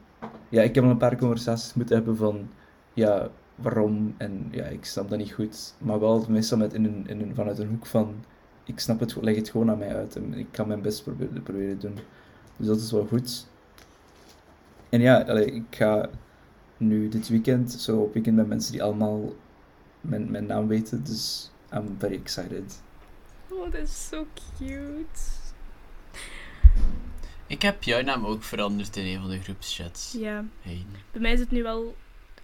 ja, 0.50 0.62
ik 0.62 0.76
heb 0.76 0.84
al 0.84 0.90
een 0.90 0.98
paar 0.98 1.18
conversaties 1.18 1.74
moeten 1.74 1.96
hebben 1.96 2.18
van, 2.18 2.50
ja, 2.94 3.30
waarom 3.64 4.16
en 4.18 4.48
ja, 4.52 4.64
ik 4.66 4.86
snap 4.86 5.10
dat 5.10 5.18
niet 5.18 5.32
goed. 5.34 5.74
Maar 5.78 6.00
wel 6.00 6.26
meestal 6.30 6.58
met 6.58 6.74
in 6.74 6.86
een, 6.86 7.08
in 7.08 7.22
een, 7.22 7.36
vanuit 7.36 7.60
een 7.60 7.68
hoek 7.70 7.86
van, 7.86 8.16
ik 8.64 8.80
snap 8.80 9.00
het, 9.00 9.16
leg 9.22 9.36
het 9.36 9.50
gewoon 9.50 9.70
aan 9.70 9.78
mij 9.78 9.96
uit 9.96 10.16
en 10.16 10.34
ik 10.34 10.48
kan 10.52 10.68
mijn 10.68 10.82
best 10.82 11.04
proberen, 11.04 11.44
proberen 11.44 11.80
doen. 11.80 11.98
Dus 12.58 12.68
dat 12.68 12.78
is 12.80 12.92
wel 12.92 13.06
goed. 13.06 13.46
En 14.90 15.02
ja, 15.02 15.22
allee, 15.22 15.46
ik 15.46 15.64
ga 15.70 16.10
nu 16.78 17.10
dit 17.10 17.28
weekend 17.28 17.72
zo 17.72 17.98
op 18.00 18.14
weekend 18.14 18.36
met 18.36 18.48
mensen 18.48 18.72
die 18.72 18.84
allemaal 18.84 19.34
mijn, 20.02 20.32
mijn 20.32 20.46
naam 20.46 20.68
weten, 20.68 21.04
dus 21.04 21.52
I'm 21.74 21.96
very 22.00 22.16
excited. 22.16 22.82
Oh, 23.50 23.72
dat 23.72 23.82
is 23.82 24.08
zo 24.08 24.26
cute. 24.58 25.20
Ik 27.48 27.62
heb 27.62 27.84
jouw 27.84 28.02
naam 28.02 28.26
ook 28.26 28.44
veranderd 28.44 28.96
in 28.98 29.06
een 29.06 29.22
van 29.22 29.30
de 29.30 29.40
groepschats. 29.40 30.16
Ja, 30.20 30.46
Hey. 30.62 30.86
bij 31.12 31.22
mij 31.22 31.34
is 31.34 31.40
het 31.40 31.52
nu 31.52 31.64
wel 31.64 31.96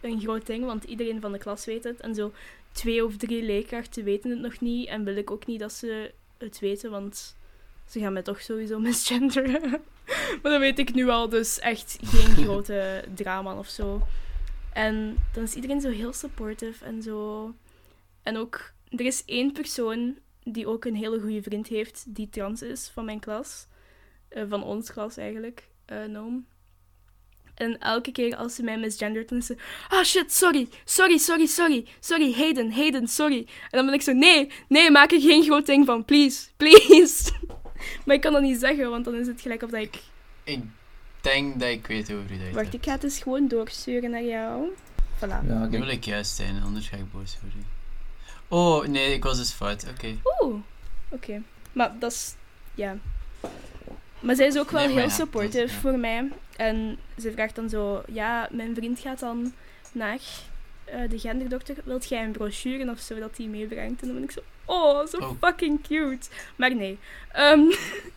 een 0.01 0.21
groot 0.21 0.45
ding, 0.45 0.65
want 0.65 0.83
iedereen 0.83 1.21
van 1.21 1.31
de 1.31 1.37
klas 1.37 1.65
weet 1.65 1.83
het. 1.83 1.99
En 1.99 2.15
zo 2.15 2.31
twee 2.71 3.05
of 3.05 3.17
drie 3.17 3.43
leerkrachten 3.43 4.03
weten 4.03 4.29
het 4.29 4.39
nog 4.39 4.59
niet 4.59 4.87
en 4.87 5.03
wil 5.03 5.15
ik 5.15 5.31
ook 5.31 5.45
niet 5.45 5.59
dat 5.59 5.73
ze 5.73 6.11
het 6.37 6.59
weten, 6.59 6.91
want 6.91 7.35
ze 7.85 7.99
gaan 7.99 8.13
mij 8.13 8.21
toch 8.21 8.41
sowieso 8.41 8.79
misgenderen. 8.89 9.69
maar 10.41 10.51
dat 10.51 10.59
weet 10.59 10.79
ik 10.79 10.93
nu 10.93 11.09
al, 11.09 11.29
dus 11.29 11.59
echt 11.59 11.97
geen 12.01 12.35
grote 12.43 13.03
drama 13.13 13.57
of 13.57 13.67
zo. 13.67 14.01
En 14.73 15.17
dan 15.33 15.43
is 15.43 15.55
iedereen 15.55 15.81
zo 15.81 15.89
heel 15.89 16.13
supportive 16.13 16.85
en 16.85 17.01
zo. 17.01 17.53
En 18.23 18.37
ook, 18.37 18.71
er 18.89 19.05
is 19.05 19.25
één 19.25 19.51
persoon 19.51 20.17
die 20.43 20.67
ook 20.67 20.85
een 20.85 20.95
hele 20.95 21.19
goede 21.19 21.41
vriend 21.41 21.67
heeft 21.67 22.03
die 22.07 22.29
trans 22.29 22.61
is 22.61 22.87
van 22.87 23.05
mijn 23.05 23.19
klas. 23.19 23.67
Eh, 24.27 24.43
van 24.49 24.63
ons 24.63 24.91
klas 24.91 25.17
eigenlijk, 25.17 25.67
eh 25.85 26.03
Noam. 26.03 26.45
En 27.59 27.79
elke 27.79 28.11
keer 28.11 28.35
als 28.35 28.55
ze 28.55 28.63
mij 28.63 28.77
misgendert, 28.77 29.29
dan 29.29 29.37
is 29.37 29.45
ze... 29.45 29.55
Ah 29.89 30.03
shit, 30.03 30.33
sorry, 30.33 30.67
sorry, 30.85 31.17
sorry, 31.17 31.45
sorry, 31.45 31.85
sorry, 31.99 32.33
Hayden, 32.33 32.71
Hayden, 32.71 33.07
sorry. 33.07 33.37
En 33.37 33.77
dan 33.77 33.85
ben 33.85 33.93
ik 33.93 34.01
zo, 34.01 34.11
nee, 34.11 34.51
nee, 34.67 34.91
maak 34.91 35.11
er 35.11 35.21
geen 35.21 35.43
groot 35.43 35.65
ding 35.65 35.85
van, 35.85 36.05
please, 36.05 36.47
please. 36.57 37.31
maar 38.05 38.15
ik 38.15 38.21
kan 38.21 38.33
dat 38.33 38.41
niet 38.41 38.59
zeggen, 38.59 38.89
want 38.89 39.05
dan 39.05 39.15
is 39.15 39.27
het 39.27 39.41
gelijk 39.41 39.63
of 39.63 39.69
dat 39.69 39.81
ik... 39.81 39.99
Ik 40.43 40.63
denk 41.21 41.59
dat 41.59 41.69
ik 41.69 41.87
weet 41.87 42.07
dat 42.07 42.17
je 42.29 42.35
het 42.35 42.55
Wacht, 42.55 42.73
ik 42.73 42.83
ga 42.83 42.91
het 42.91 43.03
eens 43.03 43.21
gewoon 43.21 43.47
doorsturen 43.47 44.09
naar 44.09 44.23
jou. 44.23 44.69
Voilà. 45.17 45.19
Ja, 45.19 45.41
Nu 45.41 45.69
kijk, 45.69 45.83
wil 45.83 45.93
ik 45.93 46.05
juist 46.05 46.35
zijn, 46.35 46.63
anders 46.63 46.87
ga 46.87 46.97
ik 46.97 47.11
boos 47.11 47.37
worden. 47.41 47.65
Oh, 48.47 48.85
nee, 48.85 49.13
ik 49.13 49.23
was 49.23 49.37
dus 49.37 49.51
fout. 49.51 49.85
Oké. 49.89 50.15
Oeh, 50.41 50.55
oké. 51.09 51.41
Maar 51.71 51.99
dat 51.99 52.11
is... 52.11 52.35
Ja. 52.75 52.97
Maar 54.19 54.35
zij 54.35 54.47
is 54.47 54.57
ook 54.57 54.71
wel 54.71 54.85
Nee, 54.85 54.93
heel 54.93 55.03
ja, 55.03 55.09
supportive 55.09 55.57
dat 55.57 55.67
is- 55.67 55.73
ja. 55.73 55.79
voor 55.79 55.97
mij. 55.99 56.31
En 56.57 56.97
ze 57.17 57.31
vraagt 57.31 57.55
dan 57.55 57.69
zo... 57.69 58.03
Ja, 58.11 58.47
mijn 58.51 58.75
vriend 58.75 58.99
gaat 58.99 59.19
dan 59.19 59.53
naar 59.91 60.19
eh, 60.85 61.09
de 61.09 61.19
genderdokter. 61.19 61.75
Wilt 61.83 62.09
jij 62.09 62.23
een 62.23 62.31
brochure 62.31 62.89
of 62.91 62.99
zo 62.99 63.19
dat 63.19 63.37
hij 63.37 63.45
meebrengt? 63.45 64.01
En 64.01 64.07
dan 64.07 64.15
ben 64.15 64.23
ik 64.25 64.31
zo... 64.31 64.39
Oh, 64.65 65.05
zo 65.05 65.17
Oh. 65.17 65.31
fucking 65.41 65.81
cute. 65.87 66.27
Maar 66.55 66.75
nee. 66.75 66.97
Ehm, 67.31 67.61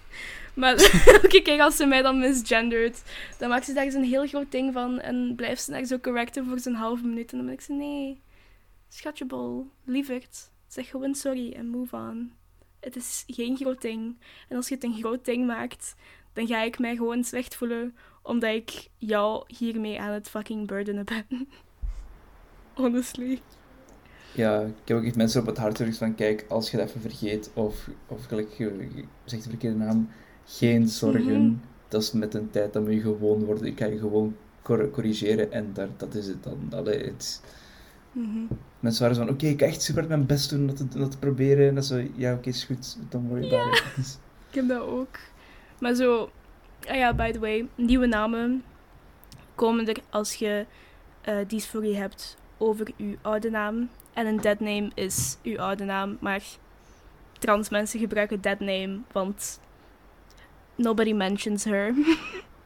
maar 0.55 0.75
elke 1.23 1.41
keer 1.43 1.61
als 1.61 1.77
ze 1.77 1.87
mij 1.87 2.03
dan 2.03 2.19
misgendert, 2.19 3.03
dan 3.39 3.49
maakt 3.49 3.65
ze 3.65 3.73
daar 3.73 3.91
zo'n 3.91 4.03
heel 4.03 4.27
groot 4.27 4.51
ding 4.51 4.73
van. 4.73 5.01
En 5.01 5.33
blijft 5.37 5.63
ze 5.63 5.71
daar 5.71 5.85
zo 5.85 5.99
correcten 5.99 6.47
voor 6.47 6.59
zo'n 6.59 6.75
halve 6.75 7.05
minuut. 7.07 7.31
En 7.31 7.37
dan 7.37 7.47
ben 7.47 7.55
ik 7.55 7.61
zo... 7.61 7.75
Nee, 7.75 8.21
schatjebol, 8.89 9.71
lieverd. 9.85 10.51
Zeg 10.69 10.89
gewoon 10.89 11.15
sorry 11.15 11.53
en 11.53 11.67
move 11.69 11.97
on. 11.97 12.33
Het 12.83 12.97
is 12.97 13.25
geen 13.27 13.57
groot 13.57 13.81
ding. 13.83 14.17
En 14.49 14.57
als 14.57 14.69
je 14.69 14.75
het 14.75 14.85
een 14.85 14.99
groot 14.99 15.25
ding 15.25 15.47
maakt, 15.47 15.95
dan 16.33 16.47
ga 16.47 16.63
ik 16.63 16.79
mij 16.79 16.97
gewoon 16.97 17.25
slecht 17.25 17.55
voelen 17.55 17.95
omdat 18.23 18.55
ik 18.55 18.89
jou 18.99 19.45
hiermee 19.47 20.01
aan 20.01 20.13
het 20.13 20.29
fucking 20.29 20.67
burdenen 20.67 21.05
ben. 21.05 21.27
Honestly. 22.75 23.41
ja, 24.35 24.61
ik 24.61 24.75
heb 24.89 24.97
ook 24.97 25.05
echt 25.05 25.17
mensen 25.17 25.41
op 25.41 25.47
het 25.47 25.59
hart 25.59 25.77
gedrukt 25.77 25.97
van, 25.99 26.15
kijk, 26.15 26.45
als 26.49 26.71
je 26.71 26.77
dat 26.77 26.89
even 26.89 27.01
vergeet, 27.01 27.51
of, 27.55 27.89
of 28.07 28.25
gelijk, 28.25 28.53
je, 28.53 29.05
zegt 29.25 29.43
de 29.43 29.49
verkeerde 29.49 29.77
naam, 29.77 30.09
geen 30.45 30.89
zorgen. 30.89 31.47
Mhm. 31.47 31.55
Dat 31.89 32.03
is 32.03 32.13
met 32.13 32.35
een 32.35 32.51
tijd, 32.51 32.73
dat 32.73 32.83
moet 32.83 32.93
je 32.93 33.01
gewoon 33.01 33.45
worden. 33.45 33.67
Ik 33.67 33.75
kan 33.77 33.91
je 33.91 33.99
gewoon 33.99 34.37
cor- 34.63 34.91
corrigeren 34.91 35.53
en 35.53 35.71
daar, 35.73 35.89
dat 35.97 36.15
is 36.15 36.27
het 36.27 36.43
dan. 36.43 36.69
Allee, 36.71 37.05
het, 37.05 37.43
Mhm. 38.13 38.39
mensen 38.81 39.03
waren 39.03 39.17
zo 39.17 39.25
van, 39.25 39.35
oké, 39.35 39.47
ik 39.47 39.61
ga 39.61 39.67
echt 39.67 39.83
super 39.83 40.07
mijn 40.09 40.27
best 40.27 40.51
doen 40.51 40.61
om 40.61 40.67
dat 40.67 40.77
te, 40.77 40.99
dat 40.99 41.11
te 41.11 41.19
proberen. 41.19 41.69
En 41.69 41.75
dat 41.75 41.85
zo, 41.85 42.03
ja, 42.15 42.33
oké, 42.35 42.49
is 42.49 42.65
goed, 42.65 42.99
dan 43.09 43.29
word 43.29 43.45
je 43.45 43.51
daar. 43.51 43.85
Ik 44.49 44.55
heb 44.55 44.69
dat 44.69 44.83
ook. 44.83 45.19
Maar 45.81 45.95
zo, 45.95 46.31
ah 46.89 46.97
ja, 46.97 47.15
by 47.15 47.31
the 47.31 47.39
way, 47.39 47.69
nieuwe 47.75 48.07
namen 48.07 48.63
komen 49.55 49.89
er 49.89 49.97
als 50.11 50.35
je 50.35 50.67
eh 51.21 51.37
dysforie 51.47 51.97
hebt 51.97 52.37
over 52.59 52.87
uw 52.99 53.15
oude 53.23 53.51
naam. 53.51 53.89
En 54.13 54.27
een 54.27 54.41
dead 54.41 54.61
name 54.61 54.91
is 54.95 55.39
uw 55.43 55.59
oude 55.59 55.85
naam, 55.85 56.17
maar 56.21 56.43
trans 57.39 57.69
mensen 57.69 58.01
gebruiken 58.01 58.41
that 58.41 58.61
name, 58.61 58.99
want 59.13 59.61
nobody 60.75 61.13
mentions 61.13 61.65
her. 61.65 61.95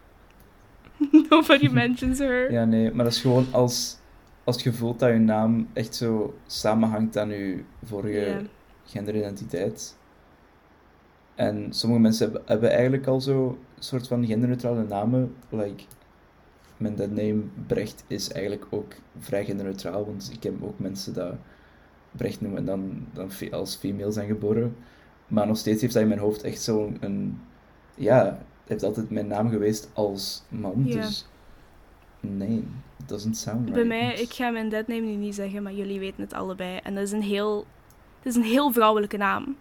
nobody 1.30 1.68
mentions 1.68 2.18
her. 2.18 2.52
Ja, 2.52 2.64
nee, 2.64 2.92
maar 2.92 3.04
dat 3.04 3.14
is 3.14 3.20
gewoon 3.20 3.46
als, 3.50 3.98
als 4.46 4.62
je 4.62 4.72
voelt 4.72 4.98
dat 4.98 5.08
je 5.12 5.18
naam 5.18 5.68
echt 5.72 5.94
zo 5.94 6.34
samenhangt 6.46 7.16
aan 7.16 7.28
je 7.28 7.62
vorige 7.84 8.14
genderidentiteit. 8.84 9.96
En 11.34 11.66
sommige 11.72 12.00
mensen 12.02 12.24
hebben, 12.24 12.42
hebben 12.46 12.70
eigenlijk 12.70 13.06
al 13.06 13.20
zo 13.20 13.46
een 13.76 13.82
soort 13.82 14.06
van 14.08 14.26
genderneutrale 14.26 14.84
namen. 14.84 15.34
Like, 15.48 15.82
mijn 16.76 16.94
name 16.96 17.42
Brecht 17.66 18.04
is 18.06 18.32
eigenlijk 18.32 18.66
ook 18.70 18.94
vrij 19.18 19.44
genderneutraal, 19.44 20.04
want 20.06 20.30
ik 20.32 20.42
heb 20.42 20.62
ook 20.62 20.78
mensen 20.78 21.14
dat 21.14 21.34
Brecht 22.10 22.40
noemen 22.40 22.58
en 22.58 22.64
dan, 22.66 23.06
dan 23.12 23.30
als 23.50 23.76
female 23.76 24.10
zijn 24.12 24.26
geboren. 24.26 24.76
Maar 25.26 25.46
nog 25.46 25.56
steeds 25.56 25.80
heeft 25.80 25.92
dat 25.92 26.02
in 26.02 26.08
mijn 26.08 26.20
hoofd 26.20 26.42
echt 26.42 26.60
zo'n... 26.62 26.96
een- 27.00 27.40
Ja, 27.94 28.24
het 28.24 28.68
heeft 28.68 28.82
altijd 28.82 29.10
mijn 29.10 29.26
naam 29.26 29.48
geweest 29.48 29.90
als 29.92 30.42
man, 30.48 30.82
dus... 31.00 31.28
Nee, 32.28 32.64
it 32.98 33.08
doesn't 33.08 33.36
sound 33.36 33.60
right. 33.68 33.74
Bij 33.74 33.84
mij, 33.84 34.14
ik 34.14 34.32
ga 34.32 34.50
mijn 34.50 34.68
dead 34.68 34.86
name 34.86 35.00
nu 35.00 35.14
niet 35.14 35.34
zeggen, 35.34 35.62
maar 35.62 35.72
jullie 35.72 35.98
weten 35.98 36.20
het 36.22 36.32
allebei. 36.32 36.78
En 36.82 36.94
dat 36.94 37.04
is 37.04 37.12
een 37.12 37.22
heel, 37.22 37.66
het 38.18 38.26
is 38.26 38.34
een 38.36 38.42
heel 38.48 38.72
vrouwelijke 38.72 39.16
naam. 39.16 39.56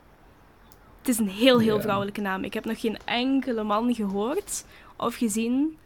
Het 1.00 1.08
is 1.08 1.18
een 1.18 1.30
heel, 1.30 1.60
heel 1.60 1.76
Ja. 1.76 1.82
vrouwelijke 1.82 2.22
naam. 2.22 2.44
Ik 2.44 2.54
heb 2.54 2.66
nog 2.66 2.80
geen 2.80 2.98
enkele 3.06 3.64
man 3.64 3.94
gehoord 3.96 4.66
of 4.98 5.16
gezien 5.16 5.78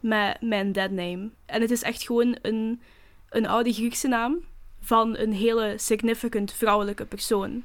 met 0.00 0.40
mijn 0.40 0.72
dead 0.72 0.90
name. 0.90 1.30
En 1.46 1.60
het 1.60 1.70
is 1.70 1.82
echt 1.82 2.02
gewoon 2.02 2.36
een, 2.42 2.80
een 3.28 3.46
oude 3.46 3.72
Griekse 3.72 4.08
naam 4.08 4.38
van 4.80 5.16
een 5.16 5.32
hele 5.32 5.74
significant 5.76 6.52
vrouwelijke 6.52 7.04
persoon. 7.04 7.62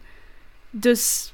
Dus 0.69 1.33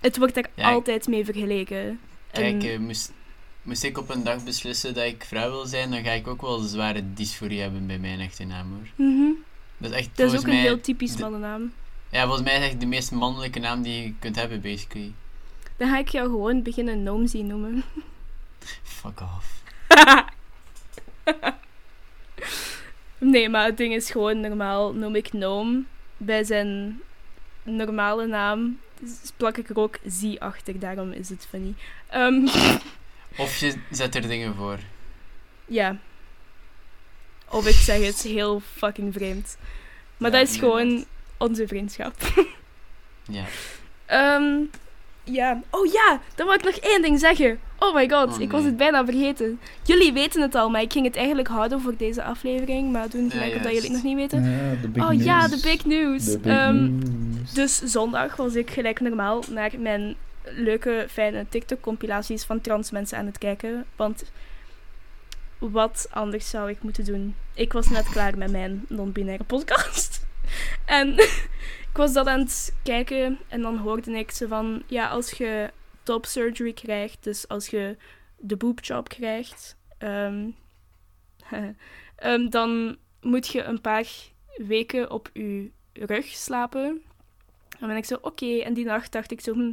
het 0.00 0.18
wordt 0.18 0.36
er 0.36 0.46
Ja, 0.54 0.72
altijd 0.72 1.08
mee 1.08 1.24
vergeleken. 1.24 2.00
Kijk, 2.30 2.62
En- 2.62 2.70
eh, 2.70 2.78
moest, 2.78 3.12
moest 3.62 3.84
ik 3.84 3.98
op 3.98 4.10
een 4.10 4.24
dag 4.24 4.44
beslissen 4.44 4.94
dat 4.94 5.04
ik 5.04 5.24
vrouw 5.24 5.50
wil 5.50 5.66
zijn, 5.66 5.90
dan 5.90 6.04
ga 6.04 6.10
ik 6.10 6.26
ook 6.26 6.40
wel 6.40 6.58
zware 6.58 7.12
dysforie 7.14 7.60
hebben 7.60 7.86
bij 7.86 7.98
mijn 7.98 8.20
echte 8.20 8.44
naam 8.44 8.72
hoor. 8.72 9.06
Mhm. 9.06 9.30
Dat 9.78 9.90
is 9.90 9.96
echt 9.96 10.16
Dat 10.16 10.32
is 10.32 10.38
ook 10.38 10.44
een 10.44 10.48
mij, 10.48 10.60
heel 10.60 10.80
typisch 10.80 11.16
mannennaam. 11.16 11.72
Ja, 12.10 12.22
volgens 12.22 12.42
mij 12.42 12.58
is 12.58 12.64
echt 12.64 12.80
de 12.80 12.86
meest 12.86 13.10
mannelijke 13.10 13.58
naam 13.58 13.82
die 13.82 14.02
je 14.02 14.14
kunt 14.18 14.36
hebben, 14.36 14.60
basically. 14.60 15.12
Dan 15.76 15.88
ga 15.88 15.98
ik 15.98 16.08
jou 16.08 16.28
gewoon 16.28 16.62
beginnen 16.62 17.02
Nomzi 17.02 17.42
noemen. 17.42 17.84
Fuck 18.82 19.20
off. 19.20 19.62
nee, 23.18 23.48
maar 23.48 23.64
het 23.64 23.76
ding 23.76 23.94
is 23.94 24.10
gewoon 24.10 24.40
normaal 24.40 24.92
noem 24.92 25.14
ik 25.14 25.32
Noom. 25.32 25.86
Bij 26.16 26.44
zijn 26.44 27.00
normale 27.62 28.26
naam 28.26 28.78
plak 29.36 29.56
ik 29.56 29.68
er 29.68 29.78
ook 29.78 29.98
Z 30.06 30.34
achter, 30.38 30.78
daarom 30.78 31.12
is 31.12 31.28
het 31.28 31.46
funny. 31.50 31.74
Ehm, 32.06 32.46
Of 33.36 33.56
je 33.56 33.74
zet 33.90 34.14
er 34.14 34.28
dingen 34.28 34.54
voor. 34.54 34.78
ja. 35.66 35.96
Of 37.52 37.66
ik 37.68 37.74
zeg 37.74 38.06
het 38.06 38.22
heel 38.22 38.62
fucking 38.76 39.12
vreemd. 39.14 39.56
Maar 40.16 40.30
Ja, 40.30 40.38
dat 40.38 40.48
is 40.48 40.56
gewoon 40.56 41.04
onze 41.38 41.66
vriendschap. 41.66 42.14
Ja. 43.32 43.44
Ehm, 44.06 44.58
ja. 45.24 45.62
Oh 45.70 45.92
ja, 45.92 46.20
dan 46.34 46.46
wil 46.46 46.54
ik 46.54 46.64
nog 46.64 46.74
één 46.76 47.02
ding 47.02 47.18
zeggen. 47.18 47.60
Oh 47.78 47.94
my 47.94 48.08
god, 48.10 48.34
Oh, 48.34 48.40
ik 48.40 48.50
was 48.50 48.64
het 48.64 48.76
bijna 48.76 49.04
vergeten. 49.04 49.60
Jullie 49.82 50.12
weten 50.12 50.42
het 50.42 50.54
al, 50.54 50.70
maar 50.70 50.80
ik 50.82 50.92
ging 50.92 51.06
het 51.06 51.16
eigenlijk 51.16 51.48
houden 51.48 51.80
voor 51.80 51.96
deze 51.96 52.22
aflevering. 52.22 52.92
Maar 52.92 53.08
doen 53.10 53.30
gelijk 53.30 53.52
Ja, 53.54 53.62
dat 53.62 53.72
jullie 53.72 53.82
het 53.82 53.92
nog 53.92 54.02
niet 54.02 54.16
weten. 54.16 54.44
Ja, 54.94 55.06
oh 55.08 55.22
ja, 55.22 55.48
de 55.48 55.60
big 55.62 55.84
news. 55.84 56.24
De 56.24 56.38
big 56.38 56.52
Ehm, 56.52 56.98
news. 56.98 57.52
dus 57.52 57.78
zondag 57.78 58.36
was 58.36 58.54
ik 58.54 58.70
gelijk 58.70 59.00
normaal 59.00 59.42
naar 59.50 59.70
mijn 59.78 60.16
leuke, 60.44 61.06
fijne 61.10 61.46
TikTok-compilaties 61.48 62.44
van 62.44 62.60
trans 62.60 62.90
mensen 62.90 63.18
aan 63.18 63.26
het 63.26 63.38
kijken. 63.38 63.86
Want 63.96 64.24
wat 65.58 66.08
anders 66.10 66.50
zou 66.50 66.70
ik 66.70 66.82
moeten 66.82 67.04
doen? 67.04 67.34
Ik 67.54 67.72
was 67.72 67.88
net 67.88 68.08
klaar 68.08 68.38
met 68.38 68.50
mijn 68.50 68.84
non-binaire 68.88 69.44
podcast. 69.44 70.26
en 70.84 71.18
ik 71.90 71.96
was 71.96 72.12
dat 72.12 72.26
aan 72.26 72.40
het 72.40 72.74
kijken 72.82 73.38
en 73.48 73.62
dan 73.62 73.76
hoorde 73.76 74.18
ik 74.18 74.30
ze 74.30 74.48
van... 74.48 74.82
Ja, 74.86 75.08
als 75.08 75.30
je 75.30 75.70
top 76.02 76.26
surgery 76.26 76.72
krijgt, 76.72 77.24
dus 77.24 77.48
als 77.48 77.66
je 77.66 77.96
de 78.36 78.56
boobjob 78.56 79.08
krijgt... 79.08 79.76
ehm, 79.98 80.50
ehm, 82.16 82.48
dan 82.48 82.96
moet 83.20 83.48
je 83.48 83.62
een 83.62 83.80
paar 83.80 84.06
weken 84.56 85.10
op 85.10 85.30
je 85.32 85.70
rug 85.92 86.26
slapen. 86.26 87.02
En 87.80 87.86
ben 87.86 87.96
ik 87.96 88.04
zo, 88.04 88.18
oké. 88.20 88.58
En 88.58 88.74
die 88.74 88.84
nacht 88.84 89.12
dacht 89.12 89.30
ik 89.30 89.40
zo, 89.40 89.52
hm, 89.52 89.72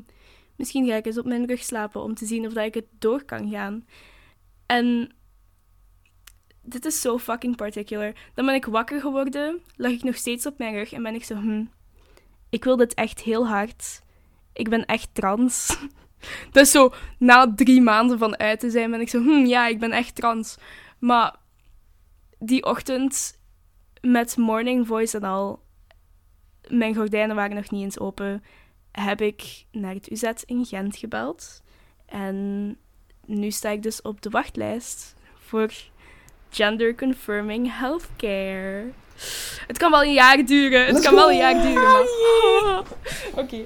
misschien 0.58 0.88
ga 0.88 0.96
ik 0.96 1.06
eens 1.06 1.18
op 1.18 1.26
mijn 1.26 1.46
rug 1.46 1.64
slapen 1.64 2.02
om 2.02 2.16
te 2.16 2.26
zien 2.26 2.46
of 2.46 2.54
dat 2.54 2.66
ik 2.66 2.74
het 2.74 2.88
door 3.00 3.24
kan 3.24 3.50
gaan. 3.50 3.86
En 4.66 5.12
dit 6.62 6.86
is 6.86 7.02
zo 7.02 7.18
fucking 7.18 7.56
particular. 7.56 8.14
Dan 8.34 8.46
ben 8.46 8.56
ik 8.56 8.66
wakker 8.66 9.02
geworden, 9.02 9.62
lag 9.76 9.92
ik 9.92 10.04
nog 10.04 10.16
steeds 10.16 10.46
op 10.46 10.58
mijn 10.58 10.74
rug 10.74 10.92
en 10.92 11.04
ben 11.04 11.16
ik 11.16 11.24
zo, 11.24 11.36
hm, 11.36 11.66
ik 12.50 12.64
wil 12.64 12.76
dit 12.76 12.94
echt 12.94 13.22
heel 13.22 13.48
hard. 13.48 14.02
Ik 14.54 14.70
ben 14.70 14.86
echt 14.86 15.10
trans. 15.14 15.68
Dus 16.52 16.72
zo, 16.72 16.94
na 17.20 17.54
drie 17.56 17.82
maanden 17.82 18.18
van 18.18 18.38
uit 18.38 18.60
te 18.60 18.70
zijn, 18.70 18.92
ben 18.92 19.02
ik 19.02 19.10
zo, 19.10 19.22
hm, 19.22 19.46
ja, 19.46 19.68
ik 19.68 19.80
ben 19.80 19.92
echt 19.92 20.16
trans. 20.16 20.58
Maar 21.00 21.36
die 22.40 22.66
ochtend, 22.66 23.40
met 24.02 24.38
morning 24.38 24.88
voice 24.88 25.18
en 25.18 25.24
al, 25.24 25.64
mijn 26.68 26.96
gordijnen 26.96 27.36
waren 27.36 27.56
nog 27.56 27.72
niet 27.72 27.84
eens 27.84 28.00
open, 28.00 28.44
heb 29.04 29.22
ik 29.22 29.66
naar 29.72 29.94
het 29.94 30.12
UZ 30.12 30.24
in 30.46 30.66
Gent 30.66 30.96
gebeld. 30.98 31.62
En 32.06 32.78
nu 33.26 33.52
sta 33.52 33.70
ik 33.70 33.84
dus 33.84 34.02
op 34.02 34.22
de 34.22 34.30
wachtlijst 34.30 35.16
voor 35.40 35.72
gender 36.50 36.96
confirming 36.96 37.78
healthcare. 37.80 38.84
Het 39.68 39.78
kan 39.78 39.92
wel 39.92 40.04
een 40.04 40.14
jaar 40.14 40.46
duren. 40.46 40.82
Het 40.86 40.92
Let's 40.92 41.06
kan 41.06 41.16
wel 41.16 41.32
een 41.32 41.38
jaar 41.38 41.62
duren. 41.62 42.06
Maar... 42.64 42.84
Oké. 43.44 43.58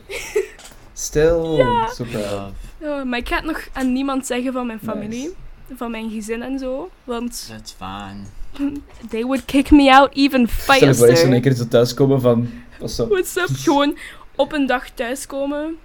Stil, 0.93 1.55
Ja. 1.57 1.89
Love. 1.97 2.51
Oh, 2.81 3.03
maar 3.03 3.19
ik 3.19 3.27
ga 3.27 3.35
het 3.35 3.45
nog 3.45 3.67
aan 3.73 3.93
niemand 3.93 4.25
zeggen 4.25 4.53
van 4.53 4.65
mijn 4.65 4.79
Nice. 4.81 4.91
familie. 4.97 5.35
Van 5.75 5.91
mijn 5.91 6.09
gezin 6.09 6.41
en 6.41 6.59
zo. 6.59 6.89
Want 7.03 7.47
That's 7.49 7.75
fine. 7.77 8.75
they 9.09 9.23
would 9.23 9.45
kick 9.45 9.71
me 9.71 9.93
out 9.93 10.13
even 10.13 10.47
Stel 10.47 10.75
je 10.87 10.93
voor 10.95 11.07
eens 11.07 11.21
in 11.21 11.25
één 11.33 11.33
faster. 11.33 11.41
keer 11.41 11.53
zo 11.53 11.67
thuiskomen 11.67 12.21
van... 12.21 12.49
Pas 12.79 12.99
op. 12.99 13.09
What's 13.09 13.35
up? 13.35 13.47
Gewoon 13.53 13.97
op 14.41 14.51
een 14.51 14.65
dag 14.65 14.89
thuiskomen. 14.89 15.79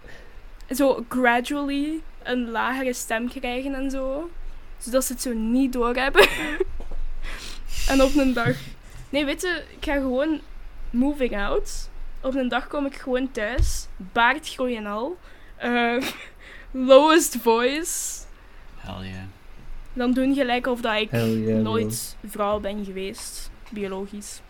Zo 0.71 1.05
gradually 1.09 2.01
een 2.23 2.51
lagere 2.51 2.93
stem 2.93 3.29
krijgen 3.29 3.75
en 3.75 3.91
zo. 3.91 4.31
Zodat 4.79 5.05
ze 5.05 5.13
het 5.13 5.23
zo 5.23 5.33
niet 5.33 5.73
doorhebben. 5.73 6.29
en 7.91 8.03
op 8.03 8.15
een 8.15 8.33
dag... 8.33 8.57
Nee, 9.11 9.25
weet 9.25 9.41
je, 9.41 9.65
ik 9.79 9.85
ga 9.85 9.95
gewoon 9.95 10.41
moving 10.91 11.39
out. 11.39 11.89
Op 12.21 12.35
een 12.35 12.49
dag 12.49 12.67
kom 12.67 12.87
ik 12.87 12.95
gewoon 12.95 13.31
thuis. 13.31 13.87
Baard 13.97 14.49
groeien 14.49 14.77
en 14.77 14.87
al. 14.87 15.17
Eh, 15.57 15.97
lowest 16.91 17.37
voice. 17.37 18.23
Hell 18.77 19.09
yeah. 19.09 19.23
Dan 19.93 20.13
doen 20.13 20.35
gelijk 20.35 20.67
of 20.67 20.81
dat 20.81 21.01
ik 21.01 21.11
yeah, 21.11 21.63
nooit 21.63 22.17
vrouw 22.27 22.61
ben 22.61 22.85
geweest. 22.85 23.51
Biologisch. 23.71 24.41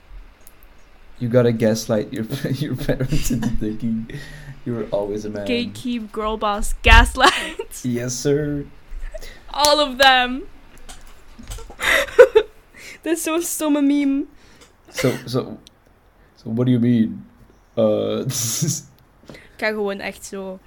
You 1.19 1.29
gotta 1.29 1.53
gaslight 1.53 2.13
your, 2.13 2.25
your 2.53 2.77
parents 2.77 3.31
into 3.31 3.49
thinking 3.49 4.11
you're 4.65 4.85
always 4.91 5.25
a 5.25 5.31
man. 5.31 5.47
Gatekeep, 5.47 6.13
girl 6.13 6.37
boss, 6.37 6.75
gaslight. 6.83 7.33
Yes, 7.85 8.15
sir. 8.15 8.65
All 9.51 9.81
of 9.81 9.99
them. 9.99 10.43
Dit 13.03 13.17
is 13.17 13.23
zo'n 13.23 13.43
stomme 13.43 13.83
meme. 13.83 14.25
So, 14.91 15.13
so, 15.27 15.59
so 16.37 16.51
what 16.51 16.67
do 16.67 16.73
you 16.73 16.81
mean? 16.81 17.25
Uh, 17.77 18.25
Ik 19.29 19.63
ga 19.63 19.69
gewoon 19.69 20.01
echt 20.01 20.25
zo 20.25 20.59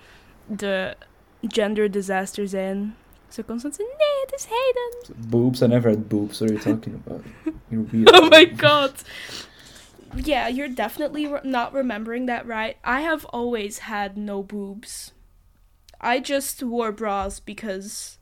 de 0.45 0.95
gender 1.41 1.91
disaster 1.91 2.47
zijn. 2.47 2.95
Zo 3.29 3.43
constant 3.43 3.75
zo, 3.75 3.83
nee, 3.83 4.21
het 4.25 4.33
is 4.39 4.45
Hayden. 4.49 5.29
boobs? 5.29 5.61
I 5.61 5.67
never 5.67 5.89
had 5.91 6.07
boobs. 6.07 6.39
What 6.39 6.49
are 6.51 6.59
you 6.59 6.73
talking 6.75 6.95
about? 7.05 7.23
You're 7.69 7.85
weird. 7.91 8.11
Oh 8.11 8.29
my 8.29 8.45
god. 8.57 8.91
Yeah, 10.15 10.47
you're 10.47 10.67
definitely 10.67 11.27
re- 11.27 11.41
not 11.43 11.73
remembering 11.73 12.25
that 12.27 12.45
right. 12.45 12.77
I 12.83 13.01
have 13.01 13.25
always 13.25 13.79
had 13.79 14.17
no 14.17 14.43
boobs. 14.43 15.11
I 16.01 16.19
just 16.19 16.63
wore 16.63 16.91
bras 16.91 17.39
because 17.39 18.17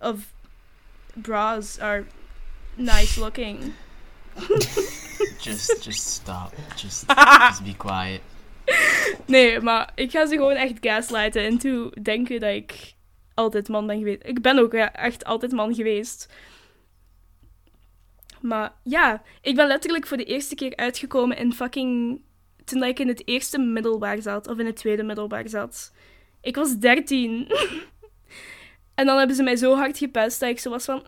of 0.00 0.32
bras 1.16 1.78
are 1.78 2.06
nice 2.76 3.18
looking. 3.18 3.74
Just, 5.40 5.82
just 5.82 6.06
stop. 6.06 6.54
Just, 6.76 7.08
just 7.48 7.64
be 7.64 7.74
quiet. 7.74 8.20
Nee, 9.26 9.60
maar 9.60 9.92
ik 9.94 10.10
ga 10.10 10.26
ze 10.26 10.34
gewoon 10.34 10.56
echt 10.56 10.74
gaslighten 10.80 11.42
en 11.42 11.58
toe 11.58 11.92
denken 12.02 12.40
dat 12.40 12.54
ik 12.54 12.94
altijd 13.34 13.68
man 13.68 13.86
ben 13.86 13.98
geweest. 13.98 14.22
Ik 14.22 14.42
ben 14.42 14.58
ook 14.58 14.74
echt 14.74 15.24
altijd 15.24 15.52
man 15.52 15.74
geweest. 15.74 16.28
Maar 18.40 18.72
ja, 18.82 19.22
ik 19.40 19.54
ben 19.54 19.66
letterlijk 19.66 20.06
voor 20.06 20.16
de 20.16 20.24
eerste 20.24 20.54
keer 20.54 20.76
uitgekomen 20.76 21.36
in 21.36 21.52
fucking 21.52 22.20
toen 22.64 22.82
ik 22.82 22.98
in 22.98 23.08
het 23.08 23.28
eerste 23.28 23.58
middelbaar 23.58 24.22
zat, 24.22 24.48
of 24.48 24.58
in 24.58 24.66
het 24.66 24.76
tweede 24.76 25.02
middelbaar 25.02 25.48
zat. 25.48 25.92
Ik 26.40 26.56
was 26.56 26.78
13. 26.78 27.46
en 28.94 29.06
dan 29.06 29.18
hebben 29.18 29.36
ze 29.36 29.42
mij 29.42 29.56
zo 29.56 29.74
hard 29.74 29.98
gepest 29.98 30.40
dat 30.40 30.48
ik 30.48 30.58
zo 30.58 30.70
was 30.70 30.84
van, 30.84 30.96
"Mm, 30.96 31.02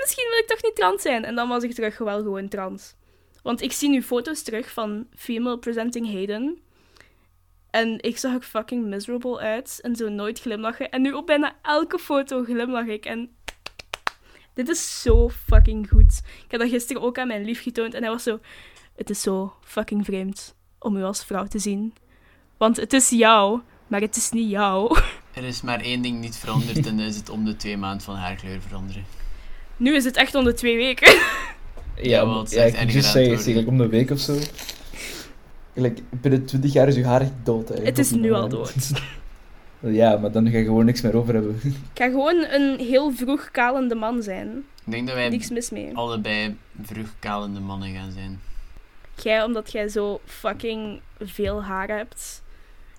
misschien 0.00 0.28
wil 0.28 0.38
ik 0.38 0.46
toch 0.46 0.62
niet 0.62 0.76
trans 0.76 1.02
zijn. 1.02 1.24
En 1.24 1.34
dan 1.34 1.48
was 1.48 1.62
ik 1.62 1.74
terug 1.74 1.98
wel 1.98 2.22
gewoon 2.22 2.48
trans. 2.48 2.94
Want 3.42 3.62
ik 3.62 3.72
zie 3.72 3.88
nu 3.88 4.02
foto's 4.02 4.42
terug 4.42 4.72
van 4.72 5.06
female 5.14 5.58
presenting 5.58 6.12
Hayden. 6.12 6.58
En 7.70 8.02
ik 8.02 8.18
zag 8.18 8.34
er 8.34 8.42
fucking 8.42 8.84
miserable 8.84 9.38
uit 9.38 9.78
en 9.82 9.96
zo 9.96 10.08
nooit 10.08 10.40
glimlachen. 10.40 10.90
En 10.90 11.02
nu 11.02 11.12
op 11.12 11.26
bijna 11.26 11.56
elke 11.62 11.98
foto 11.98 12.44
glimlach 12.44 12.86
ik. 12.86 13.04
En 13.06 13.36
dit 14.54 14.68
is 14.68 15.02
zo 15.02 15.28
fucking 15.28 15.88
goed. 15.88 16.20
Ik 16.44 16.50
heb 16.50 16.60
dat 16.60 16.70
gisteren 16.70 17.02
ook 17.02 17.18
aan 17.18 17.26
mijn 17.26 17.44
lief 17.44 17.62
getoond 17.62 17.94
en 17.94 18.02
hij 18.02 18.10
was 18.10 18.22
zo... 18.22 18.38
Het 18.96 19.10
is 19.10 19.20
zo 19.20 19.52
fucking 19.64 20.04
vreemd 20.04 20.54
om 20.78 20.96
u 20.96 21.02
als 21.02 21.24
vrouw 21.24 21.46
te 21.46 21.58
zien. 21.58 21.94
Want 22.56 22.76
het 22.76 22.92
is 22.92 23.08
jou, 23.10 23.60
maar 23.86 24.00
het 24.00 24.16
is 24.16 24.30
niet 24.30 24.50
jou. 24.50 24.98
Er 25.34 25.44
is 25.44 25.62
maar 25.62 25.80
één 25.80 26.02
ding 26.02 26.20
niet 26.20 26.36
veranderd 26.36 26.86
en 26.86 26.96
dat 26.96 27.06
is 27.06 27.16
het 27.16 27.28
om 27.28 27.44
de 27.44 27.56
twee 27.56 27.76
maanden 27.76 28.00
van 28.00 28.14
haarkleur 28.14 28.60
veranderen. 28.60 29.04
Nu 29.76 29.94
is 29.94 30.04
het 30.04 30.16
echt 30.16 30.34
om 30.34 30.44
de 30.44 30.54
twee 30.54 30.76
weken. 30.76 31.16
Ja, 31.96 32.38
het 32.38 32.48
is 32.48 32.54
ja 32.54 32.62
ik 32.64 32.84
moet 32.84 32.94
het 32.94 33.04
zeggen, 33.04 33.38
zeg, 33.38 33.54
like, 33.54 33.68
om 33.68 33.78
de 33.78 33.88
week 33.88 34.10
of 34.10 34.18
zo. 34.18 34.38
Like, 35.72 36.02
binnen 36.10 36.44
20 36.44 36.72
jaar 36.72 36.88
is 36.88 36.94
je 36.94 37.04
haar 37.04 37.20
echt 37.20 37.32
dood. 37.42 37.68
Hè, 37.68 37.82
Het 37.84 37.98
is 37.98 38.10
nu 38.10 38.32
al 38.32 38.48
dood. 38.48 38.74
ja, 39.82 40.16
maar 40.16 40.32
dan 40.32 40.50
ga 40.50 40.58
je 40.58 40.64
gewoon 40.64 40.84
niks 40.84 41.00
meer 41.00 41.16
over 41.16 41.34
hebben. 41.34 41.60
Ik 41.64 41.74
ga 41.94 42.04
gewoon 42.08 42.44
een 42.44 42.78
heel 42.78 43.12
vroeg 43.12 43.50
kalende 43.50 43.94
man 43.94 44.22
zijn. 44.22 44.48
Ik 44.84 44.92
denk 44.92 45.06
dat 45.06 45.16
wij 45.16 45.28
Niks 45.28 45.50
mis 45.50 45.70
mee. 45.70 45.96
allebei 45.96 46.56
vroeg 46.82 47.08
kalende 47.18 47.60
mannen 47.60 47.94
gaan 47.94 48.12
zijn. 48.12 48.40
Jij 49.22 49.44
omdat 49.44 49.72
jij 49.72 49.88
zo 49.88 50.20
fucking 50.24 51.00
veel 51.20 51.62
haar 51.62 51.88
hebt. 51.88 52.42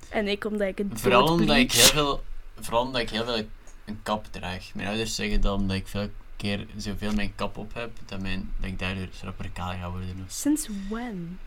En 0.10 0.28
ik 0.28 0.46
omdat 0.46 0.68
ik 0.68 0.78
het 0.78 0.88
Vooral 0.94 1.28
omdat 1.28 1.58
ik 1.58 1.72
heel 1.72 1.84
veel, 1.84 2.24
vooral 2.60 2.82
omdat 2.84 3.02
ik 3.02 3.10
heel 3.10 3.24
veel 3.26 3.42
een 3.86 4.00
kap 4.04 4.26
draag. 4.32 4.70
Mijn 4.74 4.88
ouders 4.88 5.16
zeggen 5.16 5.42
dan 5.42 5.68
dat 5.68 5.78
ik 5.78 5.88
veel 5.88 6.08
keer 6.38 6.66
zoveel 6.78 7.14
mijn 7.14 7.32
kap 7.36 7.58
op 7.58 7.74
heb, 7.74 7.92
dat, 8.06 8.22
mijn, 8.22 8.52
dat 8.60 8.70
ik 8.70 8.80
daardoor 8.80 9.08
rapper 9.24 9.50
kaal 9.54 9.72
ga 9.72 9.90
worden. 9.92 10.26
Sinds 10.28 10.68
when? 10.90 11.40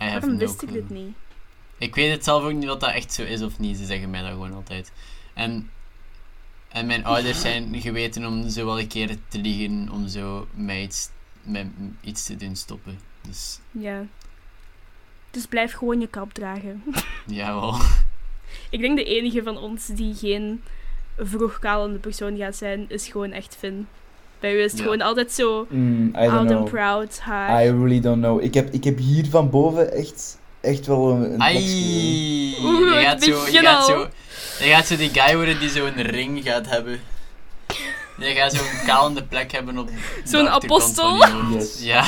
I 0.00 0.04
have 0.04 0.10
Waarom 0.12 0.30
no 0.32 0.38
wist 0.38 0.62
ik 0.62 0.68
clue. 0.68 0.80
dit 0.80 0.90
niet? 0.90 1.14
Ik 1.78 1.94
weet 1.94 2.10
het 2.12 2.24
zelf 2.24 2.42
ook 2.44 2.52
niet 2.52 2.70
of 2.70 2.78
dat 2.78 2.90
echt 2.92 3.12
zo 3.12 3.22
is 3.22 3.42
of 3.42 3.58
niet. 3.58 3.76
Ze 3.76 3.84
zeggen 3.84 4.10
mij 4.10 4.20
dat 4.22 4.30
gewoon 4.30 4.52
altijd. 4.54 4.92
En, 5.34 5.70
en 6.68 6.86
mijn 6.86 7.04
ouders 7.04 7.40
zijn 7.40 7.80
geweten 7.80 8.24
om 8.26 8.48
zo 8.48 8.64
wel 8.64 8.80
een 8.80 8.86
keer 8.88 9.16
te 9.28 9.38
liegen, 9.38 9.88
om 9.92 10.08
zo 10.08 10.46
mij 10.54 10.82
iets, 10.82 11.08
mij 11.42 11.70
iets 12.00 12.24
te 12.24 12.36
doen 12.36 12.56
stoppen. 12.56 12.98
Dus 13.28 13.58
Ja. 13.70 14.04
Dus 15.30 15.46
blijf 15.46 15.72
gewoon 15.72 16.00
je 16.00 16.06
kap 16.06 16.32
dragen. 16.32 16.82
jawel. 17.26 17.74
Ik 18.70 18.80
denk 18.80 18.96
de 18.96 19.04
enige 19.04 19.42
van 19.42 19.58
ons 19.58 19.86
die 19.86 20.14
geen 20.14 20.62
vroeg 21.18 21.58
kalende 21.58 21.98
persoon 21.98 22.36
gaat 22.36 22.56
zijn, 22.56 22.84
is 22.88 23.08
gewoon 23.08 23.30
echt 23.32 23.56
Finn. 23.58 23.86
Bij 24.40 24.54
u 24.54 24.58
is 24.58 24.70
het 24.70 24.78
Ja. 24.78 24.84
gewoon 24.84 25.00
altijd 25.00 25.32
zo 25.32 25.66
Mm, 25.70 26.06
I 26.18 26.26
don't 26.28 26.70
proud 26.70 27.18
haar. 27.18 27.64
I 27.64 27.70
really 27.70 28.00
don't 28.00 28.22
know. 28.22 28.42
Ik 28.42 28.54
heb, 28.54 28.72
ik 28.72 28.84
heb 28.84 28.98
hier 28.98 29.26
van 29.26 29.50
boven 29.50 29.92
echt, 29.92 30.38
echt 30.64 30.86
wel 30.86 31.10
een, 31.10 31.32
een 31.32 31.40
Ai. 31.42 32.56
Oeh, 32.62 33.00
je 33.00 33.06
gaat, 33.06 33.22
zo, 33.22 33.46
je, 33.46 33.58
gaat 33.58 33.76
al. 33.76 33.86
zo, 33.86 34.08
je 34.64 34.70
gaat 34.70 34.86
zo 34.86 34.96
die 34.96 35.10
guy 35.12 35.36
worden 35.36 35.58
die 35.58 35.68
zo'n 35.68 36.02
ring 36.02 36.42
gaat 36.44 36.68
hebben. 36.68 37.00
Je 38.18 38.34
gaat 38.34 38.52
zo'n 38.52 38.86
kalende 38.86 39.24
plek 39.24 39.52
hebben 39.52 39.78
op 39.78 39.90
Zo'n 40.24 40.48
apostel. 40.48 41.26
Yes. 41.50 41.82
Ja. 41.82 42.04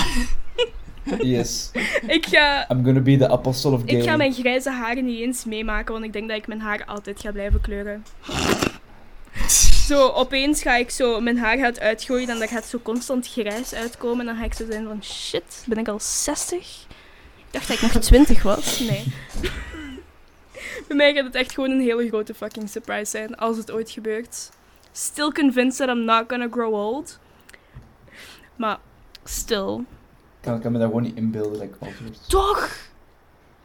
Yes. 1.21 1.71
Ik 2.07 2.27
ga, 2.27 2.67
I'm 2.71 2.85
gonna 2.85 3.01
be 3.01 3.17
the 3.17 3.29
apostle 3.29 3.71
of 3.71 3.83
gay. 3.87 3.99
ik 3.99 4.05
ga 4.05 4.17
mijn 4.17 4.33
grijze 4.33 4.71
haren 4.71 5.05
niet 5.05 5.21
eens 5.21 5.45
meemaken, 5.45 5.93
want 5.93 6.05
ik 6.05 6.13
denk 6.13 6.29
dat 6.29 6.37
ik 6.37 6.47
mijn 6.47 6.61
haar 6.61 6.85
altijd 6.85 7.21
ga 7.21 7.31
blijven 7.33 7.61
kleuren. 7.61 8.05
Zo, 9.87 10.09
opeens 10.09 10.63
ga 10.63 10.77
ik 10.77 10.91
zo 10.91 11.21
mijn 11.21 11.39
haar 11.39 11.59
gaat 11.59 11.81
uitgooien 11.81 12.29
en 12.29 12.39
dat 12.39 12.49
gaat 12.49 12.65
zo 12.65 12.79
constant 12.83 13.29
grijs 13.29 13.75
uitkomen. 13.75 14.21
En 14.21 14.27
dan 14.27 14.37
ga 14.37 14.45
ik 14.45 14.55
zo 14.55 14.65
zijn 14.71 14.85
van, 14.87 15.05
shit, 15.05 15.65
ben 15.67 15.79
ik 15.79 15.89
al 15.89 16.01
60? 16.01 16.87
Ik 17.57 17.63
dacht 17.67 17.81
dat 17.81 17.89
ik 17.89 17.95
nog 17.95 18.03
20 18.03 18.43
was. 18.43 18.79
Nee. 18.79 19.05
Bij 20.89 20.97
mij 20.97 21.15
gaat 21.15 21.25
het 21.25 21.35
echt 21.35 21.53
gewoon 21.53 21.71
een 21.71 21.81
hele 21.81 22.09
grote 22.09 22.35
fucking 22.35 22.69
surprise 22.69 23.11
zijn, 23.11 23.37
als 23.37 23.57
het 23.57 23.71
ooit 23.71 23.91
gebeurt. 23.91 24.51
Still 24.93 25.31
convinced 25.31 25.87
that 25.87 25.97
I'm 25.97 26.05
not 26.05 26.25
gonna 26.29 26.49
grow 26.51 26.75
old. 26.75 27.19
Maar, 28.57 28.79
still. 29.25 29.75
Ik 29.75 29.85
kan, 30.41 30.61
kan 30.61 30.73
me 30.73 30.79
dat 30.79 30.87
gewoon 30.87 31.03
niet 31.03 31.17
inbeelden 31.17 31.53
dat 31.53 31.63
ik 31.63 31.75
oud. 31.81 32.29
Toch! 32.29 32.71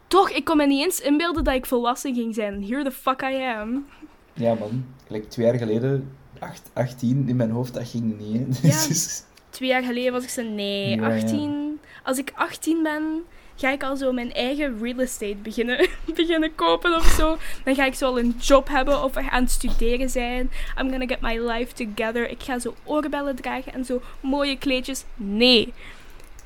Toch, 0.08 0.30
ik 0.30 0.46
kon 0.46 0.58
me 0.58 0.66
niet 0.66 0.84
eens 0.84 1.00
inbeelden 1.00 1.44
dat 1.44 1.54
ik 1.54 1.66
volwassen 1.66 2.14
ging 2.16 2.36
zijn. 2.36 2.64
Here 2.66 2.84
the 2.84 2.92
fuck 2.92 3.22
I 3.22 3.44
am. 3.44 3.86
Ja 4.34 4.54
man, 4.54 4.86
gelijk 5.08 5.30
twee 5.30 5.46
jaar 5.46 5.58
geleden, 5.58 6.16
acht, 6.40 6.70
18 6.74 7.24
in 7.28 7.36
mijn 7.36 7.52
hoofd, 7.52 7.74
dat 7.74 7.88
ging 7.88 8.18
niet. 8.20 8.62
Hè. 8.62 8.68
Ja. 8.68 8.74
Dus- 8.88 9.24
Twee 9.50 9.70
jaar 9.70 9.84
geleden 9.84 10.12
was 10.12 10.24
ik 10.24 10.30
zo, 10.30 10.42
nee, 10.44 10.96
Ja, 10.96 11.10
ja. 11.10 11.22
18. 11.22 11.80
Als 12.04 12.18
ik 12.18 12.32
18 12.36 12.84
ben, 12.84 13.24
ga 13.62 13.72
ik 13.72 13.84
al 13.84 13.96
zo 13.96 14.12
mijn 14.12 14.34
eigen 14.34 14.78
real 14.82 15.00
estate 15.00 15.36
beginnen, 15.36 15.88
beginnen 16.16 16.56
kopen 16.56 16.96
of 16.96 17.06
zo. 17.06 17.38
Dan 17.64 17.76
ga 17.76 17.86
ik 17.86 17.94
zo 17.94 18.06
al 18.06 18.20
een 18.20 18.36
job 18.40 18.68
hebben 18.68 19.04
of 19.04 19.18
aan 19.18 19.48
studeren 19.48 20.10
zijn. 20.10 20.52
I'm 20.80 20.90
gonna 20.90 21.06
get 21.06 21.22
my 21.22 21.40
life 21.40 21.74
together. 21.74 22.30
Ik 22.30 22.44
ga 22.44 22.60
zo 22.60 22.76
oorbellen 22.84 23.36
dragen 23.36 23.74
en 23.74 23.86
zo 23.86 24.02
mooie 24.20 24.58
kleedjes. 24.58 25.04
Nee. 25.16 25.74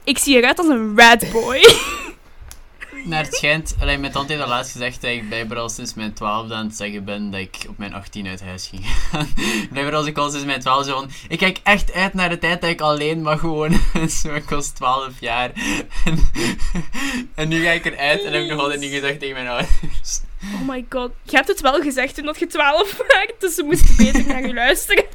Ik 0.04 0.18
zie 0.18 0.36
eruit 0.36 0.60
als 0.60 0.68
een 0.68 0.98
rat 1.00 1.32
boy. 1.32 1.60
Naar 3.06 3.24
het 3.24 3.36
schijnt, 3.36 3.76
alleen 3.80 4.00
mijn 4.00 4.12
tante 4.12 4.32
heeft 4.32 4.44
al 4.44 4.50
laatst 4.50 4.72
gezegd 4.72 5.02
dat 5.02 5.12
ik 5.12 5.28
blijkbaar 5.28 5.58
al 5.58 5.70
sinds 5.70 5.94
mijn 5.94 6.14
twaalfde 6.14 6.54
aan 6.54 6.66
het 6.66 6.76
zeggen 6.76 7.04
ben 7.04 7.32
dat 7.32 7.40
ik 7.40 7.66
op 7.70 7.78
mijn 7.78 7.94
18 7.94 8.28
uit 8.28 8.42
huis 8.42 8.68
ging 8.68 8.86
gaan. 8.86 9.28
blijkbaar 9.72 9.96
als 9.96 10.06
ik 10.06 10.18
al 10.18 10.30
sinds 10.30 10.46
mijn 10.46 10.60
twaalfde 10.60 10.92
zo 10.92 10.98
van, 10.98 11.10
ik 11.28 11.38
kijk 11.38 11.60
echt 11.64 11.94
uit 11.94 12.14
naar 12.14 12.30
de 12.30 12.38
tijd 12.38 12.62
dat 12.62 12.70
ik 12.70 12.82
alleen 12.82 13.22
mag 13.22 13.42
wonen. 13.42 13.80
zo, 14.22 14.34
ik 14.34 14.50
was 14.50 14.70
12 14.70 15.20
jaar. 15.20 15.52
en, 16.06 16.18
en 17.36 17.48
nu 17.48 17.64
ga 17.64 17.72
ik 17.72 17.86
eruit 17.86 18.24
en 18.24 18.34
heb 18.34 18.44
ik 18.44 18.50
nog 18.50 18.60
altijd 18.60 18.80
niet 18.80 18.94
gezegd 18.94 19.20
tegen 19.20 19.36
mijn 19.36 19.48
ouders. 19.48 20.22
Oh 20.54 20.68
my 20.68 20.86
god. 20.90 21.12
Je 21.24 21.36
hebt 21.36 21.48
het 21.48 21.62
wel 21.62 21.82
gezegd 21.82 22.16
toen 22.16 22.26
dat 22.26 22.40
je 22.40 22.48
12 22.48 22.98
was, 22.98 23.08
dus 23.40 23.56
ze 23.56 23.64
moesten 23.64 23.96
beter 23.98 24.26
naar 24.26 24.48
je 24.48 24.54
luisteren. 24.54 25.06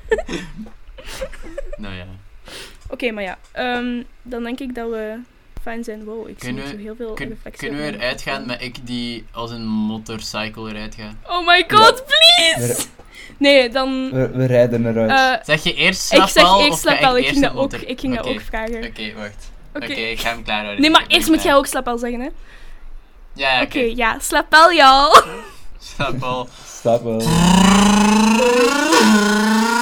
Nou 1.76 1.94
ja. 1.94 2.06
Oké, 2.88 3.10
maar 3.10 3.22
ja. 3.22 3.38
ehm, 3.52 4.02
dan 4.22 4.42
denk 4.42 4.60
ik 4.60 4.74
dat 4.74 4.90
we 4.90 5.18
fijn 5.62 5.84
zijn. 5.84 6.04
Wow, 6.04 6.28
ik 6.28 6.38
Kunnen 6.38 6.62
zie 6.66 6.72
we- 6.76 6.78
zo 6.78 6.84
heel 6.86 6.96
veel 6.96 7.12
Kun- 7.12 7.28
reflectie. 7.28 7.68
kunnen 7.68 7.86
we 7.86 7.94
eruit 7.98 8.22
gaan 8.22 8.46
met 8.46 8.62
ik 8.62 8.86
die 8.86 9.24
als 9.32 9.50
een 9.50 9.66
motorcycle 9.66 10.70
eruit 10.70 10.94
ga? 10.94 11.14
Oh 11.36 11.46
my 11.46 11.64
god, 11.68 12.04
please! 12.06 12.86
Nee, 13.36 13.68
dan... 13.68 14.10
We, 14.12 14.30
we 14.30 14.44
rijden 14.44 14.86
eruit. 14.86 15.38
eh, 15.40 15.44
Zeg 15.44 15.62
je 15.62 15.74
eerst 15.74 16.12
ik 16.12 16.16
slap 16.18 16.28
zeg 16.28 16.44
al, 16.44 16.58
eerst 16.60 16.72
of 16.72 16.80
ga 16.80 16.88
slap 16.88 17.00
wel. 17.00 17.16
Ik 17.16 17.22
eerst 17.24 17.38
ging, 17.38 17.52
dat 17.52 17.56
ook, 17.56 17.72
ik 17.72 18.00
ging 18.00 18.16
dat 18.16 18.26
ook 18.26 18.40
vragen. 18.40 18.84
Oké, 18.84 19.12
wacht. 19.16 19.50
Oké. 19.74 19.86
Ik 19.92 20.20
ga 20.20 20.30
hem 20.30 20.42
klaar 20.44 20.60
houden. 20.62 20.80
Nee, 20.80 20.90
maar 20.90 21.02
Ik 21.02 21.12
eerst 21.12 21.28
moet 21.28 21.42
jij 21.42 21.54
ook 21.54 21.66
slap 21.66 21.88
al 21.88 21.98
zeggen, 21.98 22.20
hè? 22.20 22.28
Ja, 23.32 23.52
ja, 23.52 23.62
Oké, 23.62 23.78
oké. 23.78 23.92
ja. 23.94 24.18
Slap 24.18 24.46
wel, 24.50 24.72
y'all. 24.72 25.22
Slap 25.94 26.22
al. 26.22 26.48
Staat 26.66 27.02
wel. 27.02 27.20